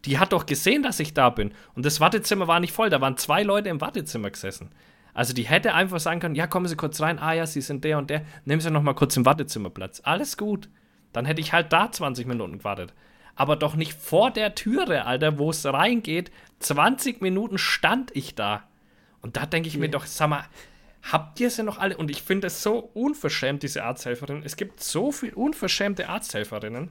die 0.04 0.18
hat 0.18 0.32
doch 0.32 0.46
gesehen, 0.46 0.82
dass 0.82 1.00
ich 1.00 1.14
da 1.14 1.30
bin. 1.30 1.52
Und 1.74 1.86
das 1.86 2.00
Wartezimmer 2.00 2.46
war 2.46 2.60
nicht 2.60 2.72
voll, 2.72 2.90
da 2.90 3.00
waren 3.00 3.16
zwei 3.16 3.42
Leute 3.42 3.68
im 3.68 3.80
Wartezimmer 3.80 4.30
gesessen. 4.30 4.70
Also 5.14 5.32
die 5.32 5.44
hätte 5.44 5.72
einfach 5.74 5.98
sagen 5.98 6.20
können, 6.20 6.34
ja, 6.34 6.46
kommen 6.46 6.66
Sie 6.66 6.76
kurz 6.76 7.00
rein, 7.00 7.18
ah 7.18 7.32
ja, 7.32 7.46
Sie 7.46 7.62
sind 7.62 7.84
der 7.84 7.98
und 7.98 8.10
der, 8.10 8.24
nehmen 8.44 8.60
Sie 8.60 8.70
noch 8.70 8.82
mal 8.82 8.94
kurz 8.94 9.16
im 9.16 9.24
Wartezimmer 9.24 9.70
Platz. 9.70 10.02
Alles 10.04 10.36
gut. 10.36 10.68
Dann 11.12 11.24
hätte 11.24 11.40
ich 11.40 11.54
halt 11.54 11.72
da 11.72 11.90
20 11.90 12.26
Minuten 12.26 12.58
gewartet. 12.58 12.92
aber 13.36 13.54
doch 13.54 13.76
nicht 13.76 13.92
vor 13.92 14.30
der 14.30 14.54
Türe, 14.54 15.04
Alter, 15.04 15.38
wo 15.38 15.50
es 15.50 15.64
reingeht. 15.64 16.32
20 16.60 17.20
Minuten 17.20 17.58
stand 17.58 18.14
ich 18.16 18.34
da. 18.34 18.64
Und 19.20 19.36
da 19.36 19.46
denke 19.46 19.68
ich 19.68 19.76
mir 19.76 19.90
doch, 19.90 20.06
sag 20.06 20.28
mal, 20.28 20.44
habt 21.02 21.38
ihr 21.38 21.50
sie 21.50 21.62
noch 21.62 21.78
alle? 21.78 21.96
Und 21.96 22.10
ich 22.10 22.22
finde 22.22 22.46
es 22.46 22.62
so 22.62 22.78
unverschämt, 22.78 23.62
diese 23.62 23.84
Arzthelferinnen. 23.84 24.42
Es 24.42 24.56
gibt 24.56 24.82
so 24.82 25.12
viel 25.12 25.34
unverschämte 25.34 26.08
Arzthelferinnen. 26.08 26.90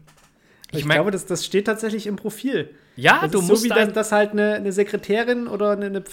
Ich, 0.78 0.86
ich 0.86 0.90
glaube, 0.90 1.12
das, 1.12 1.26
das 1.26 1.46
steht 1.46 1.66
tatsächlich 1.66 2.08
im 2.08 2.16
Profil. 2.16 2.70
Ja, 2.96 3.20
das 3.24 3.32
du 3.32 3.40
ist 3.40 3.48
musst 3.48 3.64
so 3.64 3.70
wie 3.70 3.74
ein- 3.74 3.88
das, 3.88 3.94
das 3.94 4.12
halt 4.12 4.32
eine, 4.32 4.54
eine 4.56 4.72
Sekretärin 4.72 5.48
oder 5.48 5.72
eine, 5.72 5.88
eine 5.88 6.04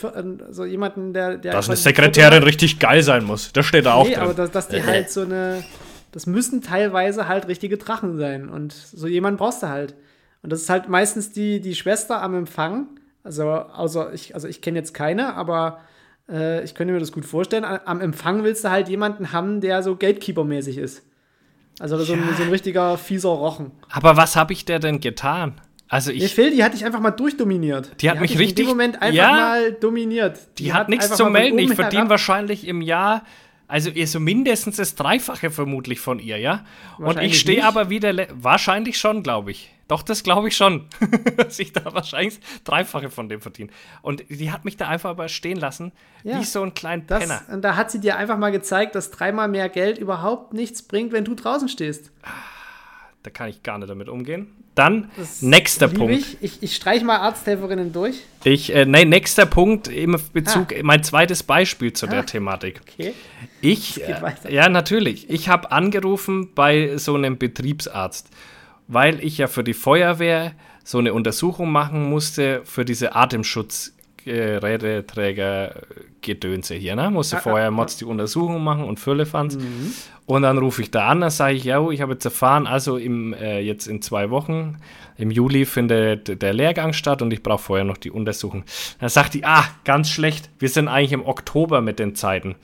so 0.50 0.64
jemanden, 0.64 1.12
der, 1.12 1.36
der 1.38 1.52
Dass 1.52 1.68
eine 1.68 1.76
Sekretärin 1.76 2.42
richtig 2.42 2.78
geil 2.78 3.02
sein 3.02 3.24
muss. 3.24 3.52
Das 3.52 3.66
steht 3.66 3.86
da 3.86 3.94
auch 3.94 4.04
Nee, 4.06 4.14
drin. 4.14 4.22
aber 4.24 4.34
dass, 4.34 4.50
dass 4.50 4.68
die 4.68 4.82
halt 4.84 5.10
so 5.10 5.22
eine. 5.22 5.62
Das 6.10 6.26
müssen 6.26 6.60
teilweise 6.60 7.28
halt 7.28 7.48
richtige 7.48 7.78
Drachen 7.78 8.18
sein. 8.18 8.48
Und 8.48 8.72
so 8.72 9.06
jemanden 9.06 9.38
brauchst 9.38 9.62
du 9.62 9.68
halt. 9.68 9.94
Und 10.42 10.50
das 10.52 10.62
ist 10.62 10.68
halt 10.70 10.88
meistens 10.88 11.32
die, 11.32 11.60
die 11.60 11.74
Schwester 11.74 12.20
am 12.20 12.34
Empfang. 12.34 12.88
Also, 13.24 13.44
außer 13.48 14.12
ich, 14.12 14.34
also 14.34 14.48
ich 14.48 14.60
kenne 14.60 14.78
jetzt 14.78 14.92
keine, 14.92 15.34
aber 15.34 15.78
äh, 16.28 16.64
ich 16.64 16.74
könnte 16.74 16.92
mir 16.92 16.98
das 17.00 17.12
gut 17.12 17.24
vorstellen. 17.24 17.64
Am 17.64 18.00
Empfang 18.00 18.42
willst 18.42 18.64
du 18.64 18.70
halt 18.70 18.88
jemanden 18.88 19.32
haben, 19.32 19.60
der 19.60 19.82
so 19.84 19.94
Gatekeeper-mäßig 19.96 20.78
ist. 20.78 21.02
Also 21.82 21.98
so, 22.04 22.12
ein, 22.12 22.22
so 22.36 22.44
ein 22.44 22.48
richtiger 22.50 22.96
fieser 22.96 23.30
Rochen. 23.30 23.72
aber 23.90 24.16
was 24.16 24.36
habe 24.36 24.52
ich 24.52 24.64
der 24.64 24.78
denn 24.78 25.00
getan? 25.00 25.60
Also 25.88 26.12
Nee, 26.12 26.18
ich, 26.18 26.34
Phil, 26.34 26.52
die 26.52 26.62
hat 26.62 26.74
dich 26.74 26.84
einfach 26.84 27.00
mal 27.00 27.10
durchdominiert. 27.10 28.00
Die 28.00 28.08
hat 28.08 28.20
mich 28.20 28.30
dich 28.30 28.40
richtig- 28.40 28.60
in 28.60 28.66
dem 28.66 28.76
Moment 28.76 29.02
einfach 29.02 29.14
ja. 29.16 29.32
mal 29.32 29.72
dominiert. 29.72 30.38
die, 30.58 30.72
hat 30.72 30.88
nichts 30.88 31.06
einfach 31.06 31.16
zu 31.16 31.24
melden. 31.26 31.58
Ich 31.58 31.74
verdiene 31.74 32.08
wahrscheinlich 32.08 32.68
im 32.68 32.82
Jahr, 32.82 33.24
also 33.72 33.88
ihr 33.90 34.06
so 34.06 34.20
mindestens 34.20 34.76
das 34.76 34.94
Dreifache 34.94 35.50
vermutlich 35.50 35.98
von 35.98 36.18
ihr, 36.18 36.36
ja? 36.38 36.64
Und 36.98 37.18
ich 37.20 37.40
stehe 37.40 37.64
aber 37.64 37.88
wieder, 37.88 38.14
wahrscheinlich 38.34 38.98
schon, 38.98 39.22
glaube 39.22 39.50
ich. 39.50 39.70
Doch, 39.88 40.02
das 40.02 40.22
glaube 40.22 40.48
ich 40.48 40.56
schon, 40.56 40.86
dass 41.38 41.58
ich 41.58 41.72
da 41.72 41.92
wahrscheinlich 41.92 42.38
Dreifache 42.64 43.08
von 43.10 43.28
dem 43.28 43.40
verdiene. 43.40 43.70
Und 44.02 44.24
die 44.28 44.52
hat 44.52 44.64
mich 44.66 44.76
da 44.76 44.88
einfach 44.88 45.10
aber 45.10 45.28
stehen 45.28 45.56
lassen, 45.58 45.92
Ja. 46.22 46.38
wie 46.38 46.44
so 46.44 46.62
ein 46.62 46.74
kleiner 46.74 47.02
Das, 47.06 47.20
Penner. 47.20 47.42
und 47.50 47.62
da 47.62 47.76
hat 47.76 47.90
sie 47.90 47.98
dir 48.00 48.16
einfach 48.16 48.36
mal 48.38 48.52
gezeigt, 48.52 48.94
dass 48.94 49.10
dreimal 49.10 49.48
mehr 49.48 49.68
Geld 49.70 49.96
überhaupt 49.98 50.52
nichts 50.52 50.82
bringt, 50.82 51.12
wenn 51.12 51.24
du 51.24 51.34
draußen 51.34 51.68
stehst. 51.68 52.10
Da 53.22 53.30
kann 53.30 53.48
ich 53.48 53.62
gar 53.62 53.78
nicht 53.78 53.88
damit 53.88 54.08
umgehen. 54.08 54.48
Dann, 54.74 55.10
nächster 55.42 55.86
Lieb 55.88 55.98
Punkt. 55.98 56.14
Ich, 56.14 56.36
ich, 56.40 56.62
ich 56.62 56.74
streiche 56.76 57.04
mal 57.04 57.18
Arzthelferinnen 57.18 57.92
durch. 57.92 58.16
Ich, 58.42 58.74
äh, 58.74 58.84
nein, 58.86 59.10
nächster 59.10 59.46
Punkt 59.46 59.86
im 59.88 60.16
Bezug, 60.32 60.72
Ah. 60.72 60.80
mein 60.82 61.02
zweites 61.04 61.42
Beispiel 61.42 61.92
zu 61.92 62.06
Ah. 62.06 62.10
der 62.10 62.26
Thematik. 62.26 62.80
Okay. 62.82 63.12
Ich, 63.60 64.02
äh, 64.08 64.14
ja, 64.48 64.68
natürlich. 64.68 65.28
Ich 65.30 65.48
habe 65.48 65.70
angerufen 65.70 66.48
bei 66.54 66.96
so 66.96 67.14
einem 67.14 67.38
Betriebsarzt, 67.38 68.28
weil 68.88 69.22
ich 69.22 69.38
ja 69.38 69.46
für 69.46 69.62
die 69.62 69.74
Feuerwehr 69.74 70.52
so 70.84 70.98
eine 70.98 71.14
Untersuchung 71.14 71.70
machen 71.70 72.08
musste 72.08 72.62
für 72.64 72.84
diese 72.84 73.14
Atemschutzgeräteträger-Gedönse 74.26 76.74
hier. 76.74 76.96
Ne? 76.96 77.10
Musste 77.10 77.38
Ah, 77.38 77.40
vorher 77.40 77.68
ah, 77.68 77.70
Mods 77.70 77.96
die 77.96 78.04
Untersuchung 78.04 78.62
machen 78.62 78.84
und 78.84 79.00
Füllefanz. 79.00 79.58
Und 80.26 80.42
dann 80.42 80.58
rufe 80.58 80.82
ich 80.82 80.90
da 80.90 81.08
an, 81.08 81.20
dann 81.20 81.30
sage 81.30 81.54
ich, 81.54 81.64
ja, 81.64 81.86
ich 81.90 82.00
habe 82.00 82.12
jetzt 82.12 82.24
erfahren, 82.24 82.66
also 82.66 82.96
im, 82.96 83.34
äh, 83.34 83.60
jetzt 83.60 83.86
in 83.86 84.02
zwei 84.02 84.30
Wochen, 84.30 84.78
im 85.18 85.30
Juli 85.30 85.66
findet 85.66 86.40
der 86.40 86.54
Lehrgang 86.54 86.92
statt 86.92 87.22
und 87.22 87.32
ich 87.32 87.42
brauche 87.42 87.62
vorher 87.62 87.84
noch 87.84 87.96
die 87.96 88.10
Untersuchung. 88.10 88.64
Dann 89.00 89.08
sagt 89.08 89.34
die, 89.34 89.44
ah, 89.44 89.64
ganz 89.84 90.10
schlecht, 90.10 90.48
wir 90.58 90.68
sind 90.68 90.88
eigentlich 90.88 91.12
im 91.12 91.26
Oktober 91.26 91.80
mit 91.80 91.98
den 91.98 92.14
Zeiten. 92.14 92.54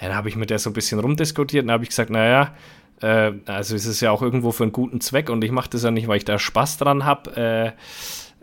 Ja, 0.00 0.08
dann 0.08 0.16
habe 0.16 0.28
ich 0.28 0.36
mit 0.36 0.50
der 0.50 0.58
so 0.58 0.70
ein 0.70 0.72
bisschen 0.72 1.00
rumdiskutiert 1.00 1.64
und 1.64 1.68
dann 1.68 1.74
habe 1.74 1.84
ich 1.84 1.90
gesagt, 1.90 2.10
naja, 2.10 2.54
äh, 3.02 3.32
also 3.46 3.74
es 3.74 3.86
ist 3.86 4.00
ja 4.00 4.12
auch 4.12 4.22
irgendwo 4.22 4.52
für 4.52 4.62
einen 4.62 4.72
guten 4.72 5.00
Zweck 5.00 5.30
und 5.30 5.42
ich 5.44 5.50
mache 5.50 5.70
das 5.70 5.82
ja 5.82 5.90
nicht, 5.90 6.08
weil 6.08 6.18
ich 6.18 6.24
da 6.24 6.38
Spaß 6.38 6.78
dran 6.78 7.04
habe 7.04 7.36
äh, 7.36 7.72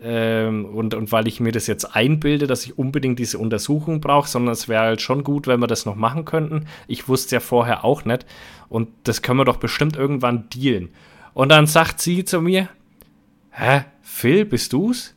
ähm, 0.00 0.64
und, 0.64 0.94
und 0.94 1.10
weil 1.10 1.26
ich 1.26 1.40
mir 1.40 1.52
das 1.52 1.66
jetzt 1.66 1.96
einbilde, 1.96 2.46
dass 2.46 2.64
ich 2.64 2.78
unbedingt 2.78 3.18
diese 3.18 3.38
Untersuchung 3.38 4.00
brauche, 4.00 4.28
sondern 4.28 4.52
es 4.52 4.68
wäre 4.68 4.82
halt 4.82 5.02
schon 5.02 5.24
gut, 5.24 5.46
wenn 5.46 5.60
wir 5.60 5.66
das 5.66 5.86
noch 5.86 5.96
machen 5.96 6.24
könnten. 6.24 6.66
Ich 6.86 7.08
wusste 7.08 7.36
ja 7.36 7.40
vorher 7.40 7.84
auch 7.84 8.04
nicht 8.04 8.24
und 8.68 8.88
das 9.04 9.22
können 9.22 9.40
wir 9.40 9.44
doch 9.44 9.56
bestimmt 9.56 9.96
irgendwann 9.96 10.48
dealen. 10.50 10.90
Und 11.34 11.50
dann 11.50 11.66
sagt 11.66 12.00
sie 12.00 12.24
zu 12.24 12.40
mir, 12.40 12.68
hä, 13.50 13.82
Phil, 14.02 14.44
bist 14.44 14.72
du's? 14.72 15.14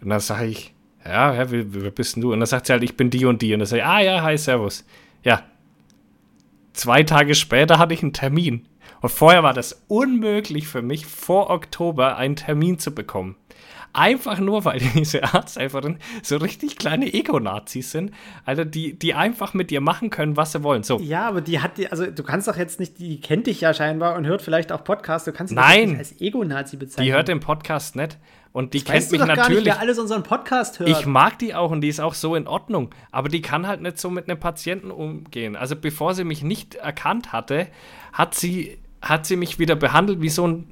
Und 0.00 0.10
dann 0.10 0.20
sage 0.20 0.46
ich, 0.46 0.74
ja, 1.04 1.50
wer, 1.50 1.72
wer 1.72 1.90
bist 1.90 2.16
denn 2.16 2.22
du? 2.22 2.32
Und 2.32 2.40
dann 2.40 2.46
sagt 2.46 2.66
sie 2.66 2.72
halt, 2.72 2.82
ich 2.82 2.96
bin 2.96 3.10
die 3.10 3.24
und 3.24 3.42
die. 3.42 3.52
Und 3.52 3.60
dann 3.60 3.66
sage 3.66 3.82
ich, 3.82 3.86
ah 3.86 4.00
ja, 4.00 4.22
hi, 4.22 4.36
servus. 4.36 4.84
Ja, 5.22 5.42
zwei 6.72 7.02
Tage 7.02 7.34
später 7.34 7.78
hatte 7.78 7.94
ich 7.94 8.02
einen 8.02 8.12
Termin. 8.12 8.66
Und 9.00 9.10
vorher 9.10 9.42
war 9.42 9.52
das 9.54 9.84
unmöglich 9.88 10.68
für 10.68 10.82
mich, 10.82 11.06
vor 11.06 11.50
Oktober 11.50 12.16
einen 12.16 12.36
Termin 12.36 12.78
zu 12.78 12.94
bekommen. 12.94 13.36
Einfach 13.92 14.38
nur, 14.38 14.64
weil 14.66 14.78
diese 14.94 15.24
Arzthelferin 15.24 15.98
so 16.22 16.36
richtig 16.36 16.76
kleine 16.76 17.12
Ego-Nazis 17.14 17.92
sind, 17.92 18.12
also 18.44 18.64
die, 18.64 18.98
die 18.98 19.14
einfach 19.14 19.54
mit 19.54 19.70
dir 19.70 19.80
machen 19.80 20.10
können, 20.10 20.36
was 20.36 20.52
sie 20.52 20.62
wollen. 20.62 20.82
So, 20.82 20.98
Ja, 20.98 21.26
aber 21.28 21.40
die 21.40 21.60
hat 21.60 21.78
die, 21.78 21.90
also 21.90 22.06
du 22.06 22.22
kannst 22.22 22.46
doch 22.46 22.56
jetzt 22.56 22.78
nicht, 22.78 22.98
die 22.98 23.20
kennt 23.20 23.46
dich 23.46 23.62
ja 23.62 23.72
scheinbar 23.72 24.16
und 24.16 24.26
hört 24.26 24.42
vielleicht 24.42 24.70
auch 24.70 24.84
Podcasts, 24.84 25.24
du 25.24 25.32
kannst 25.32 25.50
sie 25.50 25.54
Nein. 25.54 25.90
nicht 25.90 25.98
als 25.98 26.20
Ego-Nazi 26.20 26.76
bezeichnen. 26.76 27.06
die 27.06 27.12
hört 27.14 27.28
den 27.28 27.40
Podcast 27.40 27.96
nicht 27.96 28.18
und 28.56 28.72
die 28.72 28.78
weißt 28.78 29.10
kennt 29.10 29.12
mich 29.12 29.20
doch 29.20 29.26
gar 29.26 29.34
nicht, 29.34 29.42
natürlich. 29.48 29.66
wer 29.66 29.80
alles 29.80 29.98
unseren 29.98 30.22
Podcast 30.22 30.78
hört. 30.78 30.88
Ich 30.88 31.04
mag 31.04 31.38
die 31.38 31.54
auch 31.54 31.70
und 31.70 31.82
die 31.82 31.88
ist 31.88 32.00
auch 32.00 32.14
so 32.14 32.34
in 32.34 32.46
Ordnung. 32.46 32.94
Aber 33.12 33.28
die 33.28 33.42
kann 33.42 33.66
halt 33.66 33.82
nicht 33.82 33.98
so 33.98 34.08
mit 34.08 34.30
einem 34.30 34.40
Patienten 34.40 34.90
umgehen. 34.90 35.56
Also 35.56 35.76
bevor 35.76 36.14
sie 36.14 36.24
mich 36.24 36.42
nicht 36.42 36.74
erkannt 36.74 37.32
hatte, 37.32 37.66
hat 38.14 38.34
sie, 38.34 38.78
hat 39.08 39.26
sie 39.26 39.36
mich 39.36 39.58
wieder 39.58 39.74
behandelt 39.76 40.20
wie 40.20 40.28
so 40.28 40.46
ein. 40.46 40.66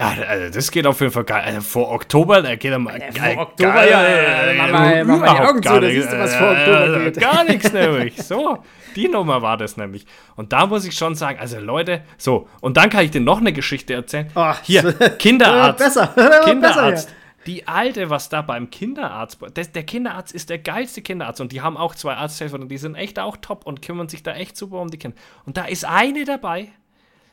Ja, 0.00 0.14
also 0.26 0.52
das 0.54 0.70
geht 0.72 0.84
auf 0.86 1.00
jeden 1.00 1.12
Fall 1.12 1.22
geil. 1.24 1.42
Also 1.46 1.60
vor 1.60 1.92
Oktober, 1.92 2.42
da 2.42 2.56
geht 2.56 2.72
er 2.72 2.78
mal. 2.80 2.98
vor 3.00 3.10
geil- 3.10 3.38
Oktober, 3.38 3.72
geil- 3.72 3.90
ja, 3.90 4.52
ja, 4.52 4.54
mach 4.56 4.70
mal- 4.72 5.04
mach 5.04 5.18
mal 5.20 5.34
die 5.34 5.40
Augen 5.40 5.62
zu, 5.62 5.68
gar 5.68 5.80
da 5.80 5.86
nicht. 5.86 5.94
siehst 5.96 6.12
du, 6.12 6.18
was 6.18 6.34
vor 6.34 6.50
Oktober 6.50 6.96
Äh, 6.96 7.04
geht. 7.04 7.20
Gar 7.20 7.44
nichts 7.44 7.72
nämlich. 7.72 8.16
So, 8.22 8.58
die 8.96 9.08
Nummer 9.08 9.42
war 9.42 9.56
das 9.56 9.76
nämlich. 9.76 10.06
Und 10.34 10.52
da 10.52 10.66
muss 10.66 10.84
ich 10.86 10.94
schon 10.96 11.14
sagen, 11.14 11.38
also 11.38 11.60
Leute, 11.60 12.02
so, 12.18 12.48
und 12.60 12.76
dann 12.78 12.90
kann 12.90 13.04
ich 13.04 13.12
dir 13.12 13.20
noch 13.20 13.38
eine 13.38 13.52
Geschichte 13.52 13.94
erzählen. 13.94 14.28
Ach, 14.34 14.58
Hier, 14.64 14.92
Kinderarzt. 15.18 15.78
Besser, 15.78 16.06
besser 16.16 16.40
Kinderarzt. 16.46 17.08
hier. 17.08 17.16
Die 17.54 17.68
Alte, 17.68 18.08
was 18.10 18.28
da 18.28 18.40
beim 18.42 18.70
Kinderarzt, 18.70 19.38
das, 19.54 19.70
der 19.72 19.82
Kinderarzt 19.84 20.32
ist 20.32 20.48
der 20.50 20.58
geilste 20.58 21.02
Kinderarzt 21.02 21.40
und 21.40 21.52
die 21.52 21.60
haben 21.60 21.76
auch 21.76 21.94
zwei 21.94 22.14
Arzthelfer 22.14 22.58
und 22.58 22.68
die 22.68 22.78
sind 22.78 22.94
echt 22.96 23.18
auch 23.20 23.36
top 23.36 23.66
und 23.66 23.82
kümmern 23.82 24.08
sich 24.08 24.22
da 24.24 24.32
echt 24.34 24.56
super 24.56 24.80
um 24.80 24.90
die 24.90 24.98
Kinder. 24.98 25.16
Und 25.44 25.56
da 25.56 25.64
ist 25.64 25.84
eine 25.84 26.24
dabei, 26.24 26.68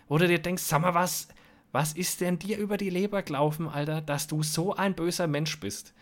wo 0.10 0.18
du 0.18 0.28
dir 0.28 0.40
denkst, 0.40 0.64
sag 0.64 0.82
mal, 0.82 0.94
was, 0.94 1.30
was 1.72 1.94
ist 1.94 2.20
denn 2.20 2.38
dir 2.38 2.58
über 2.58 2.76
die 2.76 2.90
Leber 2.90 3.22
gelaufen, 3.22 3.70
Alter, 3.70 4.02
dass 4.02 4.28
du 4.28 4.44
so 4.44 4.76
ein 4.76 4.96
böser 4.96 5.28
Mensch 5.28 5.58
bist? 5.62 5.94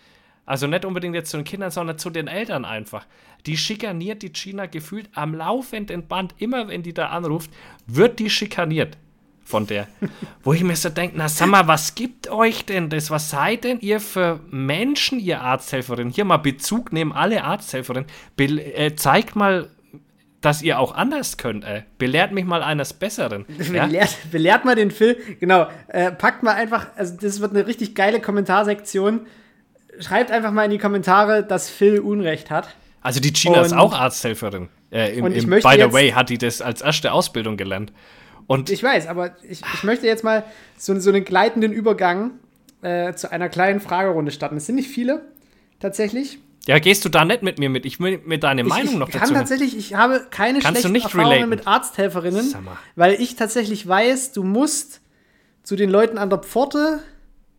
Also 0.48 0.66
nicht 0.66 0.86
unbedingt 0.86 1.14
jetzt 1.14 1.30
zu 1.30 1.38
den 1.38 1.44
Kindern, 1.44 1.72
sondern 1.72 2.00
zu 2.00 2.10
den 2.10 2.28
Eltern 2.28 2.64
einfach. 2.64 3.06
Die 3.46 3.58
schikaniert 3.58 4.24
die 4.24 4.32
Gina 4.32 4.66
gefühlt 4.66 5.10
am 5.14 5.36
laufenden 5.36 6.08
Band. 6.08 6.34
Immer 6.38 6.70
wenn 6.70 6.84
die 6.84 6.94
da 6.94 7.08
anruft, 7.08 7.52
wird 7.86 8.18
die 8.18 8.30
schikaniert 8.30 8.98
von 9.44 9.68
der. 9.68 9.90
Wo 10.44 10.54
ich 10.54 10.64
mir 10.64 10.78
so 10.78 10.88
denke, 10.88 11.18
na 11.18 11.28
sag 11.28 11.48
mal, 11.48 11.68
was 11.68 11.96
gibt 11.96 12.30
euch 12.30 12.66
denn 12.66 12.90
das? 12.90 13.12
Was 13.12 13.30
seid 13.30 13.66
denn 13.66 13.82
ihr 13.82 14.00
für 14.00 14.40
Menschen, 14.50 15.20
ihr 15.20 15.42
Arzthelferin? 15.42 16.12
Hier 16.12 16.24
mal 16.24 16.38
Bezug 16.38 16.94
nehmen, 16.94 17.12
alle 17.12 17.44
Arzthelferinnen. 17.44 18.10
Be 18.38 18.46
äh, 18.46 18.96
zeigt 18.96 19.36
mal, 19.36 19.70
dass 20.42 20.62
ihr 20.62 20.80
auch 20.80 20.94
anders 20.94 21.38
könnt. 21.38 21.64
Äh. 21.64 21.84
Belehrt 21.98 22.32
mich 22.32 22.46
mal 22.46 22.62
eines 22.64 22.94
Besseren. 22.94 23.46
Ja? 23.74 23.86
Belehrt, 23.88 24.18
belehrt 24.32 24.66
mal 24.66 24.76
den 24.76 24.92
Phil. 24.92 25.18
Genau. 25.40 25.68
Äh, 25.88 26.12
packt 26.12 26.44
mal 26.44 26.54
einfach, 26.54 26.88
also 26.96 27.16
das 27.20 27.42
wird 27.42 27.52
eine 27.52 27.66
richtig 27.68 27.96
geile 27.96 28.22
Kommentarsektion. 28.22 29.22
Schreibt 30.00 30.32
einfach 30.32 30.52
mal 30.52 30.66
in 30.66 30.72
die 30.72 30.78
Kommentare, 30.78 31.44
dass 31.44 31.70
Phil 31.70 32.00
Unrecht 32.00 32.52
hat. 32.52 32.76
Also 33.02 33.20
die 33.20 33.34
Gina 33.34 33.62
ist 33.62 33.72
Und- 33.72 33.80
auch 33.80 33.94
Arzthelferin. 33.94 34.70
Äh, 34.92 35.18
im, 35.18 35.26
Und 35.26 35.36
ich 35.36 35.44
im, 35.44 35.50
möchte 35.50 35.68
by 35.68 35.76
the 35.82 35.92
way, 35.92 36.12
hat 36.12 36.30
die 36.30 36.38
das 36.38 36.62
als 36.62 36.82
erste 36.82 37.12
Ausbildung 37.12 37.58
gelernt. 37.58 37.92
Und 38.46 38.70
Ich 38.70 38.82
weiß, 38.82 39.08
aber 39.08 39.36
ich, 39.44 39.62
ich 39.74 39.84
möchte 39.84 40.08
jetzt 40.08 40.24
mal 40.24 40.44
so, 40.78 40.98
so 41.00 41.10
einen 41.10 41.26
gleitenden 41.26 41.74
Übergang 41.74 42.32
äh, 42.82 43.14
zu 43.14 43.30
einer 43.32 43.50
kleinen 43.50 43.82
Fragerunde 43.82 44.32
starten. 44.32 44.56
Es 44.56 44.66
sind 44.68 44.76
nicht 44.76 44.90
viele, 44.90 45.24
tatsächlich. 45.80 46.40
Ja, 46.68 46.80
gehst 46.80 47.04
du 47.06 47.10
da 47.10 47.24
nicht 47.26 47.44
mit 47.44 47.60
mir 47.60 47.70
mit? 47.70 47.86
Ich 47.86 48.00
will 48.00 48.20
mir 48.26 48.38
deine 48.40 48.62
Ich, 48.62 48.68
Meinung 48.68 48.94
ich 48.94 49.00
noch 49.00 49.10
kann 49.10 49.22
dazu. 49.22 49.34
hören. 49.34 49.42
tatsächlich, 49.42 49.78
ich 49.78 49.94
habe 49.96 50.26
keine 50.30 50.60
Kannst 50.60 50.84
du 50.84 50.88
schlechten 50.90 51.06
Erfahrungen 51.18 51.32
relaten? 51.34 51.50
mit 51.50 51.68
Arzthelferinnen, 51.68 52.56
weil 52.96 53.14
ich 53.22 53.36
tatsächlich 53.36 53.88
weiß, 53.88 54.32
du 54.34 54.44
musst 54.44 55.02
zu 55.64 55.76
den 55.76 55.90
Leuten 55.90 56.18
an 56.18 56.30
der 56.30 56.40
Pforte, 56.40 57.00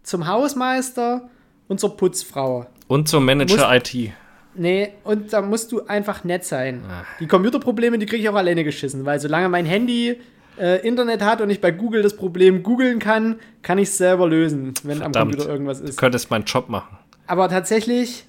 zum 0.03 0.27
Hausmeister 0.27 1.29
und 1.69 1.81
zur 1.81 1.97
Putzfrau. 1.97 2.67
Und 2.87 3.09
zum 3.09 3.25
Manager 3.25 3.75
IT. 3.75 4.13
Nee, 4.55 4.93
und 5.05 5.33
da 5.33 5.43
musst 5.43 5.71
du 5.73 5.85
einfach 5.87 6.25
nett 6.25 6.45
sein. 6.45 6.83
Ah. 6.89 7.05
Die 7.21 7.27
Computerprobleme, 7.27 7.99
die 7.99 8.07
kriege 8.07 8.23
ich 8.23 8.29
auch 8.29 8.35
alleine 8.35 8.65
geschissen, 8.65 9.05
weil 9.05 9.21
solange 9.21 9.49
mein 9.49 9.67
Handy 9.67 10.19
äh, 10.59 10.87
Internet 10.87 11.23
hat 11.23 11.41
und 11.41 11.51
ich 11.51 11.61
bei 11.61 11.71
Google 11.71 12.03
das 12.03 12.17
Problem 12.17 12.63
googeln 12.63 12.99
kann, 12.99 13.37
kann 13.63 13.79
ich 13.79 13.89
es 13.91 13.99
selber 13.99 14.27
lösen, 14.27 14.75
wenn 14.83 14.97
am 15.03 15.13
Verdammt. 15.13 15.33
Computer 15.33 15.53
irgendwas 15.53 15.81
Du 15.81 15.89
ist. 15.89 15.97
könntest 15.99 16.31
meinen 16.31 16.45
Job 16.45 16.69
machen. 16.71 16.97
Aber 17.29 17.49
tatsächlich, 17.49 18.25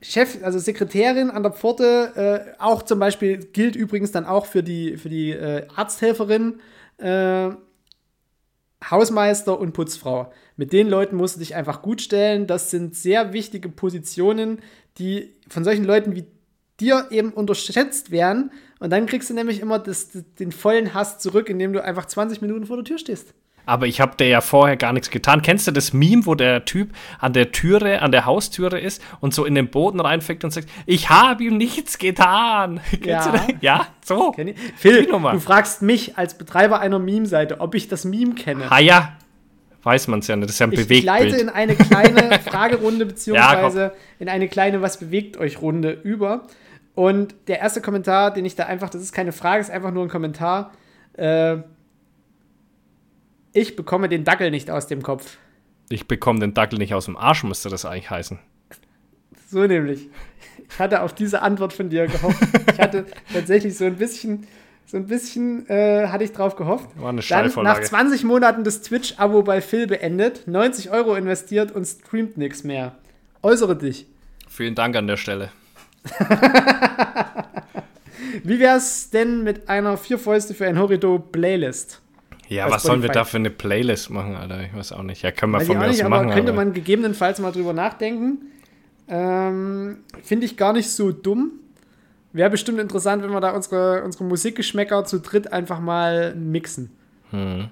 Chef, 0.00 0.38
also 0.42 0.58
Sekretärin 0.58 1.30
an 1.30 1.42
der 1.42 1.52
Pforte, 1.52 2.54
äh, 2.56 2.62
auch 2.62 2.82
zum 2.82 2.98
Beispiel 2.98 3.38
gilt 3.38 3.76
übrigens 3.76 4.12
dann 4.12 4.26
auch 4.26 4.46
für 4.46 4.62
die, 4.62 4.96
für 4.96 5.08
die 5.08 5.30
äh, 5.30 5.66
Arzthelferin. 5.74 6.60
Äh, 6.98 7.50
Hausmeister 8.90 9.58
und 9.58 9.72
Putzfrau. 9.72 10.32
Mit 10.56 10.72
den 10.72 10.88
Leuten 10.88 11.16
musst 11.16 11.36
du 11.36 11.40
dich 11.40 11.54
einfach 11.54 11.82
gut 11.82 12.00
stellen. 12.00 12.46
Das 12.46 12.70
sind 12.70 12.94
sehr 12.94 13.32
wichtige 13.32 13.68
Positionen, 13.68 14.60
die 14.98 15.34
von 15.48 15.64
solchen 15.64 15.84
Leuten 15.84 16.14
wie 16.14 16.26
dir 16.80 17.08
eben 17.10 17.32
unterschätzt 17.32 18.10
werden. 18.10 18.52
Und 18.78 18.90
dann 18.90 19.06
kriegst 19.06 19.30
du 19.30 19.34
nämlich 19.34 19.60
immer 19.60 19.78
das, 19.80 20.10
den 20.38 20.52
vollen 20.52 20.94
Hass 20.94 21.18
zurück, 21.18 21.48
indem 21.48 21.72
du 21.72 21.82
einfach 21.82 22.06
20 22.06 22.40
Minuten 22.40 22.66
vor 22.66 22.76
der 22.76 22.84
Tür 22.84 22.98
stehst. 22.98 23.34
Aber 23.68 23.86
ich 23.86 24.00
habe 24.00 24.16
dir 24.16 24.26
ja 24.28 24.40
vorher 24.40 24.78
gar 24.78 24.94
nichts 24.94 25.10
getan. 25.10 25.42
Kennst 25.42 25.66
du 25.66 25.72
das 25.72 25.92
Meme, 25.92 26.24
wo 26.24 26.34
der 26.34 26.64
Typ 26.64 26.90
an 27.18 27.34
der 27.34 27.52
Türe, 27.52 28.00
an 28.00 28.12
der 28.12 28.24
Haustüre 28.24 28.80
ist 28.80 29.02
und 29.20 29.34
so 29.34 29.44
in 29.44 29.54
den 29.54 29.68
Boden 29.68 30.00
reinfängt 30.00 30.42
und 30.42 30.50
sagt, 30.52 30.68
ich 30.86 31.10
habe 31.10 31.44
ihm 31.44 31.58
nichts 31.58 31.98
getan. 31.98 32.80
Ja. 32.90 32.98
Kennst 33.02 33.26
du 33.28 33.32
das? 33.32 33.42
Ja, 33.60 33.86
so. 34.02 34.34
Phil, 34.76 35.04
du 35.04 35.40
fragst 35.40 35.82
mich 35.82 36.16
als 36.16 36.38
Betreiber 36.38 36.80
einer 36.80 36.98
Meme-Seite, 36.98 37.60
ob 37.60 37.74
ich 37.74 37.88
das 37.88 38.06
Meme 38.06 38.34
kenne. 38.34 38.64
Ah 38.70 38.78
ja, 38.78 39.12
weiß 39.82 40.08
man 40.08 40.20
es 40.20 40.28
ja 40.28 40.36
nicht. 40.36 40.48
Das 40.48 40.54
ist 40.54 40.60
ja 40.60 40.66
ein 40.66 40.72
Ich, 40.72 40.90
ich 40.90 41.04
leite 41.04 41.26
Bewegtbild. 41.26 41.42
in 41.42 41.48
eine 41.50 41.74
kleine 41.74 42.38
Fragerunde 42.44 43.04
beziehungsweise 43.04 43.92
in 44.18 44.30
eine 44.30 44.48
kleine 44.48 44.80
Was 44.80 44.98
bewegt 44.98 45.36
euch 45.36 45.60
Runde 45.60 45.90
über. 45.90 46.44
Und 46.94 47.34
der 47.48 47.60
erste 47.60 47.82
Kommentar, 47.82 48.32
den 48.32 48.46
ich 48.46 48.56
da 48.56 48.64
einfach, 48.64 48.88
das 48.88 49.02
ist 49.02 49.12
keine 49.12 49.32
Frage, 49.32 49.60
ist 49.60 49.70
einfach 49.70 49.90
nur 49.90 50.04
ein 50.04 50.08
Kommentar. 50.08 50.72
Äh, 51.12 51.58
ich 53.58 53.76
bekomme 53.76 54.08
den 54.08 54.24
Dackel 54.24 54.50
nicht 54.50 54.70
aus 54.70 54.86
dem 54.86 55.02
Kopf. 55.02 55.36
Ich 55.88 56.06
bekomme 56.06 56.40
den 56.40 56.54
Dackel 56.54 56.78
nicht 56.78 56.94
aus 56.94 57.06
dem 57.06 57.16
Arsch, 57.16 57.44
müsste 57.44 57.68
das 57.68 57.84
eigentlich 57.84 58.10
heißen. 58.10 58.38
So 59.50 59.66
nämlich. 59.66 60.08
Ich 60.70 60.78
hatte 60.78 61.02
auf 61.02 61.14
diese 61.14 61.42
Antwort 61.42 61.72
von 61.72 61.88
dir 61.88 62.06
gehofft. 62.06 62.42
Ich 62.72 62.78
hatte 62.78 63.06
tatsächlich 63.32 63.76
so 63.76 63.86
ein 63.86 63.96
bisschen, 63.96 64.46
so 64.86 64.98
ein 64.98 65.06
bisschen 65.06 65.68
äh, 65.68 66.08
hatte 66.08 66.24
ich 66.24 66.32
drauf 66.32 66.56
gehofft. 66.56 66.90
War 66.96 67.08
eine 67.08 67.16
Dann 67.16 67.16
nach 67.16 67.22
Steilvorlage. 67.22 67.82
20 67.82 68.24
Monaten 68.24 68.64
das 68.64 68.82
Twitch-Abo 68.82 69.42
bei 69.42 69.60
Phil 69.62 69.86
beendet, 69.86 70.46
90 70.46 70.90
Euro 70.90 71.14
investiert 71.14 71.72
und 71.72 71.86
streamt 71.86 72.36
nichts 72.36 72.64
mehr. 72.64 72.96
Äußere 73.42 73.76
dich. 73.76 74.06
Vielen 74.48 74.74
Dank 74.74 74.94
an 74.96 75.06
der 75.06 75.16
Stelle. 75.16 75.50
Wie 78.44 78.60
wär's 78.60 79.10
denn 79.10 79.42
mit 79.42 79.68
einer 79.68 79.96
vier 79.96 80.18
Fäuste 80.18 80.54
für 80.54 80.66
ein 80.66 80.78
Horrido 80.78 81.18
Playlist? 81.18 82.02
Ja, 82.48 82.70
was 82.70 82.82
sollen 82.82 83.02
wir 83.02 83.10
da 83.10 83.24
für 83.24 83.36
eine 83.36 83.50
Playlist 83.50 84.10
machen, 84.10 84.34
Alter? 84.34 84.62
Ich 84.62 84.74
weiß 84.74 84.92
auch 84.92 85.02
nicht. 85.02 85.22
Ja, 85.22 85.30
können 85.32 85.52
wir 85.52 85.60
von 85.60 85.76
mir 85.76 85.84
aus 85.84 85.90
nicht, 85.90 86.04
aber 86.04 86.16
machen. 86.16 86.30
könnte 86.30 86.52
aber 86.52 86.64
man 86.64 86.72
gegebenenfalls 86.72 87.40
mal 87.40 87.52
drüber 87.52 87.72
nachdenken. 87.72 88.38
Ähm, 89.06 89.98
Finde 90.22 90.46
ich 90.46 90.56
gar 90.56 90.72
nicht 90.72 90.90
so 90.90 91.12
dumm. 91.12 91.52
Wäre 92.32 92.50
bestimmt 92.50 92.78
interessant, 92.78 93.22
wenn 93.22 93.30
wir 93.30 93.40
da 93.40 93.50
unsere, 93.50 94.02
unsere 94.04 94.24
Musikgeschmäcker 94.24 95.04
zu 95.04 95.20
dritt 95.20 95.52
einfach 95.52 95.80
mal 95.80 96.34
mixen. 96.34 96.90
Hm. 97.30 97.68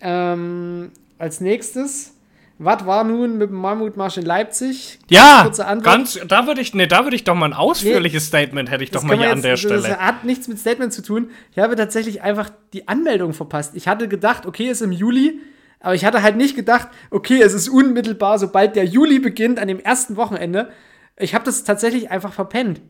Ähm, 0.00 0.90
als 1.18 1.40
nächstes, 1.40 2.15
was 2.58 2.86
war 2.86 3.04
nun 3.04 3.38
mit 3.38 3.50
dem 3.50 3.56
Mammutmarsch 3.56 4.16
in 4.16 4.24
Leipzig? 4.24 4.98
Ja, 5.10 5.42
Kurze 5.44 5.66
Antwort. 5.66 5.84
ganz, 5.94 6.18
da 6.26 6.46
würde 6.46 6.60
ich, 6.60 6.72
nee, 6.74 6.86
da 6.86 7.04
würde 7.04 7.16
ich 7.16 7.24
doch 7.24 7.34
mal 7.34 7.46
ein 7.46 7.52
ausführliches 7.52 8.26
Statement, 8.26 8.70
hätte 8.70 8.84
ich 8.84 8.90
doch 8.90 9.02
mal 9.02 9.16
hier 9.18 9.26
an 9.30 9.34
jetzt- 9.38 9.44
der 9.44 9.52
das- 9.52 9.60
Stelle. 9.60 9.82
Das 9.82 9.98
hat 9.98 10.24
nichts 10.24 10.48
mit 10.48 10.58
Statement 10.58 10.92
zu 10.92 11.02
tun. 11.02 11.30
Ich 11.52 11.58
habe 11.58 11.76
tatsächlich 11.76 12.22
einfach 12.22 12.50
die 12.72 12.88
Anmeldung 12.88 13.32
verpasst. 13.34 13.76
Ich 13.76 13.88
hatte 13.88 14.08
gedacht, 14.08 14.46
okay, 14.46 14.68
ist 14.70 14.80
im 14.80 14.92
Juli, 14.92 15.40
aber 15.80 15.94
ich 15.94 16.04
hatte 16.04 16.22
halt 16.22 16.36
nicht 16.36 16.56
gedacht, 16.56 16.88
okay, 17.10 17.40
es 17.42 17.52
ist 17.52 17.68
unmittelbar, 17.68 18.38
sobald 18.38 18.74
der 18.76 18.84
Juli 18.86 19.18
beginnt, 19.18 19.58
an 19.58 19.68
dem 19.68 19.78
ersten 19.78 20.16
Wochenende. 20.16 20.70
Ich 21.18 21.34
habe 21.34 21.44
das 21.44 21.64
tatsächlich 21.64 22.10
einfach 22.10 22.32
verpennt. 22.32 22.80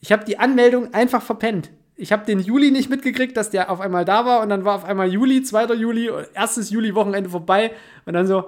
Ich 0.00 0.12
habe 0.12 0.24
die 0.24 0.38
Anmeldung 0.38 0.94
einfach 0.94 1.22
verpennt. 1.22 1.70
Ich 1.98 2.12
habe 2.12 2.26
den 2.26 2.40
Juli 2.40 2.70
nicht 2.70 2.90
mitgekriegt, 2.90 3.36
dass 3.38 3.48
der 3.48 3.70
auf 3.70 3.80
einmal 3.80 4.04
da 4.04 4.26
war 4.26 4.42
und 4.42 4.50
dann 4.50 4.64
war 4.66 4.74
auf 4.74 4.84
einmal 4.84 5.08
Juli, 5.08 5.42
2. 5.42 5.72
Juli, 5.74 6.10
erstes 6.34 6.68
Juli-Wochenende 6.70 7.30
vorbei 7.30 7.72
und 8.04 8.12
dann 8.12 8.26
so, 8.26 8.44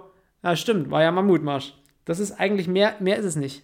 ja 0.51 0.57
stimmt, 0.57 0.91
war 0.91 1.03
ja 1.03 1.11
Mammutmarsch. 1.11 1.75
Das 2.05 2.19
ist 2.21 2.33
eigentlich 2.41 2.69
mehr, 2.69 2.95
mehr 3.01 3.17
ist 3.17 3.25
es 3.27 3.37
nicht. 3.37 3.63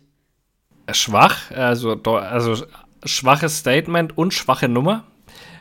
Schwach, 0.92 1.50
also, 1.50 1.92
also 2.02 2.66
schwaches 3.04 3.58
Statement 3.58 4.16
und 4.18 4.34
schwache 4.34 4.68
Nummer. 4.68 5.04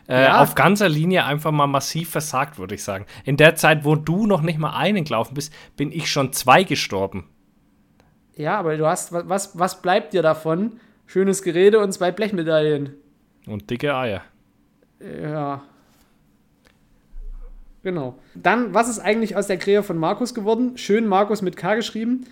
Äh, 0.07 0.23
Ja. 0.23 0.41
Auf 0.41 0.53
ganzer 0.55 0.89
Linie 0.89 1.23
einfach 1.23 1.51
mal 1.51 1.67
massiv 1.67 2.09
versagt, 2.09 2.57
würde 2.59 2.75
ich 2.75 2.83
sagen. 2.83 3.05
In 3.23 3.37
der 3.37 3.55
Zeit, 3.55 3.85
wo 3.85 3.95
du 3.95 4.25
noch 4.27 4.41
nicht 4.41 4.59
mal 4.59 4.75
einen 4.75 5.05
gelaufen 5.05 5.33
bist, 5.33 5.53
bin 5.77 5.91
ich 5.93 6.11
schon 6.11 6.33
zwei 6.33 6.63
gestorben. 6.63 7.29
Ja, 8.35 8.59
aber 8.59 8.75
du 8.75 8.85
hast, 8.85 9.13
wa- 9.13 9.23
was, 9.27 9.57
was 9.57 9.81
bleibt 9.81 10.13
dir 10.13 10.21
davon? 10.21 10.79
Schönes 11.05 11.41
Gerede 11.43 11.79
und 11.79 11.93
zwei 11.93 12.11
Blechmedaillen. 12.11 12.95
Und 13.45 13.69
dicke 13.69 13.95
Eier. 13.95 14.21
Ja. 14.99 15.61
Genau. 17.83 18.17
Dann, 18.33 18.73
was 18.73 18.87
ist 18.89 18.99
eigentlich 18.99 19.35
aus 19.35 19.47
der 19.47 19.57
Krähe 19.57 19.83
von 19.83 19.97
Markus 19.97 20.33
geworden? 20.33 20.77
Schön 20.77 21.05
Markus 21.05 21.41
mit 21.41 21.57
K 21.57 21.75
geschrieben. 21.75 22.25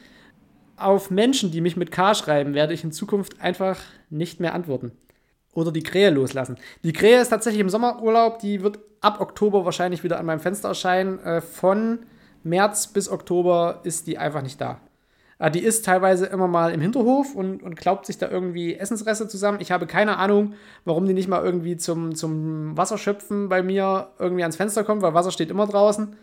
Auf 0.77 1.11
Menschen, 1.11 1.51
die 1.51 1.61
mich 1.61 1.77
mit 1.77 1.91
K 1.91 2.15
schreiben, 2.15 2.53
werde 2.53 2.73
ich 2.73 2.83
in 2.83 2.93
Zukunft 2.93 3.39
einfach 3.41 3.77
nicht 4.09 4.39
mehr 4.39 4.55
antworten. 4.55 4.93
Oder 5.53 5.73
die 5.73 5.83
Krähe 5.83 6.09
loslassen. 6.09 6.57
Die 6.83 6.93
Krähe 6.93 7.21
ist 7.21 7.29
tatsächlich 7.29 7.59
im 7.59 7.69
Sommerurlaub. 7.69 8.39
Die 8.39 8.63
wird 8.63 8.79
ab 9.01 9.19
Oktober 9.19 9.65
wahrscheinlich 9.65 10.03
wieder 10.03 10.17
an 10.17 10.25
meinem 10.25 10.39
Fenster 10.39 10.69
erscheinen. 10.69 11.19
Äh, 11.19 11.41
von 11.41 11.99
März 12.43 12.87
bis 12.87 13.09
Oktober 13.09 13.81
ist 13.83 14.07
die 14.07 14.17
einfach 14.17 14.41
nicht 14.41 14.61
da. 14.61 14.79
Äh, 15.41 15.51
Die 15.51 15.59
ist 15.59 15.83
teilweise 15.83 16.27
immer 16.27 16.47
mal 16.47 16.71
im 16.71 16.79
Hinterhof 16.79 17.35
und, 17.35 17.63
und 17.63 17.75
klaubt 17.75 18.05
sich 18.05 18.17
da 18.17 18.29
irgendwie 18.29 18.75
Essensreste 18.75 19.27
zusammen. 19.27 19.59
Ich 19.59 19.71
habe 19.71 19.87
keine 19.87 20.17
Ahnung, 20.17 20.53
warum 20.85 21.05
die 21.05 21.13
nicht 21.13 21.27
mal 21.27 21.43
irgendwie 21.43 21.75
zum, 21.77 22.15
zum 22.15 22.77
Wasserschöpfen 22.77 23.49
bei 23.49 23.63
mir 23.63 24.11
irgendwie 24.19 24.43
ans 24.43 24.55
Fenster 24.55 24.83
kommt, 24.83 25.01
weil 25.01 25.15
Wasser 25.15 25.31
steht 25.31 25.49
immer 25.49 25.67
draußen. 25.67 26.15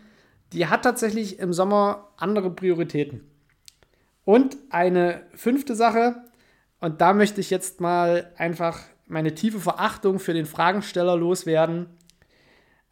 Die 0.53 0.67
hat 0.67 0.83
tatsächlich 0.83 1.37
im 1.39 1.53
Sommer 1.53 2.07
andere 2.17 2.49
Prioritäten. 2.49 3.29
Und 4.23 4.57
eine 4.69 5.21
fünfte 5.35 5.75
Sache, 5.75 6.15
und 6.79 7.01
da 7.01 7.13
möchte 7.13 7.41
ich 7.41 7.49
jetzt 7.49 7.81
mal 7.81 8.31
einfach 8.37 8.79
meine 9.05 9.35
tiefe 9.35 9.59
Verachtung 9.59 10.19
für 10.19 10.33
den 10.33 10.45
Fragensteller 10.45 11.15
loswerden. 11.17 11.87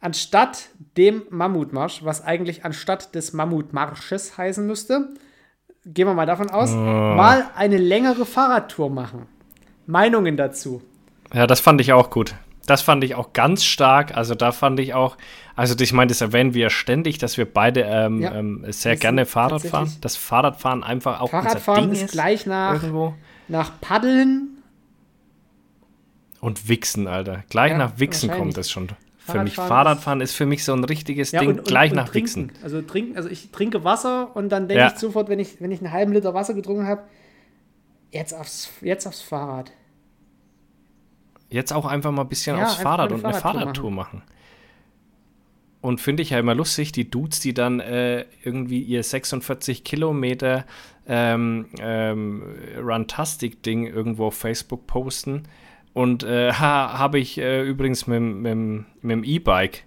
Anstatt 0.00 0.68
dem 0.96 1.22
Mammutmarsch, 1.30 2.04
was 2.04 2.22
eigentlich 2.22 2.64
anstatt 2.64 3.14
des 3.14 3.32
Mammutmarsches 3.32 4.36
heißen 4.36 4.66
müsste, 4.66 5.08
gehen 5.94 6.06
wir 6.06 6.14
mal 6.14 6.26
davon 6.26 6.50
aus, 6.50 6.70
mal 6.72 7.46
eine 7.56 7.78
längere 7.78 8.26
Fahrradtour 8.26 8.90
machen. 8.90 9.26
Meinungen 9.86 10.36
dazu. 10.36 10.82
Ja, 11.32 11.46
das 11.46 11.60
fand 11.60 11.80
ich 11.80 11.92
auch 11.92 12.10
gut. 12.10 12.34
Das 12.66 12.82
fand 12.82 13.02
ich 13.02 13.14
auch 13.14 13.32
ganz 13.32 13.64
stark. 13.64 14.14
Also 14.14 14.34
da 14.34 14.52
fand 14.52 14.78
ich 14.78 14.92
auch, 14.92 15.16
also 15.56 15.74
ich 15.80 15.92
meine, 15.94 16.08
das 16.08 16.20
erwähnen 16.20 16.52
wir 16.52 16.68
ständig, 16.68 17.16
dass 17.16 17.38
wir 17.38 17.50
beide 17.50 17.80
ähm, 17.80 18.20
Ja, 18.20 18.34
ähm, 18.34 18.64
sehr 18.68 18.92
das 18.92 19.00
gerne 19.00 19.24
Fahrrad 19.24 19.62
fahren. 19.62 19.90
Das 20.02 20.16
Fahrradfahren 20.16 20.84
einfach 20.84 21.20
auch 21.20 21.30
Fahrradfahren 21.30 21.84
unser 21.84 21.94
Ding 21.94 22.04
ist 22.04 22.12
gleich 22.12 22.44
nach, 22.44 22.74
irgendwo. 22.74 23.14
nach 23.48 23.80
Paddeln. 23.80 24.62
Und 26.40 26.68
Wichsen, 26.68 27.08
Alter. 27.08 27.44
Gleich 27.48 27.72
Ja, 27.72 27.78
nach 27.78 27.98
Wichsen 27.98 28.30
kommt 28.30 28.58
es 28.58 28.70
schon. 28.70 28.88
Für 29.32 29.42
mich 29.42 29.54
Fahrradfahren 29.54 30.20
ist 30.20 30.34
für 30.34 30.46
mich 30.46 30.64
so 30.64 30.72
ein 30.72 30.84
richtiges 30.84 31.32
Ja, 31.32 31.40
Ding, 31.40 31.50
und, 31.50 31.58
und, 31.60 31.68
gleich 31.68 31.90
und 31.90 31.96
nach 31.96 32.08
trinken. 32.08 32.48
Wichsen. 32.48 32.52
Also 32.62 32.82
trinken, 32.82 33.16
also 33.16 33.28
ich 33.28 33.50
trinke 33.50 33.84
Wasser 33.84 34.34
und 34.34 34.48
dann 34.50 34.68
denke 34.68 34.80
Ja. 34.82 34.88
ich 34.92 34.98
sofort, 34.98 35.28
wenn 35.28 35.38
ich, 35.38 35.60
wenn 35.60 35.70
ich 35.70 35.80
einen 35.80 35.92
halben 35.92 36.12
Liter 36.12 36.34
Wasser 36.34 36.54
getrunken 36.54 36.86
habe, 36.86 37.02
jetzt 38.10 38.32
aufs, 38.34 38.70
jetzt 38.80 39.06
aufs 39.06 39.20
Fahrrad. 39.22 39.72
Jetzt 41.50 41.72
auch 41.72 41.86
einfach 41.86 42.10
mal 42.10 42.22
ein 42.22 42.28
bisschen 42.28 42.56
Ja, 42.56 42.64
aufs 42.64 42.74
Fahrrad 42.76 43.10
und 43.12 43.24
eine 43.24 43.32
eine 43.32 43.40
Fahrradtour 43.40 43.60
Fahrradtour 43.60 43.90
machen. 43.90 44.22
Und 45.80 46.00
finde 46.00 46.22
ich 46.24 46.30
ja 46.30 46.38
immer 46.40 46.54
lustig, 46.54 46.90
die 46.92 47.08
Dudes, 47.08 47.38
die 47.40 47.54
dann 47.54 47.78
äh, 47.80 48.24
irgendwie 48.42 48.80
ihr 48.80 49.02
46 49.02 49.84
Kilometer 49.84 50.66
ähm, 51.06 51.66
ähm, 51.78 52.42
Runtastic-Ding 52.78 53.86
irgendwo 53.86 54.26
auf 54.26 54.34
Facebook 54.34 54.86
posten. 54.88 55.44
Und 55.98 56.22
äh, 56.22 56.52
ha, 56.60 56.96
habe 56.96 57.18
ich 57.18 57.38
äh, 57.38 57.62
übrigens 57.62 58.06
mit, 58.06 58.22
mit, 58.22 58.56
mit 58.56 59.10
dem 59.10 59.24
E-Bike. 59.24 59.82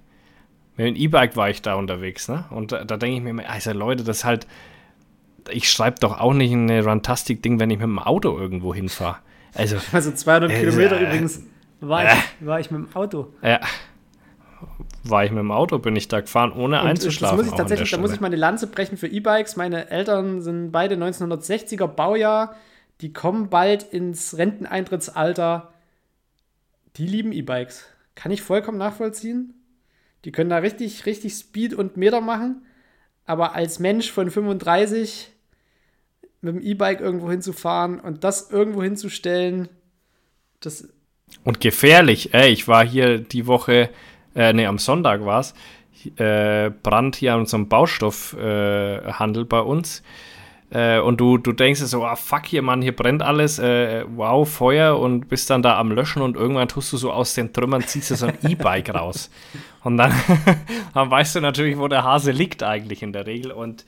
Mit 0.75 0.87
dem 0.87 0.95
E-Bike 0.97 1.37
war 1.37 1.49
ich 1.49 1.61
da 1.61 1.75
unterwegs, 1.75 2.27
ne? 2.27 2.43
Und 2.49 2.73
da, 2.73 2.83
da 2.83 2.97
denke 2.97 3.15
ich 3.15 3.23
mir 3.23 3.29
immer, 3.29 3.49
also 3.49 3.71
Leute, 3.71 4.03
das 4.03 4.17
ist 4.17 4.25
halt. 4.25 4.45
Ich 5.49 5.71
schreibe 5.71 5.99
doch 6.01 6.19
auch 6.19 6.33
nicht 6.33 6.51
ein 6.51 6.69
Runtastic-Ding, 6.69 7.61
wenn 7.61 7.69
ich 7.71 7.77
mit 7.77 7.85
dem 7.85 7.97
Auto 7.97 8.37
irgendwo 8.37 8.75
hinfahre. 8.75 9.19
Also, 9.55 9.77
Also 9.93 10.11
200 10.11 10.51
Äh, 10.51 10.59
Kilometer 10.59 10.99
äh, 10.99 11.05
übrigens 11.05 11.43
war 11.79 12.03
ich, 12.03 12.11
war 12.41 12.59
ich 12.59 12.69
mit 12.71 12.81
dem 12.81 12.95
Auto. 12.95 13.33
Ja. 13.41 13.61
War 15.05 15.23
ich 15.23 15.31
mit 15.31 15.39
dem 15.39 15.51
Auto, 15.51 15.79
bin 15.79 15.95
ich 15.95 16.09
da 16.09 16.19
gefahren, 16.19 16.51
ohne 16.51 16.81
Und 16.81 16.87
einzuschlafen. 16.87 17.37
Das 17.37 17.45
muss 17.45 17.53
ich 17.53 17.57
tatsächlich, 17.57 17.89
da 17.89 17.97
muss 17.97 18.11
ich 18.11 18.19
mal 18.19 18.27
eine 18.27 18.35
Lanze 18.35 18.67
brechen 18.67 18.97
für 18.97 19.07
E-Bikes. 19.07 19.55
Meine 19.55 19.89
Eltern 19.89 20.41
sind 20.41 20.71
beide 20.71 20.95
1960er 20.95 21.87
Baujahr. 21.87 22.55
Die 22.99 23.13
kommen 23.13 23.49
bald 23.49 23.83
ins 23.83 24.37
Renteneintrittsalter. 24.37 25.71
Die 26.97 27.07
lieben 27.07 27.31
E-Bikes. 27.31 27.85
Kann 28.15 28.31
ich 28.31 28.41
vollkommen 28.41 28.77
nachvollziehen. 28.77 29.53
Die 30.25 30.31
können 30.31 30.49
da 30.49 30.57
richtig, 30.57 31.05
richtig 31.05 31.33
Speed 31.33 31.73
und 31.73 31.97
Meter 31.97 32.21
machen. 32.21 32.65
Aber 33.25 33.55
als 33.55 33.79
Mensch 33.79 34.11
von 34.11 34.29
35 34.29 35.31
mit 36.41 36.55
dem 36.55 36.61
E-Bike 36.61 37.01
irgendwo 37.01 37.29
hinzufahren 37.29 37.99
und 37.99 38.23
das 38.23 38.51
irgendwo 38.51 38.83
hinzustellen, 38.83 39.69
das 40.59 40.89
Und 41.43 41.61
gefährlich, 41.61 42.33
ey, 42.33 42.51
ich 42.51 42.67
war 42.67 42.85
hier 42.85 43.19
die 43.19 43.47
Woche, 43.47 43.89
äh, 44.35 44.53
nee, 44.53 44.65
am 44.65 44.79
Sonntag 44.79 45.23
war 45.25 45.39
es, 45.39 45.53
äh, 46.17 46.71
Brand 46.71 47.15
hier 47.15 47.33
an 47.33 47.41
unserem 47.41 47.69
Baustoffhandel 47.69 49.43
äh, 49.43 49.47
bei 49.47 49.59
uns. 49.59 50.03
Äh, 50.71 50.99
und 50.99 51.19
du, 51.19 51.37
du 51.37 51.51
denkst 51.51 51.81
so, 51.81 52.05
ah, 52.05 52.15
fuck 52.15 52.45
hier, 52.45 52.61
Mann, 52.61 52.81
hier 52.81 52.95
brennt 52.95 53.21
alles, 53.21 53.59
äh, 53.59 54.05
wow, 54.15 54.49
Feuer 54.49 54.97
und 54.97 55.27
bist 55.27 55.49
dann 55.49 55.61
da 55.61 55.77
am 55.77 55.91
Löschen 55.91 56.21
und 56.21 56.37
irgendwann 56.37 56.69
tust 56.69 56.93
du 56.93 56.97
so 56.97 57.11
aus 57.11 57.33
den 57.33 57.51
Trümmern, 57.51 57.81
ziehst 57.81 58.11
du 58.11 58.15
so 58.15 58.27
ein 58.27 58.37
E-Bike 58.47 58.93
raus. 58.93 59.29
Und 59.83 59.97
dann, 59.97 60.13
dann 60.93 61.11
weißt 61.11 61.35
du 61.35 61.41
natürlich, 61.41 61.77
wo 61.77 61.89
der 61.89 62.03
Hase 62.03 62.31
liegt 62.31 62.63
eigentlich 62.63 63.03
in 63.03 63.11
der 63.11 63.25
Regel. 63.25 63.51
Und 63.51 63.85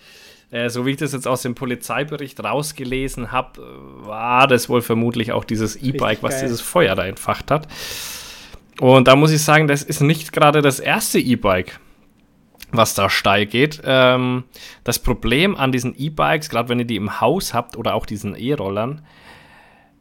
äh, 0.51 0.69
so 0.69 0.85
wie 0.85 0.91
ich 0.91 0.97
das 0.97 1.13
jetzt 1.13 1.27
aus 1.27 1.41
dem 1.41 1.55
Polizeibericht 1.55 2.43
rausgelesen 2.43 3.31
habe, 3.31 3.61
war 4.01 4.47
das 4.47 4.67
wohl 4.67 4.81
vermutlich 4.81 5.31
auch 5.31 5.45
dieses 5.45 5.77
E-Bike, 5.77 6.21
was 6.21 6.41
dieses 6.41 6.59
Feuer 6.59 6.95
da 6.95 7.05
entfacht 7.05 7.49
hat. 7.49 7.69
Und 8.81 9.07
da 9.07 9.15
muss 9.15 9.31
ich 9.31 9.41
sagen, 9.41 9.67
das 9.67 9.83
ist 9.83 10.01
nicht 10.01 10.33
gerade 10.33 10.61
das 10.61 10.79
erste 10.79 11.19
E-Bike, 11.19 11.79
was 12.73 12.95
da 12.95 13.09
steil 13.09 13.45
geht. 13.45 13.81
Ähm, 13.85 14.43
das 14.83 14.99
Problem 14.99 15.55
an 15.55 15.71
diesen 15.71 15.95
E-Bikes, 15.97 16.49
gerade 16.49 16.69
wenn 16.69 16.79
ihr 16.79 16.85
die 16.85 16.95
im 16.95 17.21
Haus 17.21 17.53
habt 17.53 17.77
oder 17.77 17.93
auch 17.95 18.05
diesen 18.05 18.35
E-Rollern, 18.35 19.05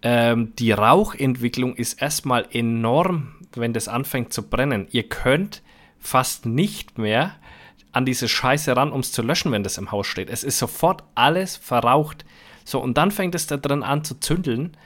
ähm, 0.03 0.55
die 0.59 0.73
Rauchentwicklung 0.73 1.77
ist 1.77 2.01
erstmal 2.03 2.47
enorm, 2.51 3.35
wenn 3.55 3.73
das 3.73 3.89
anfängt 3.89 4.33
zu 4.33 4.49
brennen. 4.49 4.89
Ihr 4.91 5.09
könnt 5.09 5.63
fast 5.99 6.47
nicht 6.47 6.99
mehr 6.99 7.37
an 7.93 8.07
diese 8.07 8.27
Scheiße 8.27 8.75
ran, 8.75 8.91
um 8.91 9.01
es 9.01 9.13
zu 9.13 9.23
löschen, 9.23 9.53
wenn 9.53 9.63
das 9.63 9.79
im 9.79 9.93
Haus 9.93 10.07
steht. 10.07 10.31
Es 10.31 10.43
ist 10.43 10.59
sofort 10.59 11.05
alles 11.15 11.57
verraucht. 11.57 12.25
So, 12.65 12.81
und 12.81 12.97
dann 12.97 13.11
fängt 13.11 13.35
es 13.35 13.47
da 13.47 13.57
drin 13.57 13.83
an 13.83 14.03
zu 14.03 14.19
zündeln. 14.19 14.77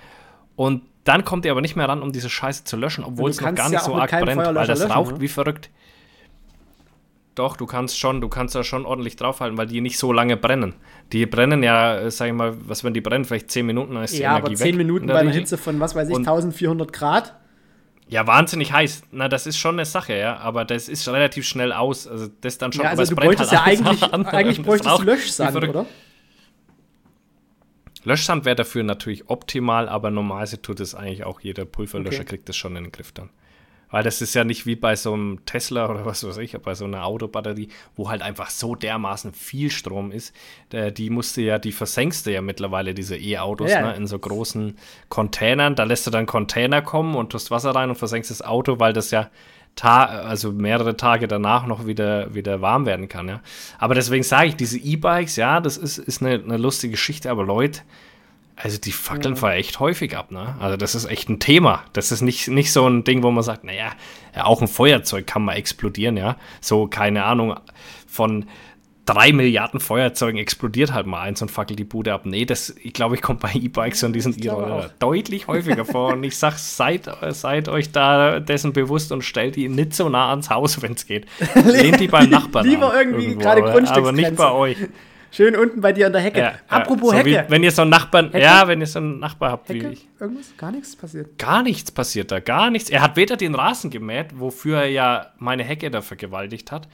Und 0.56 0.82
dann 1.04 1.24
kommt 1.24 1.44
ihr 1.44 1.52
aber 1.52 1.60
nicht 1.60 1.76
mehr 1.76 1.88
ran, 1.88 2.02
um 2.02 2.12
diese 2.12 2.28
Scheiße 2.28 2.64
zu 2.64 2.76
löschen, 2.76 3.04
obwohl 3.04 3.30
es 3.30 3.40
noch 3.40 3.54
gar 3.54 3.68
nicht 3.68 3.78
ja 3.78 3.84
so 3.84 3.94
arg 3.94 4.10
brennt, 4.10 4.38
weil 4.38 4.66
das 4.66 4.80
löschen, 4.80 4.90
raucht 4.90 5.12
ne? 5.12 5.20
wie 5.20 5.28
verrückt. 5.28 5.70
Doch, 7.36 7.58
du 7.58 7.66
kannst 7.66 7.98
schon, 7.98 8.22
du 8.22 8.30
kannst 8.30 8.54
da 8.54 8.64
schon 8.64 8.86
ordentlich 8.86 9.16
draufhalten, 9.16 9.58
weil 9.58 9.66
die 9.66 9.82
nicht 9.82 9.98
so 9.98 10.10
lange 10.10 10.38
brennen. 10.38 10.74
Die 11.12 11.26
brennen 11.26 11.62
ja, 11.62 11.98
äh, 11.98 12.10
sag 12.10 12.28
ich 12.28 12.32
mal, 12.32 12.56
was 12.66 12.82
wenn 12.82 12.94
die 12.94 13.02
brennen, 13.02 13.26
vielleicht 13.26 13.50
10 13.50 13.66
Minuten, 13.66 13.94
dann 13.94 14.04
ist 14.04 14.14
die 14.14 14.22
ja, 14.22 14.38
Energie 14.38 14.46
aber 14.46 14.56
10 14.56 14.66
weg 14.66 14.76
Minuten 14.76 15.06
bei 15.06 15.18
einer 15.18 15.30
Hitze 15.30 15.58
von, 15.58 15.78
was 15.78 15.94
weiß 15.94 16.08
ich, 16.08 16.14
und 16.14 16.22
1400 16.22 16.92
Grad. 16.94 17.36
Ja, 18.08 18.26
wahnsinnig 18.26 18.72
heiß. 18.72 19.02
Na, 19.10 19.28
das 19.28 19.46
ist 19.46 19.58
schon 19.58 19.74
eine 19.74 19.84
Sache, 19.84 20.16
ja, 20.16 20.38
aber 20.38 20.64
das 20.64 20.88
ist 20.88 21.06
relativ 21.08 21.46
schnell 21.46 21.72
aus. 21.72 22.06
Also 22.06 22.28
das 22.40 22.56
dann 22.56 22.72
schon. 22.72 22.84
Ja, 22.84 22.90
also 22.90 23.14
du 23.14 23.20
bräuchtest 23.20 23.52
halt 23.52 23.78
ja 23.78 23.86
eigentlich, 23.86 24.02
an, 24.02 24.24
eigentlich 24.26 24.62
bräuchtest 24.64 25.04
Löschsand, 25.04 25.56
oder? 25.56 25.86
Löschsand 28.04 28.46
wäre 28.46 28.56
dafür 28.56 28.82
natürlich 28.82 29.28
optimal, 29.28 29.90
aber 29.90 30.10
normalerweise 30.10 30.62
tut 30.62 30.80
es 30.80 30.94
eigentlich 30.94 31.24
auch 31.24 31.40
jeder 31.40 31.66
Pulverlöscher, 31.66 32.20
okay. 32.20 32.24
kriegt 32.24 32.48
das 32.48 32.56
schon 32.56 32.76
in 32.76 32.84
den 32.84 32.92
Griff 32.92 33.12
dann. 33.12 33.28
Weil 33.90 34.02
das 34.02 34.20
ist 34.20 34.34
ja 34.34 34.44
nicht 34.44 34.66
wie 34.66 34.76
bei 34.76 34.96
so 34.96 35.12
einem 35.12 35.44
Tesla 35.46 35.88
oder 35.88 36.04
was 36.04 36.26
weiß 36.26 36.38
ich, 36.38 36.58
bei 36.58 36.74
so 36.74 36.84
einer 36.84 37.04
Autobatterie, 37.04 37.68
wo 37.94 38.08
halt 38.10 38.22
einfach 38.22 38.50
so 38.50 38.74
dermaßen 38.74 39.32
viel 39.32 39.70
Strom 39.70 40.10
ist. 40.10 40.34
Die 40.72 41.10
musste 41.10 41.42
ja, 41.42 41.58
die 41.58 41.72
versenkst 41.72 42.26
du 42.26 42.32
ja 42.32 42.42
mittlerweile, 42.42 42.94
diese 42.94 43.16
E-Autos, 43.16 43.70
ja. 43.70 43.82
ne, 43.82 43.96
in 43.96 44.06
so 44.06 44.18
großen 44.18 44.76
Containern. 45.08 45.76
Da 45.76 45.84
lässt 45.84 46.06
du 46.06 46.10
dann 46.10 46.26
Container 46.26 46.82
kommen 46.82 47.14
und 47.14 47.30
tust 47.30 47.50
Wasser 47.50 47.70
rein 47.70 47.88
und 47.88 47.96
versenkst 47.96 48.30
das 48.30 48.42
Auto, 48.42 48.80
weil 48.80 48.92
das 48.92 49.10
ja 49.12 49.30
also 49.82 50.52
mehrere 50.52 50.96
Tage 50.96 51.28
danach 51.28 51.66
noch 51.66 51.86
wieder, 51.86 52.34
wieder 52.34 52.62
warm 52.62 52.86
werden 52.86 53.08
kann, 53.08 53.28
ja. 53.28 53.42
Aber 53.78 53.94
deswegen 53.94 54.22
sage 54.24 54.48
ich, 54.48 54.56
diese 54.56 54.78
E-Bikes, 54.78 55.36
ja, 55.36 55.60
das 55.60 55.76
ist, 55.76 55.98
ist 55.98 56.22
eine, 56.22 56.42
eine 56.42 56.56
lustige 56.56 56.92
Geschichte, 56.92 57.30
aber 57.30 57.44
Leute, 57.44 57.82
also 58.56 58.78
die 58.78 58.92
fackeln 58.92 59.34
ja. 59.34 59.40
vorher 59.40 59.58
echt 59.58 59.80
häufig 59.80 60.16
ab, 60.16 60.30
ne? 60.30 60.56
Also 60.58 60.78
das 60.78 60.94
ist 60.94 61.04
echt 61.04 61.28
ein 61.28 61.38
Thema. 61.38 61.84
Das 61.92 62.10
ist 62.10 62.22
nicht, 62.22 62.48
nicht 62.48 62.72
so 62.72 62.88
ein 62.88 63.04
Ding, 63.04 63.22
wo 63.22 63.30
man 63.30 63.44
sagt, 63.44 63.64
naja, 63.64 63.92
auch 64.34 64.62
ein 64.62 64.68
Feuerzeug 64.68 65.26
kann 65.26 65.44
mal 65.44 65.54
explodieren, 65.54 66.16
ja. 66.16 66.36
So, 66.62 66.86
keine 66.86 67.24
Ahnung, 67.24 67.54
von 68.06 68.46
drei 69.04 69.32
Milliarden 69.32 69.78
Feuerzeugen 69.78 70.38
explodiert 70.38 70.92
halt 70.92 71.06
mal 71.06 71.20
eins 71.20 71.40
und 71.42 71.50
fackelt 71.50 71.78
die 71.78 71.84
Bude 71.84 72.14
ab. 72.14 72.22
Nee, 72.24 72.46
das, 72.46 72.74
ich 72.82 72.92
glaube, 72.92 73.14
ich 73.14 73.22
komme 73.22 73.38
bei 73.40 73.52
E-Bikes 73.54 74.02
und 74.04 74.14
diesen 74.14 74.36
E-Roller 74.42 74.90
deutlich 74.98 75.46
häufiger 75.46 75.84
vor. 75.84 76.14
Und 76.14 76.24
ich 76.24 76.36
sage, 76.36 76.56
seid, 76.58 77.08
seid 77.30 77.68
euch 77.68 77.92
da 77.92 78.40
dessen 78.40 78.72
bewusst 78.72 79.12
und 79.12 79.22
stellt 79.22 79.56
die 79.56 79.68
nicht 79.68 79.94
so 79.94 80.08
nah 80.08 80.30
ans 80.30 80.50
Haus, 80.50 80.82
wenn 80.82 80.92
es 80.92 81.06
geht. 81.06 81.26
Lehnt 81.54 82.00
die 82.00 82.08
beim 82.08 82.30
Nachbarn 82.30 82.66
Lieber 82.66 82.92
an, 82.92 82.98
irgendwie 82.98 83.36
gerade 83.36 83.60
Grundstücksgrenze. 83.60 84.00
Aber 84.00 84.12
nicht 84.12 84.36
bei 84.36 84.50
euch. 84.50 84.76
Schön 85.36 85.54
unten 85.54 85.82
bei 85.82 85.92
dir 85.92 86.06
an 86.06 86.14
der 86.14 86.22
Hecke. 86.22 86.40
Ja, 86.40 86.54
Apropos 86.66 87.10
so 87.10 87.16
Hecke. 87.18 87.44
Wie, 87.46 87.50
wenn 87.50 87.62
ihr 87.62 87.70
so 87.70 87.82
einen 87.82 87.90
Nachbarn, 87.90 88.30
Hecke? 88.32 88.40
ja, 88.42 88.66
wenn 88.68 88.80
ihr 88.80 88.86
so 88.86 89.00
einen 89.00 89.18
Nachbar 89.18 89.50
habt 89.50 89.68
Hecke? 89.68 89.90
wie 89.90 89.92
ich. 89.92 90.08
Irgendwas? 90.18 90.56
Gar 90.56 90.72
nichts 90.72 90.96
passiert? 90.96 91.38
Gar 91.38 91.62
nichts 91.62 91.92
passiert 91.92 92.32
da, 92.32 92.40
gar 92.40 92.70
nichts. 92.70 92.88
Er 92.88 93.02
hat 93.02 93.16
weder 93.16 93.36
den 93.36 93.54
Rasen 93.54 93.90
gemäht, 93.90 94.28
wofür 94.32 94.78
er 94.78 94.88
ja 94.88 95.26
meine 95.36 95.62
Hecke 95.62 95.90
da 95.90 96.00
vergewaltigt 96.00 96.72
hat, 96.72 96.88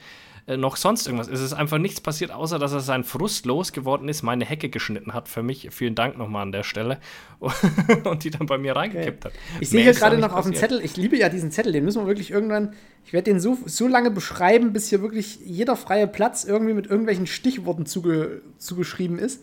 äh, 0.45 0.57
noch 0.57 0.75
sonst 0.75 1.07
irgendwas. 1.07 1.29
Es 1.29 1.39
ist 1.39 1.53
einfach 1.53 1.77
nichts 1.77 2.01
passiert, 2.01 2.31
außer 2.31 2.59
dass 2.59 2.73
er 2.73 2.81
seinen 2.81 3.05
Frust 3.05 3.45
losgeworden 3.45 4.09
ist, 4.09 4.23
meine 4.23 4.43
Hecke 4.43 4.69
geschnitten 4.69 5.13
hat 5.13 5.29
für 5.29 5.41
mich. 5.41 5.69
Vielen 5.71 5.95
Dank 5.95 6.17
nochmal 6.17 6.41
an 6.41 6.51
der 6.51 6.63
Stelle. 6.63 6.97
und 8.03 8.23
die 8.23 8.29
dann 8.29 8.47
bei 8.47 8.57
mir 8.57 8.75
reingekippt 8.75 9.25
okay. 9.25 9.33
hat. 9.35 9.61
Ich 9.61 9.69
sehe 9.69 9.83
hier 9.83 9.93
gerade 9.93 10.17
noch 10.17 10.33
auf 10.33 10.45
dem 10.45 10.53
Zettel, 10.53 10.81
ich 10.83 10.97
liebe 10.97 11.17
ja 11.17 11.29
diesen 11.29 11.51
Zettel, 11.51 11.71
den 11.71 11.85
müssen 11.85 12.01
wir 12.01 12.07
wirklich 12.07 12.31
irgendwann, 12.31 12.73
ich 13.05 13.13
werde 13.13 13.31
den 13.31 13.39
so, 13.39 13.57
so 13.65 13.87
lange 13.87 14.11
beschreiben, 14.11 14.73
bis 14.73 14.89
hier 14.89 15.01
wirklich 15.01 15.39
jeder 15.45 15.75
freie 15.75 16.07
Platz 16.07 16.43
irgendwie 16.43 16.73
mit 16.73 16.87
irgendwelchen 16.87 17.27
Stichworten 17.27 17.85
zuge, 17.85 18.41
zugeschrieben 18.57 19.19
ist. 19.19 19.41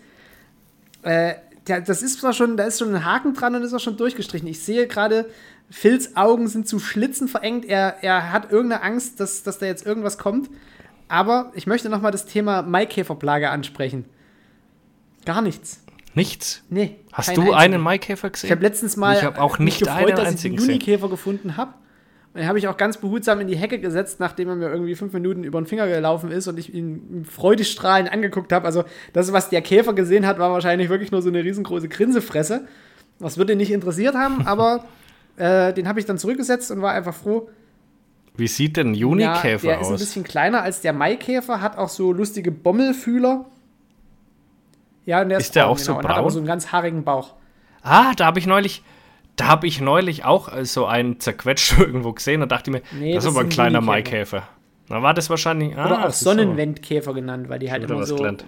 Äh, 1.02 1.34
der, 1.66 1.80
das 1.80 2.02
ist 2.02 2.20
zwar 2.20 2.32
schon, 2.32 2.56
da 2.56 2.64
ist 2.64 2.78
schon 2.78 2.94
ein 2.94 3.04
Haken 3.04 3.34
dran 3.34 3.54
und 3.54 3.62
ist 3.62 3.72
auch 3.72 3.80
schon 3.80 3.96
durchgestrichen. 3.96 4.48
Ich 4.48 4.60
sehe 4.60 4.86
gerade, 4.86 5.30
Phils 5.70 6.16
Augen 6.16 6.48
sind 6.48 6.68
zu 6.68 6.78
Schlitzen 6.78 7.28
verengt. 7.28 7.64
Er, 7.64 8.02
er 8.02 8.32
hat 8.32 8.50
irgendeine 8.50 8.82
Angst, 8.82 9.20
dass, 9.20 9.42
dass 9.42 9.58
da 9.58 9.66
jetzt 9.66 9.86
irgendwas 9.86 10.18
kommt. 10.18 10.50
Aber 11.10 11.50
ich 11.54 11.66
möchte 11.66 11.88
noch 11.88 12.00
mal 12.00 12.12
das 12.12 12.24
Thema 12.24 12.62
Maikäferplage 12.62 13.50
ansprechen. 13.50 14.04
Gar 15.26 15.42
nichts. 15.42 15.84
Nichts? 16.14 16.62
Nee. 16.70 16.96
Hast 17.12 17.36
du 17.36 17.40
einzigen. 17.40 17.56
einen 17.56 17.80
Maikäfer 17.80 18.30
gesehen? 18.30 18.46
Ich 18.46 18.52
habe 18.52 18.62
letztens 18.62 18.96
mal 18.96 19.16
ich 19.16 19.26
auch 19.26 19.58
nicht 19.58 19.80
mich 19.80 19.88
gefreut, 19.88 20.16
dass 20.16 20.34
ich 20.34 20.44
einen 20.46 20.54
Junikäfer 20.54 21.08
gefunden 21.08 21.56
habe. 21.56 21.74
Den 22.36 22.46
habe 22.46 22.60
ich 22.60 22.68
auch 22.68 22.76
ganz 22.76 22.98
behutsam 22.98 23.40
in 23.40 23.48
die 23.48 23.56
Hecke 23.56 23.80
gesetzt, 23.80 24.20
nachdem 24.20 24.50
er 24.50 24.54
mir 24.54 24.68
irgendwie 24.68 24.94
fünf 24.94 25.12
Minuten 25.12 25.42
über 25.42 25.60
den 25.60 25.66
Finger 25.66 25.88
gelaufen 25.88 26.30
ist 26.30 26.46
und 26.46 26.60
ich 26.60 26.72
ihn 26.72 27.26
freudestrahlend 27.28 28.12
angeguckt 28.12 28.52
habe. 28.52 28.64
Also 28.66 28.84
das, 29.12 29.32
was 29.32 29.50
der 29.50 29.62
Käfer 29.62 29.94
gesehen 29.94 30.24
hat, 30.24 30.38
war 30.38 30.52
wahrscheinlich 30.52 30.90
wirklich 30.90 31.10
nur 31.10 31.22
so 31.22 31.28
eine 31.28 31.42
riesengroße 31.42 31.88
Grinsefresse. 31.88 32.68
Was 33.18 33.36
würde 33.36 33.54
ihn 33.54 33.58
nicht 33.58 33.72
interessiert 33.72 34.14
haben, 34.14 34.42
aber 34.46 34.84
äh, 35.36 35.72
den 35.72 35.88
habe 35.88 35.98
ich 35.98 36.06
dann 36.06 36.18
zurückgesetzt 36.18 36.70
und 36.70 36.82
war 36.82 36.92
einfach 36.92 37.14
froh, 37.14 37.50
wie 38.36 38.48
sieht 38.48 38.76
denn 38.76 38.94
Junikäfer 38.94 39.66
ja, 39.66 39.72
der 39.72 39.80
aus? 39.80 39.86
Der 39.88 39.94
ist 39.96 40.02
ein 40.02 40.06
bisschen 40.06 40.24
kleiner 40.24 40.62
als 40.62 40.80
der 40.80 40.92
Maikäfer, 40.92 41.60
hat 41.60 41.76
auch 41.76 41.88
so 41.88 42.12
lustige 42.12 42.50
Bommelfühler. 42.50 43.46
Ja, 45.06 45.22
und 45.22 45.28
der 45.30 45.38
ist, 45.38 45.46
ist 45.46 45.56
der 45.56 45.62
braun, 45.62 45.72
auch 45.72 45.76
genau, 45.76 45.86
so 45.86 45.94
braun? 45.94 46.08
hat 46.08 46.18
aber 46.18 46.30
so 46.30 46.38
einen 46.38 46.46
ganz 46.46 46.72
haarigen 46.72 47.04
Bauch. 47.04 47.34
Ah, 47.82 48.12
da 48.14 48.26
habe 48.26 48.38
ich 48.38 48.46
neulich, 48.46 48.82
da 49.36 49.48
habe 49.48 49.66
ich 49.66 49.80
neulich 49.80 50.24
auch 50.24 50.52
äh, 50.52 50.64
so 50.64 50.86
einen 50.86 51.20
zerquetscht 51.20 51.78
irgendwo 51.78 52.12
gesehen 52.12 52.42
und 52.42 52.52
dachte 52.52 52.70
mir, 52.70 52.82
nee, 52.92 53.14
das, 53.14 53.24
das 53.24 53.32
ist 53.32 53.36
aber 53.36 53.40
ein, 53.40 53.46
ein 53.46 53.50
kleiner 53.50 53.80
Maikäfer. 53.80 54.48
Da 54.88 55.02
war 55.02 55.14
das 55.14 55.30
wahrscheinlich. 55.30 55.76
Ah, 55.76 55.86
Oder 55.86 56.06
auch 56.06 56.12
Sonnenwendkäfer 56.12 57.14
genannt, 57.14 57.48
weil 57.48 57.58
die 57.58 57.70
halt 57.70 57.88
immer 57.88 58.04
so. 58.04 58.16
Gelernt. 58.16 58.44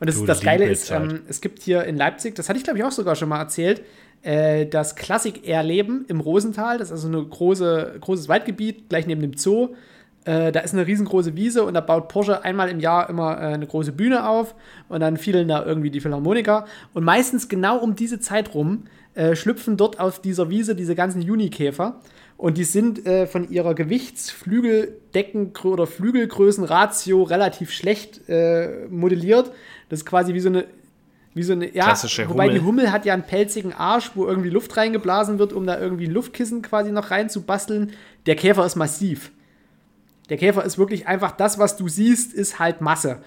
Und 0.00 0.08
das, 0.08 0.24
das 0.24 0.40
Geile 0.40 0.64
ist, 0.64 0.90
ähm, 0.90 1.20
es 1.28 1.40
gibt 1.40 1.62
hier 1.62 1.84
in 1.84 1.96
Leipzig, 1.96 2.34
das 2.34 2.48
hatte 2.48 2.58
ich 2.58 2.64
glaube 2.64 2.78
ich 2.80 2.84
auch 2.84 2.90
sogar 2.90 3.14
schon 3.14 3.28
mal 3.28 3.38
erzählt, 3.38 3.84
äh, 4.22 4.66
das 4.66 4.96
Klassik-Erleben 4.96 6.04
im 6.08 6.20
Rosental. 6.20 6.78
Das 6.78 6.88
ist 6.88 7.04
also 7.04 7.08
ein 7.08 7.30
große, 7.30 7.96
großes 8.00 8.28
Waldgebiet, 8.28 8.88
gleich 8.88 9.06
neben 9.06 9.20
dem 9.20 9.36
Zoo. 9.36 9.70
Äh, 10.24 10.52
da 10.52 10.60
ist 10.60 10.72
eine 10.72 10.86
riesengroße 10.86 11.34
Wiese 11.34 11.64
und 11.64 11.74
da 11.74 11.80
baut 11.80 12.08
Porsche 12.08 12.44
einmal 12.44 12.68
im 12.68 12.78
Jahr 12.78 13.10
immer 13.10 13.36
äh, 13.38 13.54
eine 13.54 13.66
große 13.66 13.90
Bühne 13.90 14.28
auf 14.28 14.54
und 14.88 15.00
dann 15.00 15.16
fielen 15.16 15.48
da 15.48 15.64
irgendwie 15.64 15.90
die 15.90 16.00
Philharmoniker. 16.00 16.66
Und 16.94 17.02
meistens 17.02 17.48
genau 17.48 17.78
um 17.78 17.96
diese 17.96 18.20
Zeit 18.20 18.54
rum 18.54 18.84
äh, 19.14 19.34
schlüpfen 19.34 19.76
dort 19.76 19.98
auf 19.98 20.20
dieser 20.20 20.48
Wiese 20.48 20.76
diese 20.76 20.94
ganzen 20.94 21.22
Junikäfer. 21.22 22.00
Und 22.36 22.56
die 22.56 22.64
sind 22.64 23.06
äh, 23.06 23.26
von 23.26 23.50
ihrer 23.50 23.74
Gewichtsflügeldecken- 23.74 25.64
oder 25.64 25.86
Flügelgrößenratio 25.86 27.22
relativ 27.24 27.70
schlecht 27.70 28.28
äh, 28.28 28.86
modelliert. 28.88 29.52
Das 29.88 30.00
ist 30.00 30.06
quasi 30.06 30.34
wie 30.34 30.40
so 30.40 30.48
eine 30.48 30.64
wie 31.34 31.42
so 31.42 31.52
eine, 31.52 31.74
ja, 31.74 31.84
Klassische 31.84 32.28
wobei 32.28 32.46
Hummel. 32.46 32.58
die 32.58 32.64
Hummel 32.64 32.92
hat 32.92 33.06
ja 33.06 33.14
einen 33.14 33.22
pelzigen 33.22 33.72
Arsch, 33.72 34.10
wo 34.14 34.26
irgendwie 34.26 34.50
Luft 34.50 34.76
reingeblasen 34.76 35.38
wird, 35.38 35.52
um 35.52 35.66
da 35.66 35.78
irgendwie 35.78 36.06
ein 36.06 36.12
Luftkissen 36.12 36.62
quasi 36.62 36.92
noch 36.92 37.10
reinzubasteln. 37.10 37.92
Der 38.26 38.36
Käfer 38.36 38.66
ist 38.66 38.76
massiv. 38.76 39.32
Der 40.28 40.36
Käfer 40.36 40.64
ist 40.64 40.78
wirklich 40.78 41.06
einfach 41.06 41.32
das, 41.32 41.58
was 41.58 41.76
du 41.76 41.88
siehst, 41.88 42.32
ist 42.32 42.58
halt 42.58 42.80
Masse. 42.80 43.18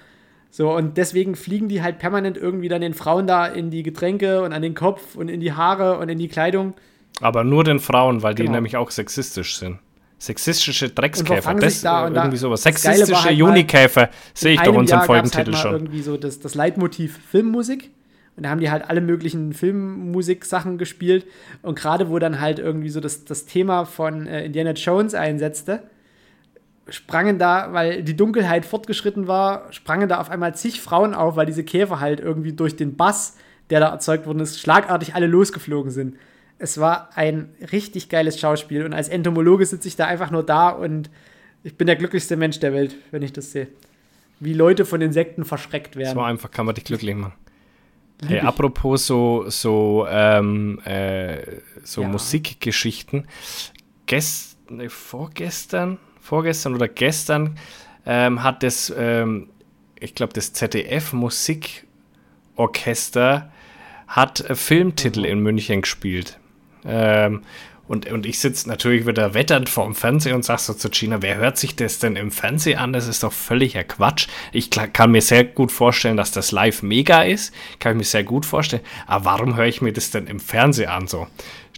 So, 0.51 0.73
und 0.73 0.97
deswegen 0.97 1.35
fliegen 1.35 1.67
die 1.67 1.81
halt 1.81 1.99
permanent 1.99 2.37
irgendwie 2.37 2.69
dann 2.69 2.81
den 2.81 2.93
Frauen 2.93 3.27
da 3.27 3.45
in 3.45 3.71
die 3.71 3.83
Getränke 3.83 4.41
und 4.41 4.53
an 4.53 4.61
den 4.61 4.73
Kopf 4.73 5.15
und 5.15 5.27
in 5.27 5.39
die 5.39 5.51
Haare 5.51 5.97
und 5.97 6.07
in 6.07 6.17
die 6.17 6.29
Kleidung. 6.29 6.73
Aber 7.21 7.43
nur 7.43 7.63
den 7.63 7.79
Frauen, 7.79 8.23
weil 8.23 8.35
genau. 8.35 8.49
die 8.49 8.53
nämlich 8.53 8.77
auch 8.77 8.91
sexistisch 8.91 9.57
sind. 9.57 9.79
Sexistische 10.17 10.89
Dreckskäfer. 10.89 11.53
Das 11.55 11.81
da 11.81 12.07
irgendwie 12.07 12.29
da, 12.31 12.35
sowas. 12.37 12.63
Sexistische 12.63 13.23
halt 13.23 13.37
Junikäfer 13.37 14.09
sehe 14.33 14.53
ich 14.53 14.61
doch 14.61 14.73
unseren 14.73 15.01
Folgentitel 15.01 15.53
halt 15.53 15.57
schon. 15.57 15.73
irgendwie 15.73 16.01
so 16.01 16.17
das, 16.17 16.39
das 16.39 16.55
Leitmotiv 16.55 17.19
Filmmusik. 17.29 17.91
Und 18.37 18.43
da 18.43 18.49
haben 18.49 18.59
die 18.59 18.69
halt 18.69 18.89
alle 18.89 19.01
möglichen 19.01 19.53
Filmmusik-Sachen 19.53 20.77
gespielt. 20.77 21.25
Und 21.61 21.77
gerade 21.77 22.09
wo 22.09 22.19
dann 22.19 22.39
halt 22.41 22.59
irgendwie 22.59 22.89
so 22.89 22.99
das, 22.99 23.25
das 23.25 23.45
Thema 23.45 23.85
von 23.85 24.27
äh, 24.27 24.45
Indiana 24.45 24.71
Jones 24.71 25.13
einsetzte, 25.13 25.83
sprangen 26.89 27.39
da, 27.39 27.71
weil 27.71 28.03
die 28.03 28.15
Dunkelheit 28.15 28.65
fortgeschritten 28.65 29.27
war, 29.27 29.71
sprangen 29.71 30.09
da 30.09 30.19
auf 30.19 30.29
einmal 30.29 30.55
zig 30.55 30.81
Frauen 30.81 31.13
auf, 31.13 31.35
weil 31.35 31.45
diese 31.45 31.63
Käfer 31.63 31.99
halt 31.99 32.19
irgendwie 32.19 32.53
durch 32.53 32.75
den 32.75 32.95
Bass, 32.95 33.37
der 33.69 33.79
da 33.79 33.89
erzeugt 33.89 34.27
worden 34.27 34.39
ist, 34.39 34.59
schlagartig 34.59 35.15
alle 35.15 35.27
losgeflogen 35.27 35.91
sind. 35.91 36.15
Es 36.57 36.79
war 36.79 37.09
ein 37.15 37.49
richtig 37.71 38.09
geiles 38.09 38.39
Schauspiel 38.39 38.85
und 38.85 38.93
als 38.93 39.09
Entomologe 39.09 39.65
sitze 39.65 39.87
ich 39.87 39.95
da 39.95 40.05
einfach 40.05 40.31
nur 40.31 40.43
da 40.43 40.69
und 40.69 41.09
ich 41.63 41.75
bin 41.75 41.87
der 41.87 41.95
glücklichste 41.95 42.37
Mensch 42.37 42.59
der 42.59 42.73
Welt, 42.73 42.95
wenn 43.11 43.23
ich 43.23 43.33
das 43.33 43.51
sehe. 43.51 43.67
Wie 44.39 44.53
Leute 44.53 44.85
von 44.85 45.01
Insekten 45.01 45.45
verschreckt 45.45 45.95
werden. 45.95 46.13
So 46.13 46.21
einfach 46.21 46.51
kann 46.51 46.65
man 46.65 46.75
dich 46.75 46.83
glücklich 46.83 47.15
machen. 47.15 47.33
Hey, 48.25 48.39
apropos 48.39 49.07
so, 49.07 49.49
so, 49.49 50.05
ähm, 50.09 50.79
äh, 50.85 51.39
so 51.83 52.03
Ja. 52.03 52.07
Musikgeschichten. 52.07 53.27
Gest, 54.05 54.57
nee, 54.69 54.89
vorgestern, 54.89 55.97
vorgestern 56.21 56.75
oder 56.75 56.87
gestern 56.87 57.57
ähm, 58.05 58.43
hat 58.43 58.63
das, 58.63 58.93
ähm, 58.95 59.49
ich 59.99 60.15
glaube, 60.15 60.31
das 60.33 60.53
ZDF 60.53 61.11
Musikorchester 61.13 63.51
hat 64.07 64.41
äh, 64.41 64.55
Filmtitel 64.55 65.25
in 65.25 65.39
München 65.39 65.81
gespielt. 65.81 66.39
Ähm, 66.87 67.41
und, 67.87 68.11
und 68.11 68.25
ich 68.25 68.39
sitze 68.39 68.67
natürlich 68.67 69.05
wieder 69.05 69.35
wetternd 69.35 69.69
vorm 69.69 69.93
Fernseher 69.93 70.33
und 70.33 70.43
sag 70.43 70.57
so 70.57 70.73
zu 70.73 70.89
Gina, 70.89 71.21
wer 71.21 71.35
hört 71.37 71.57
sich 71.59 71.75
das 71.75 71.99
denn 71.99 72.15
im 72.15 72.31
Fernsehen 72.31 72.79
an? 72.79 72.93
Das 72.93 73.07
ist 73.07 73.21
doch 73.21 73.31
völliger 73.31 73.83
Quatsch. 73.83 74.27
Ich 74.51 74.71
kann 74.71 75.11
mir 75.11 75.21
sehr 75.21 75.43
gut 75.43 75.71
vorstellen, 75.71 76.17
dass 76.17 76.31
das 76.31 76.51
live 76.51 76.81
mega 76.81 77.21
ist. 77.21 77.53
Kann 77.79 77.91
ich 77.91 77.97
mir 77.99 78.03
sehr 78.05 78.23
gut 78.23 78.45
vorstellen. 78.47 78.81
Aber 79.05 79.25
warum 79.25 79.55
höre 79.55 79.67
ich 79.67 79.81
mir 79.81 79.93
das 79.93 80.09
denn 80.09 80.25
im 80.25 80.39
Fernsehen 80.39 80.89
an 80.89 81.07
so? 81.07 81.27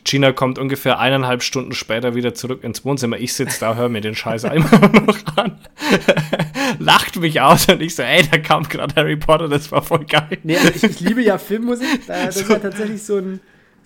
Gina 0.05 0.31
kommt 0.31 0.57
ungefähr 0.57 0.99
eineinhalb 0.99 1.43
Stunden 1.43 1.73
später 1.73 2.15
wieder 2.15 2.33
zurück 2.33 2.63
ins 2.63 2.85
Wohnzimmer. 2.85 3.17
Ich 3.17 3.33
sitze 3.33 3.59
da, 3.59 3.75
höre 3.75 3.89
mir 3.89 3.99
den 3.99 4.15
Scheiß 4.15 4.45
einmal 4.45 4.79
noch 5.05 5.17
an. 5.35 5.59
Lacht 6.79 7.17
mich 7.17 7.41
aus 7.41 7.67
und 7.67 7.81
ich 7.81 7.95
so, 7.95 8.03
ey, 8.03 8.23
da 8.29 8.37
kam 8.37 8.63
gerade 8.63 8.95
Harry 8.95 9.15
Potter, 9.17 9.49
das 9.49 9.71
war 9.71 9.81
voll 9.81 10.05
geil. 10.05 10.37
Nee, 10.43 10.57
also 10.57 10.69
ich, 10.73 10.83
ich 10.83 10.99
liebe 11.01 11.21
ja 11.21 11.37
Filmmusik. 11.37 12.07
Da- 12.07 12.25
Das 12.27 12.37
ist 12.37 12.49
ja 12.49 12.59
tatsächlich 12.59 13.03
so 13.03 13.17
ein, 13.17 13.39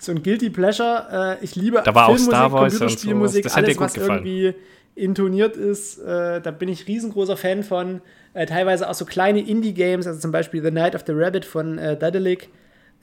so 0.04 0.12
ein 0.12 0.22
Guilty 0.22 0.50
Pleasure. 0.50 1.38
Äh, 1.40 1.44
Ich 1.44 1.54
liebe 1.56 1.82
Da 1.84 1.94
war 1.94 2.06
auch 2.08 2.16
Filmmusik, 2.16 2.34
Star 2.34 2.52
Wars 2.52 2.72
und 2.74 2.78
Computerspielmusik, 2.80 3.44
dir 3.44 3.54
alles, 3.54 3.78
was 3.78 3.94
gefallen. 3.94 4.26
irgendwie 4.26 4.54
intoniert 4.94 5.56
ist. 5.56 5.98
Äh, 5.98 6.40
Da 6.40 6.50
bin 6.50 6.68
ich 6.68 6.86
riesengroßer 6.88 7.36
Fan 7.36 7.62
von. 7.62 8.00
Äh, 8.34 8.46
Teilweise 8.46 8.88
auch 8.88 8.94
so 8.94 9.04
kleine 9.04 9.40
Indie-Games, 9.40 10.06
also 10.06 10.18
zum 10.20 10.32
Beispiel 10.32 10.62
The 10.62 10.70
Night 10.70 10.94
of 10.94 11.02
the 11.06 11.12
Rabbit 11.14 11.44
von 11.44 11.78
äh, 11.78 11.96
Daedalic 11.96 12.48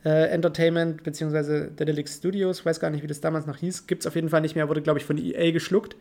äh, 0.06 0.28
Entertainment, 0.30 1.04
beziehungsweise 1.04 1.72
Daedalic 1.76 2.08
Studios, 2.10 2.66
weiß 2.66 2.80
gar 2.80 2.90
nicht, 2.90 3.04
wie 3.04 3.08
das 3.08 3.22
damals 3.22 3.46
noch 3.46 3.58
hieß. 3.58 3.86
Gibt 3.88 4.02
es 4.04 4.08
auf 4.08 4.16
jeden 4.16 4.30
Fall 4.30 4.42
nicht 4.42 4.56
mehr, 4.56 4.68
wurde, 4.70 4.82
glaube 4.82 5.00
ich, 5.00 5.06
von 5.06 5.18
EA 5.18 5.52
geschluckt. 5.52 5.96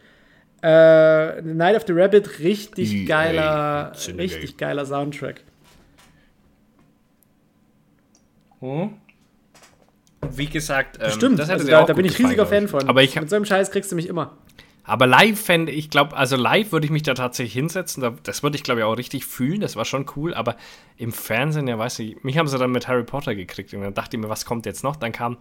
Äh, 0.63 1.43
The 1.43 1.55
Night 1.55 1.77
of 1.77 1.85
the 1.87 1.93
Rabbit, 1.93 2.39
richtig 2.41 2.93
EA, 2.95 3.07
geiler, 3.07 3.93
richtig 4.17 4.57
geiler 4.57 4.85
Soundtrack. 4.87 5.43
Wie 10.37 10.47
gesagt, 10.47 10.99
ähm, 11.01 11.11
Stimmt, 11.11 11.39
das 11.39 11.49
hätte 11.49 11.61
also 11.61 11.71
da, 11.71 11.81
auch 11.83 11.87
da 11.87 11.93
gut 11.93 12.03
bin 12.03 12.07
ich 12.07 12.13
gefallen, 12.17 12.39
riesiger 12.39 12.45
glaub 12.45 12.59
Fan 12.61 12.69
von. 12.69 12.89
Aber 12.89 13.03
ich, 13.03 13.15
Mit 13.19 13.31
so 13.31 13.37
einem 13.37 13.45
Scheiß 13.45 13.71
kriegst 13.71 13.91
du 13.93 13.97
mich 13.97 14.07
immer. 14.09 14.37
Aber 14.85 15.07
live 15.07 15.39
fände 15.39 15.71
ich, 15.71 15.91
glaube, 15.91 16.17
also 16.17 16.37
live 16.37 16.73
würde 16.73 16.87
ich 16.87 16.91
mich 16.91 17.03
da 17.03 17.13
tatsächlich 17.13 17.53
hinsetzen. 17.53 18.03
Da, 18.03 18.15
das 18.23 18.43
würde 18.43 18.57
ich, 18.57 18.63
glaube 18.63 18.81
ich, 18.81 18.85
auch 18.85 18.97
richtig 18.97 19.27
fühlen. 19.27 19.61
Das 19.61 19.77
war 19.77 19.85
schon 19.85 20.07
cool. 20.17 20.33
Aber 20.33 20.57
im 20.97 21.13
Fernsehen, 21.13 21.69
ja, 21.69 21.79
weiß 21.79 21.99
ich, 21.99 22.25
mich 22.25 22.39
haben 22.39 22.49
sie 22.49 22.59
dann 22.59 22.73
mit 22.73 22.89
Harry 22.89 23.05
Potter 23.05 23.35
gekriegt. 23.35 23.75
Und 23.75 23.83
dann 23.83 23.93
dachte 23.93 24.17
ich 24.17 24.23
mir, 24.23 24.31
was 24.31 24.47
kommt 24.47 24.65
jetzt 24.65 24.83
noch? 24.85 24.97
Dann 24.97 25.13
kam 25.13 25.37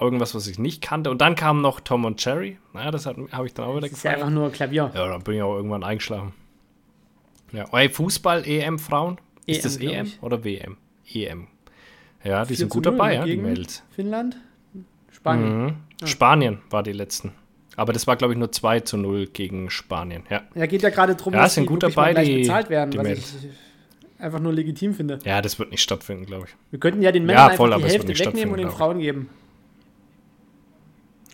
irgendwas, 0.00 0.34
was 0.36 0.46
ich 0.46 0.60
nicht 0.60 0.80
kannte. 0.80 1.10
Und 1.10 1.20
dann 1.20 1.34
kam 1.34 1.60
noch 1.60 1.80
Tom 1.80 2.04
und 2.04 2.24
Jerry. 2.24 2.58
Naja, 2.72 2.92
das 2.92 3.06
habe 3.06 3.46
ich 3.46 3.54
dann 3.54 3.64
auch 3.64 3.74
wieder 3.74 3.80
Das 3.88 3.92
ist 3.92 4.04
ja 4.04 4.12
gefallen. 4.12 4.14
einfach 4.14 4.30
nur 4.30 4.52
Klavier. 4.52 4.92
Ja, 4.94 5.08
dann 5.08 5.22
bin 5.22 5.34
ich 5.34 5.42
auch 5.42 5.56
irgendwann 5.56 5.82
eingeschlafen. 5.82 6.32
Ja, 7.50 7.64
ey, 7.72 7.88
Fußball, 7.88 8.46
EM, 8.46 8.78
Frauen? 8.78 9.18
Ist 9.46 9.58
EM, 9.58 9.62
das 9.64 9.76
EM 9.78 10.12
oder 10.20 10.44
WM? 10.44 10.76
EM. 11.12 11.48
Ja, 12.24 12.42
die 12.44 12.48
4 12.48 12.56
sind 12.56 12.68
gut 12.70 12.84
0 12.84 12.92
dabei, 12.92 13.14
ja, 13.14 13.24
die 13.24 13.36
Mädels. 13.36 13.82
Finnland? 13.90 14.36
Spanien. 15.10 15.64
Mhm. 15.64 16.06
Spanien 16.06 16.58
war 16.70 16.82
die 16.82 16.92
letzten. 16.92 17.32
Aber 17.76 17.92
das 17.92 18.06
war, 18.06 18.16
glaube 18.16 18.32
ich, 18.34 18.38
nur 18.38 18.50
2 18.50 18.80
zu 18.80 18.96
0 18.96 19.26
gegen 19.28 19.70
Spanien. 19.70 20.24
Ja, 20.30 20.42
Ja, 20.54 20.66
geht 20.66 20.82
ja 20.82 20.90
gerade 20.90 21.14
darum, 21.14 21.32
Ja, 21.34 21.42
dass 21.42 21.54
sind 21.54 21.64
die 21.64 21.68
gut 21.68 21.82
dabei, 21.82 22.12
gleich 22.12 22.26
die- 22.28 22.38
bezahlt 22.40 22.70
werden, 22.70 22.90
die 22.90 22.98
was 22.98 23.06
Mädels. 23.06 23.34
ich 23.44 24.22
einfach 24.22 24.40
nur 24.40 24.52
legitim 24.52 24.94
finde. 24.94 25.20
ja 25.24 25.40
das 25.40 25.58
wird 25.60 25.70
nicht 25.70 25.82
stattfinden, 25.82 26.26
glaube 26.26 26.46
ich. 26.48 26.56
Wir 26.72 26.80
könnten 26.80 27.02
ja 27.02 27.12
den 27.12 27.24
Männern 27.24 27.52
voll, 27.52 27.72
einfach 27.72 27.86
die 27.86 27.92
Hälfte 27.94 28.18
wegnehmen 28.18 28.52
und 28.52 28.58
den 28.58 28.70
Frauen 28.70 28.98
geben. 28.98 29.28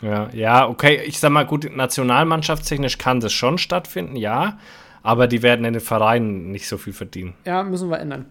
Ja, 0.02 0.28
ja, 0.35 0.69
okay. 0.69 1.01
Ich 1.06 1.19
sag 1.19 1.31
mal, 1.31 1.47
gut, 1.47 1.69
nationalmannschaftstechnisch 1.74 2.98
kann 2.98 3.20
das 3.20 3.32
schon 3.32 3.59
stattfinden, 3.59 4.16
ja. 4.16 4.59
Aber 5.02 5.27
die 5.28 5.43
werden 5.43 5.65
in 5.65 5.74
den 5.74 5.81
Vereinen 5.82 6.51
nicht 6.51 6.66
so 6.66 6.78
viel 6.78 6.93
verdienen. 6.93 7.35
Ja, 7.47 7.62
müssen 7.62 7.90
wir 7.90 7.98
ändern. 8.01 8.27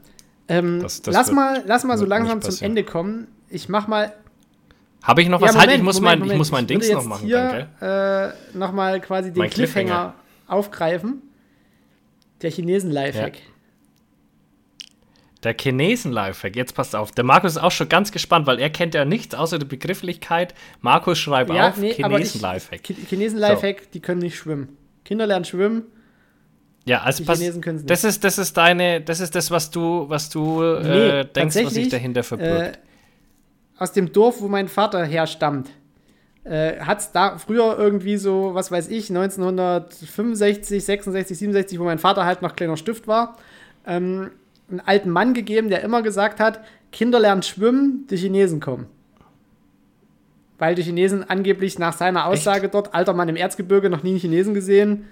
Ähm, 0.53 0.79
Das- 0.81 1.01
das 1.01 1.13
lass, 1.13 1.31
mal, 1.31 1.63
lass 1.65 1.83
mal 1.83 1.97
so 1.97 2.05
langsam 2.05 2.41
zum. 2.41 2.55
Ende 2.65 2.83
kommen. 2.83 3.27
Ich 3.49 3.69
mach 3.69 3.87
mal. 3.87 4.13
Habe 5.03 5.21
ich 5.21 5.27
noch 5.29 5.41
Ja, 5.41 5.47
was? 5.47 5.55
halt, 5.55 5.65
Moment, 5.65 5.77
ich 5.79 5.83
muss 5.83 5.95
Moment, 5.95 6.05
mein, 6.11 6.17
ich 6.17 6.21
Moment. 6.23 6.37
muss 6.39 6.51
mein 6.51 6.67
Dings 6.67 6.89
noch 6.91 7.05
machen, 7.05 7.25
hier, 7.27 7.67
danke. 7.79 8.35
Äh, 8.53 8.57
Nochmal 8.57 9.01
quasi 9.01 9.31
den 9.31 9.37
Mein 9.39 9.49
Cliffhanger, 9.49 9.85
Cliffhanger. 9.85 10.13
aufgreifen. 10.47 11.21
Der 12.41 12.51
Chinesen-Lifehack. 12.51 13.33
Der 15.43 15.55
Chinesen-Lifehack, 15.59 16.55
jetzt 16.55 16.73
passt 16.73 16.95
auf. 16.95 17.11
Der 17.11 17.25
Markus 17.25 17.51
ist 17.53 17.57
auch 17.61 17.71
schon 17.71 17.89
ganz 17.89 18.13
gespannt, 18.13 18.47
weil 18.47 18.59
er 18.59 18.69
kennt 18.69 18.93
ja 18.95 19.03
nichts 19.03 19.35
außer 19.35 19.59
die 19.59 19.65
Begrifflichkeit. 19.65 20.53
Markus 20.79 21.19
schreibt 21.19 21.51
auf, 21.51 21.57
aber 21.57 21.83
ich- 21.83 21.95
Chinesen-Lifehack. 21.97 22.81
Chi- 22.83 22.95
Chinesen-Lifehack, 23.09 23.91
die 23.91 23.99
können 23.99 24.21
nicht 24.21 24.37
schwimmen. 24.37 24.77
Kinder 25.03 25.27
lernen 25.27 25.43
schwimmen. 25.43 25.83
Ja, 26.85 27.01
also 27.01 27.23
pass, 27.23 27.39
das 27.85 28.03
ist 28.03 28.23
das 28.23 28.37
ist 28.37 28.57
deine, 28.57 28.99
das 28.99 29.21
ist 29.21 29.33
das, 29.35 29.49
was 29.51 29.71
du, 29.71 30.09
was 30.09 30.29
du 30.29 30.61
Nee, 30.61 31.19
äh, 31.19 31.25
denkst, 31.25 31.63
was 31.63 31.73
sich 31.73 31.89
dahinter 31.89 32.23
verbirgt. 32.23 32.75
Äh, 32.75 32.79
aus 33.77 33.93
dem 33.93 34.11
Dorf, 34.11 34.41
wo 34.41 34.47
mein 34.49 34.67
Vater 34.67 35.05
herstammt, 35.05 35.69
äh, 36.43 36.79
hat 36.79 36.99
es 36.99 37.11
da 37.11 37.37
früher 37.37 37.77
irgendwie 37.77 38.17
so, 38.17 38.53
was 38.53 38.69
weiß 38.69 38.89
ich, 38.89 39.09
1965, 39.09 40.83
66, 40.83 41.37
67, 41.37 41.79
wo 41.79 41.85
mein 41.85 41.99
Vater 41.99 42.25
halt 42.25 42.41
noch 42.41 42.55
kleiner 42.55 42.75
Stift 42.75 43.07
war, 43.07 43.37
ähm, 43.87 44.31
einen 44.69 44.81
alten 44.81 45.09
Mann 45.09 45.33
gegeben, 45.33 45.69
der 45.69 45.83
immer 45.83 46.01
gesagt 46.01 46.39
hat, 46.39 46.61
Kinder 46.91 47.19
lernen 47.19 47.43
schwimmen, 47.43 48.07
die 48.09 48.17
Chinesen 48.17 48.59
kommen. 48.59 48.87
Weil 50.59 50.75
die 50.75 50.83
Chinesen 50.83 51.27
angeblich 51.27 51.79
nach 51.79 51.93
seiner 51.93 52.25
Aussage 52.27 52.69
dort, 52.69 52.93
alter 52.93 53.13
Mann 53.13 53.29
im 53.29 53.35
Erzgebirge, 53.35 53.89
noch 53.89 54.03
nie 54.03 54.11
einen 54.11 54.19
Chinesen 54.19 54.53
gesehen. 54.53 55.05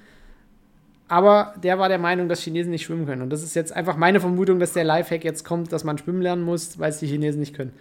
Aber 1.12 1.54
der 1.62 1.78
war 1.78 1.90
der 1.90 1.98
Meinung, 1.98 2.30
dass 2.30 2.42
Chinesen 2.42 2.72
nicht 2.72 2.86
schwimmen 2.86 3.06
können. 3.06 3.22
Und 3.22 3.32
das 3.32 3.44
ist 3.44 3.54
jetzt 3.54 3.74
einfach 3.76 3.98
meine 3.98 4.22
Vermutung, 4.22 4.60
dass 4.60 4.72
der 4.72 4.86
Lifehack 4.86 5.26
jetzt 5.26 5.44
kommt, 5.44 5.74
dass 5.74 5.84
man 5.84 5.98
schwimmen 5.98 6.22
lernen 6.22 6.42
muss, 6.42 6.80
weil 6.80 6.90
es 6.90 7.00
die 7.00 7.08
Chinesen 7.08 7.42
nicht 7.42 7.54
können. 7.54 7.74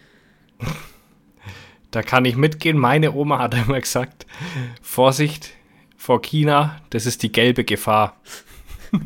Da 1.92 2.02
kann 2.02 2.24
ich 2.24 2.34
mitgehen. 2.34 2.76
Meine 2.76 3.12
Oma 3.12 3.38
hat 3.38 3.54
immer 3.54 3.80
gesagt: 3.80 4.26
Vorsicht 4.82 5.52
vor 5.96 6.20
China, 6.22 6.80
das 6.90 7.06
ist 7.06 7.22
die 7.22 7.30
gelbe 7.30 7.64
Gefahr. 7.64 8.16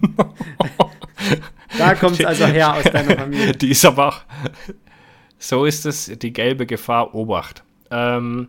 Da 1.76 1.94
kommt 1.96 2.20
es 2.20 2.24
also 2.24 2.46
her 2.46 2.74
aus 2.74 2.84
deiner 2.84 3.16
Familie. 3.16 3.52
Die 3.52 3.70
ist 3.70 3.84
aber 3.84 4.08
auch. 4.08 4.20
So 5.38 5.64
ist 5.64 5.84
es, 5.86 6.06
die 6.06 6.32
gelbe 6.32 6.66
Gefahr, 6.66 7.14
Obacht. 7.14 7.64
Ähm, 7.90 8.48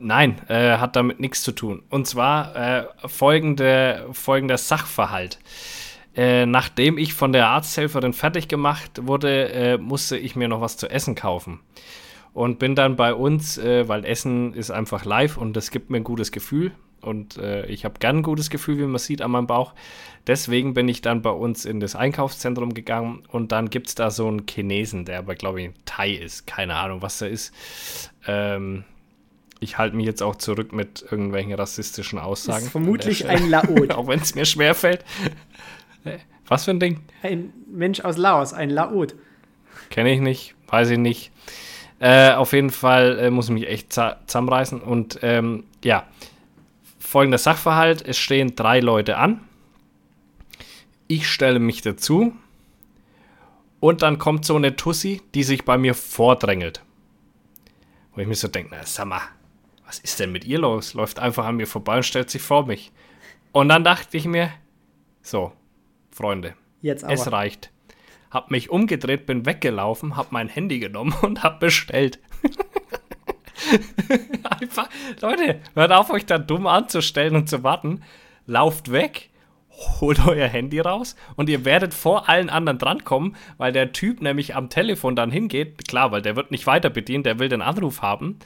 nein, 0.00 0.40
äh, 0.48 0.78
hat 0.78 0.96
damit 0.96 1.20
nichts 1.20 1.42
zu 1.42 1.52
tun. 1.52 1.82
Und 1.90 2.06
zwar 2.06 2.56
äh, 2.56 2.86
folgende, 3.06 4.06
folgender 4.12 4.58
Sachverhalt. 4.58 5.38
Äh, 6.14 6.46
nachdem 6.46 6.96
ich 6.96 7.12
von 7.12 7.32
der 7.32 7.48
Arzthelferin 7.48 8.14
fertig 8.14 8.48
gemacht 8.48 9.06
wurde, 9.06 9.50
äh, 9.50 9.78
musste 9.78 10.16
ich 10.16 10.34
mir 10.34 10.48
noch 10.48 10.62
was 10.62 10.76
zu 10.78 10.88
essen 10.88 11.14
kaufen. 11.14 11.60
Und 12.32 12.58
bin 12.58 12.74
dann 12.74 12.96
bei 12.96 13.14
uns, 13.14 13.58
äh, 13.58 13.86
weil 13.88 14.04
Essen 14.04 14.54
ist 14.54 14.70
einfach 14.70 15.04
live 15.04 15.36
und 15.36 15.54
das 15.56 15.70
gibt 15.70 15.90
mir 15.90 15.98
ein 15.98 16.04
gutes 16.04 16.32
Gefühl. 16.32 16.72
Und 17.02 17.36
äh, 17.36 17.66
ich 17.66 17.84
habe 17.84 17.98
gern 17.98 18.18
ein 18.18 18.22
gutes 18.22 18.50
Gefühl, 18.50 18.78
wie 18.78 18.84
man 18.84 18.98
sieht 18.98 19.22
an 19.22 19.30
meinem 19.30 19.46
Bauch. 19.46 19.74
Deswegen 20.26 20.74
bin 20.74 20.88
ich 20.88 21.02
dann 21.02 21.22
bei 21.22 21.30
uns 21.30 21.64
in 21.64 21.80
das 21.80 21.94
Einkaufszentrum 21.94 22.74
gegangen 22.74 23.22
und 23.30 23.52
dann 23.52 23.70
gibt 23.70 23.88
es 23.88 23.94
da 23.94 24.10
so 24.10 24.26
einen 24.26 24.46
Chinesen, 24.48 25.04
der 25.04 25.18
aber, 25.18 25.34
glaube 25.34 25.62
ich, 25.62 25.70
Thai 25.84 26.10
ist. 26.10 26.46
Keine 26.46 26.74
Ahnung, 26.74 27.02
was 27.02 27.20
er 27.20 27.28
ist. 27.28 27.52
Ähm, 28.26 28.84
ich 29.60 29.78
halte 29.78 29.96
mich 29.96 30.06
jetzt 30.06 30.22
auch 30.22 30.36
zurück 30.36 30.72
mit 30.72 31.04
irgendwelchen 31.10 31.52
rassistischen 31.54 32.18
Aussagen. 32.18 32.66
Ist 32.66 32.72
vermutlich 32.72 33.26
ein. 33.26 33.48
Laot. 33.48 33.90
auch 33.94 34.06
wenn 34.06 34.20
es 34.20 34.34
mir 34.34 34.44
schwerfällt. 34.44 35.04
Was 36.46 36.64
für 36.64 36.70
ein 36.72 36.80
Ding? 36.80 37.00
Ein 37.22 37.52
Mensch 37.66 38.00
aus 38.00 38.16
Laos, 38.16 38.52
ein 38.52 38.70
Laot. 38.70 39.14
Kenne 39.90 40.12
ich 40.12 40.20
nicht, 40.20 40.54
weiß 40.68 40.90
ich 40.90 40.98
nicht. 40.98 41.32
Äh, 41.98 42.32
auf 42.32 42.52
jeden 42.52 42.70
Fall 42.70 43.18
äh, 43.18 43.30
muss 43.30 43.46
ich 43.46 43.54
mich 43.54 43.68
echt 43.68 43.92
zusammenreißen. 43.92 44.80
Und 44.80 45.18
ähm, 45.22 45.64
ja, 45.82 46.06
folgender 46.98 47.38
Sachverhalt: 47.38 48.06
Es 48.06 48.18
stehen 48.18 48.54
drei 48.54 48.80
Leute 48.80 49.16
an. 49.16 49.40
Ich 51.08 51.28
stelle 51.28 51.58
mich 51.58 51.82
dazu. 51.82 52.34
Und 53.80 54.02
dann 54.02 54.18
kommt 54.18 54.44
so 54.44 54.56
eine 54.56 54.74
Tussi, 54.76 55.22
die 55.34 55.44
sich 55.44 55.64
bei 55.64 55.78
mir 55.78 55.94
vordrängelt. 55.94 56.82
Wo 58.14 58.20
ich 58.20 58.26
mir 58.26 58.34
so 58.34 58.48
denke: 58.48 58.74
Na, 58.76 58.84
sag 58.84 59.06
mal, 59.06 59.22
was 59.86 59.98
ist 60.00 60.20
denn 60.20 60.32
mit 60.32 60.44
ihr 60.44 60.58
los? 60.58 60.94
Läuft 60.94 61.18
einfach 61.18 61.46
an 61.46 61.56
mir 61.56 61.66
vorbei 61.66 61.96
und 61.96 62.02
stellt 62.02 62.28
sich 62.28 62.42
vor 62.42 62.66
mich. 62.66 62.92
Und 63.52 63.68
dann 63.68 63.84
dachte 63.84 64.16
ich 64.16 64.26
mir, 64.26 64.50
so, 65.22 65.52
Freunde, 66.10 66.54
Jetzt 66.82 67.04
aber. 67.04 67.14
es 67.14 67.30
reicht. 67.30 67.70
Hab 68.30 68.50
mich 68.50 68.70
umgedreht, 68.70 69.26
bin 69.26 69.46
weggelaufen, 69.46 70.16
hab 70.16 70.32
mein 70.32 70.48
Handy 70.48 70.78
genommen 70.78 71.14
und 71.22 71.42
hab 71.42 71.60
bestellt. 71.60 72.18
Einfach, 74.60 74.88
Leute, 75.20 75.60
hört 75.74 75.92
auf, 75.92 76.10
euch 76.10 76.26
da 76.26 76.38
dumm 76.38 76.66
anzustellen 76.66 77.36
und 77.36 77.48
zu 77.48 77.62
warten. 77.62 78.02
Lauft 78.46 78.92
weg, 78.92 79.30
holt 80.00 80.26
euer 80.26 80.48
Handy 80.48 80.80
raus 80.80 81.16
und 81.36 81.48
ihr 81.48 81.64
werdet 81.64 81.94
vor 81.94 82.28
allen 82.28 82.50
anderen 82.50 82.78
drankommen, 82.78 83.36
weil 83.56 83.72
der 83.72 83.92
Typ 83.92 84.20
nämlich 84.20 84.54
am 84.54 84.68
Telefon 84.68 85.16
dann 85.16 85.30
hingeht. 85.30 85.88
Klar, 85.88 86.12
weil 86.12 86.22
der 86.22 86.36
wird 86.36 86.50
nicht 86.50 86.66
weiter 86.66 86.90
bedient, 86.90 87.26
der 87.26 87.38
will 87.38 87.48
den 87.48 87.62
Anruf 87.62 88.02
haben. 88.02 88.38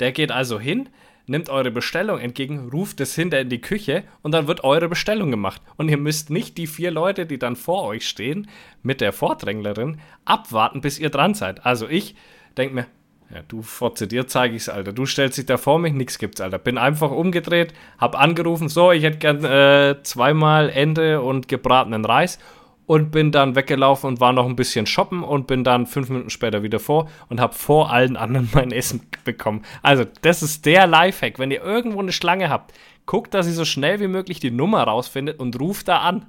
Der 0.00 0.12
geht 0.12 0.30
also 0.30 0.60
hin, 0.60 0.88
nimmt 1.26 1.48
eure 1.48 1.70
Bestellung 1.70 2.18
entgegen, 2.18 2.68
ruft 2.70 3.00
es 3.00 3.14
hinter 3.14 3.40
in 3.40 3.48
die 3.48 3.60
Küche 3.60 4.04
und 4.22 4.32
dann 4.32 4.46
wird 4.46 4.64
eure 4.64 4.88
Bestellung 4.88 5.30
gemacht. 5.30 5.60
Und 5.76 5.88
ihr 5.88 5.96
müsst 5.96 6.30
nicht 6.30 6.56
die 6.58 6.66
vier 6.66 6.90
Leute, 6.90 7.26
die 7.26 7.38
dann 7.38 7.56
vor 7.56 7.84
euch 7.84 8.08
stehen, 8.08 8.48
mit 8.82 9.00
der 9.00 9.12
Vordränglerin 9.12 10.00
abwarten, 10.24 10.80
bis 10.80 10.98
ihr 10.98 11.10
dran 11.10 11.34
seid. 11.34 11.66
Also 11.66 11.88
ich 11.88 12.14
denke 12.56 12.74
mir, 12.74 12.86
ja, 13.34 13.42
du 13.48 13.62
Fotze, 13.62 14.06
dir 14.06 14.28
zeige 14.28 14.54
ich's, 14.54 14.68
Alter. 14.68 14.92
Du 14.92 15.04
stellst 15.04 15.36
dich 15.36 15.46
da 15.46 15.56
vor 15.56 15.80
mich, 15.80 15.92
nix 15.92 16.18
gibt's, 16.18 16.40
Alter. 16.40 16.58
Bin 16.58 16.78
einfach 16.78 17.10
umgedreht, 17.10 17.74
hab 17.98 18.18
angerufen, 18.18 18.68
so, 18.68 18.92
ich 18.92 19.02
hätte 19.02 19.18
gern 19.18 19.44
äh, 19.44 19.96
zweimal 20.04 20.70
Ente 20.70 21.20
und 21.20 21.48
gebratenen 21.48 22.04
Reis 22.04 22.38
und 22.86 23.10
bin 23.10 23.32
dann 23.32 23.56
weggelaufen 23.56 24.08
und 24.08 24.20
war 24.20 24.32
noch 24.32 24.46
ein 24.46 24.56
bisschen 24.56 24.86
shoppen 24.86 25.22
und 25.22 25.46
bin 25.46 25.64
dann 25.64 25.86
fünf 25.86 26.08
Minuten 26.08 26.30
später 26.30 26.62
wieder 26.62 26.78
vor 26.78 27.10
und 27.28 27.40
hab 27.40 27.54
vor 27.54 27.92
allen 27.92 28.16
anderen 28.16 28.48
mein 28.54 28.70
Essen 28.70 29.02
bekommen. 29.24 29.62
Also, 29.82 30.04
das 30.22 30.42
ist 30.42 30.64
der 30.66 30.86
Lifehack. 30.86 31.38
Wenn 31.38 31.50
ihr 31.50 31.62
irgendwo 31.62 32.00
eine 32.00 32.12
Schlange 32.12 32.48
habt, 32.48 32.72
guckt, 33.04 33.34
dass 33.34 33.46
ihr 33.46 33.52
so 33.52 33.64
schnell 33.64 34.00
wie 34.00 34.08
möglich 34.08 34.40
die 34.40 34.50
Nummer 34.50 34.84
rausfindet 34.84 35.38
und 35.38 35.58
ruft 35.60 35.88
da 35.88 35.98
an. 35.98 36.26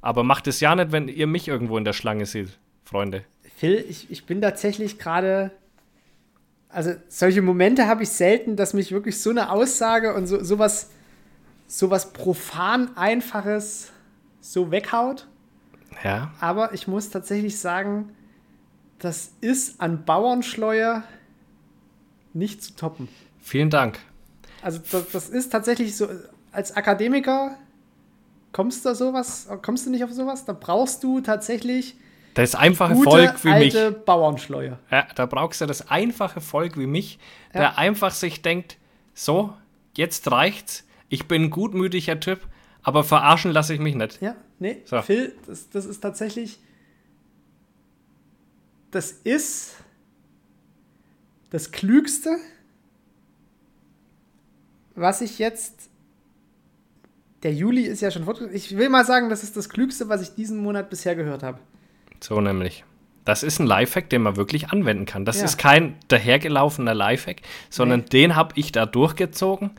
Aber 0.00 0.22
macht 0.22 0.46
es 0.46 0.60
ja 0.60 0.74
nicht, 0.74 0.92
wenn 0.92 1.08
ihr 1.08 1.26
mich 1.26 1.48
irgendwo 1.48 1.76
in 1.76 1.84
der 1.84 1.92
Schlange 1.92 2.24
seht, 2.24 2.58
Freunde. 2.84 3.24
Phil, 3.56 3.84
ich, 3.88 4.10
ich 4.10 4.24
bin 4.24 4.40
tatsächlich 4.40 4.98
gerade. 4.98 5.50
Also, 6.70 6.92
solche 7.08 7.42
Momente 7.42 7.86
habe 7.86 8.02
ich 8.02 8.10
selten, 8.10 8.56
dass 8.56 8.74
mich 8.74 8.92
wirklich 8.92 9.20
so 9.20 9.30
eine 9.30 9.50
Aussage 9.50 10.14
und 10.14 10.26
so, 10.26 10.42
sowas, 10.42 10.90
sowas 11.66 12.12
profan 12.12 12.96
Einfaches 12.96 13.90
so 14.40 14.70
weghaut. 14.70 15.26
Ja. 16.04 16.32
Aber 16.40 16.72
ich 16.74 16.86
muss 16.88 17.10
tatsächlich 17.10 17.58
sagen, 17.58 18.10
das 18.98 19.32
ist 19.40 19.80
an 19.80 20.04
Bauernschleue 20.04 21.02
nicht 22.34 22.62
zu 22.62 22.74
toppen. 22.76 23.08
Vielen 23.40 23.70
Dank. 23.70 23.98
Also, 24.62 24.80
das, 24.90 25.10
das 25.10 25.28
ist 25.28 25.50
tatsächlich 25.50 25.96
so, 25.96 26.08
als 26.52 26.76
Akademiker 26.76 27.56
kommst 28.52 28.84
du 28.84 28.94
sowas, 28.94 29.48
kommst 29.62 29.86
du 29.86 29.90
nicht 29.90 30.04
auf 30.04 30.12
sowas? 30.12 30.44
Da 30.44 30.52
brauchst 30.52 31.02
du 31.04 31.20
tatsächlich 31.20 31.96
Das 32.34 32.54
einfache 32.54 32.94
gute 32.94 33.10
Volk 33.10 33.44
wie 33.44 33.48
mich. 33.50 33.76
alte 33.76 33.92
Bauernschleue. 33.92 34.78
Ja, 34.90 35.06
da 35.14 35.26
brauchst 35.26 35.60
du 35.60 35.66
das 35.66 35.88
einfache 35.90 36.40
Volk 36.40 36.76
wie 36.78 36.86
mich, 36.86 37.18
Ja. 37.54 37.60
der 37.60 37.78
einfach 37.78 38.10
sich 38.12 38.42
denkt, 38.42 38.76
so, 39.14 39.52
jetzt 39.96 40.30
reicht's. 40.30 40.84
Ich 41.08 41.26
bin 41.28 41.44
ein 41.44 41.50
gutmütiger 41.50 42.18
Typ, 42.20 42.40
aber 42.82 43.04
verarschen 43.04 43.50
lasse 43.52 43.74
ich 43.74 43.80
mich 43.80 43.94
nicht. 43.94 44.20
Ja, 44.20 44.36
nee, 44.58 44.82
So. 44.84 45.00
Phil, 45.02 45.34
das, 45.46 45.68
das 45.70 45.84
ist 45.86 46.00
tatsächlich. 46.00 46.58
Das 48.90 49.10
ist 49.12 49.74
das 51.50 51.72
Klügste, 51.72 52.36
was 54.94 55.20
ich 55.20 55.38
jetzt. 55.38 55.90
Der 57.42 57.52
Juli 57.54 57.82
ist 57.82 58.00
ja 58.00 58.10
schon 58.10 58.24
fortgeschritten. 58.24 58.56
Ich 58.56 58.76
will 58.76 58.88
mal 58.88 59.04
sagen, 59.04 59.28
das 59.28 59.42
ist 59.44 59.56
das 59.56 59.68
Klügste, 59.68 60.08
was 60.08 60.22
ich 60.22 60.34
diesen 60.34 60.58
Monat 60.58 60.90
bisher 60.90 61.14
gehört 61.14 61.42
habe. 61.42 61.58
So 62.20 62.40
nämlich. 62.40 62.84
Das 63.24 63.42
ist 63.42 63.60
ein 63.60 63.66
Lifehack, 63.66 64.08
den 64.10 64.22
man 64.22 64.36
wirklich 64.36 64.70
anwenden 64.70 65.04
kann. 65.04 65.24
Das 65.24 65.38
Ja. 65.38 65.44
ist 65.44 65.58
kein 65.58 65.96
dahergelaufener 66.08 66.94
Lifehack, 66.94 67.42
sondern 67.70 68.00
Nee. 68.00 68.06
den 68.06 68.36
habe 68.36 68.54
ich 68.56 68.72
da 68.72 68.86
durchgezogen. 68.86 69.70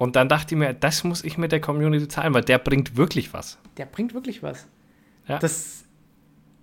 Und 0.00 0.16
dann 0.16 0.30
dachte 0.30 0.54
ich 0.54 0.58
mir, 0.58 0.72
das 0.72 1.04
muss 1.04 1.22
ich 1.22 1.36
mit 1.36 1.52
der 1.52 1.60
Community 1.60 2.08
teilen, 2.08 2.32
weil 2.32 2.40
der 2.40 2.56
bringt 2.56 2.96
wirklich 2.96 3.34
was. 3.34 3.58
Der 3.76 3.84
bringt 3.84 4.14
wirklich 4.14 4.42
was. 4.42 4.66
Ja. 5.28 5.38
Das. 5.38 5.84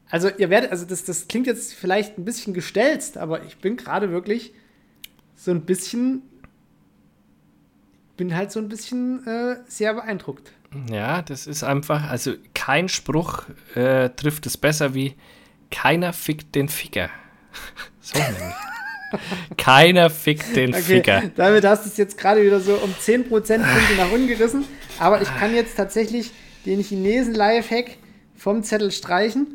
Also, 0.09 0.29
ihr 0.39 0.49
werdet, 0.49 0.71
also 0.71 0.87
das, 0.87 1.03
das 1.03 1.27
klingt 1.27 1.45
jetzt 1.45 1.75
vielleicht 1.75 2.17
ein 2.17 2.25
bisschen 2.25 2.55
gestelzt, 2.55 3.15
aber 3.15 3.43
ich 3.43 3.57
bin 3.59 3.77
gerade 3.77 4.09
wirklich 4.09 4.53
so 5.35 5.51
ein 5.51 5.61
bisschen. 5.61 6.23
Bin 8.17 8.35
halt 8.35 8.51
so 8.51 8.59
ein 8.59 8.69
bisschen 8.69 9.27
äh, 9.27 9.57
sehr 9.67 9.93
beeindruckt. 9.93 10.51
Ja, 10.89 11.21
das 11.21 11.45
ist 11.45 11.63
einfach, 11.63 12.09
also 12.09 12.33
kein 12.55 12.89
Spruch 12.89 13.43
äh, 13.75 14.09
trifft 14.09 14.47
es 14.47 14.57
besser 14.57 14.95
wie 14.95 15.13
keiner 15.69 16.11
fickt 16.11 16.55
den 16.55 16.69
Ficker. 16.69 17.11
so 18.01 18.17
nämlich. 18.17 18.55
keiner 19.57 20.09
fickt 20.09 20.55
den 20.55 20.73
Ficker. 20.73 21.23
damit 21.35 21.65
hast 21.65 21.85
du 21.85 21.89
es 21.89 21.97
jetzt 21.97 22.17
gerade 22.17 22.43
wieder 22.43 22.59
so 22.59 22.75
um 22.75 22.93
10 22.99 23.27
Prozentpunkte 23.29 23.95
nach 23.97 24.11
unten 24.11 24.27
gerissen. 24.27 24.65
Aber 24.99 25.21
ich 25.21 25.33
kann 25.37 25.53
jetzt 25.55 25.75
tatsächlich 25.77 26.31
den 26.65 26.81
Chinesen-Lifehack 26.81 27.97
vom 28.35 28.63
Zettel 28.63 28.91
streichen. 28.91 29.47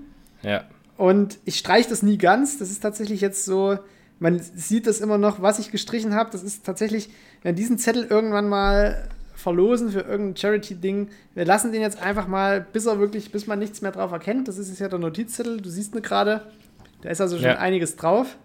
Ja. 0.43 0.65
Und 0.97 1.39
ich 1.45 1.59
streiche 1.59 1.89
das 1.89 2.03
nie 2.03 2.19
ganz. 2.19 2.59
Das 2.59 2.70
ist 2.70 2.81
tatsächlich 2.81 3.20
jetzt 3.20 3.45
so, 3.45 3.79
man 4.19 4.39
sieht 4.41 4.87
das 4.87 5.01
immer 5.01 5.19
noch, 5.19 5.43
was 5.43 5.59
ich 5.59 5.70
gestrichen 5.70 6.15
habe. 6.15 6.31
Das 6.31 6.43
ist 6.43 6.65
tatsächlich, 6.65 7.11
wenn 7.43 7.55
diesen 7.55 7.79
Zettel 7.79 8.07
irgendwann 8.09 8.49
mal 8.49 9.09
verlosen 9.35 9.91
für 9.91 10.01
irgendein 10.01 10.37
Charity-Ding. 10.37 11.09
Wir 11.35 11.45
lassen 11.45 11.73
den 11.73 11.81
jetzt 11.83 12.01
einfach 12.01 12.29
mal, 12.29 12.61
bis 12.73 12.87
er 12.87 13.01
wirklich, 13.01 13.33
bis 13.33 13.47
man 13.47 13.59
nichts 13.59 13.83
mehr 13.83 13.91
drauf 13.91 14.12
erkennt. 14.12 14.47
Das 14.47 14.59
ist 14.59 14.69
jetzt 14.69 14.79
ja 14.81 14.89
der 14.89 15.01
Notizzettel, 15.01 15.61
du 15.61 15.69
siehst 15.69 15.95
ihn 15.95 16.03
gerade. 16.03 16.43
Da 17.03 17.11
ist 17.11 17.20
also 17.20 17.37
schon 17.37 17.47
Ja. 17.47 17.59
einiges 17.59 17.97
drauf. 17.97 18.37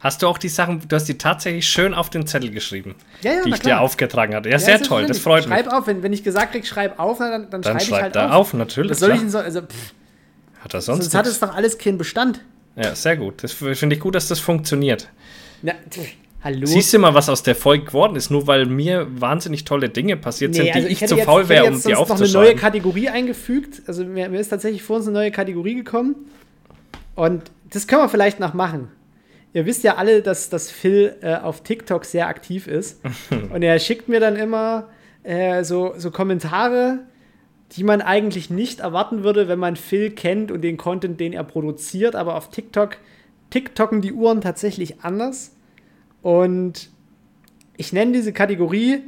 Hast 0.00 0.22
du 0.22 0.26
auch 0.28 0.38
die 0.38 0.48
Sachen, 0.48 0.80
du 0.88 0.96
hast 0.96 1.04
die 1.04 1.18
tatsächlich 1.18 1.68
schön 1.68 1.92
auf 1.92 2.08
den 2.08 2.26
Zettel 2.26 2.50
geschrieben, 2.50 2.94
Ja, 3.22 3.32
ja, 3.34 3.42
die 3.44 3.50
ich 3.50 3.60
dir 3.60 3.80
aufgetragen 3.80 4.34
hatte. 4.34 4.48
Ja, 4.48 4.54
Ja, 4.54 4.58
sehr 4.58 4.80
toll, 4.80 5.04
das 5.06 5.18
freut 5.18 5.46
mich. 5.46 5.54
Schreib 5.54 5.70
auf, 5.72 5.86
wenn, 5.86 6.02
wenn 6.02 6.12
ich 6.14 6.24
gesagt 6.24 6.52
krieg, 6.52 6.66
schreib 6.66 6.98
auf, 6.98 7.18
na, 7.20 7.30
dann, 7.30 7.50
dann, 7.50 7.60
Dann 7.60 7.62
schreibe 7.74 7.82
ich 7.82 7.88
schreib 7.88 8.02
halt 8.02 8.16
da 8.16 8.26
auf. 8.30 8.32
auf, 8.48 8.54
natürlich. 8.54 8.92
Was 8.92 9.00
soll 9.00 9.12
ich 9.12 9.20
denn 9.20 9.28
so? 9.30 9.38
Also, 9.38 9.60
pff, 9.60 9.92
Hat 10.64 10.72
er 10.72 10.80
sonst 10.80 11.02
sonst 11.04 11.14
hat 11.14 11.26
es 11.26 11.38
doch 11.38 11.54
alles 11.54 11.76
keinen 11.76 11.98
Bestand. 11.98 12.40
Ja, 12.76 12.94
sehr 12.94 13.16
gut. 13.18 13.42
Das 13.44 13.52
finde 13.52 13.94
ich 13.94 14.00
gut, 14.00 14.14
dass 14.14 14.28
das 14.28 14.40
funktioniert. 14.40 15.08
Na, 15.60 15.72
hallo? 16.42 16.64
Siehst 16.66 16.94
du 16.94 16.98
mal, 16.98 17.12
was 17.12 17.28
aus 17.28 17.42
der 17.42 17.54
Folge 17.54 17.84
geworden 17.84 18.16
ist, 18.16 18.30
nur 18.30 18.46
weil 18.46 18.64
mir 18.64 19.06
wahnsinnig 19.20 19.66
tolle 19.66 19.90
Dinge 19.90 20.16
passiert 20.16 20.54
sind, 20.54 20.64
die 20.64 20.72
also 20.72 20.88
ich, 20.88 21.06
zu 21.06 21.14
jetzt- 21.14 21.26
faul 21.26 21.42
ich 21.42 21.48
wäre, 21.50 21.66
um 21.66 21.74
die 21.74 21.80
sonst 21.80 21.92
noch 21.94 22.08
eine 22.08 22.18
neue 22.20 22.24
aufzuschreiben. 22.24 22.58
Kategorie 22.58 23.08
eingefügt. 23.10 23.82
Also 23.86 24.04
mir, 24.06 24.30
mir 24.30 24.40
ist 24.40 24.48
tatsächlich 24.48 24.82
vor 24.82 24.96
uns 24.96 25.06
eine 25.08 25.12
neue 25.18 25.30
Kategorie 25.30 25.74
gekommen. 25.74 26.14
Und 27.16 27.50
das 27.70 27.86
können 27.86 28.00
wir 28.02 28.08
vielleicht 28.08 28.40
noch 28.40 28.54
machen. 28.54 28.88
Ihr 29.52 29.66
wisst 29.66 29.82
ja 29.82 29.96
alle, 29.96 30.22
dass, 30.22 30.48
dass 30.48 30.70
Phil 30.70 31.16
äh, 31.22 31.34
auf 31.34 31.62
TikTok 31.62 32.04
sehr 32.04 32.28
aktiv 32.28 32.66
ist. 32.66 33.00
Und 33.52 33.62
er 33.62 33.78
schickt 33.78 34.08
mir 34.08 34.20
dann 34.20 34.36
immer 34.36 34.88
äh, 35.22 35.64
so, 35.64 35.94
so 35.96 36.10
Kommentare, 36.10 37.00
die 37.72 37.84
man 37.84 38.00
eigentlich 38.00 38.50
nicht 38.50 38.80
erwarten 38.80 39.24
würde, 39.24 39.48
wenn 39.48 39.58
man 39.58 39.76
Phil 39.76 40.10
kennt 40.10 40.50
und 40.50 40.62
den 40.62 40.76
Content, 40.76 41.20
den 41.20 41.32
er 41.32 41.44
produziert. 41.44 42.16
Aber 42.16 42.34
auf 42.34 42.50
TikTok 42.50 42.96
TikToken 43.50 44.00
die 44.00 44.12
Uhren 44.12 44.40
tatsächlich 44.40 45.00
anders. 45.02 45.52
Und 46.22 46.90
ich 47.76 47.92
nenne 47.92 48.12
diese 48.12 48.32
Kategorie 48.32 49.02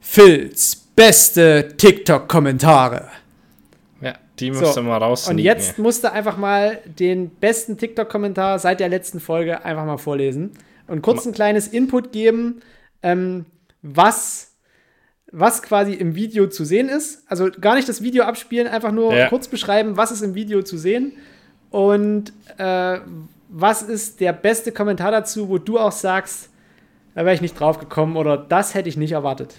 Phils 0.00 0.76
beste 0.94 1.74
TikTok-Kommentare. 1.76 3.08
Die 4.40 4.50
musst 4.50 4.74
So, 4.74 4.80
du 4.80 4.86
mal 4.86 4.98
raus. 4.98 5.28
Und 5.28 5.38
jetzt 5.38 5.78
musst 5.78 6.04
du 6.04 6.12
einfach 6.12 6.36
mal 6.36 6.78
den 6.84 7.30
besten 7.30 7.76
TikTok-Kommentar 7.78 8.58
seit 8.58 8.80
der 8.80 8.88
letzten 8.88 9.20
Folge 9.20 9.64
einfach 9.64 9.84
mal 9.84 9.98
vorlesen 9.98 10.52
und 10.86 11.02
kurz 11.02 11.26
ein 11.26 11.32
kleines 11.32 11.68
Input 11.68 12.12
geben, 12.12 12.60
ähm, 13.02 13.46
was, 13.82 14.52
was 15.32 15.62
quasi 15.62 15.92
im 15.94 16.14
Video 16.14 16.48
zu 16.48 16.64
sehen 16.64 16.88
ist. 16.88 17.22
Also 17.26 17.48
gar 17.60 17.74
nicht 17.74 17.88
das 17.88 18.02
Video 18.02 18.24
abspielen, 18.24 18.66
einfach 18.68 18.92
nur 18.92 19.14
Ja. 19.14 19.28
kurz 19.28 19.48
beschreiben, 19.48 19.96
was 19.96 20.10
ist 20.10 20.22
im 20.22 20.34
Video 20.34 20.62
zu 20.62 20.78
sehen 20.78 21.12
und 21.70 22.32
äh, 22.58 22.98
was 23.50 23.82
ist 23.82 24.20
der 24.20 24.32
beste 24.32 24.72
Kommentar 24.72 25.10
dazu, 25.10 25.48
wo 25.48 25.58
du 25.58 25.78
auch 25.78 25.92
sagst, 25.92 26.50
da 27.14 27.24
wäre 27.24 27.34
ich 27.34 27.40
nicht 27.40 27.58
drauf 27.58 27.78
gekommen 27.78 28.16
oder 28.16 28.36
das 28.36 28.74
hätte 28.74 28.88
ich 28.88 28.96
nicht 28.96 29.12
erwartet. 29.12 29.54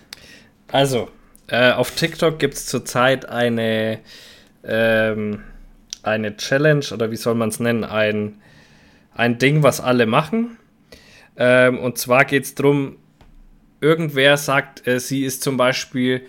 Also, 0.72 1.10
äh, 1.48 1.72
auf 1.72 1.92
TikTok 1.92 2.38
gibt 2.40 2.54
es 2.54 2.66
zurzeit 2.68 3.28
eine, 3.28 4.00
ähm, 4.64 5.44
eine 6.04 6.38
Challenge 6.38 6.86
oder 6.94 7.12
wie 7.12 7.16
soll 7.16 7.36
man 7.36 7.50
es 7.50 7.60
nennen? 7.60 7.84
Ein, 7.84 8.42
ein 9.14 9.38
Ding, 9.38 9.64
was 9.64 9.82
alle 9.82 10.06
machen. 10.06 10.58
Ähm, 11.38 11.80
und 11.80 11.98
zwar 11.98 12.26
geht 12.26 12.44
es 12.44 12.56
darum, 12.56 12.98
irgendwer 13.82 14.38
sagt, 14.38 14.86
äh, 14.88 15.00
sie 15.00 15.24
ist 15.24 15.42
zum 15.42 15.58
Beispiel, 15.58 16.26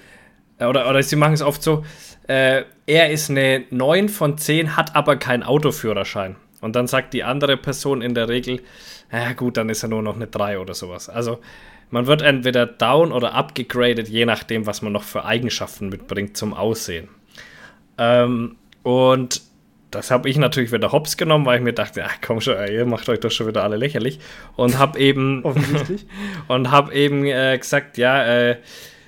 äh, 0.59 0.67
oder, 0.67 0.89
oder 0.89 1.03
sie 1.03 1.17
machen 1.17 1.35
es 1.35 1.43
oft 1.43 1.63
so, 1.63 1.85
äh, 2.29 2.63
er 2.87 3.11
ist 3.11 3.31
eine 3.31 3.65
9 3.71 4.09
von 4.09 4.39
10, 4.39 4.77
hat 4.77 4.95
aber 4.95 5.17
keinen 5.17 5.43
Autoführerschein. 5.43 6.37
Und 6.61 6.77
dann 6.77 6.87
sagt 6.87 7.15
die 7.15 7.25
andere 7.25 7.57
Person 7.57 8.03
in 8.03 8.15
der 8.15 8.29
Regel, 8.29 8.61
ja 9.11 9.33
gut, 9.33 9.57
dann 9.57 9.69
ist 9.69 9.83
er 9.83 9.89
nur 9.89 10.03
noch 10.03 10.17
eine 10.17 10.27
3 10.27 10.59
oder 10.59 10.75
sowas. 10.75 11.09
Also 11.09 11.41
man 11.91 12.07
wird 12.07 12.23
entweder 12.23 12.67
down 12.67 13.11
oder 13.11 13.35
abgegradet, 13.35 14.09
je 14.09 14.27
nachdem, 14.27 14.67
was 14.67 14.83
man 14.83 14.93
noch 14.93 15.03
für 15.03 15.25
Eigenschaften 15.25 15.89
mitbringt 15.89 16.37
zum 16.37 16.55
Aussehen. 16.55 17.09
Ähm, 18.01 18.57
und 18.83 19.43
das 19.91 20.11
habe 20.11 20.29
ich 20.29 20.37
natürlich 20.39 20.73
wieder 20.73 20.91
hops 20.91 21.17
genommen, 21.17 21.45
weil 21.45 21.59
ich 21.59 21.65
mir 21.65 21.73
dachte, 21.73 22.05
ach 22.05 22.17
komm 22.25 22.41
schon, 22.41 22.57
ihr 22.69 22.87
macht 22.87 23.09
euch 23.09 23.21
doch 23.21 23.31
schon 23.31 23.47
wieder 23.47 23.63
alle 23.63 23.77
lächerlich. 23.77 24.19
Und 24.57 24.79
habe 24.79 24.99
eben, 24.99 25.43
und 26.49 26.71
habe 26.71 26.95
eben 26.95 27.25
äh, 27.27 27.57
gesagt, 27.59 27.99
ja, 27.99 28.25
äh, 28.25 28.57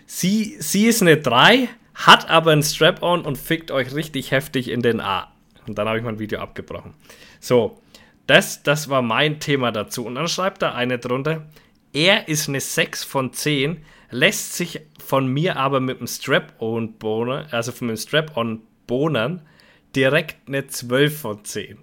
sie, 0.07 0.57
sie 0.59 0.87
ist 0.87 1.03
eine 1.03 1.17
3, 1.17 1.69
hat 1.95 2.29
aber 2.29 2.53
ein 2.53 2.63
Strap-on 2.63 3.23
und 3.23 3.39
fickt 3.39 3.71
euch 3.71 3.95
richtig 3.95 4.31
heftig 4.31 4.69
in 4.69 4.83
den 4.83 5.01
A. 5.01 5.33
Und 5.67 5.79
dann 5.79 5.89
habe 5.89 5.99
ich 5.99 6.05
mein 6.05 6.19
Video 6.19 6.41
abgebrochen. 6.41 6.95
So, 7.41 7.81
das, 8.27 8.63
das 8.63 8.89
war 8.89 9.03
mein 9.03 9.41
Thema 9.41 9.73
dazu. 9.73 10.05
Und 10.05 10.17
dann 10.17 10.29
schreibt 10.29 10.63
da 10.63 10.75
eine 10.75 10.99
drunter, 10.99 11.47
er 11.93 12.29
ist 12.29 12.49
eine 12.49 12.61
6 12.61 13.05
von 13.05 13.33
10, 13.33 13.85
lässt 14.11 14.55
sich 14.55 14.81
von 15.05 15.27
mir 15.27 15.57
aber 15.57 15.81
mit 15.81 16.01
dem 16.01 16.07
Strap-on 16.07 16.95
bohnen, 16.95 17.47
also 17.51 17.73
von 17.73 17.89
dem 17.89 17.97
Strap-on 17.97 18.63
bohnen, 18.93 19.41
direkt 19.97 20.49
eine 20.49 20.67
12 20.67 21.19
von 21.19 21.45
10. 21.47 21.79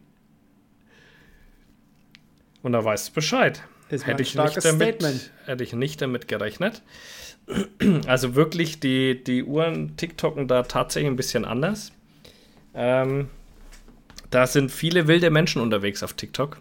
Und 2.61 2.73
da 2.73 2.85
weißt 2.85 3.09
du 3.09 3.13
Bescheid. 3.13 3.63
Ist 3.89 4.05
Hätte 4.05 4.21
ich, 4.21 4.35
nicht 4.35 4.63
damit, 4.63 4.97
Statement. 4.97 5.31
hätte 5.45 5.63
ich 5.63 5.73
nicht 5.73 5.99
damit 6.03 6.27
gerechnet. 6.27 6.83
Also 8.05 8.35
wirklich, 8.35 8.79
die, 8.79 9.23
die 9.23 9.43
Uhren 9.43 9.97
TikToken 9.97 10.47
da 10.47 10.61
tatsächlich 10.61 11.09
ein 11.11 11.15
bisschen 11.15 11.45
anders. 11.45 11.91
Ähm, 12.75 13.27
da 14.29 14.45
sind 14.45 14.71
viele 14.71 15.07
wilde 15.07 15.31
Menschen 15.31 15.63
unterwegs 15.63 16.03
auf 16.03 16.13
TikTok. 16.13 16.57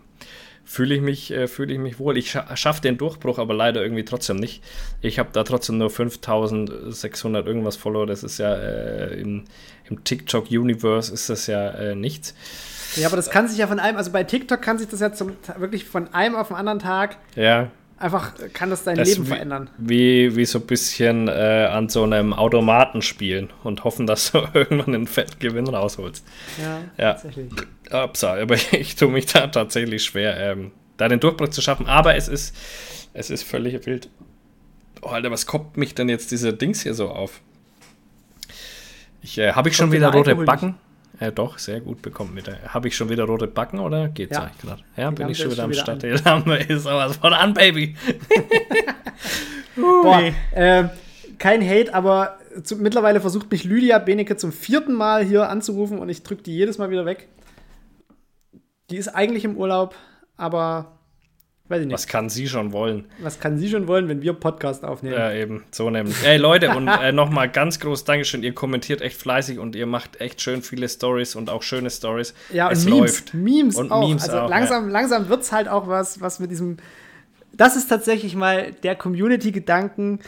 Fühle 0.70 0.96
ich, 0.96 1.00
mich, 1.00 1.30
äh, 1.30 1.48
fühle 1.48 1.72
ich 1.72 1.78
mich 1.78 1.98
wohl. 1.98 2.18
Ich 2.18 2.30
scha 2.30 2.54
schaffe 2.54 2.82
den 2.82 2.98
Durchbruch, 2.98 3.38
aber 3.38 3.54
leider 3.54 3.82
irgendwie 3.82 4.04
trotzdem 4.04 4.36
nicht. 4.36 4.62
Ich 5.00 5.18
habe 5.18 5.30
da 5.32 5.42
trotzdem 5.42 5.78
nur 5.78 5.88
5600 5.88 7.46
irgendwas 7.46 7.76
Follower. 7.76 8.06
Das 8.06 8.22
ist 8.22 8.36
ja 8.36 8.54
äh, 8.54 9.18
im, 9.18 9.44
im 9.88 10.04
TikTok-Universe 10.04 11.10
ist 11.10 11.30
das 11.30 11.46
ja 11.46 11.70
äh, 11.70 11.94
nichts. 11.94 12.34
Ja, 12.96 13.06
aber 13.06 13.16
das 13.16 13.30
kann 13.30 13.48
sich 13.48 13.56
ja 13.56 13.66
von 13.66 13.80
einem, 13.80 13.96
also 13.96 14.12
bei 14.12 14.24
TikTok 14.24 14.60
kann 14.60 14.76
sich 14.76 14.88
das 14.88 15.00
ja 15.00 15.10
zum, 15.10 15.36
wirklich 15.56 15.86
von 15.86 16.12
einem 16.12 16.36
auf 16.36 16.48
den 16.48 16.56
anderen 16.58 16.80
Tag 16.80 17.16
Ja, 17.34 17.70
einfach, 17.98 18.32
kann 18.52 18.70
das 18.70 18.84
dein 18.84 18.96
Das 18.96 19.08
Leben 19.08 19.24
wie- 19.24 19.28
verändern. 19.28 19.70
wie, 19.78 20.36
wie 20.36 20.44
so 20.44 20.58
ein 20.58 20.66
bisschen 20.66 21.28
äh, 21.28 21.68
an 21.70 21.88
so 21.88 22.02
einem 22.04 22.32
Automaten 22.32 23.02
spielen 23.02 23.50
und 23.64 23.84
hoffen, 23.84 24.06
dass 24.06 24.32
du 24.32 24.38
irgendwann 24.54 24.94
einen 24.94 25.06
fetten 25.06 25.38
Gewinn 25.38 25.68
rausholst. 25.68 26.24
Ja, 26.60 26.80
Ja. 26.96 27.12
tatsächlich. 27.14 27.50
Upsa, 27.90 28.34
aber 28.40 28.56
ich 28.72 28.96
tue 28.96 29.08
mich 29.08 29.26
da 29.26 29.46
tatsächlich 29.46 30.04
schwer, 30.04 30.36
ähm, 30.38 30.72
da 30.96 31.08
den 31.08 31.20
Durchbruch 31.20 31.48
zu 31.48 31.60
schaffen. 31.62 31.86
Aber 31.86 32.14
es 32.16 32.28
ist, 32.28 32.54
es 33.14 33.30
ist 33.30 33.42
völlig 33.44 33.84
wild. 33.86 34.08
Oh, 35.02 35.08
Alter, 35.08 35.30
was 35.30 35.46
kommt 35.46 35.76
mich 35.76 35.94
denn 35.94 36.08
jetzt 36.08 36.30
dieser 36.32 36.52
Dings 36.52 36.82
hier 36.82 36.94
so 36.94 37.08
auf? 37.08 37.40
Ich, 39.22 39.38
äh, 39.38 39.52
habe 39.52 39.68
ich 39.68 39.76
schon 39.76 39.92
wieder 39.92 40.10
der 40.10 40.18
rote 40.20 40.34
Backen? 40.36 40.74
Äh, 41.20 41.32
doch, 41.32 41.58
sehr 41.58 41.80
gut 41.80 42.00
bekommen 42.02 42.32
mit 42.34 42.46
der. 42.46 42.72
Habe 42.72 42.88
ich 42.88 42.96
schon 42.96 43.08
wieder 43.08 43.24
rote 43.24 43.46
Backen 43.48 43.80
oder 43.80 44.08
geht's 44.08 44.36
Ja. 44.36 44.44
eigentlich 44.44 44.58
gerade? 44.58 44.82
Ja, 44.96 45.10
Die 45.10 45.16
bin 45.16 45.28
ich 45.30 45.38
schon 45.38 45.50
wieder 45.50 45.64
am 45.64 45.72
Start. 45.72 46.02
Die 46.04 46.08
Lampe 46.08 46.54
ist 46.56 46.84
sowas 46.84 47.16
von 47.16 47.32
an, 47.32 47.54
Baby. 47.54 47.96
Boah, 49.76 50.32
ähm, 50.54 50.90
kein 51.38 51.62
Hate, 51.68 51.94
aber 51.94 52.38
zu, 52.62 52.76
mittlerweile 52.76 53.20
versucht 53.20 53.50
mich 53.50 53.64
Lydia 53.64 53.98
Benecke 53.98 54.36
zum 54.36 54.52
vierten 54.52 54.92
Mal 54.94 55.24
hier 55.24 55.48
anzurufen 55.48 55.98
und 55.98 56.08
ich 56.08 56.22
drücke 56.22 56.42
die 56.42 56.54
jedes 56.54 56.78
Mal 56.78 56.90
wieder 56.90 57.06
weg. 57.06 57.28
Die 58.90 58.96
ist 58.96 59.08
eigentlich 59.08 59.44
im 59.44 59.56
Urlaub, 59.56 59.94
aber 60.36 60.97
weiß 61.68 61.80
ich 61.80 61.86
nicht. 61.86 61.94
Was 61.94 62.06
kann 62.06 62.28
sie 62.28 62.48
schon 62.48 62.72
wollen? 62.72 63.06
Was 63.20 63.40
kann 63.40 63.58
sie 63.58 63.68
schon 63.68 63.88
wollen, 63.88 64.08
wenn 64.08 64.22
wir 64.22 64.32
Podcast 64.32 64.84
aufnehmen? 64.84 65.16
Ja, 65.16 65.32
eben, 65.32 65.64
so 65.70 65.90
nämlich. 65.90 66.22
Ey, 66.24 66.36
Leute, 66.38 66.70
und 66.70 66.88
äh, 66.88 67.12
nochmal 67.12 67.48
ganz 67.48 67.80
groß 67.80 68.04
Dankeschön. 68.04 68.42
Ihr 68.42 68.54
kommentiert 68.54 69.00
echt 69.00 69.20
fleißig 69.20 69.58
und 69.58 69.76
ihr 69.76 69.86
macht 69.86 70.20
echt 70.20 70.40
schön 70.40 70.62
viele 70.62 70.88
Stories 70.88 71.34
und 71.34 71.50
auch 71.50 71.62
schöne 71.62 71.90
Stories. 71.90 72.34
Ja, 72.52 72.66
und 72.66 72.72
es 72.72 72.84
Memes. 72.84 72.98
läuft. 72.98 73.34
Memes 73.34 73.76
Und 73.76 73.92
auch. 73.92 74.06
Memes 74.06 74.24
also 74.28 74.40
auch, 74.40 74.50
langsam, 74.50 74.88
langsam 74.88 75.28
wird 75.28 75.42
es 75.42 75.52
halt 75.52 75.68
auch 75.68 75.88
was, 75.88 76.20
was 76.20 76.40
mit 76.40 76.50
diesem. 76.50 76.78
Das 77.52 77.76
ist 77.76 77.88
tatsächlich 77.88 78.34
mal 78.36 78.72
der 78.82 78.94
Community-Gedanken, 78.94 80.20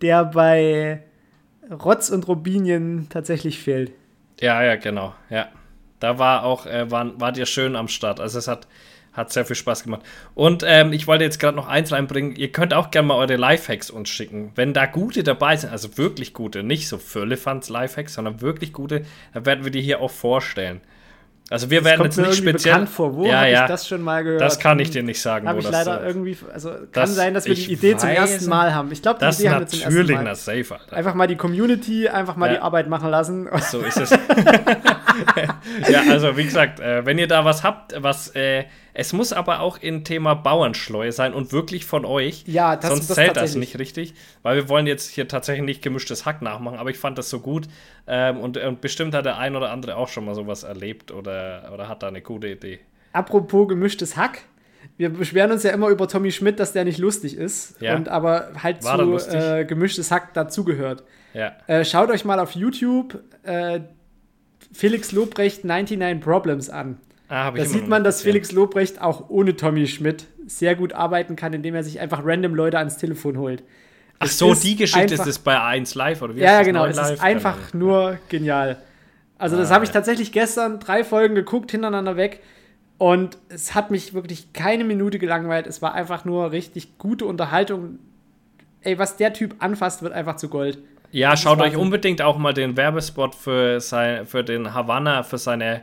der 0.00 0.24
bei 0.24 1.02
Rotz 1.70 2.10
und 2.10 2.26
Robinien 2.28 3.06
tatsächlich 3.08 3.58
fehlt. 3.60 3.92
Ja, 4.40 4.62
ja, 4.62 4.76
genau. 4.76 5.14
Ja. 5.30 5.48
Da 6.00 6.18
war 6.18 6.42
auch, 6.42 6.66
äh, 6.66 6.90
waren, 6.90 7.20
wart 7.20 7.38
ihr 7.38 7.46
schön 7.46 7.76
am 7.76 7.86
Start. 7.86 8.18
Also 8.18 8.38
es 8.40 8.48
hat, 8.48 8.66
hat 9.12 9.32
sehr 9.32 9.44
viel 9.44 9.56
Spaß 9.56 9.84
gemacht. 9.84 10.02
Und 10.34 10.64
ähm, 10.66 10.92
ich 10.92 11.06
wollte 11.06 11.24
jetzt 11.24 11.38
gerade 11.38 11.56
noch 11.56 11.68
eins 11.68 11.92
reinbringen. 11.92 12.34
Ihr 12.36 12.50
könnt 12.50 12.72
auch 12.72 12.90
gerne 12.90 13.08
mal 13.08 13.14
eure 13.16 13.36
Lifehacks 13.36 13.90
uns 13.90 14.08
schicken. 14.08 14.52
Wenn 14.54 14.72
da 14.72 14.86
gute 14.86 15.22
dabei 15.22 15.56
sind, 15.56 15.70
also 15.70 15.98
wirklich 15.98 16.32
gute, 16.32 16.62
nicht 16.62 16.88
so 16.88 16.96
Firlefanz 16.98 17.68
Lifehacks, 17.68 18.14
sondern 18.14 18.40
wirklich 18.40 18.72
gute, 18.72 19.02
dann 19.34 19.44
werden 19.46 19.64
wir 19.64 19.70
die 19.70 19.82
hier 19.82 20.00
auch 20.00 20.10
vorstellen. 20.10 20.80
Also 21.50 21.68
wir 21.68 21.84
werden 21.84 21.98
Kommt 21.98 22.16
jetzt 22.16 22.26
nicht 22.26 22.38
speziell. 22.38 22.72
bekannt 22.72 22.88
vor. 22.88 23.14
Wo 23.14 23.26
ja, 23.26 23.44
ja, 23.44 23.64
ich 23.64 23.68
das 23.68 23.86
schon 23.86 24.00
mal 24.00 24.24
gehört? 24.24 24.40
das 24.40 24.58
kann 24.58 24.78
ich 24.78 24.88
dir 24.88 25.02
nicht 25.02 25.20
sagen, 25.20 25.46
Habe 25.46 25.56
wo 25.58 25.60
ich 25.60 25.70
das 25.70 25.84
leider 25.84 26.02
äh, 26.02 26.06
irgendwie, 26.06 26.38
also 26.50 26.70
kann 26.70 26.86
das- 26.92 27.14
sein, 27.14 27.34
dass 27.34 27.44
wir 27.44 27.54
die 27.54 27.70
Idee 27.70 27.94
zum 27.98 28.08
ersten 28.08 28.48
Mal 28.48 28.72
haben. 28.74 28.90
Ich 28.90 29.02
glaube, 29.02 29.18
die 29.18 29.26
Das 29.26 29.38
Idee 29.38 29.50
haben 29.50 29.60
wir 29.60 29.66
zum 29.66 29.80
ersten 29.80 29.92
natürlich, 29.94 30.16
Mal. 30.16 30.24
na 30.24 30.34
safe, 30.34 30.74
Alter. 30.80 30.96
Einfach 30.96 31.12
mal 31.12 31.26
die 31.26 31.36
Community, 31.36 32.08
einfach 32.08 32.36
mal 32.36 32.46
Ja. 32.46 32.52
die 32.54 32.60
Arbeit 32.60 32.88
machen 32.88 33.10
lassen. 33.10 33.50
So 33.70 33.80
ist 33.80 33.98
es. 33.98 34.10
ja, 35.90 36.02
also 36.10 36.36
wie 36.36 36.44
gesagt, 36.44 36.80
äh, 36.80 37.04
wenn 37.04 37.18
ihr 37.18 37.28
da 37.28 37.44
was 37.44 37.62
habt, 37.62 37.94
was 38.02 38.34
äh, 38.34 38.64
es 38.94 39.12
muss 39.12 39.32
aber 39.32 39.60
auch 39.60 39.78
in 39.80 40.04
Thema 40.04 40.34
Bauernschleue 40.34 41.12
sein 41.12 41.32
und 41.34 41.52
wirklich 41.52 41.84
von 41.86 42.04
euch. 42.04 42.44
Ja, 42.46 42.76
das- 42.76 42.90
sonst 42.90 43.08
das 43.10 43.14
zählt 43.16 43.36
das 43.36 43.54
nicht 43.54 43.78
richtig, 43.78 44.14
weil 44.42 44.56
wir 44.56 44.68
wollen 44.68 44.86
jetzt 44.86 45.10
hier 45.10 45.28
tatsächlich 45.28 45.64
nicht 45.64 45.82
gemischtes 45.82 46.26
Hack 46.26 46.42
nachmachen, 46.42 46.78
aber 46.78 46.90
ich 46.90 46.98
fand 46.98 47.16
das 47.18 47.30
so 47.30 47.40
gut 47.40 47.68
ähm, 48.06 48.38
und, 48.40 48.56
und 48.58 48.80
bestimmt 48.80 49.14
hat 49.14 49.24
der 49.24 49.38
ein 49.38 49.56
oder 49.56 49.70
andere 49.70 49.96
auch 49.96 50.08
schon 50.08 50.24
mal 50.24 50.34
sowas 50.34 50.62
erlebt 50.62 51.10
oder, 51.10 51.70
oder 51.72 51.88
hat 51.88 52.02
da 52.02 52.08
eine 52.08 52.20
gute 52.22 52.48
Idee. 52.48 52.80
Apropos 53.12 53.68
gemischtes 53.68 54.16
Hack. 54.16 54.42
Wir 54.96 55.10
beschweren 55.10 55.52
uns 55.52 55.62
ja 55.62 55.70
immer 55.70 55.88
über 55.88 56.08
Tommy 56.08 56.32
Schmidt, 56.32 56.58
dass 56.60 56.72
der 56.72 56.84
nicht 56.84 56.98
lustig 56.98 57.36
ist. 57.36 57.80
Ja. 57.80 57.94
Und 57.94 58.08
aber 58.08 58.48
halt 58.62 58.82
War 58.84 58.98
zu 59.18 59.30
äh, 59.36 59.64
gemischtes 59.64 60.10
Hack 60.10 60.34
dazugehört. 60.34 61.04
Ja, 61.34 61.52
Äh, 61.66 61.84
schaut 61.84 62.10
euch 62.10 62.24
mal 62.24 62.38
auf 62.40 62.52
YouTube 62.52 63.22
äh, 63.44 63.80
Felix 64.72 65.12
Lobrecht 65.12 65.64
99 65.64 66.20
Problems 66.22 66.68
an. 66.70 66.98
Ah, 67.32 67.50
Da 67.50 67.64
sieht 67.64 67.88
man, 67.88 68.04
dass. 68.04 68.22
Felix 68.22 68.52
Lobrecht 68.52 69.00
auch 69.00 69.28
ohne 69.30 69.56
Tommy 69.56 69.86
Schmidt 69.86 70.26
sehr 70.46 70.74
gut 70.74 70.92
arbeiten 70.92 71.36
kann, 71.36 71.52
indem 71.52 71.74
er 71.74 71.82
sich 71.84 72.00
einfach 72.00 72.20
random 72.24 72.54
Leute 72.54 72.78
ans 72.78 72.98
Telefon 72.98 73.38
holt. 73.38 73.62
Ach 74.18 74.26
Es 74.26 74.38
so, 74.38 74.54
die 74.54 74.76
Geschichte 74.76 75.14
ist 75.14 75.26
es 75.26 75.38
bei 75.38 75.60
1 75.60 75.94
Live 75.94 76.22
oder 76.22 76.36
wie 76.36 76.40
Ja, 76.40 76.52
ja, 76.52 76.58
das? 76.58 76.66
genau. 76.66 76.80
9 76.82 76.90
Es 76.90 76.96
Live? 76.96 77.10
ist 77.14 77.22
einfach 77.22 77.56
Ahnung. 77.72 77.88
nur 77.88 78.18
genial. 78.28 78.76
Also, 79.38 79.56
das 79.56 79.70
Ah, 79.70 79.74
habe 79.74 79.84
ich 79.84 79.90
tatsächlich 79.90 80.30
gestern 80.30 80.78
drei 80.78 81.02
Folgen 81.02 81.34
geguckt, 81.34 81.70
hintereinander 81.72 82.16
weg. 82.16 82.40
Und 82.98 83.36
es 83.48 83.74
hat 83.74 83.90
mich 83.90 84.14
wirklich 84.14 84.52
keine 84.52 84.84
Minute 84.84 85.18
gelangweilt. 85.18 85.66
Es 85.66 85.82
war 85.82 85.94
einfach 85.94 86.24
nur 86.24 86.52
richtig 86.52 86.98
gute 86.98 87.24
Unterhaltung. 87.24 87.98
Ey, 88.82 88.98
was 88.98 89.16
der 89.16 89.32
Typ 89.32 89.56
anfasst, 89.58 90.02
wird 90.02 90.12
einfach 90.12 90.36
zu 90.36 90.48
Gold. 90.48 90.78
Ja, 91.10 91.30
Das 91.32 91.42
schaut 91.42 91.60
euch 91.60 91.76
unbedingt 91.76 92.22
auch 92.22 92.38
mal 92.38 92.54
den 92.54 92.76
Werbespot 92.76 93.34
für, 93.34 93.80
sein, 93.80 94.24
für 94.26 94.44
den 94.44 94.72
Havanna, 94.72 95.24
für 95.24 95.38
seine, 95.38 95.82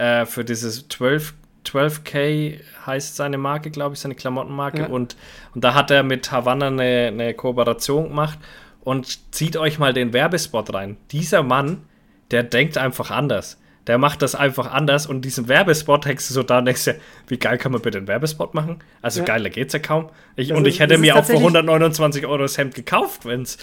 äh, 0.00 0.26
für 0.26 0.44
dieses 0.44 0.88
12, 0.88 1.34
12K 1.66 2.60
heißt 2.86 3.16
seine 3.16 3.38
Marke, 3.38 3.70
glaube 3.70 3.94
ich, 3.94 4.00
seine 4.00 4.14
Klamottenmarke. 4.14 4.82
Ja. 4.82 4.86
Und, 4.86 5.16
und 5.54 5.62
da 5.64 5.74
hat 5.74 5.90
er 5.90 6.02
mit 6.02 6.32
Havanna 6.32 6.68
eine, 6.68 7.08
eine 7.08 7.34
Kooperation 7.34 8.08
gemacht. 8.08 8.38
Und 8.82 9.34
zieht 9.34 9.58
euch 9.58 9.78
mal 9.78 9.92
den 9.92 10.14
Werbespot 10.14 10.72
rein. 10.72 10.96
Dieser 11.12 11.42
Mann, 11.42 11.82
der 12.30 12.42
denkt 12.44 12.78
einfach 12.78 13.10
anders. 13.10 13.58
Der 13.86 13.98
macht 13.98 14.22
das 14.22 14.34
einfach 14.34 14.70
anders 14.70 15.06
und 15.06 15.22
diesen 15.24 15.48
Werbespot 15.48 16.06
hängst 16.06 16.30
du 16.30 16.34
so 16.34 16.42
da 16.42 16.58
und 16.58 16.64
denkst 16.66 16.84
dir, 16.84 16.96
wie 17.28 17.38
geil 17.38 17.58
kann 17.58 17.72
man 17.72 17.80
bitte 17.82 17.98
einen 17.98 18.08
Werbespot 18.08 18.54
machen? 18.54 18.78
Also 19.02 19.20
Ja. 19.20 19.26
geiler 19.26 19.50
geht's 19.50 19.72
ja 19.72 19.80
kaum. 19.80 20.10
Ich, 20.36 20.48
Das 20.48 20.56
und 20.58 20.66
ich 20.66 20.80
hätte 20.80 20.94
das 20.94 21.00
mir 21.00 21.14
auch 21.14 21.16
für 21.24 21.32
tatsächlich- 21.32 21.42
129 21.42 22.26
Euro 22.26 22.38
das 22.38 22.56
Hemd 22.56 22.74
gekauft, 22.74 23.24
wenn 23.26 23.42
es 23.42 23.58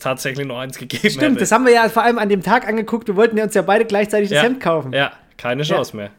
tatsächlich 0.00 0.46
nur 0.46 0.58
eins 0.60 0.76
gegeben 0.78 1.02
hätte. 1.02 1.14
Stimmt, 1.14 1.40
das 1.40 1.50
haben 1.50 1.64
wir 1.66 1.72
ja 1.72 1.88
vor 1.88 2.02
allem 2.02 2.18
an 2.18 2.28
dem 2.28 2.42
Tag 2.42 2.66
angeguckt. 2.68 3.08
Wir 3.08 3.16
wollten 3.16 3.36
ja 3.38 3.44
uns 3.44 3.54
ja 3.54 3.62
beide 3.62 3.84
gleichzeitig 3.86 4.28
das 4.28 4.36
ja. 4.36 4.42
Hemd 4.42 4.60
kaufen. 4.60 4.92
Ja, 4.92 5.12
keine 5.40 5.62
Chance 5.62 5.96
mehr. 5.96 6.10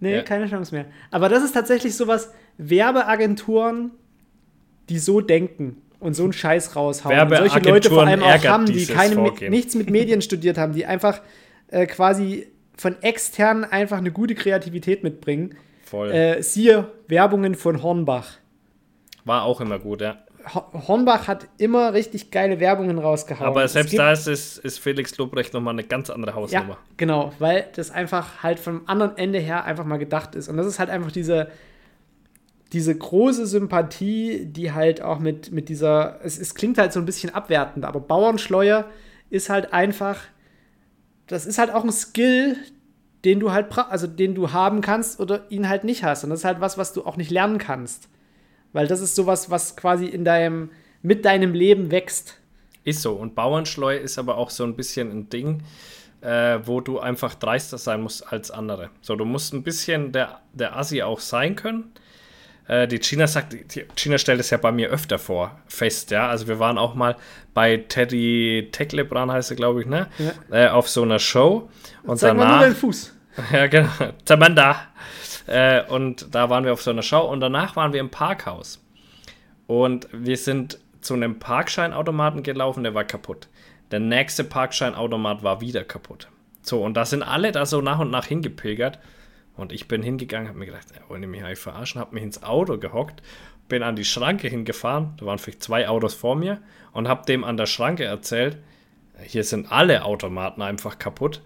Nee, 0.00 0.16
Ja. 0.16 0.22
keine 0.22 0.48
Chance 0.48 0.74
mehr. 0.74 0.86
Aber 1.10 1.28
das 1.28 1.42
ist 1.42 1.52
tatsächlich 1.52 1.94
sowas, 1.96 2.32
Werbeagenturen, 2.58 3.92
die 4.88 4.98
so 4.98 5.20
denken 5.20 5.82
und 6.00 6.14
so 6.14 6.24
einen 6.24 6.32
Scheiß 6.32 6.76
raushauen. 6.76 7.18
Und 7.18 7.36
solche 7.36 7.58
Leute 7.60 7.88
vor 7.88 8.06
Werbeagenturen 8.06 8.08
allem 8.08 8.22
auch 8.22 8.44
haben, 8.44 8.66
die 8.66 8.86
keine, 8.86 9.32
nichts 9.50 9.74
mit 9.74 9.90
Medien 9.90 10.20
studiert 10.22 10.58
haben, 10.58 10.72
die 10.72 10.86
einfach 10.86 11.20
äh, 11.68 11.86
quasi 11.86 12.46
von 12.76 13.00
extern 13.02 13.64
einfach 13.64 13.98
eine 13.98 14.10
gute 14.12 14.34
Kreativität 14.34 15.02
mitbringen. 15.02 15.56
Voll. 15.84 16.10
Äh, 16.10 16.42
siehe 16.42 16.90
Werbungen 17.08 17.54
von 17.54 17.82
Hornbach. 17.82 18.32
War 19.24 19.44
auch 19.44 19.60
immer 19.60 19.78
gut, 19.78 20.02
ja. 20.02 20.18
Hornbach 20.54 21.28
hat 21.28 21.48
immer 21.58 21.92
richtig 21.92 22.30
geile 22.30 22.60
Werbungen 22.60 22.98
rausgehauen. 22.98 23.48
Aber 23.48 23.66
selbst 23.66 23.98
da 23.98 24.12
ist, 24.12 24.28
ist, 24.28 24.58
ist 24.58 24.78
Felix 24.78 25.16
Lobrecht 25.18 25.52
nochmal 25.52 25.74
eine 25.74 25.84
ganz 25.84 26.08
andere 26.10 26.34
Hausnummer. 26.34 26.68
Ja, 26.68 26.78
genau, 26.96 27.32
weil 27.38 27.66
das 27.74 27.90
einfach 27.90 28.42
halt 28.42 28.58
vom 28.58 28.82
anderen 28.86 29.16
Ende 29.16 29.38
her 29.38 29.64
einfach 29.64 29.84
mal 29.84 29.98
gedacht 29.98 30.34
ist. 30.34 30.48
Und 30.48 30.56
das 30.56 30.66
ist 30.66 30.78
halt 30.78 30.90
einfach 30.90 31.10
diese, 31.10 31.48
diese 32.72 32.96
große 32.96 33.46
Sympathie, 33.46 34.46
die 34.46 34.72
halt 34.72 35.02
auch 35.02 35.18
mit, 35.18 35.50
mit 35.52 35.68
dieser, 35.68 36.20
es, 36.22 36.38
es 36.38 36.54
klingt 36.54 36.78
halt 36.78 36.92
so 36.92 37.00
ein 37.00 37.06
bisschen 37.06 37.34
abwertend, 37.34 37.84
aber 37.84 38.00
Bauernschleue 38.00 38.84
ist 39.30 39.50
halt 39.50 39.72
einfach, 39.72 40.20
das 41.26 41.46
ist 41.46 41.58
halt 41.58 41.72
auch 41.72 41.84
ein 41.84 41.92
Skill, 41.92 42.56
den 43.24 43.40
du 43.40 43.50
halt, 43.50 43.76
also 43.76 44.06
den 44.06 44.34
du 44.34 44.52
haben 44.52 44.80
kannst 44.80 45.18
oder 45.18 45.50
ihn 45.50 45.68
halt 45.68 45.82
nicht 45.82 46.04
hast. 46.04 46.22
Und 46.22 46.30
das 46.30 46.40
ist 46.40 46.44
halt 46.44 46.60
was, 46.60 46.78
was 46.78 46.92
du 46.92 47.04
auch 47.04 47.16
nicht 47.16 47.30
lernen 47.30 47.58
kannst. 47.58 48.08
Weil 48.72 48.86
das 48.86 49.00
ist 49.00 49.14
sowas, 49.14 49.50
was 49.50 49.76
quasi 49.76 50.06
in 50.06 50.24
deinem, 50.24 50.70
mit 51.02 51.24
deinem 51.24 51.54
Leben 51.54 51.90
wächst. 51.90 52.38
Ist 52.84 53.02
so. 53.02 53.12
Und 53.14 53.34
Bauernschleu 53.34 53.96
ist 53.96 54.18
aber 54.18 54.36
auch 54.36 54.50
so 54.50 54.64
ein 54.64 54.76
bisschen 54.76 55.10
ein 55.10 55.28
Ding, 55.28 55.62
äh, 56.20 56.58
wo 56.64 56.80
du 56.80 56.98
einfach 57.00 57.34
dreister 57.34 57.78
sein 57.78 58.02
musst 58.02 58.32
als 58.32 58.50
andere. 58.50 58.90
So, 59.00 59.16
du 59.16 59.24
musst 59.24 59.54
ein 59.54 59.62
bisschen 59.62 60.12
der, 60.12 60.40
der 60.52 60.76
Assi 60.76 61.02
auch 61.02 61.20
sein 61.20 61.56
können. 61.56 61.92
Äh, 62.68 62.88
die 62.88 62.98
China 62.98 63.26
sagt, 63.26 63.52
die 63.52 63.86
China 63.94 64.18
stellt 64.18 64.40
es 64.40 64.50
ja 64.50 64.58
bei 64.58 64.72
mir 64.72 64.88
öfter 64.88 65.18
vor, 65.18 65.58
fest, 65.68 66.10
ja. 66.10 66.28
Also 66.28 66.48
wir 66.48 66.58
waren 66.58 66.78
auch 66.78 66.94
mal 66.94 67.16
bei 67.54 67.76
Teddy 67.76 68.68
Teklebran, 68.72 69.30
heißt 69.30 69.50
er, 69.50 69.56
glaube 69.56 69.82
ich, 69.82 69.86
ne? 69.86 70.08
Ja. 70.18 70.66
Äh, 70.66 70.68
auf 70.68 70.88
so 70.88 71.02
einer 71.02 71.18
Show. 71.18 71.70
Und 72.02 72.18
Zeig 72.18 72.30
danach. 72.30 72.44
Mal 72.44 72.50
nur 72.50 72.60
deinen 72.66 72.76
Fuß. 72.76 73.12
Ja, 73.52 73.66
genau. 73.66 73.90
Tamanda. 74.24 74.88
Äh, 75.46 75.84
und 75.88 76.34
da 76.34 76.50
waren 76.50 76.64
wir 76.64 76.72
auf 76.72 76.82
so 76.82 76.90
einer 76.90 77.02
Show 77.02 77.20
und 77.20 77.40
danach 77.40 77.76
waren 77.76 77.92
wir 77.92 78.00
im 78.00 78.10
Parkhaus. 78.10 78.82
Und 79.66 80.08
wir 80.12 80.36
sind 80.36 80.78
zu 81.00 81.14
einem 81.14 81.38
Parkscheinautomaten 81.38 82.42
gelaufen, 82.42 82.82
der 82.82 82.94
war 82.94 83.04
kaputt. 83.04 83.48
Der 83.90 84.00
nächste 84.00 84.44
Parkscheinautomat 84.44 85.42
war 85.42 85.60
wieder 85.60 85.84
kaputt. 85.84 86.28
So, 86.62 86.82
und 86.82 86.94
da 86.94 87.04
sind 87.04 87.22
alle 87.22 87.52
da 87.52 87.64
so 87.64 87.80
nach 87.80 88.00
und 88.00 88.10
nach 88.10 88.26
hingepilgert. 88.26 88.98
Und 89.56 89.72
ich 89.72 89.88
bin 89.88 90.02
hingegangen, 90.02 90.48
habe 90.48 90.58
mir 90.58 90.66
gedacht, 90.66 90.86
wollen 91.08 91.22
die 91.22 91.28
mich 91.28 91.42
eigentlich 91.42 91.58
verarschen, 91.58 92.00
habe 92.00 92.14
mich 92.14 92.24
ins 92.24 92.42
Auto 92.42 92.76
gehockt, 92.76 93.22
bin 93.68 93.82
an 93.82 93.96
die 93.96 94.04
Schranke 94.04 94.48
hingefahren, 94.48 95.14
da 95.16 95.26
waren 95.26 95.38
vielleicht 95.38 95.62
zwei 95.62 95.88
Autos 95.88 96.12
vor 96.14 96.36
mir 96.36 96.60
und 96.92 97.08
habe 97.08 97.24
dem 97.24 97.42
an 97.42 97.56
der 97.56 97.66
Schranke 97.66 98.04
erzählt, 98.04 98.58
hier 99.22 99.44
sind 99.44 99.72
alle 99.72 100.04
Automaten 100.04 100.60
einfach 100.60 100.98
kaputt. 100.98 101.40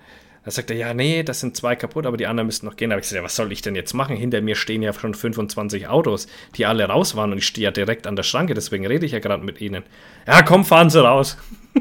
Da 0.45 0.51
sagt 0.51 0.71
er, 0.71 0.77
ja, 0.77 0.95
nee, 0.95 1.23
das 1.23 1.41
sind 1.41 1.55
zwei 1.55 1.77
kaputt, 1.77 2.07
aber 2.07 2.17
die 2.17 2.27
anderen 2.27 2.47
müssten 2.47 2.65
noch 2.65 2.77
gehen. 2.77 2.89
Da 2.89 2.95
habe 2.95 3.01
ich 3.01 3.09
gesagt, 3.09 3.21
ja, 3.21 3.25
was 3.25 3.37
soll 3.37 3.53
ich 3.53 3.61
denn 3.61 3.75
jetzt 3.75 3.93
machen? 3.93 4.17
Hinter 4.17 4.41
mir 4.41 4.57
stehen 4.57 4.81
ja 4.81 4.93
schon 4.95 5.12
25 5.12 5.89
Autos, 5.89 6.29
die 6.57 6.65
alle 6.65 6.85
raus 6.85 7.15
waren 7.15 7.33
und 7.33 7.39
ich 7.39 7.47
stehe 7.47 7.67
ja 7.67 7.71
direkt 7.71 8.07
an 8.07 8.17
der 8.17 8.23
Schranke, 8.23 8.55
deswegen 8.55 8.87
rede 8.87 9.05
ich 9.05 9.12
ja 9.12 9.19
gerade 9.19 9.45
mit 9.45 9.61
ihnen. 9.61 9.83
Ja, 10.27 10.41
komm, 10.43 10.65
fahren 10.65 10.91
Sie 10.91 11.03
raus. 11.03 11.37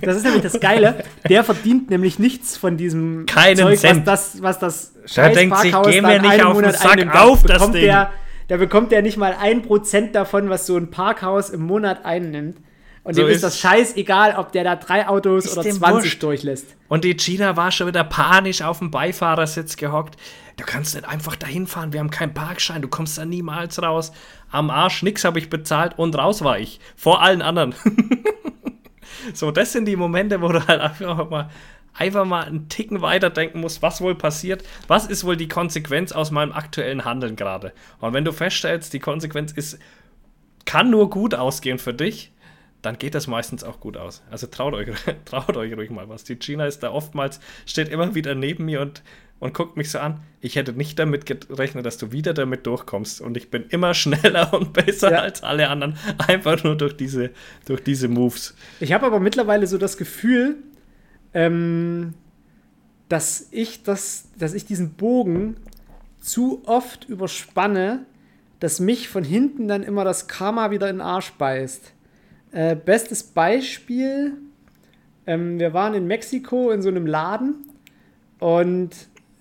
Das 0.00 0.16
ist 0.16 0.24
nämlich 0.24 0.42
das 0.42 0.58
Geile. 0.58 1.04
Der 1.28 1.44
verdient 1.44 1.90
nämlich 1.90 2.18
nichts 2.18 2.56
von 2.56 2.78
diesem 2.78 3.26
Keinen 3.26 3.58
Zeug, 3.58 3.78
Cent. 3.78 4.06
was 4.06 4.32
das, 4.32 4.42
was 4.42 4.58
das 4.58 4.92
da 5.14 5.28
denkt 5.28 5.58
sich, 5.58 5.74
geh 5.84 6.00
mir 6.00 6.20
nicht 6.20 6.42
auf 6.42 6.58
den 6.58 6.72
Sack 6.72 6.92
einnimmt. 6.92 7.14
auf, 7.14 7.42
das 7.42 7.70
Ding. 7.70 7.82
Der, 7.82 8.10
da 8.48 8.56
bekommt 8.56 8.90
er 8.90 9.02
nicht 9.02 9.18
mal 9.18 9.36
ein 9.38 9.62
Prozent 9.62 10.14
davon, 10.14 10.48
was 10.48 10.66
so 10.66 10.78
ein 10.78 10.90
Parkhaus 10.90 11.50
im 11.50 11.60
Monat 11.60 12.06
einnimmt. 12.06 12.56
Und 13.04 13.14
so 13.14 13.22
dem 13.22 13.30
ist, 13.30 13.36
ist 13.36 13.44
das 13.44 13.58
scheißegal, 13.58 14.36
ob 14.36 14.52
der 14.52 14.62
da 14.62 14.76
drei 14.76 15.08
Autos 15.08 15.50
oder 15.52 15.62
20 15.62 15.80
wurscht. 15.80 16.22
durchlässt. 16.22 16.76
Und 16.88 17.04
die 17.04 17.16
China 17.16 17.56
war 17.56 17.72
schon 17.72 17.88
wieder 17.88 18.04
panisch 18.04 18.62
auf 18.62 18.78
dem 18.78 18.92
Beifahrersitz 18.92 19.76
gehockt. 19.76 20.16
Du 20.56 20.64
kannst 20.64 20.94
nicht 20.94 21.08
einfach 21.08 21.34
dahin 21.34 21.66
fahren, 21.66 21.92
wir 21.92 22.00
haben 22.00 22.10
keinen 22.10 22.34
Parkschein, 22.34 22.82
du 22.82 22.88
kommst 22.88 23.18
da 23.18 23.24
niemals 23.24 23.82
raus. 23.82 24.12
Am 24.50 24.70
Arsch, 24.70 25.02
nix 25.02 25.24
habe 25.24 25.38
ich 25.38 25.50
bezahlt 25.50 25.98
und 25.98 26.16
raus 26.16 26.44
war 26.44 26.58
ich. 26.58 26.78
Vor 26.94 27.22
allen 27.22 27.42
anderen. 27.42 27.74
so, 29.34 29.50
das 29.50 29.72
sind 29.72 29.86
die 29.86 29.96
Momente, 29.96 30.40
wo 30.40 30.48
du 30.48 30.64
halt 30.66 30.80
einfach 30.80 31.28
mal, 31.28 31.50
einfach 31.94 32.24
mal 32.24 32.44
einen 32.44 32.68
Ticken 32.68 33.02
weiterdenken 33.02 33.60
musst, 33.60 33.82
was 33.82 34.00
wohl 34.00 34.14
passiert, 34.14 34.62
was 34.86 35.06
ist 35.06 35.24
wohl 35.24 35.36
die 35.36 35.48
Konsequenz 35.48 36.12
aus 36.12 36.30
meinem 36.30 36.52
aktuellen 36.52 37.04
Handeln 37.04 37.34
gerade. 37.34 37.72
Und 37.98 38.12
wenn 38.12 38.24
du 38.24 38.32
feststellst, 38.32 38.92
die 38.92 39.00
Konsequenz 39.00 39.50
ist, 39.50 39.78
kann 40.66 40.90
nur 40.90 41.10
gut 41.10 41.34
ausgehen 41.34 41.78
für 41.78 41.94
dich, 41.94 42.30
dann 42.82 42.98
geht 42.98 43.14
das 43.14 43.28
meistens 43.28 43.62
auch 43.62 43.80
gut 43.80 43.96
aus. 43.96 44.22
Also 44.30 44.48
traut 44.48 44.74
euch, 44.74 44.88
traut 45.24 45.56
euch 45.56 45.76
ruhig 45.76 45.90
mal 45.90 46.08
was. 46.08 46.24
Die 46.24 46.36
Gina 46.36 46.66
ist 46.66 46.82
da 46.82 46.90
oftmals, 46.90 47.40
steht 47.64 47.88
immer 47.88 48.14
wieder 48.14 48.34
neben 48.34 48.64
mir 48.64 48.80
und, 48.80 49.02
und 49.38 49.54
guckt 49.54 49.76
mich 49.76 49.90
so 49.90 50.00
an. 50.00 50.20
Ich 50.40 50.56
hätte 50.56 50.72
nicht 50.72 50.98
damit 50.98 51.24
gerechnet, 51.24 51.86
dass 51.86 51.96
du 51.96 52.10
wieder 52.10 52.34
damit 52.34 52.66
durchkommst. 52.66 53.20
Und 53.20 53.36
ich 53.36 53.50
bin 53.50 53.66
immer 53.68 53.94
schneller 53.94 54.52
und 54.52 54.72
besser 54.72 55.12
ja. 55.12 55.20
als 55.20 55.44
alle 55.44 55.68
anderen. 55.68 55.96
Einfach 56.18 56.62
nur 56.64 56.76
durch 56.76 56.96
diese, 56.96 57.30
durch 57.66 57.82
diese 57.82 58.08
Moves. 58.08 58.54
Ich 58.80 58.92
habe 58.92 59.06
aber 59.06 59.20
mittlerweile 59.20 59.68
so 59.68 59.78
das 59.78 59.96
Gefühl, 59.96 60.56
ähm, 61.34 62.14
dass 63.08 63.48
ich 63.52 63.84
das, 63.84 64.28
dass 64.36 64.54
ich 64.54 64.64
diesen 64.64 64.94
Bogen 64.94 65.56
zu 66.20 66.62
oft 66.66 67.08
überspanne, 67.08 68.06
dass 68.58 68.80
mich 68.80 69.08
von 69.08 69.22
hinten 69.22 69.68
dann 69.68 69.82
immer 69.82 70.04
das 70.04 70.28
Karma 70.28 70.70
wieder 70.70 70.88
in 70.88 70.96
den 70.96 71.00
Arsch 71.02 71.32
beißt. 71.32 71.92
Äh, 72.52 72.76
bestes 72.76 73.22
Beispiel, 73.22 74.34
ähm, 75.26 75.58
wir 75.58 75.72
waren 75.72 75.94
in 75.94 76.06
Mexiko 76.06 76.70
in 76.70 76.82
so 76.82 76.88
einem 76.88 77.06
Laden 77.06 77.66
und 78.38 78.90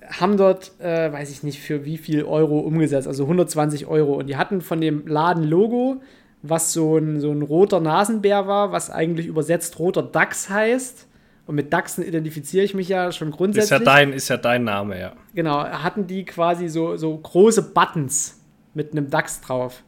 haben 0.07 0.37
dort, 0.37 0.71
äh, 0.79 1.11
weiß 1.11 1.29
ich 1.29 1.43
nicht, 1.43 1.59
für 1.59 1.85
wie 1.85 1.97
viel 1.97 2.23
Euro 2.23 2.59
umgesetzt, 2.59 3.07
also 3.07 3.23
120 3.23 3.87
Euro. 3.87 4.13
Und 4.13 4.27
die 4.27 4.37
hatten 4.37 4.61
von 4.61 4.81
dem 4.81 5.07
Laden 5.07 5.43
Logo, 5.43 6.01
was 6.41 6.73
so 6.73 6.97
ein, 6.97 7.19
so 7.19 7.31
ein 7.31 7.41
roter 7.41 7.79
Nasenbär 7.79 8.47
war, 8.47 8.71
was 8.71 8.89
eigentlich 8.89 9.27
übersetzt 9.27 9.79
roter 9.79 10.03
Dachs 10.03 10.49
heißt. 10.49 11.07
Und 11.47 11.55
mit 11.55 11.73
Dachsen 11.73 12.03
identifiziere 12.03 12.63
ich 12.63 12.73
mich 12.73 12.87
ja 12.87 13.11
schon 13.11 13.31
grundsätzlich. 13.31 13.79
Ist 13.79 13.85
ja 13.85 13.93
dein, 13.93 14.13
ist 14.13 14.29
ja 14.29 14.37
dein 14.37 14.63
Name, 14.63 14.99
ja. 14.99 15.13
Genau, 15.33 15.63
hatten 15.63 16.07
die 16.07 16.23
quasi 16.23 16.69
so, 16.69 16.97
so 16.97 17.17
große 17.17 17.73
Buttons 17.73 18.39
mit 18.73 18.91
einem 18.91 19.09
Dachs 19.09 19.41
drauf. 19.41 19.83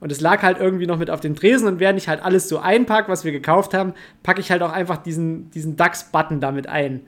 Und 0.00 0.12
es 0.12 0.20
lag 0.20 0.42
halt 0.42 0.58
irgendwie 0.58 0.86
noch 0.86 0.98
mit 0.98 1.10
auf 1.10 1.20
dem 1.20 1.34
Tresen 1.34 1.66
und 1.68 1.80
während 1.80 1.98
ich 1.98 2.08
halt 2.08 2.22
alles 2.22 2.48
so 2.48 2.58
einpacke, 2.58 3.10
was 3.10 3.24
wir 3.24 3.32
gekauft 3.32 3.74
haben, 3.74 3.94
packe 4.22 4.40
ich 4.40 4.50
halt 4.50 4.62
auch 4.62 4.72
einfach 4.72 4.98
diesen, 4.98 5.50
diesen 5.50 5.76
DAX-Button 5.76 6.40
damit 6.40 6.66
ein. 6.66 7.00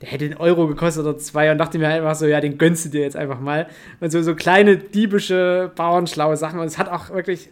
Der 0.00 0.10
hätte 0.10 0.26
einen 0.26 0.36
Euro 0.36 0.66
gekostet 0.66 1.04
oder 1.04 1.16
zwei 1.16 1.50
und 1.50 1.58
dachte 1.58 1.78
mir 1.78 1.88
einfach 1.88 2.14
so, 2.14 2.26
ja, 2.26 2.40
den 2.40 2.58
gönnst 2.58 2.84
du 2.84 2.88
dir 2.90 3.00
jetzt 3.00 3.16
einfach 3.16 3.40
mal. 3.40 3.66
Und 4.00 4.10
so, 4.12 4.22
so 4.22 4.34
kleine 4.34 4.76
diebische, 4.76 5.72
bauernschlaue 5.74 6.36
Sachen. 6.36 6.60
Und 6.60 6.66
es 6.66 6.76
hat 6.76 6.88
auch 6.90 7.10
wirklich 7.10 7.48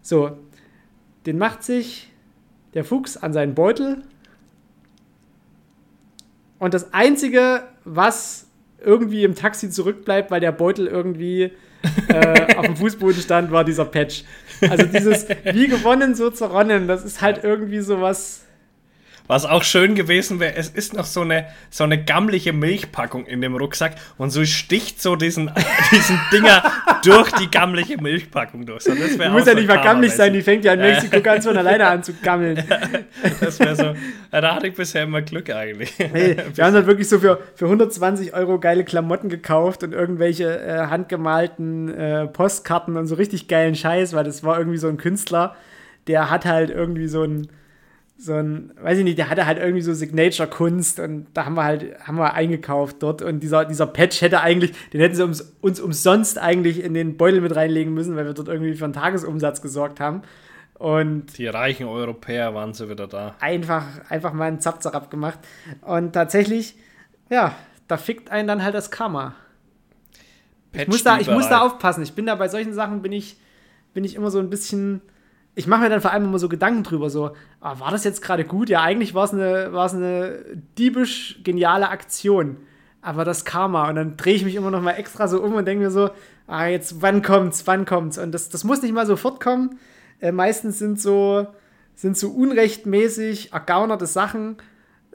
so, 0.00 0.38
den 1.26 1.36
macht 1.36 1.62
sich 1.62 2.10
der 2.72 2.84
Fuchs 2.84 3.16
an 3.16 3.32
seinen 3.32 3.54
Beutel. 3.54 4.02
Und 6.58 6.72
das 6.72 6.94
Einzige, 6.94 7.64
was 7.84 8.48
irgendwie 8.82 9.24
im 9.24 9.34
Taxi 9.34 9.68
zurückbleibt, 9.68 10.30
weil 10.30 10.40
der 10.40 10.52
Beutel 10.52 10.86
irgendwie 10.86 11.52
äh, 12.08 12.56
auf 12.56 12.66
dem 12.66 12.76
Fußboden 12.76 13.20
stand, 13.20 13.50
war 13.50 13.64
dieser 13.64 13.84
Patch. 13.84 14.24
Also 14.60 14.86
dieses 14.86 15.26
wie 15.44 15.68
gewonnen, 15.68 16.14
so 16.14 16.30
zerronnen, 16.30 16.88
das 16.88 17.04
ist 17.04 17.20
halt 17.20 17.44
irgendwie 17.44 17.80
sowas 17.80 18.45
was 19.26 19.44
auch 19.44 19.62
schön 19.62 19.94
gewesen 19.94 20.40
wäre, 20.40 20.54
es 20.56 20.68
ist 20.68 20.94
noch 20.94 21.04
so 21.04 21.22
eine, 21.22 21.46
so 21.70 21.84
eine 21.84 22.02
gammliche 22.02 22.52
Milchpackung 22.52 23.26
in 23.26 23.40
dem 23.40 23.56
Rucksack 23.56 23.96
und 24.18 24.30
so 24.30 24.44
sticht 24.44 25.00
so 25.00 25.16
diesen, 25.16 25.50
diesen 25.90 26.20
Dinger 26.32 26.62
durch 27.04 27.30
die 27.32 27.50
gammliche 27.50 28.00
Milchpackung 28.00 28.66
durch. 28.66 28.84
So, 28.84 28.94
das 28.94 29.16
die 29.16 29.28
muss 29.28 29.46
ja 29.46 29.54
nicht 29.54 29.68
mal 29.68 29.82
gammelig 29.82 30.12
sein, 30.12 30.32
die 30.32 30.42
fängt 30.42 30.64
ja 30.64 30.74
in 30.74 30.80
Mexiko 30.80 31.20
ganz 31.20 31.46
von 31.46 31.56
alleine 31.56 31.86
an 31.86 32.02
zu 32.02 32.14
gammeln. 32.14 32.62
das 33.40 33.58
wäre 33.60 33.76
so, 33.76 33.94
da 34.30 34.54
hatte 34.54 34.68
ich 34.68 34.74
bisher 34.74 35.04
immer 35.04 35.22
Glück 35.22 35.50
eigentlich. 35.50 35.94
Hey, 35.98 36.36
wir 36.54 36.64
haben 36.64 36.74
dann 36.74 36.86
wirklich 36.86 37.08
so 37.08 37.18
für, 37.18 37.40
für 37.54 37.66
120 37.66 38.34
Euro 38.34 38.58
geile 38.58 38.84
Klamotten 38.84 39.28
gekauft 39.28 39.82
und 39.82 39.92
irgendwelche 39.92 40.60
äh, 40.60 40.86
handgemalten 40.86 41.92
äh, 41.94 42.26
Postkarten 42.26 42.96
und 42.96 43.06
so 43.06 43.14
richtig 43.16 43.48
geilen 43.48 43.74
Scheiß, 43.74 44.14
weil 44.14 44.24
das 44.24 44.44
war 44.44 44.58
irgendwie 44.58 44.78
so 44.78 44.88
ein 44.88 44.96
Künstler, 44.96 45.56
der 46.06 46.30
hat 46.30 46.44
halt 46.44 46.70
irgendwie 46.70 47.08
so 47.08 47.22
ein 47.22 47.48
so 48.18 48.34
ein, 48.34 48.72
weiß 48.80 48.98
ich 48.98 49.04
nicht, 49.04 49.18
der 49.18 49.28
hatte 49.28 49.46
halt 49.46 49.58
irgendwie 49.58 49.82
so 49.82 49.92
Signature-Kunst 49.92 51.00
und 51.00 51.26
da 51.34 51.44
haben 51.44 51.54
wir 51.54 51.64
halt, 51.64 51.98
haben 52.00 52.16
wir 52.16 52.32
eingekauft 52.32 52.96
dort 53.00 53.20
und 53.20 53.40
dieser, 53.40 53.66
dieser 53.66 53.86
Patch 53.86 54.22
hätte 54.22 54.40
eigentlich, 54.40 54.72
den 54.92 55.00
hätten 55.00 55.14
sie 55.14 55.24
uns, 55.24 55.52
uns 55.60 55.80
umsonst 55.80 56.38
eigentlich 56.38 56.82
in 56.82 56.94
den 56.94 57.16
Beutel 57.18 57.42
mit 57.42 57.54
reinlegen 57.54 57.92
müssen, 57.92 58.16
weil 58.16 58.24
wir 58.24 58.32
dort 58.32 58.48
irgendwie 58.48 58.74
für 58.74 58.84
einen 58.84 58.94
Tagesumsatz 58.94 59.60
gesorgt 59.60 60.00
haben. 60.00 60.22
Und 60.78 61.38
die 61.38 61.46
reichen 61.46 61.86
Europäer 61.86 62.54
waren 62.54 62.74
sie 62.74 62.88
wieder 62.88 63.06
da. 63.06 63.34
Einfach, 63.40 63.84
einfach 64.10 64.32
mal 64.32 64.46
einen 64.46 64.60
Zapzer 64.60 64.94
abgemacht. 64.94 65.38
Und 65.80 66.12
tatsächlich, 66.12 66.76
ja, 67.30 67.54
da 67.88 67.96
fickt 67.96 68.30
einen 68.30 68.46
dann 68.46 68.62
halt 68.62 68.74
das 68.74 68.90
Karma. 68.90 69.34
ich 70.72 70.86
muss, 70.86 71.02
da, 71.02 71.18
ich 71.18 71.30
muss 71.30 71.48
da 71.48 71.60
aufpassen. 71.60 72.02
Ich 72.02 72.12
bin 72.12 72.26
da 72.26 72.34
bei 72.34 72.48
solchen 72.48 72.74
Sachen, 72.74 73.00
bin 73.00 73.12
ich, 73.12 73.38
bin 73.94 74.04
ich 74.04 74.16
immer 74.16 74.30
so 74.30 74.38
ein 74.38 74.50
bisschen 74.50 75.00
ich 75.58 75.66
mache 75.66 75.80
mir 75.80 75.88
dann 75.88 76.02
vor 76.02 76.12
allem 76.12 76.26
immer 76.26 76.38
so 76.38 76.50
Gedanken 76.50 76.82
drüber, 76.82 77.08
so, 77.08 77.30
ah, 77.60 77.80
war 77.80 77.90
das 77.90 78.04
jetzt 78.04 78.20
gerade 78.20 78.44
gut? 78.44 78.68
Ja, 78.68 78.82
eigentlich 78.82 79.14
war 79.14 79.24
es 79.24 79.32
eine, 79.32 79.70
eine 79.72 80.38
diebisch 80.78 81.40
geniale 81.42 81.88
Aktion. 81.88 82.58
Aber 83.00 83.24
das 83.24 83.46
Karma. 83.46 83.88
Und 83.88 83.96
dann 83.96 84.16
drehe 84.18 84.34
ich 84.34 84.44
mich 84.44 84.54
immer 84.54 84.70
noch 84.70 84.82
mal 84.82 84.92
extra 84.92 85.28
so 85.28 85.42
um 85.42 85.54
und 85.54 85.64
denke 85.64 85.82
mir 85.82 85.90
so, 85.90 86.10
ah, 86.46 86.66
jetzt, 86.66 87.00
wann 87.00 87.22
kommt's, 87.22 87.66
wann 87.66 87.86
kommt's? 87.86 88.18
Und 88.18 88.32
das, 88.32 88.50
das 88.50 88.64
muss 88.64 88.82
nicht 88.82 88.92
mal 88.92 89.06
sofort 89.06 89.40
kommen. 89.40 89.78
Äh, 90.20 90.30
meistens 90.30 90.78
sind 90.78 91.00
so, 91.00 91.46
sind 91.94 92.18
so 92.18 92.28
unrechtmäßig 92.32 93.54
ergaunerte 93.54 94.06
Sachen. 94.06 94.58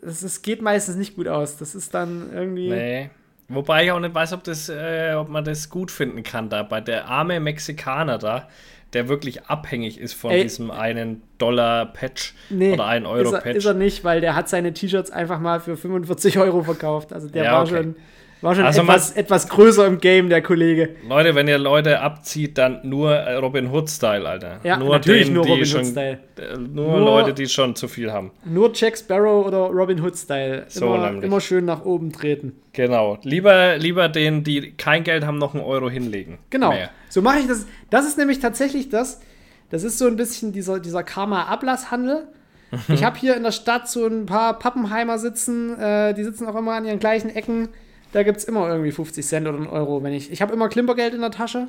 Es, 0.02 0.24
es 0.24 0.42
geht 0.42 0.64
meistens 0.64 0.96
nicht 0.96 1.18
gut 1.18 1.28
aus. 1.28 1.58
Das 1.58 1.76
ist 1.76 1.94
dann 1.94 2.32
irgendwie. 2.34 2.70
Nee. 2.70 3.10
Wobei 3.48 3.84
ich 3.84 3.92
auch 3.92 4.00
nicht 4.00 4.16
weiß, 4.16 4.34
ob, 4.34 4.44
das, 4.44 4.70
äh, 4.70 5.14
ob 5.16 5.30
man 5.30 5.44
das 5.44 5.70
gut 5.70 5.92
finden 5.92 6.24
kann 6.24 6.50
da. 6.50 6.64
Bei 6.64 6.82
der 6.82 7.10
arme 7.10 7.40
Mexikaner 7.40 8.18
da, 8.18 8.48
der 8.94 9.08
wirklich 9.08 9.44
abhängig 9.46 10.00
ist 10.00 10.14
von 10.14 10.32
Ey. 10.32 10.44
diesem 10.44 10.70
einen 10.72 11.22
Dollar-Patch 11.38 12.34
Nee, 12.50 12.74
oder 12.74 12.86
einen 12.86 13.06
ist 13.06 13.12
Euro-Patch. 13.12 13.56
ist 13.58 13.66
er 13.66 13.74
nicht, 13.74 14.04
weil 14.04 14.22
der 14.22 14.36
hat 14.36 14.50
seine 14.50 14.74
T-Shirts 14.74 15.12
einfach 15.12 15.40
mal 15.40 15.60
für 15.60 15.78
45 15.78 16.38
Euro 16.40 16.64
verkauft. 16.64 17.14
Also 17.14 17.30
der 17.30 17.44
Ja, 17.46 17.52
war 17.54 17.62
okay. 17.64 17.76
schon, 17.78 17.96
war 18.42 18.56
schon 18.56 18.64
Also 18.66 18.82
etwas, 18.82 19.12
etwas 19.12 19.48
größer 19.50 19.86
im 19.86 20.00
Game, 20.00 20.30
der 20.30 20.42
Kollege. 20.42 20.96
Leute, 21.08 21.36
wenn 21.36 21.48
ihr 21.48 21.58
Leute 21.58 22.00
abzieht, 22.00 22.58
dann 22.58 22.80
nur 22.84 23.12
äh, 23.14 23.36
Robin 23.36 23.70
Hood-Style, 23.72 24.28
Alter. 24.28 24.60
Ja, 24.64 24.78
nur 24.78 24.90
natürlich 24.96 25.26
denen, 25.26 25.36
nur 25.36 25.46
Robin 25.46 25.64
Hood-Style. 25.76 26.20
äh, 26.40 26.58
Nur, 26.58 26.88
Nur- 26.88 27.00
Leute, 27.00 27.34
die 27.34 27.48
schon 27.48 27.76
zu 27.76 27.88
viel 27.88 28.12
haben. 28.12 28.32
Nur 28.46 28.72
Jack 28.74 28.98
Sparrow 28.98 29.46
oder 29.46 29.58
Robin 29.68 30.02
Hood-Style. 30.02 30.66
So 30.70 30.96
Immer, 30.96 31.24
immer 31.24 31.40
schön 31.42 31.66
nach 31.66 31.86
oben 31.86 32.12
treten. 32.12 32.54
Genau. 32.74 33.18
Lieber, 33.24 33.78
lieber 33.78 34.10
denen, 34.10 34.44
die 34.44 34.72
kein 34.74 35.04
Geld 35.04 35.26
haben, 35.26 35.38
noch 35.38 35.54
einen 35.54 35.64
Euro 35.64 35.90
hinlegen. 35.90 36.40
Genau. 36.50 36.70
Mehr. 36.72 36.90
So 37.10 37.22
mache 37.22 37.40
ich 37.40 37.48
das. 37.48 37.66
Das 37.90 38.06
ist 38.08 38.18
nämlich 38.18 38.40
tatsächlich 38.40 38.90
das. 38.90 39.22
Das 39.70 39.84
ist 39.84 39.98
so 39.98 40.08
ein 40.08 40.16
bisschen 40.16 40.52
dieser, 40.52 40.80
dieser 40.80 41.04
Karma-Ablasshandel. 41.04 42.28
Ich 42.88 43.04
habe 43.04 43.20
hier 43.20 43.36
in 43.36 43.44
der 43.44 43.52
Stadt 43.52 43.90
so 43.90 44.06
ein 44.08 44.26
paar 44.26 44.58
Pappenheimer 44.58 45.20
sitzen. 45.20 45.78
Äh, 45.78 46.14
die 46.14 46.24
sitzen 46.24 46.48
auch 46.48 46.56
immer 46.56 46.72
an 46.72 46.86
ihren 46.86 47.00
gleichen 47.00 47.30
Ecken. 47.30 47.68
Da 48.14 48.24
gibt 48.24 48.38
es 48.38 48.44
immer 48.44 48.68
irgendwie 48.70 48.92
50 48.92 49.26
Cent 49.26 49.48
oder 49.48 49.58
einen 49.58 49.68
Euro. 49.68 50.04
Wenn 50.04 50.14
ich, 50.14 50.32
ich 50.32 50.42
habe 50.42 50.54
immer 50.54 50.68
Klimpergeld 50.70 51.14
in 51.14 51.22
der 51.22 51.32
Tasche. 51.32 51.68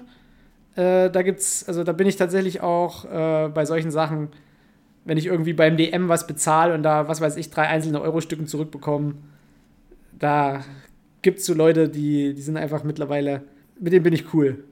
Äh, 0.75 1.11
da 1.11 1.23
gibt's, 1.23 1.65
also 1.69 1.85
da 1.85 1.93
bin 1.93 2.07
ich 2.07 2.17
tatsächlich 2.17 2.61
auch 2.63 3.05
äh, 3.05 3.49
bei 3.49 3.65
solchen 3.65 3.91
Sachen, 3.91 4.29
wenn 5.05 5.19
ich 5.19 5.27
irgendwie 5.27 5.53
beim 5.53 5.77
DM 5.77 6.09
was 6.09 6.27
bezahle 6.27 6.75
und 6.75 6.83
da, 6.83 7.09
was 7.09 7.21
weiß 7.21 7.37
ich, 7.37 7.51
drei 7.51 7.69
einzelne 7.69 8.01
Euro-Stücken 8.01 8.47
zurückbekomme, 8.47 9.15
da 10.19 10.65
gibt 11.23 11.41
es 11.41 11.47
so 11.47 11.55
Leute, 11.55 11.89
die, 11.89 12.35
die 12.35 12.43
sind 12.43 12.57
einfach 12.57 12.85
mittlerweile, 12.85 13.43
mit 13.79 13.93
denen 13.93 14.03
bin 14.03 14.13
ich 14.15 14.33
cool. 14.35 14.65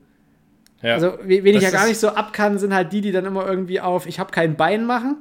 Ja. 0.82 0.94
Also, 0.94 1.12
we- 1.24 1.44
wen 1.44 1.56
ich 1.56 1.62
ja 1.62 1.70
gar 1.70 1.86
nicht 1.86 1.98
so 1.98 2.08
ab 2.08 2.32
kann, 2.32 2.58
sind 2.58 2.72
halt 2.74 2.92
die, 2.92 3.00
die 3.02 3.12
dann 3.12 3.26
immer 3.26 3.46
irgendwie 3.46 3.80
auf, 3.80 4.06
ich 4.06 4.18
habe 4.18 4.30
kein 4.32 4.56
Bein 4.56 4.86
machen. 4.86 5.16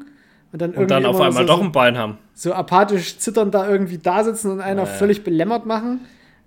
Und 0.51 0.61
dann, 0.61 0.71
und 0.71 0.89
dann 0.89 1.03
irgendwie 1.03 1.19
auf 1.19 1.21
einmal 1.27 1.43
so, 1.43 1.47
doch 1.47 1.61
ein 1.61 1.71
Bein 1.71 1.97
haben. 1.97 2.17
so 2.33 2.53
apathisch 2.53 3.17
zitternd 3.19 3.53
da 3.53 3.69
irgendwie 3.69 3.97
da 3.99 4.23
sitzen 4.23 4.51
und 4.51 4.61
einer 4.61 4.83
Naja. 4.83 4.95
völlig 4.95 5.23
belämmert 5.23 5.65
machen. 5.65 5.99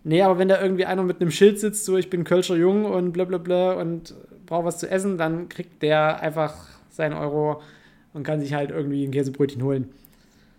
Nee, 0.05 0.23
aber 0.23 0.39
wenn 0.39 0.49
da 0.49 0.61
irgendwie 0.61 0.85
einer 0.85 1.03
mit 1.03 1.21
einem 1.21 1.31
Schild 1.31 1.61
sitzt, 1.61 1.85
so 1.85 1.97
ich 1.97 2.11
bin 2.11 2.25
Kölscher 2.25 2.57
Jung 2.57 2.85
und 2.85 3.13
bla 3.13 3.25
bla 3.25 3.39
bla 3.39 3.73
und 3.75 4.15
brauche 4.47 4.65
was 4.65 4.79
zu 4.79 4.91
essen, 4.91 5.17
dann 5.17 5.49
kriegt 5.49 5.83
der 5.83 6.21
einfach 6.21 6.55
seinen 6.91 7.15
Euro 7.15 7.63
und 8.13 8.25
kann 8.25 8.41
sich 8.41 8.53
halt 8.55 8.71
irgendwie 8.71 9.05
ein 9.05 9.13
Käsebrötchen 9.13 9.63
holen. 9.63 9.91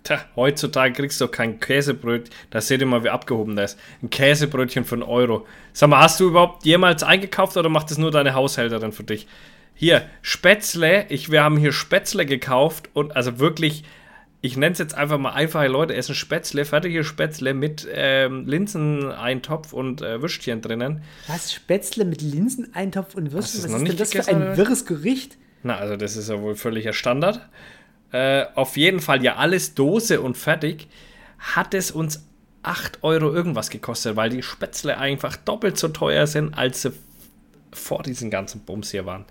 Tja, 0.03 0.19
heutzutage 0.35 0.93
kriegst 0.93 1.21
du 1.21 1.25
doch 1.25 1.31
kein 1.31 1.59
Käsebrötchen. 1.59 2.33
Da 2.49 2.59
seht 2.59 2.81
ihr 2.81 2.87
mal, 2.87 3.03
wie 3.03 3.09
abgehoben 3.09 3.55
das 3.55 3.73
ist. 3.73 3.79
Ein 4.01 4.09
Käsebrötchen 4.09 4.83
für 4.83 4.95
einen 4.95 5.03
Euro. 5.03 5.45
Sag 5.71 5.89
mal, 5.89 6.01
hast 6.01 6.19
du 6.19 6.27
überhaupt 6.27 6.65
jemals 6.65 7.03
eingekauft 7.03 7.55
oder 7.55 7.69
macht 7.69 7.89
das 7.89 7.97
nur 7.97 8.11
deine 8.11 8.33
Haushälterin 8.33 8.91
für 8.91 9.03
dich? 9.03 9.27
Hier, 9.75 10.03
Spätzle. 10.21 11.05
Ich, 11.09 11.31
wir 11.31 11.43
haben 11.43 11.57
hier 11.57 11.71
Spätzle 11.71 12.25
gekauft 12.25 12.89
und 12.93 13.15
also 13.15 13.39
wirklich, 13.39 13.83
ich 14.43 14.57
nenne 14.57 14.73
es 14.73 14.79
jetzt 14.79 14.93
einfach 14.93 15.17
mal 15.17 15.31
einfache 15.31 15.69
Leute 15.69 15.95
essen 15.95 16.15
Spätzle, 16.15 16.65
fertige 16.65 17.05
Spätzle 17.05 17.53
mit 17.53 17.87
ähm, 17.89 18.45
Linseneintopf 18.45 19.71
und 19.71 20.01
äh, 20.01 20.21
Würstchen 20.21 20.61
drinnen. 20.61 21.01
Was? 21.27 21.53
Spätzle 21.53 22.03
mit 22.03 22.21
Linseneintopf 22.21 23.15
und 23.15 23.31
Würstchen? 23.31 23.63
Was 23.63 23.71
ist 23.71 23.87
denn 23.87 23.97
das 23.97 24.11
für 24.11 24.27
ein 24.27 24.41
oder? 24.41 24.57
wirres 24.57 24.85
Gericht? 24.85 25.37
Na, 25.63 25.77
also 25.77 25.95
das 25.95 26.17
ist 26.17 26.29
ja 26.29 26.41
wohl 26.41 26.55
völliger 26.55 26.91
Standard. 26.91 27.39
Äh, 28.11 28.43
auf 28.55 28.75
jeden 28.75 28.99
Fall 28.99 29.23
ja 29.23 29.37
alles 29.37 29.75
Dose 29.75 30.19
und 30.19 30.35
fertig. 30.37 30.89
Hat 31.39 31.73
es 31.73 31.91
uns 31.91 32.27
8 32.63 33.01
Euro 33.01 33.33
irgendwas 33.33 33.69
gekostet, 33.69 34.17
weil 34.17 34.29
die 34.29 34.43
Spätzle 34.43 34.97
einfach 34.97 35.37
doppelt 35.37 35.77
so 35.77 35.87
teuer 35.87 36.27
sind, 36.27 36.53
als 36.57 36.81
sie 36.81 36.91
vor 37.71 38.03
diesen 38.03 38.29
ganzen 38.29 38.59
Bums 38.65 38.91
hier 38.91 39.05
waren. 39.05 39.23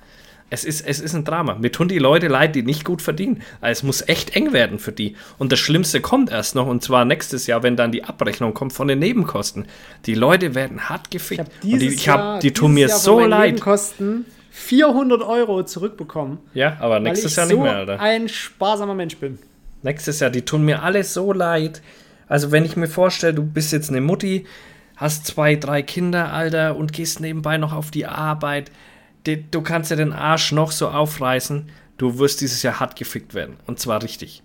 Es 0.53 0.65
ist, 0.65 0.87
es 0.87 1.01
ist 1.01 1.15
ein 1.15 1.25
Drama. 1.25 1.55
Mir 1.55 1.73
tun 1.73 1.89
die 1.89 1.99
Leute 1.99 2.29
leid, 2.29 2.55
die 2.55 2.63
nicht 2.63 2.85
gut 2.85 3.01
verdienen. 3.01 3.41
Also 3.63 3.79
es 3.79 3.83
muss 3.85 4.07
echt 4.07 4.37
eng 4.37 4.53
werden 4.53 4.79
für 4.79 4.93
die. 4.93 5.17
Und 5.39 5.51
das 5.51 5.59
Schlimmste 5.59 6.03
kommt 6.03 6.31
erst 6.31 6.55
noch, 6.55 6.67
und 6.67 6.83
zwar 6.83 7.07
nächstes 7.07 7.47
Jahr, 7.47 7.63
wenn 7.63 7.75
dann 7.75 7.91
die 7.91 8.05
Abrechnung 8.05 8.53
kommt 8.53 8.75
von 8.75 8.87
den 8.87 8.99
Nebenkosten. 8.99 9.65
Die 10.05 10.15
Leute 10.15 10.55
werden 10.55 10.91
hart 10.91 11.11
gefickt. 11.11 11.51
Ich 11.63 11.79
die, 11.79 11.89
ich 11.89 12.07
hab, 12.07 12.19
Jahr, 12.19 12.39
die 12.41 12.53
tun 12.53 12.75
mir 12.75 12.89
Jahr 12.89 12.99
so 12.99 13.21
leid. 13.21 13.55
Nebenkosten 13.55 14.27
400 14.51 15.23
Euro 15.23 15.63
zurückbekommen. 15.63 16.39
Ja, 16.53 16.77
aber 16.81 17.01
nächstes 17.01 17.35
Jahr 17.35 17.47
so 17.47 17.55
nicht 17.55 17.63
mehr, 17.63 17.77
Alter. 17.77 17.99
ein 17.99 18.29
sparsamer 18.29 18.95
Mensch 18.95 19.17
bin. 19.17 19.39
Nächstes 19.83 20.21
Jahr, 20.21 20.29
die 20.29 20.43
tun 20.43 20.67
mir 20.67 20.83
alle 20.83 21.03
so 21.03 21.33
leid. 21.33 21.81
Also, 22.29 22.53
wenn 22.53 22.67
ich 22.67 22.77
mir 22.77 22.89
vorstelle, 22.89 23.33
du 23.33 23.43
bist 23.43 23.73
jetzt 23.73 23.89
eine 23.89 24.03
Mutti, 24.03 24.45
hast 24.97 25.27
zwei, 25.27 25.57
drei 25.57 25.81
Kinder, 25.81 26.31
Alter, 26.31 26.77
und 26.77 26.93
gehst 26.93 27.21
nebenbei 27.21 27.57
noch 27.57 27.73
auf 27.73 27.91
die 27.91 28.05
Arbeit, 28.05 28.71
die, 29.27 29.51
du 29.51 29.63
kannst 29.63 29.91
ja 29.91 29.97
den 29.97 30.13
Arsch 30.13 30.53
noch 30.53 30.73
so 30.73 30.89
aufreißen, 30.89 31.69
du 31.99 32.19
wirst 32.19 32.41
dieses 32.41 32.63
Jahr 32.63 32.81
hart 32.81 32.97
gefickt 32.97 33.35
werden. 33.35 33.57
Und 33.67 33.79
zwar 33.79 34.03
richtig. 34.03 34.43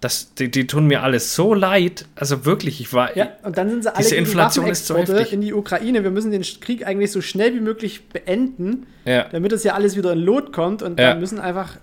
Das, 0.00 0.32
die, 0.34 0.50
die 0.50 0.66
tun 0.66 0.86
mir 0.86 1.02
alles 1.02 1.34
so 1.34 1.52
leid. 1.52 2.06
Also 2.16 2.46
wirklich, 2.46 2.80
ich 2.80 2.92
war. 2.94 3.14
Ja, 3.18 3.28
und 3.42 3.58
dann 3.58 3.68
sind 3.68 3.82
sie 3.82 3.94
alle 3.94 4.02
Diese 4.02 4.16
Inflation 4.16 4.66
ist 4.66 4.86
so 4.86 4.96
heftig. 4.96 5.32
in 5.34 5.42
die 5.42 5.52
Ukraine. 5.52 6.02
Wir 6.02 6.10
müssen 6.10 6.30
den 6.30 6.40
Krieg 6.42 6.86
eigentlich 6.86 7.12
so 7.12 7.20
schnell 7.20 7.54
wie 7.54 7.60
möglich 7.60 8.08
beenden, 8.08 8.86
Ja. 9.04 9.24
damit 9.30 9.52
es 9.52 9.62
ja 9.62 9.74
alles 9.74 9.96
wieder 9.96 10.12
in 10.14 10.20
Lot 10.20 10.52
kommt. 10.54 10.82
Und 10.82 10.98
Ja. 10.98 11.10
dann 11.10 11.20
müssen 11.20 11.38
einfach 11.38 11.76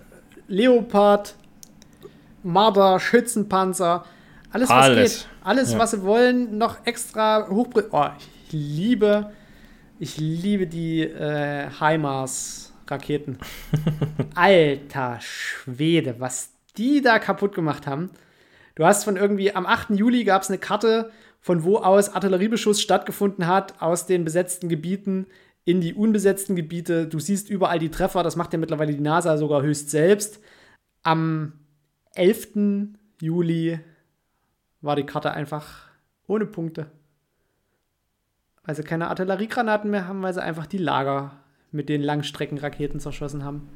Leopard, 0.48 1.36
Marder, 2.42 2.98
Schützenpanzer, 3.00 4.04
alles, 4.50 4.68
was 4.68 4.76
Alles. 4.84 5.12
geht, 5.20 5.28
alles, 5.44 5.72
Ja. 5.72 5.78
was 5.78 5.90
sie 5.92 6.02
wollen, 6.02 6.58
noch 6.58 6.78
extra 6.86 7.46
hochbringen. 7.48 7.90
Oh, 7.92 8.06
ich 8.18 8.52
liebe, 8.52 9.30
ich 9.98 10.16
liebe 10.16 10.66
die 10.66 11.02
äh, 11.02 11.68
HIMARS-Raketen. 11.78 13.38
Alter 14.34 15.18
Schwede, 15.20 16.20
was 16.20 16.52
die 16.76 17.02
da 17.02 17.18
kaputt 17.18 17.54
gemacht 17.54 17.86
haben. 17.86 18.10
Du 18.74 18.84
hast 18.84 19.04
von 19.04 19.16
irgendwie, 19.16 19.54
am 19.54 19.66
8. 19.66 19.90
Juli 19.90 20.24
gab 20.24 20.42
es 20.42 20.48
eine 20.48 20.58
Karte, 20.58 21.10
von 21.40 21.64
wo 21.64 21.78
aus 21.78 22.10
Artilleriebeschuss 22.10 22.80
stattgefunden 22.80 23.46
hat, 23.46 23.82
aus 23.82 24.06
den 24.06 24.24
besetzten 24.24 24.68
Gebieten 24.68 25.26
in 25.64 25.80
die 25.80 25.94
unbesetzten 25.94 26.56
Gebiete. 26.56 27.06
Du 27.06 27.18
siehst 27.18 27.50
überall 27.50 27.78
die 27.78 27.90
Treffer, 27.90 28.22
das 28.22 28.36
macht 28.36 28.52
ja 28.52 28.58
mittlerweile 28.58 28.94
die 28.94 29.00
NASA 29.00 29.36
sogar 29.36 29.62
höchst 29.62 29.90
selbst. 29.90 30.40
Am 31.02 31.54
11. 32.14 32.94
Juli 33.20 33.80
war 34.80 34.96
die 34.96 35.06
Karte 35.06 35.32
einfach 35.32 35.88
ohne 36.26 36.46
Punkte. 36.46 36.90
Weil 38.68 38.74
sie 38.74 38.82
keine 38.82 39.08
Artilleriegranaten 39.08 39.90
mehr 39.90 40.06
haben, 40.06 40.20
weil 40.22 40.34
sie 40.34 40.42
einfach 40.42 40.66
die 40.66 40.76
Lager 40.76 41.30
mit 41.72 41.88
den 41.88 42.02
Langstreckenraketen 42.02 43.00
zerschossen 43.00 43.42
haben. 43.42 43.66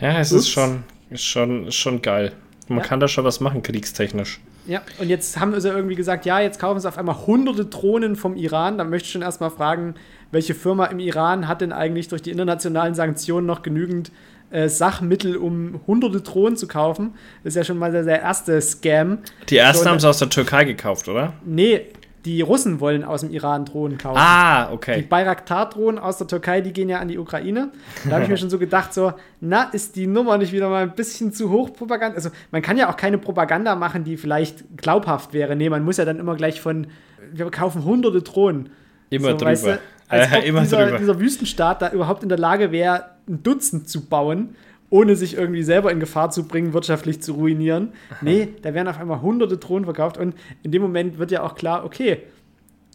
Ja, 0.00 0.18
es 0.18 0.32
Ups. 0.32 0.44
ist 0.44 0.48
schon, 0.48 0.84
ist 1.10 1.22
schon, 1.22 1.66
ist 1.66 1.74
schon 1.74 2.00
geil. 2.00 2.32
Man 2.68 2.78
Ja. 2.78 2.84
kann 2.84 3.00
da 3.00 3.06
schon 3.06 3.24
was 3.24 3.40
machen, 3.40 3.62
kriegstechnisch. 3.62 4.40
Ja, 4.66 4.80
und 4.98 5.10
jetzt 5.10 5.38
haben 5.38 5.60
sie 5.60 5.68
irgendwie 5.68 5.94
gesagt, 5.94 6.24
ja, 6.24 6.40
jetzt 6.40 6.58
kaufen 6.58 6.80
sie 6.80 6.88
auf 6.88 6.96
einmal 6.96 7.26
hunderte 7.26 7.66
Drohnen 7.66 8.16
vom 8.16 8.34
Iran. 8.34 8.78
Da 8.78 8.84
möchte 8.84 9.04
ich 9.08 9.12
schon 9.12 9.20
erstmal 9.20 9.50
fragen, 9.50 9.94
welche 10.30 10.54
Firma 10.54 10.86
im 10.86 10.98
Iran 10.98 11.46
hat 11.46 11.60
denn 11.60 11.72
eigentlich 11.74 12.08
durch 12.08 12.22
die 12.22 12.30
internationalen 12.30 12.94
Sanktionen 12.94 13.46
noch 13.46 13.60
genügend 13.60 14.10
äh, 14.50 14.70
Sachmittel, 14.70 15.36
um 15.36 15.80
hunderte 15.86 16.22
Drohnen 16.22 16.56
zu 16.56 16.66
kaufen? 16.66 17.12
Das 17.44 17.50
ist 17.52 17.56
ja 17.56 17.64
schon 17.64 17.76
mal 17.76 17.92
der, 17.92 18.04
der 18.04 18.22
erste 18.22 18.58
Scam. 18.62 19.18
Die 19.50 19.58
ersten 19.58 19.86
haben 19.86 20.00
sie 20.00 20.08
aus 20.08 20.18
der 20.18 20.30
Türkei 20.30 20.64
gekauft, 20.64 21.08
oder? 21.08 21.34
Nee, 21.44 21.88
die 22.24 22.40
Russen 22.40 22.78
wollen 22.80 23.02
aus 23.04 23.22
dem 23.22 23.30
Iran 23.30 23.64
Drohnen 23.64 23.98
kaufen. 23.98 24.16
Ah, 24.18 24.66
Die 24.68 24.74
okay. 24.74 25.02
Bayraktar-Drohnen 25.02 25.98
aus 25.98 26.18
der 26.18 26.26
Türkei, 26.28 26.60
die 26.60 26.72
gehen 26.72 26.88
ja 26.88 26.98
an 27.00 27.08
die 27.08 27.18
Ukraine. 27.18 27.70
Da 28.04 28.12
habe 28.12 28.22
ich 28.24 28.28
mir 28.30 28.36
schon 28.36 28.50
so 28.50 28.58
gedacht, 28.58 28.94
so, 28.94 29.12
na, 29.40 29.64
ist 29.72 29.96
die 29.96 30.06
Nummer 30.06 30.38
nicht 30.38 30.52
wieder 30.52 30.68
mal 30.68 30.82
ein 30.84 30.94
bisschen 30.94 31.32
zu 31.32 31.50
hoch 31.50 31.72
Propaganda? 31.72 32.16
Also, 32.16 32.30
man 32.50 32.62
kann 32.62 32.76
ja 32.76 32.88
auch 32.90 32.96
keine 32.96 33.18
Propaganda 33.18 33.74
machen, 33.74 34.04
die 34.04 34.16
vielleicht 34.16 34.76
glaubhaft 34.76 35.32
wäre. 35.32 35.56
Nee, 35.56 35.68
man 35.68 35.84
muss 35.84 35.96
ja 35.96 36.04
dann 36.04 36.18
immer 36.20 36.36
gleich 36.36 36.60
von, 36.60 36.86
wir 37.32 37.50
kaufen 37.50 37.84
hunderte 37.84 38.22
Drohnen. 38.22 38.70
Immer 39.10 39.30
So, 39.30 39.36
drüber. 39.38 39.50
weißt 39.50 39.66
du, 39.66 39.80
als 40.08 40.32
Äh, 40.32 40.38
ob 40.38 40.44
immer 40.44 40.60
dieser, 40.60 40.84
drüber. 40.86 40.98
dieser 40.98 41.20
Wüstenstaat 41.20 41.82
da 41.82 41.90
überhaupt 41.90 42.22
in 42.22 42.28
der 42.28 42.38
Lage 42.38 42.70
wäre, 42.70 43.06
ein 43.28 43.42
Dutzend 43.42 43.88
zu 43.88 44.06
bauen, 44.06 44.54
ohne 44.92 45.16
sich 45.16 45.38
irgendwie 45.38 45.62
selber 45.62 45.90
in 45.90 46.00
Gefahr 46.00 46.28
zu 46.30 46.46
bringen, 46.46 46.74
wirtschaftlich 46.74 47.22
zu 47.22 47.32
ruinieren. 47.32 47.94
Nee, 48.20 48.48
da 48.60 48.74
werden 48.74 48.88
auf 48.88 49.00
einmal 49.00 49.22
hunderte 49.22 49.56
Drohnen 49.56 49.86
verkauft 49.86 50.18
und 50.18 50.34
in 50.62 50.70
dem 50.70 50.82
Moment 50.82 51.18
wird 51.18 51.30
ja 51.30 51.42
auch 51.42 51.54
klar, 51.54 51.86
okay, 51.86 52.18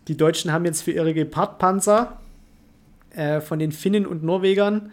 die 0.07 0.15
Deutschen 0.15 0.53
haben 0.53 0.63
jetzt 0.63 0.83
für 0.83 0.91
ihre 0.91 1.15
Gepard-Panzer 1.15 2.19
äh, 3.15 3.41
von 3.41 3.57
den 3.57 3.71
Finnen 3.71 4.05
und 4.05 4.23
Norwegern 4.23 4.91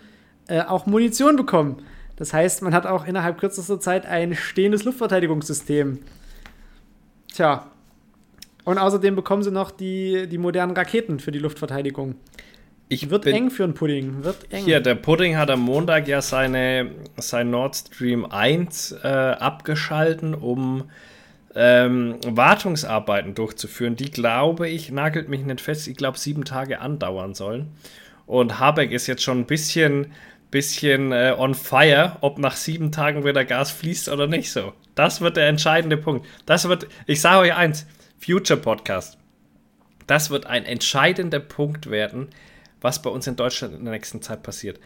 äh, 0.48 0.62
auch 0.62 0.86
Munition 0.86 1.36
bekommen. 1.36 1.82
Das 2.16 2.32
heißt, 2.32 2.62
man 2.62 2.72
hat 2.72 2.86
auch 2.86 3.06
innerhalb 3.06 3.36
kürzester 3.36 3.78
Zeit 3.78 4.06
ein 4.06 4.34
stehendes 4.34 4.84
Luftverteidigungssystem. 4.84 5.98
Tja. 7.34 7.66
Und 8.64 8.78
außerdem 8.78 9.14
bekommen 9.14 9.42
sie 9.42 9.50
noch 9.50 9.70
die, 9.70 10.26
die 10.26 10.38
modernen 10.38 10.74
Raketen 10.74 11.20
für 11.20 11.32
die 11.32 11.38
Luftverteidigung. 11.38 12.14
Ich 12.94 13.10
Wird 13.10 13.24
bin- 13.24 13.34
eng 13.34 13.50
für 13.50 13.64
einen 13.64 13.74
Pudding. 13.74 14.22
Wird 14.22 14.52
eng. 14.52 14.64
Hier, 14.64 14.80
der 14.80 14.94
Pudding 14.94 15.36
hat 15.36 15.50
am 15.50 15.60
Montag 15.60 16.06
ja 16.06 16.22
seine, 16.22 16.92
sein 17.16 17.50
Nord 17.50 17.74
Stream 17.74 18.24
1 18.24 18.92
äh, 19.02 19.08
abgeschalten, 19.08 20.34
um 20.34 20.84
ähm, 21.56 22.16
Wartungsarbeiten 22.24 23.34
durchzuführen, 23.34 23.96
die, 23.96 24.10
glaube 24.10 24.68
ich, 24.68 24.90
nagelt 24.90 25.28
mich 25.28 25.44
nicht 25.44 25.60
fest, 25.60 25.88
ich 25.88 25.96
glaube, 25.96 26.18
sieben 26.18 26.44
Tage 26.44 26.80
andauern 26.80 27.34
sollen. 27.34 27.72
Und 28.26 28.58
Habeck 28.58 28.90
ist 28.92 29.06
jetzt 29.06 29.22
schon 29.22 29.40
ein 29.40 29.46
bisschen, 29.46 30.12
bisschen 30.50 31.12
äh, 31.12 31.34
on 31.36 31.54
fire, 31.54 32.16
ob 32.20 32.38
nach 32.38 32.56
sieben 32.56 32.92
Tagen 32.92 33.24
wieder 33.24 33.44
Gas 33.44 33.70
fließt 33.72 34.08
oder 34.08 34.26
nicht 34.26 34.50
so. 34.52 34.72
Das 34.94 35.20
wird 35.20 35.36
der 35.36 35.48
entscheidende 35.48 35.96
Punkt. 35.96 36.26
Das 36.46 36.68
wird, 36.68 36.86
ich 37.06 37.20
sage 37.20 37.40
euch 37.40 37.54
eins, 37.54 37.86
Future 38.18 38.58
Podcast. 38.60 39.18
Das 40.06 40.30
wird 40.30 40.46
ein 40.46 40.64
entscheidender 40.64 41.40
Punkt 41.40 41.90
werden, 41.90 42.28
was 42.84 43.00
bei 43.00 43.08
uns 43.08 43.26
in 43.26 43.34
Deutschland 43.34 43.74
in 43.74 43.82
der 43.84 43.92
nächsten 43.94 44.20
Zeit 44.20 44.42
passiert. 44.42 44.78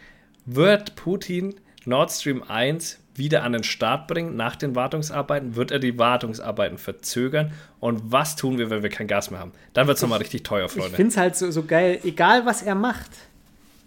Wird 0.47 0.95
Putin 0.95 1.57
Nord 1.85 2.13
Stream 2.13 2.45
1 2.47 3.01
wieder 3.17 3.43
an 3.43 3.53
den 3.55 3.65
Start 3.65 4.07
bringen 4.07 4.37
nach 4.37 4.55
den 4.55 4.77
Wartungsarbeiten? 4.77 5.57
Wird 5.57 5.73
er 5.73 5.81
die 5.81 5.99
Wartungsarbeiten 5.99 6.79
verzögern? 6.79 7.53
Und 7.81 8.13
was 8.13 8.37
tun 8.37 8.57
wir, 8.57 8.71
wenn 8.71 8.85
wir 8.85 8.91
kein 8.91 9.09
Gas 9.09 9.33
mehr 9.33 9.41
haben? 9.41 9.51
Dann 9.73 9.89
wird 9.89 9.97
es 9.97 10.03
nochmal 10.03 10.21
richtig 10.21 10.45
teuer, 10.45 10.67
Ich 10.67 10.73
Freunde. 10.73 10.95
finde 10.95 11.09
es 11.11 11.17
halt 11.17 11.35
so, 11.35 11.51
so 11.51 11.65
geil, 11.65 11.99
egal 12.05 12.47
was 12.47 12.63
er 12.63 12.77
macht, 12.77 13.11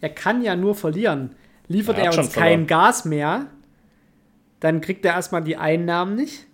er 0.02 0.10
kann 0.10 0.44
ja 0.44 0.58
nur 0.58 0.76
verlieren. 0.76 1.34
Liefert 1.70 1.98
Er 1.98 2.06
er, 2.12 2.18
uns 2.18 2.34
kein 2.34 2.66
verloren. 2.66 2.68
Gas 2.68 3.06
mehr, 3.06 3.46
dann 4.60 4.82
kriegt 4.82 5.06
er 5.06 5.14
erstmal 5.14 5.42
die 5.42 5.56
Einnahmen 5.56 6.16
nicht, 6.18 6.48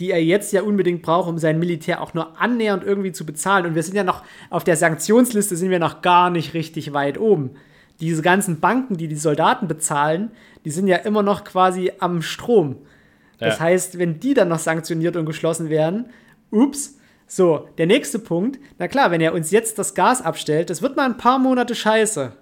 die 0.00 0.10
er 0.10 0.22
jetzt 0.22 0.52
ja 0.52 0.62
unbedingt 0.62 1.02
braucht, 1.02 1.28
um 1.28 1.38
sein 1.38 1.58
Militär 1.58 2.00
auch 2.02 2.14
nur 2.14 2.40
annähernd 2.40 2.82
irgendwie 2.82 3.12
zu 3.12 3.24
bezahlen. 3.26 3.66
Und 3.66 3.74
wir 3.74 3.82
sind 3.82 3.94
ja 3.94 4.02
noch 4.04 4.22
auf 4.48 4.64
der 4.64 4.76
Sanktionsliste, 4.76 5.56
sind 5.56 5.70
wir 5.70 5.78
noch 5.78 6.02
gar 6.02 6.30
nicht 6.30 6.54
richtig 6.54 6.92
weit 6.92 7.18
oben. 7.18 7.50
Diese 8.00 8.22
ganzen 8.22 8.60
Banken, 8.60 8.96
die 8.96 9.08
die 9.08 9.16
Soldaten 9.16 9.68
bezahlen, 9.68 10.30
die 10.64 10.70
sind 10.70 10.86
ja 10.88 10.96
immer 10.96 11.22
noch 11.22 11.44
quasi 11.44 11.92
am 12.00 12.22
Strom. 12.22 12.76
Das 13.38 13.58
Ja. 13.58 13.64
heißt, 13.64 13.98
wenn 13.98 14.20
die 14.20 14.34
dann 14.34 14.48
noch 14.48 14.58
sanktioniert 14.58 15.16
und 15.16 15.26
geschlossen 15.26 15.68
werden, 15.70 16.06
ups. 16.50 16.96
So, 17.26 17.68
der 17.78 17.86
nächste 17.86 18.18
Punkt, 18.18 18.58
na 18.78 18.88
klar, 18.88 19.10
wenn 19.12 19.20
er 19.20 19.34
uns 19.34 19.50
jetzt 19.52 19.78
das 19.78 19.94
Gas 19.94 20.20
abstellt, 20.20 20.68
das 20.68 20.82
wird 20.82 20.96
mal 20.96 21.04
ein 21.06 21.16
paar 21.16 21.38
Monate 21.38 21.74
scheiße. 21.76 22.32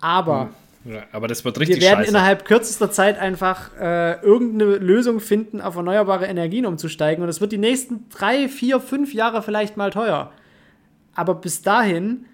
Aber 0.00 0.50
Ja, 0.88 1.02
aber 1.12 1.28
das 1.28 1.44
wird 1.44 1.56
wir 1.56 1.60
richtig 1.62 1.82
werden 1.82 1.98
scheiße. 1.98 2.10
innerhalb 2.10 2.44
kürzester 2.44 2.90
Zeit 2.90 3.18
einfach 3.18 3.76
äh, 3.78 4.20
irgendeine 4.22 4.76
Lösung 4.76 5.20
finden, 5.20 5.60
auf 5.60 5.76
erneuerbare 5.76 6.26
Energien 6.26 6.64
umzusteigen. 6.64 7.22
Und 7.22 7.28
es 7.28 7.40
wird 7.40 7.52
die 7.52 7.58
nächsten 7.58 8.08
drei, 8.08 8.48
vier, 8.48 8.80
fünf 8.80 9.12
Jahre 9.12 9.42
vielleicht 9.42 9.76
mal 9.76 9.90
teuer. 9.90 10.32
Aber 11.14 11.34
bis 11.34 11.62
dahin 11.62 12.24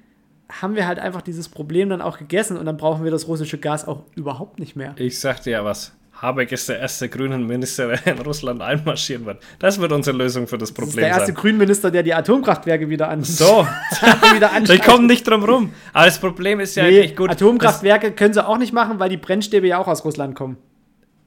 haben 0.48 0.76
wir 0.76 0.86
halt 0.86 0.98
einfach 0.98 1.22
dieses 1.22 1.48
Problem 1.48 1.88
dann 1.88 2.00
auch 2.00 2.18
gegessen 2.18 2.56
und 2.56 2.66
dann 2.66 2.76
brauchen 2.76 3.02
wir 3.02 3.10
das 3.10 3.26
russische 3.26 3.58
Gas 3.58 3.88
auch 3.88 4.04
überhaupt 4.14 4.60
nicht 4.60 4.76
mehr. 4.76 4.94
Ich 4.98 5.18
sag 5.18 5.42
dir 5.42 5.50
ja 5.50 5.64
was. 5.64 5.92
Habeck 6.20 6.52
ist 6.52 6.68
der 6.68 6.78
erste 6.78 7.08
grünen 7.08 7.46
Minister, 7.46 7.88
der 7.88 8.06
in 8.06 8.18
Russland 8.20 8.62
einmarschieren 8.62 9.26
wird. 9.26 9.42
Das 9.58 9.80
wird 9.80 9.92
unsere 9.92 10.16
Lösung 10.16 10.46
für 10.46 10.56
das 10.58 10.70
Das 10.72 10.78
ist 10.78 10.84
Problem 10.86 11.02
der 11.04 11.08
erste 11.08 11.26
sein. 11.26 11.34
Grünminister, 11.34 11.90
der 11.90 12.02
die 12.02 12.14
Atomkraftwerke 12.14 12.88
wieder 12.88 13.08
an 13.08 13.22
So, 13.24 13.66
wieder 14.34 14.40
wir 14.40 14.52
anschaltet. 14.52 14.84
kommen 14.86 15.06
nicht 15.06 15.28
drum 15.28 15.44
rum. 15.44 15.72
Aber 15.92 16.06
das 16.06 16.18
Problem 16.18 16.60
ist 16.60 16.76
ja 16.76 16.84
Nee, 16.84 17.00
eigentlich 17.00 17.16
gut. 17.16 17.30
Atomkraftwerke 17.30 18.12
können 18.12 18.32
sie 18.32 18.46
auch 18.46 18.58
nicht 18.58 18.72
machen, 18.72 18.98
weil 19.00 19.08
die 19.10 19.16
Brennstäbe 19.16 19.66
ja 19.66 19.78
auch 19.78 19.88
aus 19.88 20.04
Russland 20.04 20.34
kommen. 20.34 20.56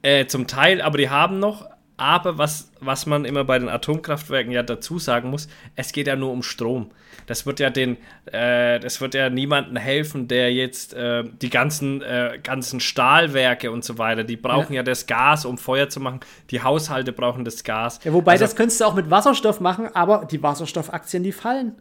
Äh, 0.02 0.26
zum 0.26 0.46
Teil, 0.46 0.80
aber 0.80 0.98
die 0.98 1.10
haben 1.10 1.38
noch. 1.38 1.66
Aber 1.96 2.38
was, 2.38 2.70
was 2.80 3.06
man 3.06 3.24
immer 3.24 3.42
bei 3.44 3.58
den 3.58 3.68
Atomkraftwerken 3.68 4.52
ja 4.52 4.62
dazu 4.62 4.98
sagen 5.00 5.30
muss, 5.30 5.48
es 5.74 5.92
geht 5.92 6.06
ja 6.06 6.14
nur 6.14 6.30
um 6.30 6.44
Strom. 6.44 6.90
Das 7.28 7.46
wird 7.46 7.60
ja 7.60 7.70
den, 7.70 7.96
äh, 8.32 8.80
das 8.80 9.00
wird 9.00 9.14
ja 9.14 9.30
niemandem 9.30 9.76
helfen, 9.76 10.26
der 10.26 10.52
jetzt 10.52 10.94
äh, 10.94 11.22
die 11.40 11.50
ganzen, 11.50 12.02
äh, 12.02 12.40
ganzen 12.42 12.80
Stahlwerke 12.80 13.70
und 13.70 13.84
so 13.84 13.98
weiter, 13.98 14.24
die 14.24 14.36
brauchen 14.36 14.72
ja. 14.72 14.82
das 14.82 15.06
Gas, 15.06 15.44
um 15.44 15.58
Feuer 15.58 15.88
zu 15.88 16.00
machen. 16.00 16.20
Die 16.50 16.62
Haushalte 16.62 17.12
brauchen 17.12 17.44
das 17.44 17.62
Gas. 17.62 18.00
Ja, 18.02 18.12
wobei, 18.12 18.32
Also, 18.32 18.44
das 18.44 18.56
könntest 18.56 18.80
du 18.80 18.86
auch 18.86 18.94
mit 18.94 19.10
Wasserstoff 19.10 19.60
machen, 19.60 19.88
aber 19.94 20.26
die 20.28 20.42
Wasserstoffaktien, 20.42 21.22
die 21.22 21.32
fallen. 21.32 21.76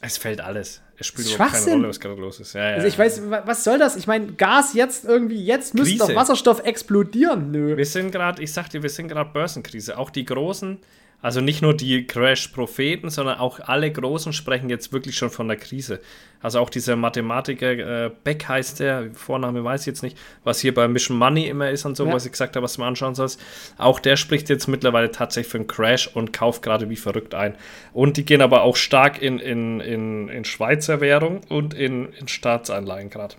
Es 0.00 0.16
fällt 0.18 0.40
alles. 0.40 0.82
Es 0.96 1.06
spielt 1.06 1.32
überhaupt 1.32 1.52
keine. 1.52 1.72
Rolle, 1.72 1.88
was 1.88 2.00
gerade 2.00 2.20
los 2.20 2.40
ist. 2.40 2.54
Ja, 2.54 2.70
ja, 2.70 2.74
Also 2.76 2.88
ich 2.88 2.94
ja. 2.94 3.04
weiß, 3.04 3.30
wa- 3.30 3.42
was 3.44 3.62
soll 3.64 3.78
das? 3.78 3.94
Ich 3.96 4.06
meine, 4.08 4.32
Gas 4.32 4.74
jetzt 4.74 5.04
irgendwie, 5.04 5.44
jetzt 5.44 5.74
müsste 5.74 5.98
doch 5.98 6.14
Wasserstoff 6.14 6.64
explodieren. 6.64 7.50
Nö. 7.52 7.76
Wir 7.76 7.86
sind 7.86 8.10
gerade, 8.10 8.42
ich 8.42 8.52
sag 8.52 8.68
dir, 8.70 8.82
wir 8.82 8.90
sind 8.90 9.08
gerade 9.08 9.30
Börsenkrise. 9.30 9.98
Auch 9.98 10.10
die 10.10 10.24
Großen, 10.24 10.78
also 11.22 11.40
nicht 11.40 11.62
nur 11.62 11.74
die 11.74 12.06
Crash-Propheten, 12.06 13.08
sondern 13.08 13.38
auch 13.38 13.60
alle 13.60 13.90
Großen 13.90 14.32
sprechen 14.32 14.68
jetzt 14.68 14.92
wirklich 14.92 15.16
schon 15.16 15.30
von 15.30 15.48
der 15.48 15.56
Krise. 15.56 16.00
Also 16.42 16.58
auch 16.58 16.68
dieser 16.68 16.96
Mathematiker, 16.96 18.06
äh, 18.06 18.10
Beck 18.24 18.48
heißt 18.48 18.80
der, 18.80 19.10
Vorname 19.14 19.62
weiß 19.62 19.82
ich 19.82 19.86
jetzt 19.86 20.02
nicht, 20.02 20.18
was 20.42 20.58
hier 20.58 20.74
bei 20.74 20.88
Mission 20.88 21.16
Money 21.16 21.46
immer 21.46 21.70
ist 21.70 21.84
und 21.86 21.96
so, 21.96 22.04
Ja. 22.04 22.12
was 22.12 22.26
ich 22.26 22.32
gesagt 22.32 22.56
habe, 22.56 22.64
was 22.64 22.74
du 22.74 22.80
mal 22.80 22.88
anschauen 22.88 23.14
sollst. 23.14 23.40
Auch 23.78 24.00
der 24.00 24.16
spricht 24.16 24.48
jetzt 24.48 24.66
mittlerweile 24.66 25.12
tatsächlich 25.12 25.52
für 25.52 25.58
einen 25.58 25.68
Crash 25.68 26.08
und 26.08 26.32
kauft 26.32 26.62
gerade 26.62 26.90
wie 26.90 26.96
verrückt 26.96 27.34
ein. 27.34 27.54
Und 27.92 28.16
die 28.16 28.24
gehen 28.24 28.42
aber 28.42 28.62
auch 28.62 28.74
stark 28.74 29.22
in, 29.22 29.38
in, 29.38 29.78
in, 29.80 30.28
in 30.28 30.44
Schweizer 30.44 31.00
Währung 31.00 31.42
und 31.48 31.72
in, 31.74 32.08
in 32.18 32.26
Staatsanleihen 32.26 33.08
gerade. 33.10 33.36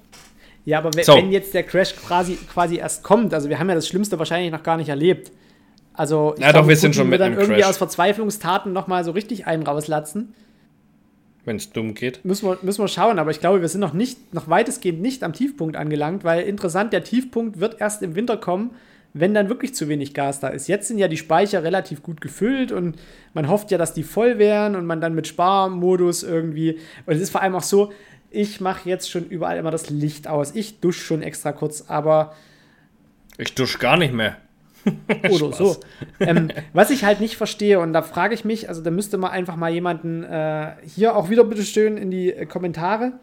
Ja, 0.63 0.77
aber 0.77 0.91
So. 1.03 1.17
wenn 1.17 1.33
jetzt 1.33 1.53
der 1.53 1.63
Crash 1.63 1.93
quasi, 1.97 2.37
quasi 2.53 2.77
erst 2.77 3.03
kommt, 3.03 3.33
also 3.33 3.49
wir 3.49 3.59
haben 3.59 3.67
ja 3.67 3.75
das 3.75 3.89
Schlimmste 3.89 4.17
wahrscheinlich 4.17 4.49
noch 4.53 4.63
gar 4.63 4.77
nicht 4.77 4.87
erlebt. 4.87 5.29
Also, 5.93 6.33
ich 6.35 6.43
Ja, 6.43 6.53
doch, 6.53 6.67
wir 6.67 6.75
sind 6.75 6.95
schon 6.95 7.09
mitten 7.09 7.21
dann 7.21 7.33
irgendwie 7.33 7.61
Crash. 7.61 7.69
aus 7.69 7.77
Verzweiflungstaten 7.77 8.73
nochmal 8.73 9.03
so 9.03 9.11
richtig 9.11 9.45
einen 9.45 9.63
rauslatzen. 9.63 10.33
Wenn 11.45 11.57
es 11.57 11.71
dumm 11.71 11.93
geht. 11.93 12.23
Müssen 12.23 12.47
wir, 12.47 12.57
müssen 12.61 12.81
wir 12.81 12.87
schauen, 12.87 13.19
aber 13.19 13.31
ich 13.31 13.39
glaube, 13.41 13.61
wir 13.61 13.67
sind 13.67 13.81
noch 13.81 13.93
nicht, 13.93 14.33
noch 14.33 14.47
weitestgehend 14.47 15.01
nicht 15.01 15.23
am 15.23 15.33
Tiefpunkt 15.33 15.75
angelangt, 15.75 16.23
weil 16.23 16.43
interessant, 16.43 16.93
der 16.93 17.03
Tiefpunkt 17.03 17.59
wird 17.59 17.81
erst 17.81 18.01
im 18.01 18.15
Winter 18.15 18.37
kommen, 18.37 18.71
wenn 19.13 19.33
dann 19.33 19.49
wirklich 19.49 19.75
zu 19.75 19.89
wenig 19.89 20.13
Gas 20.13 20.39
da 20.39 20.47
ist. 20.47 20.67
Jetzt 20.67 20.87
sind 20.87 20.97
ja 20.97 21.07
die 21.07 21.17
Speicher 21.17 21.63
relativ 21.63 22.01
gut 22.01 22.21
gefüllt 22.21 22.71
und 22.71 22.97
man 23.33 23.49
hofft 23.49 23.71
ja, 23.71 23.77
dass 23.77 23.93
die 23.93 24.03
voll 24.03 24.39
wären 24.39 24.75
und 24.75 24.85
man 24.85 25.01
dann 25.01 25.13
mit 25.15 25.27
Sparmodus 25.27 26.23
irgendwie. 26.23 26.79
Und 27.05 27.15
es 27.15 27.21
ist 27.21 27.29
vor 27.29 27.41
allem 27.41 27.55
auch 27.55 27.61
so, 27.63 27.91
ich 28.31 28.61
mache 28.61 28.89
jetzt 28.89 29.11
schon 29.11 29.25
überall 29.27 29.57
immer 29.57 29.69
das 29.69 29.89
Licht 29.89 30.27
aus. 30.27 30.55
Ich 30.55 30.79
dusche 30.79 31.01
schon 31.01 31.21
extra 31.21 31.51
kurz, 31.51 31.85
aber 31.87 32.33
Ich 33.37 33.53
dusche 33.53 33.77
gar 33.77 33.97
nicht 33.97 34.13
mehr. 34.13 34.37
oder 35.31 35.53
so. 35.53 35.77
Ähm, 36.19 36.49
was 36.73 36.89
ich 36.89 37.03
halt 37.03 37.19
nicht 37.19 37.35
verstehe, 37.37 37.79
und 37.79 37.93
da 37.93 38.01
frage 38.01 38.33
ich 38.33 38.45
mich, 38.45 38.69
also 38.69 38.81
da 38.81 38.91
müsste 38.91 39.17
man 39.17 39.31
einfach 39.31 39.55
mal 39.55 39.71
jemanden 39.71 40.23
äh, 40.23 40.73
hier 40.85 41.15
auch 41.15 41.29
wieder 41.29 41.43
bitte 41.43 41.63
schön 41.63 41.97
in 41.97 42.11
die 42.11 42.31
äh, 42.31 42.45
Kommentare. 42.45 43.13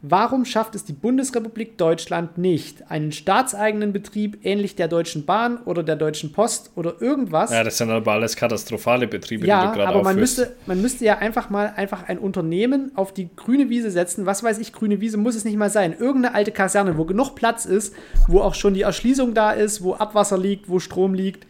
Warum 0.00 0.44
schafft 0.44 0.76
es 0.76 0.84
die 0.84 0.92
Bundesrepublik 0.92 1.76
Deutschland 1.76 2.38
nicht, 2.38 2.88
einen 2.88 3.10
staatseigenen 3.10 3.92
Betrieb 3.92 4.38
ähnlich 4.44 4.76
der 4.76 4.86
Deutschen 4.86 5.24
Bahn 5.26 5.58
oder 5.64 5.82
der 5.82 5.96
Deutschen 5.96 6.30
Post 6.30 6.70
oder 6.76 7.02
irgendwas? 7.02 7.50
Ja, 7.50 7.64
das 7.64 7.78
sind 7.78 7.90
aber 7.90 8.12
alles 8.12 8.36
katastrophale 8.36 9.08
Betriebe, 9.08 9.44
Ja, 9.44 9.62
die 9.62 9.66
du 9.66 9.72
gerade 9.74 9.88
aber 9.88 10.04
man 10.04 10.14
aufführst. 10.14 10.38
müsste, 10.38 10.56
man 10.66 10.80
müsste 10.80 11.04
ja 11.04 11.18
einfach 11.18 11.50
mal 11.50 11.72
einfach 11.74 12.08
ein 12.08 12.18
Unternehmen 12.20 12.92
auf 12.94 13.12
die 13.12 13.28
grüne 13.34 13.70
Wiese 13.70 13.90
setzen. 13.90 14.24
Was 14.24 14.44
weiß 14.44 14.58
ich, 14.60 14.72
grüne 14.72 15.00
Wiese 15.00 15.16
muss 15.16 15.34
es 15.34 15.44
nicht 15.44 15.56
mal 15.56 15.70
sein. 15.70 15.92
Irgendeine 15.98 16.32
alte 16.32 16.52
Kaserne, 16.52 16.96
wo 16.96 17.04
genug 17.04 17.34
Platz 17.34 17.64
ist, 17.64 17.92
wo 18.28 18.40
auch 18.40 18.54
schon 18.54 18.74
die 18.74 18.82
Erschließung 18.82 19.34
da 19.34 19.50
ist, 19.50 19.82
wo 19.82 19.94
Abwasser 19.94 20.38
liegt, 20.38 20.68
wo 20.68 20.78
Strom 20.78 21.12
liegt. 21.12 21.44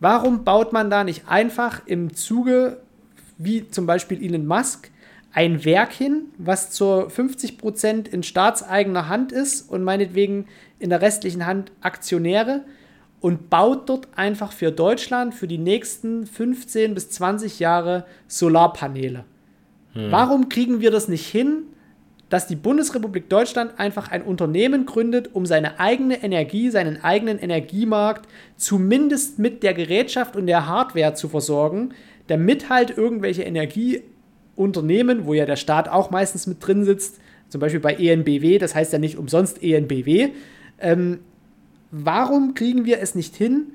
Warum 0.00 0.44
baut 0.44 0.74
man 0.74 0.90
da 0.90 1.02
nicht 1.02 1.28
einfach 1.28 1.80
im 1.86 2.14
Zuge, 2.14 2.76
wie 3.38 3.70
zum 3.70 3.86
Beispiel 3.86 4.22
Elon 4.22 4.46
Musk, 4.46 4.90
ein 5.36 5.66
Werk 5.66 5.92
hin, 5.92 6.30
was 6.38 6.70
zur 6.70 7.08
50% 7.08 8.08
in 8.08 8.22
staatseigener 8.22 9.10
Hand 9.10 9.32
ist 9.32 9.70
und 9.70 9.84
meinetwegen 9.84 10.46
in 10.78 10.88
der 10.88 11.02
restlichen 11.02 11.44
Hand 11.44 11.72
Aktionäre 11.82 12.64
und 13.20 13.50
baut 13.50 13.90
dort 13.90 14.08
einfach 14.16 14.50
für 14.50 14.72
Deutschland 14.72 15.34
für 15.34 15.46
die 15.46 15.58
nächsten 15.58 16.26
15 16.26 16.94
bis 16.94 17.10
20 17.10 17.60
Jahre 17.60 18.06
Solarpaneele. 18.28 19.24
Warum 19.94 20.48
kriegen 20.48 20.80
wir 20.80 20.90
das 20.90 21.08
nicht 21.08 21.26
hin, 21.26 21.64
dass 22.28 22.46
die 22.46 22.56
Bundesrepublik 22.56 23.28
Deutschland 23.28 23.78
einfach 23.78 24.10
ein 24.10 24.22
Unternehmen 24.22 24.84
gründet, 24.84 25.30
um 25.34 25.46
seine 25.46 25.80
eigene 25.80 26.22
Energie, 26.22 26.70
seinen 26.70 27.02
eigenen 27.04 27.38
Energiemarkt 27.38 28.26
zumindest 28.56 29.38
mit 29.38 29.62
der 29.62 29.74
Gerätschaft 29.74 30.34
und 30.34 30.46
der 30.46 30.66
Hardware 30.66 31.14
zu 31.14 31.28
versorgen, 31.28 31.90
damit 32.26 32.68
halt 32.68 32.96
irgendwelche 32.96 33.44
Energieunternehmen, 34.56 35.26
wo 35.26 35.34
ja 35.34 35.46
der 35.46 35.56
Staat 35.56 35.88
auch 35.88 36.10
meistens 36.10 36.46
mit 36.46 36.66
drin 36.66 36.84
sitzt, 36.84 37.16
zum 37.48 37.60
Beispiel 37.60 37.80
bei 37.80 37.94
ENBW, 37.94 38.58
das 38.58 38.74
heißt 38.74 38.92
ja 38.92 38.98
nicht 38.98 39.18
umsonst 39.18 39.62
ENBW, 39.62 40.30
ähm, 40.80 41.20
warum 41.90 42.54
kriegen 42.54 42.84
wir 42.84 43.00
es 43.00 43.14
nicht 43.14 43.36
hin, 43.36 43.74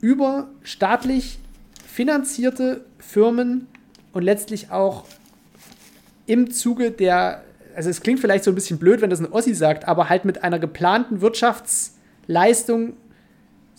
über 0.00 0.48
staatlich 0.62 1.38
finanzierte 1.86 2.84
Firmen 2.98 3.66
und 4.12 4.22
letztlich 4.22 4.70
auch 4.70 5.04
im 6.26 6.50
Zuge 6.50 6.92
der, 6.92 7.42
also 7.74 7.90
es 7.90 8.00
klingt 8.00 8.20
vielleicht 8.20 8.44
so 8.44 8.52
ein 8.52 8.54
bisschen 8.54 8.78
blöd, 8.78 9.00
wenn 9.00 9.10
das 9.10 9.20
ein 9.20 9.30
Ossi 9.32 9.54
sagt, 9.54 9.88
aber 9.88 10.08
halt 10.08 10.24
mit 10.24 10.44
einer 10.44 10.58
geplanten 10.58 11.20
Wirtschaftsleistung 11.20 12.94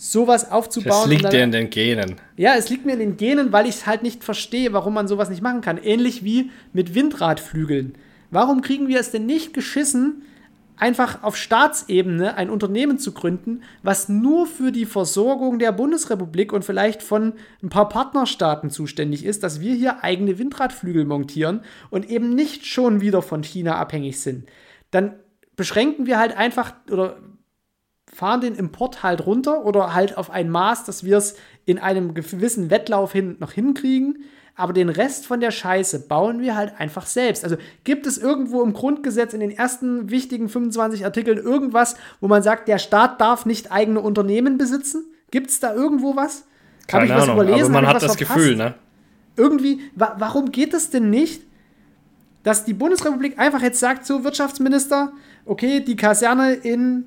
sowas 0.02 0.50
aufzubauen. 0.50 1.02
Das 1.02 1.06
liegt 1.08 1.24
dann- 1.24 1.30
dir 1.30 1.44
in 1.44 1.52
den 1.52 1.70
Genen. 1.70 2.16
ja, 2.36 2.54
es 2.56 2.68
liegt 2.68 2.84
mir 2.84 2.94
in 2.94 2.98
den 2.98 3.16
Genen, 3.16 3.52
weil 3.52 3.66
ich 3.66 3.76
es 3.76 3.86
halt 3.86 4.02
nicht 4.02 4.24
verstehe, 4.24 4.72
warum 4.72 4.94
man 4.94 5.06
sowas 5.06 5.30
nicht 5.30 5.42
machen 5.42 5.60
kann. 5.60 5.78
Ähnlich 5.78 6.24
wie 6.24 6.50
mit 6.72 6.96
Windradflügeln. 6.96 7.94
Warum 8.32 8.62
kriegen 8.62 8.88
wir 8.88 8.98
es 8.98 9.12
denn 9.12 9.26
nicht 9.26 9.54
geschissen, 9.54 10.22
einfach 10.76 11.22
auf 11.22 11.36
Staatsebene 11.36 12.36
ein 12.36 12.50
Unternehmen 12.50 12.98
zu 12.98 13.12
gründen, 13.12 13.62
was 13.84 14.08
nur 14.08 14.46
für 14.46 14.72
die 14.72 14.86
Versorgung 14.86 15.60
der 15.60 15.70
Bundesrepublik 15.70 16.52
und 16.52 16.64
vielleicht 16.64 17.02
von 17.04 17.34
ein 17.62 17.68
paar 17.68 17.88
Partnerstaaten 17.88 18.70
zuständig 18.70 19.24
ist, 19.24 19.44
dass 19.44 19.60
wir 19.60 19.74
hier 19.74 20.02
eigene 20.02 20.36
Windradflügel 20.36 21.04
montieren 21.04 21.60
und 21.90 22.10
eben 22.10 22.34
nicht 22.34 22.66
schon 22.66 23.00
wieder 23.00 23.22
von 23.22 23.44
China 23.44 23.76
abhängig 23.76 24.18
sind. 24.20 24.46
Dann 24.90 25.14
beschränken 25.54 26.06
wir 26.06 26.18
halt 26.18 26.36
einfach 26.36 26.74
oder 26.90 27.18
fahren 28.12 28.40
den 28.40 28.54
Import 28.54 29.02
halt 29.02 29.26
runter 29.26 29.64
oder 29.64 29.94
halt 29.94 30.18
auf 30.18 30.30
ein 30.30 30.50
Maß, 30.50 30.84
dass 30.84 31.04
wir 31.04 31.16
es 31.16 31.36
in 31.64 31.78
einem 31.78 32.14
gewissen 32.14 32.70
Wettlauf 32.70 33.12
hin 33.12 33.36
noch 33.40 33.52
hinkriegen 33.52 34.24
aber 34.54 34.72
den 34.72 34.88
Rest 34.90 35.26
von 35.26 35.40
der 35.40 35.50
Scheiße 35.50 36.00
bauen 36.00 36.40
wir 36.40 36.56
halt 36.56 36.78
einfach 36.78 37.06
selbst. 37.06 37.44
Also 37.44 37.56
gibt 37.84 38.06
es 38.06 38.18
irgendwo 38.18 38.62
im 38.62 38.74
Grundgesetz 38.74 39.32
in 39.32 39.40
den 39.40 39.50
ersten 39.50 40.10
wichtigen 40.10 40.48
25 40.48 41.04
Artikeln 41.04 41.38
irgendwas, 41.38 41.96
wo 42.20 42.28
man 42.28 42.42
sagt, 42.42 42.68
der 42.68 42.78
Staat 42.78 43.20
darf 43.20 43.46
nicht 43.46 43.72
eigene 43.72 44.00
Unternehmen 44.00 44.58
besitzen? 44.58 45.04
Gibt 45.30 45.50
es 45.50 45.60
da 45.60 45.74
irgendwo 45.74 46.16
was? 46.16 46.44
Keine 46.86 47.06
ich 47.06 47.10
was 47.12 47.22
Ahnung, 47.22 47.36
überlesen? 47.36 47.74
aber 47.74 47.82
man 47.82 47.86
hat 47.86 48.02
das 48.02 48.16
verpasst? 48.16 48.36
Gefühl, 48.36 48.56
ne? 48.56 48.74
Irgendwie, 49.36 49.80
wa 49.94 50.16
warum 50.18 50.52
geht 50.52 50.74
es 50.74 50.90
denn 50.90 51.08
nicht, 51.08 51.42
dass 52.42 52.64
die 52.64 52.74
Bundesrepublik 52.74 53.38
einfach 53.38 53.62
jetzt 53.62 53.80
sagt, 53.80 54.04
so 54.04 54.24
Wirtschaftsminister, 54.24 55.12
okay, 55.46 55.80
die 55.80 55.96
Kaserne 55.96 56.52
in, 56.52 57.04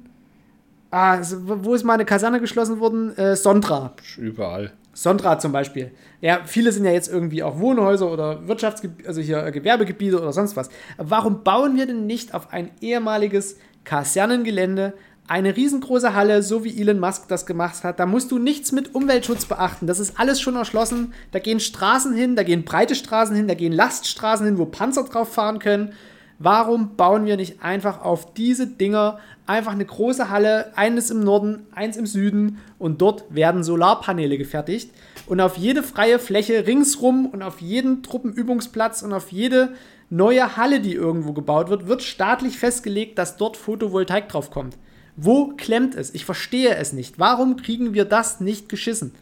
ah, 0.91 1.19
wo 1.21 1.73
ist 1.73 1.83
meine 1.83 2.05
Kaserne 2.05 2.39
geschlossen 2.39 2.79
worden? 2.79 3.15
Äh, 3.17 3.35
Sondra. 3.35 3.93
Überall. 4.17 4.73
Sondra 4.93 5.39
zum 5.39 5.51
Beispiel. 5.51 5.91
Ja, 6.21 6.39
viele 6.45 6.71
sind 6.71 6.85
ja 6.85 6.91
jetzt 6.91 7.09
irgendwie 7.09 7.43
auch 7.43 7.59
Wohnhäuser 7.59 8.09
oder 8.09 8.47
Wirtschaftsgebiete, 8.47 9.07
also 9.07 9.21
hier 9.21 9.51
Gewerbegebiete 9.51 10.19
oder 10.19 10.31
sonst 10.31 10.55
was. 10.55 10.69
warum 10.97 11.43
bauen 11.43 11.75
wir 11.75 11.85
denn 11.85 12.05
nicht 12.05 12.33
auf 12.33 12.53
ein 12.53 12.71
ehemaliges 12.79 13.57
Kasernengelände 13.83 14.93
eine 15.27 15.55
riesengroße 15.55 16.13
Halle, 16.13 16.43
so 16.43 16.63
wie 16.63 16.79
Elon 16.79 16.99
Musk 16.99 17.27
das 17.27 17.45
gemacht 17.45 17.83
hat? 17.83 17.99
Da 17.99 18.05
musst 18.05 18.31
du 18.31 18.39
nichts 18.39 18.71
mit 18.71 18.95
Umweltschutz 18.95 19.45
beachten. 19.45 19.87
Das 19.87 19.99
ist 19.99 20.19
alles 20.19 20.39
schon 20.39 20.55
erschlossen. 20.55 21.13
Da 21.31 21.39
gehen 21.39 21.59
Straßen 21.59 22.13
hin, 22.13 22.35
da 22.35 22.43
gehen 22.43 22.63
breite 22.63 22.95
Straßen 22.95 23.35
hin, 23.35 23.47
da 23.47 23.53
gehen 23.53 23.73
Laststraßen 23.73 24.45
hin, 24.45 24.57
wo 24.57 24.65
Panzer 24.65 25.03
drauf 25.03 25.33
fahren 25.33 25.59
können. 25.59 25.93
Warum 26.37 26.95
bauen 26.95 27.25
wir 27.25 27.37
nicht 27.37 27.63
einfach 27.63 28.01
auf 28.01 28.33
diese 28.33 28.67
Dinger 28.67 29.19
einfach 29.45 29.73
eine 29.73 29.85
große 29.85 30.29
Halle, 30.29 30.71
eines 30.75 31.11
im 31.11 31.19
Norden, 31.19 31.67
eins 31.73 31.97
im 31.97 32.05
Süden 32.05 32.59
und 32.79 33.01
dort 33.01 33.23
werden 33.29 33.63
Solarpaneele 33.63 34.37
gefertigt 34.37 34.91
und 35.27 35.39
auf 35.41 35.57
jede 35.57 35.83
freie 35.83 36.19
Fläche 36.19 36.65
ringsrum 36.67 37.27
und 37.27 37.43
auf 37.43 37.61
jeden 37.61 38.03
Truppenübungsplatz 38.03 39.01
und 39.01 39.13
auf 39.13 39.31
jede 39.31 39.73
neue 40.09 40.57
Halle, 40.57 40.79
die 40.79 40.93
irgendwo 40.93 41.33
gebaut 41.33 41.69
wird, 41.69 41.87
wird 41.87 42.03
staatlich 42.03 42.57
festgelegt, 42.57 43.17
dass 43.17 43.37
dort 43.37 43.57
Photovoltaik 43.57 44.29
drauf 44.29 44.51
kommt. 44.51 44.77
Wo 45.15 45.53
klemmt 45.55 45.95
es? 45.95 46.13
Ich 46.13 46.25
verstehe 46.25 46.75
es 46.75 46.93
nicht. 46.93 47.19
Warum 47.19 47.55
kriegen 47.55 47.93
wir 47.93 48.05
das 48.05 48.41
nicht 48.41 48.67
geschissen? 48.67 49.13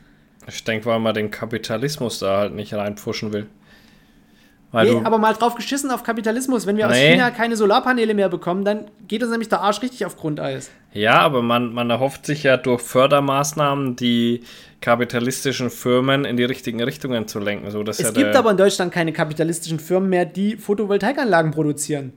Ich 0.48 0.64
denke, 0.64 0.88
weil 0.88 1.00
man 1.00 1.14
den 1.14 1.32
Kapitalismus 1.32 2.20
da 2.20 2.40
halt 2.40 2.56
nicht 2.56 2.74
reinpfuschen 2.74 3.32
will. 3.32 3.48
Weil 4.74 4.92
nee, 4.92 5.02
aber 5.04 5.20
mal 5.20 5.34
drauf 5.34 5.54
geschissen 5.54 5.92
auf 5.92 6.02
Kapitalismus. 6.02 6.66
Wenn 6.66 6.78
wir 6.78 6.88
nee. 6.88 6.94
aus 6.94 6.98
China 6.98 7.30
keine 7.30 7.56
Solarpaneele 7.56 8.16
mehr 8.16 8.28
bekommen, 8.28 8.66
dann 8.66 8.86
geht 9.08 9.22
uns 9.22 9.32
nämlich 9.32 9.48
der 9.48 9.62
Arsch 9.62 9.84
richtig 9.84 10.04
auf 10.04 10.18
Grundeis. 10.18 10.72
Ja, 10.94 11.20
aber 11.20 11.44
man, 11.44 11.76
man 11.76 11.92
erhofft 11.92 12.26
sich 12.26 12.42
ja 12.42 12.58
durch 12.58 12.82
Fördermaßnahmen 12.82 13.96
die 13.96 14.42
kapitalistischen 14.82 15.70
Firmen 15.70 16.26
in 16.26 16.38
die 16.38 16.44
richtigen 16.44 16.82
Richtungen 16.82 17.28
zu 17.28 17.40
lenken. 17.40 17.70
So, 17.70 17.84
es 17.84 18.00
ja 18.00 18.10
gibt 18.10 18.36
aber 18.36 18.50
in 18.50 18.58
Deutschland 18.58 18.92
keine 18.92 19.14
kapitalistischen 19.14 19.80
Firmen 19.80 20.10
mehr, 20.10 20.26
die 20.26 20.58
Photovoltaikanlagen 20.58 21.52
produzieren. 21.52 22.14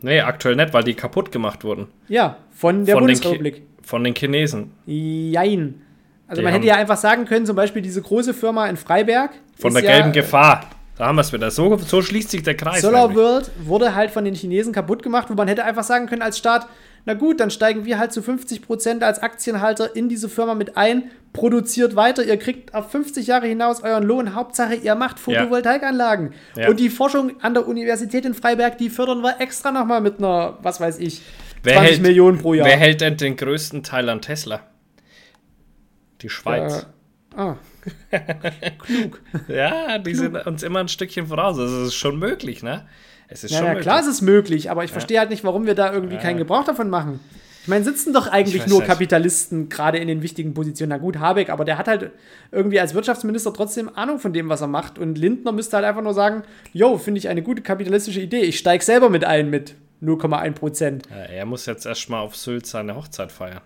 Nee, 0.00 0.22
aktuell 0.22 0.56
nicht, 0.56 0.72
weil 0.72 0.84
die 0.84 0.94
kaputt 0.94 1.32
gemacht 1.32 1.64
wurden. 1.64 1.88
Ja, 2.08 2.38
von 2.50 2.86
der 2.86 2.94
von 2.94 3.04
Bundesrepublik. 3.04 3.56
Den 3.56 3.66
von 3.82 4.02
den 4.02 4.14
Chinesen. 4.14 4.72
Jein. 4.86 5.82
Also 6.26 6.40
die 6.40 6.44
man 6.44 6.54
hätte 6.54 6.66
ja 6.66 6.76
einfach 6.76 6.96
sagen 6.96 7.26
können, 7.26 7.44
zum 7.44 7.56
Beispiel 7.56 7.82
diese 7.82 8.00
große 8.00 8.32
Firma 8.32 8.68
in 8.68 8.78
Freiberg. 8.78 9.32
Von 9.58 9.74
der 9.74 9.82
gelben 9.82 10.14
ja, 10.14 10.22
Gefahr. 10.22 10.70
Da 10.96 11.06
haben 11.06 11.16
wir 11.16 11.22
es 11.22 11.32
wieder. 11.32 11.50
So, 11.50 11.76
so 11.76 12.02
schließt 12.02 12.30
sich 12.30 12.42
der 12.42 12.56
Kreis. 12.56 12.82
Solar 12.82 13.14
World 13.14 13.50
wurde 13.64 13.94
halt 13.94 14.10
von 14.10 14.24
den 14.24 14.34
Chinesen 14.34 14.72
kaputt 14.72 15.02
gemacht, 15.02 15.28
wo 15.28 15.34
man 15.34 15.48
hätte 15.48 15.64
einfach 15.64 15.82
sagen 15.82 16.06
können 16.06 16.22
als 16.22 16.38
Staat, 16.38 16.68
na 17.06 17.14
gut, 17.14 17.40
dann 17.40 17.50
steigen 17.50 17.84
wir 17.84 17.98
halt 17.98 18.12
zu 18.12 18.20
50% 18.20 19.02
als 19.02 19.18
Aktienhalter 19.18 19.94
in 19.94 20.08
diese 20.08 20.28
Firma 20.28 20.54
mit 20.54 20.76
ein, 20.76 21.10
produziert 21.34 21.96
weiter, 21.96 22.24
ihr 22.24 22.38
kriegt 22.38 22.74
auf 22.74 22.90
50 22.90 23.26
Jahre 23.26 23.46
hinaus 23.46 23.82
euren 23.82 24.04
Lohn, 24.04 24.34
Hauptsache 24.34 24.74
ihr 24.74 24.94
macht 24.94 25.18
Photovoltaikanlagen. 25.18 26.32
Ja. 26.56 26.68
Und 26.68 26.80
die 26.80 26.88
Forschung 26.88 27.32
an 27.42 27.52
der 27.52 27.66
Universität 27.68 28.24
in 28.24 28.32
Freiberg, 28.32 28.78
die 28.78 28.88
fördern 28.88 29.20
wir 29.20 29.40
extra 29.40 29.70
nochmal 29.70 30.00
mit 30.00 30.18
einer, 30.18 30.58
was 30.62 30.80
weiß 30.80 30.98
ich, 31.00 31.22
20 31.64 31.82
hält, 31.82 32.02
Millionen 32.02 32.38
pro 32.38 32.54
Jahr. 32.54 32.66
Wer 32.66 32.76
hält 32.76 33.00
denn 33.00 33.16
den 33.16 33.36
größten 33.36 33.82
Teil 33.82 34.08
an 34.08 34.22
Tesla? 34.22 34.60
Die 36.22 36.28
Schweiz. 36.30 36.86
Ja. 37.36 37.50
Ah. 37.50 37.56
Klug. 38.78 39.20
Ja, 39.48 39.98
die 39.98 40.12
Klug. 40.12 40.22
sind 40.22 40.46
uns 40.46 40.62
immer 40.62 40.80
ein 40.80 40.88
Stückchen 40.88 41.26
voraus. 41.26 41.58
Also 41.58 41.82
es 41.82 41.88
ist 41.88 41.94
schon 41.94 42.18
möglich, 42.18 42.62
ne? 42.62 42.86
Es 43.28 43.44
ist 43.44 43.52
ja, 43.52 43.58
schon 43.58 43.66
ja, 43.66 43.72
möglich. 43.72 43.84
klar, 43.84 44.00
es 44.00 44.06
ist 44.06 44.20
möglich, 44.22 44.70
aber 44.70 44.84
ich 44.84 44.90
ja. 44.90 44.94
verstehe 44.94 45.18
halt 45.18 45.30
nicht, 45.30 45.44
warum 45.44 45.66
wir 45.66 45.74
da 45.74 45.92
irgendwie 45.92 46.16
ja. 46.16 46.20
keinen 46.20 46.38
Gebrauch 46.38 46.64
davon 46.64 46.90
machen. 46.90 47.20
Ich 47.62 47.68
meine, 47.68 47.82
sitzen 47.82 48.12
doch 48.12 48.26
eigentlich 48.26 48.66
nur 48.66 48.80
nicht. 48.80 48.88
Kapitalisten 48.88 49.70
gerade 49.70 49.96
in 49.96 50.06
den 50.06 50.20
wichtigen 50.20 50.52
Positionen. 50.52 50.90
Na 50.90 50.98
gut, 50.98 51.18
Habeck, 51.18 51.48
aber 51.48 51.64
der 51.64 51.78
hat 51.78 51.88
halt 51.88 52.10
irgendwie 52.52 52.78
als 52.78 52.92
Wirtschaftsminister 52.92 53.54
trotzdem 53.54 53.88
Ahnung 53.96 54.18
von 54.18 54.34
dem, 54.34 54.50
was 54.50 54.60
er 54.60 54.66
macht. 54.66 54.98
Und 54.98 55.16
Lindner 55.16 55.50
müsste 55.50 55.76
halt 55.76 55.86
einfach 55.86 56.02
nur 56.02 56.12
sagen: 56.12 56.42
Jo, 56.74 56.98
finde 56.98 57.18
ich 57.18 57.28
eine 57.28 57.42
gute 57.42 57.62
kapitalistische 57.62 58.20
Idee. 58.20 58.42
Ich 58.42 58.58
steige 58.58 58.84
selber 58.84 59.08
mit 59.08 59.24
ein 59.24 59.48
mit 59.48 59.76
0,1 60.02 60.52
Prozent. 60.52 61.08
er 61.10 61.46
muss 61.46 61.64
jetzt 61.64 61.86
erstmal 61.86 62.20
auf 62.20 62.36
Sylt 62.36 62.66
seine 62.66 62.96
Hochzeit 62.96 63.32
feiern. 63.32 63.62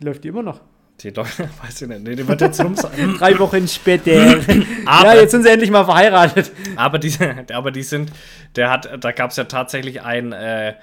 Läuft 0.00 0.24
die 0.24 0.28
immer 0.28 0.42
noch? 0.42 0.60
Die 1.00 1.12
Deutsche, 1.12 1.48
weiß 1.62 1.82
ich 1.82 1.88
nicht. 1.88 2.02
Nee, 2.02 2.14
die 2.14 2.26
wird 2.26 2.40
jetzt 2.40 2.62
rum 2.62 2.74
sein. 2.74 3.14
Drei 3.18 3.38
Wochen 3.38 3.68
später. 3.68 4.38
aber, 4.86 5.14
ja, 5.14 5.20
jetzt 5.20 5.32
sind 5.32 5.42
sie 5.42 5.50
endlich 5.50 5.70
mal 5.70 5.84
verheiratet. 5.84 6.52
Aber 6.76 6.98
die, 6.98 7.12
aber 7.52 7.70
die 7.70 7.82
sind, 7.82 8.10
der 8.54 8.70
hat, 8.70 9.04
da 9.04 9.12
gab 9.12 9.30
es 9.30 9.36
ja 9.36 9.44
tatsächlich 9.44 10.02
ein, 10.02 10.32
äh, 10.32 10.74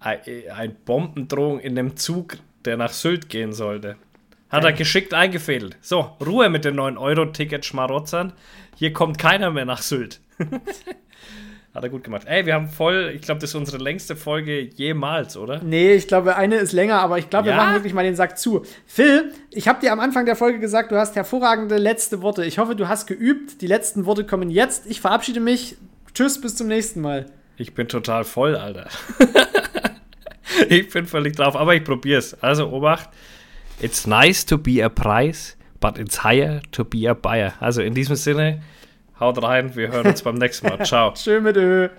ein, 0.00 0.18
ein 0.54 0.76
Bombendrohung 0.84 1.60
in 1.60 1.76
dem 1.76 1.96
Zug, 1.96 2.38
der 2.64 2.76
nach 2.76 2.92
Sylt 2.92 3.28
gehen 3.28 3.52
sollte. 3.52 3.96
Hat 4.48 4.64
er 4.64 4.72
geschickt 4.72 5.14
eingefädelt. 5.14 5.76
So, 5.80 6.16
Ruhe 6.26 6.48
mit 6.48 6.64
den 6.64 6.74
9-Euro-Ticket-Schmarotzern. 6.74 8.32
Hier 8.74 8.92
kommt 8.92 9.16
keiner 9.16 9.52
mehr 9.52 9.64
nach 9.64 9.80
Sylt. 9.80 10.20
Hat 11.72 11.84
er 11.84 11.88
gut 11.88 12.02
gemacht. 12.02 12.22
Ey, 12.26 12.46
wir 12.46 12.54
haben 12.54 12.68
voll, 12.68 13.12
ich 13.14 13.22
glaube, 13.22 13.40
das 13.40 13.50
ist 13.50 13.54
unsere 13.54 13.78
längste 13.78 14.16
Folge 14.16 14.60
jemals, 14.60 15.36
oder? 15.36 15.62
Nee, 15.62 15.94
ich 15.94 16.08
glaube, 16.08 16.34
eine 16.34 16.56
ist 16.56 16.72
länger, 16.72 17.00
aber 17.00 17.18
ich 17.18 17.30
glaube, 17.30 17.48
ja? 17.48 17.54
wir 17.54 17.62
machen 17.62 17.74
wirklich 17.74 17.94
mal 17.94 18.02
den 18.02 18.16
Sack 18.16 18.38
zu. 18.38 18.64
Phil, 18.86 19.32
ich 19.52 19.68
habe 19.68 19.80
dir 19.80 19.92
am 19.92 20.00
Anfang 20.00 20.26
der 20.26 20.34
Folge 20.34 20.58
gesagt, 20.58 20.90
du 20.90 20.96
hast 20.96 21.14
hervorragende 21.14 21.78
letzte 21.78 22.22
Worte. 22.22 22.44
Ich 22.44 22.58
hoffe, 22.58 22.74
du 22.74 22.88
hast 22.88 23.06
geübt. 23.06 23.62
Die 23.62 23.68
letzten 23.68 24.04
Worte 24.04 24.26
kommen 24.26 24.50
jetzt. 24.50 24.86
Ich 24.86 25.00
verabschiede 25.00 25.38
mich. 25.38 25.76
Tschüss, 26.12 26.40
bis 26.40 26.56
zum 26.56 26.66
nächsten 26.66 27.02
Mal. 27.02 27.26
Ich 27.56 27.72
bin 27.72 27.86
total 27.86 28.24
voll, 28.24 28.56
Alter. 28.56 28.88
ich 30.68 30.90
bin 30.90 31.06
völlig 31.06 31.36
drauf, 31.36 31.54
aber 31.54 31.76
ich 31.76 31.84
probier's. 31.84 32.34
Also, 32.42 32.68
Obacht. 32.72 33.10
It's 33.80 34.08
nice 34.08 34.44
to 34.44 34.58
be 34.58 34.84
a 34.84 34.88
price, 34.88 35.56
but 35.78 35.98
it's 35.98 36.24
higher 36.24 36.62
to 36.72 36.84
be 36.84 37.08
a 37.08 37.14
buyer. 37.14 37.52
Also, 37.60 37.80
in 37.80 37.94
diesem 37.94 38.16
Sinne. 38.16 38.60
Haut 39.20 39.42
rein, 39.42 39.76
wir 39.76 39.92
hören 39.92 40.06
uns 40.06 40.22
beim 40.22 40.36
nächsten 40.36 40.66
Mal. 40.66 40.84
Ciao. 40.86 41.14
Schön 41.14 41.42
mit 41.42 41.56
Ö. 41.56 41.90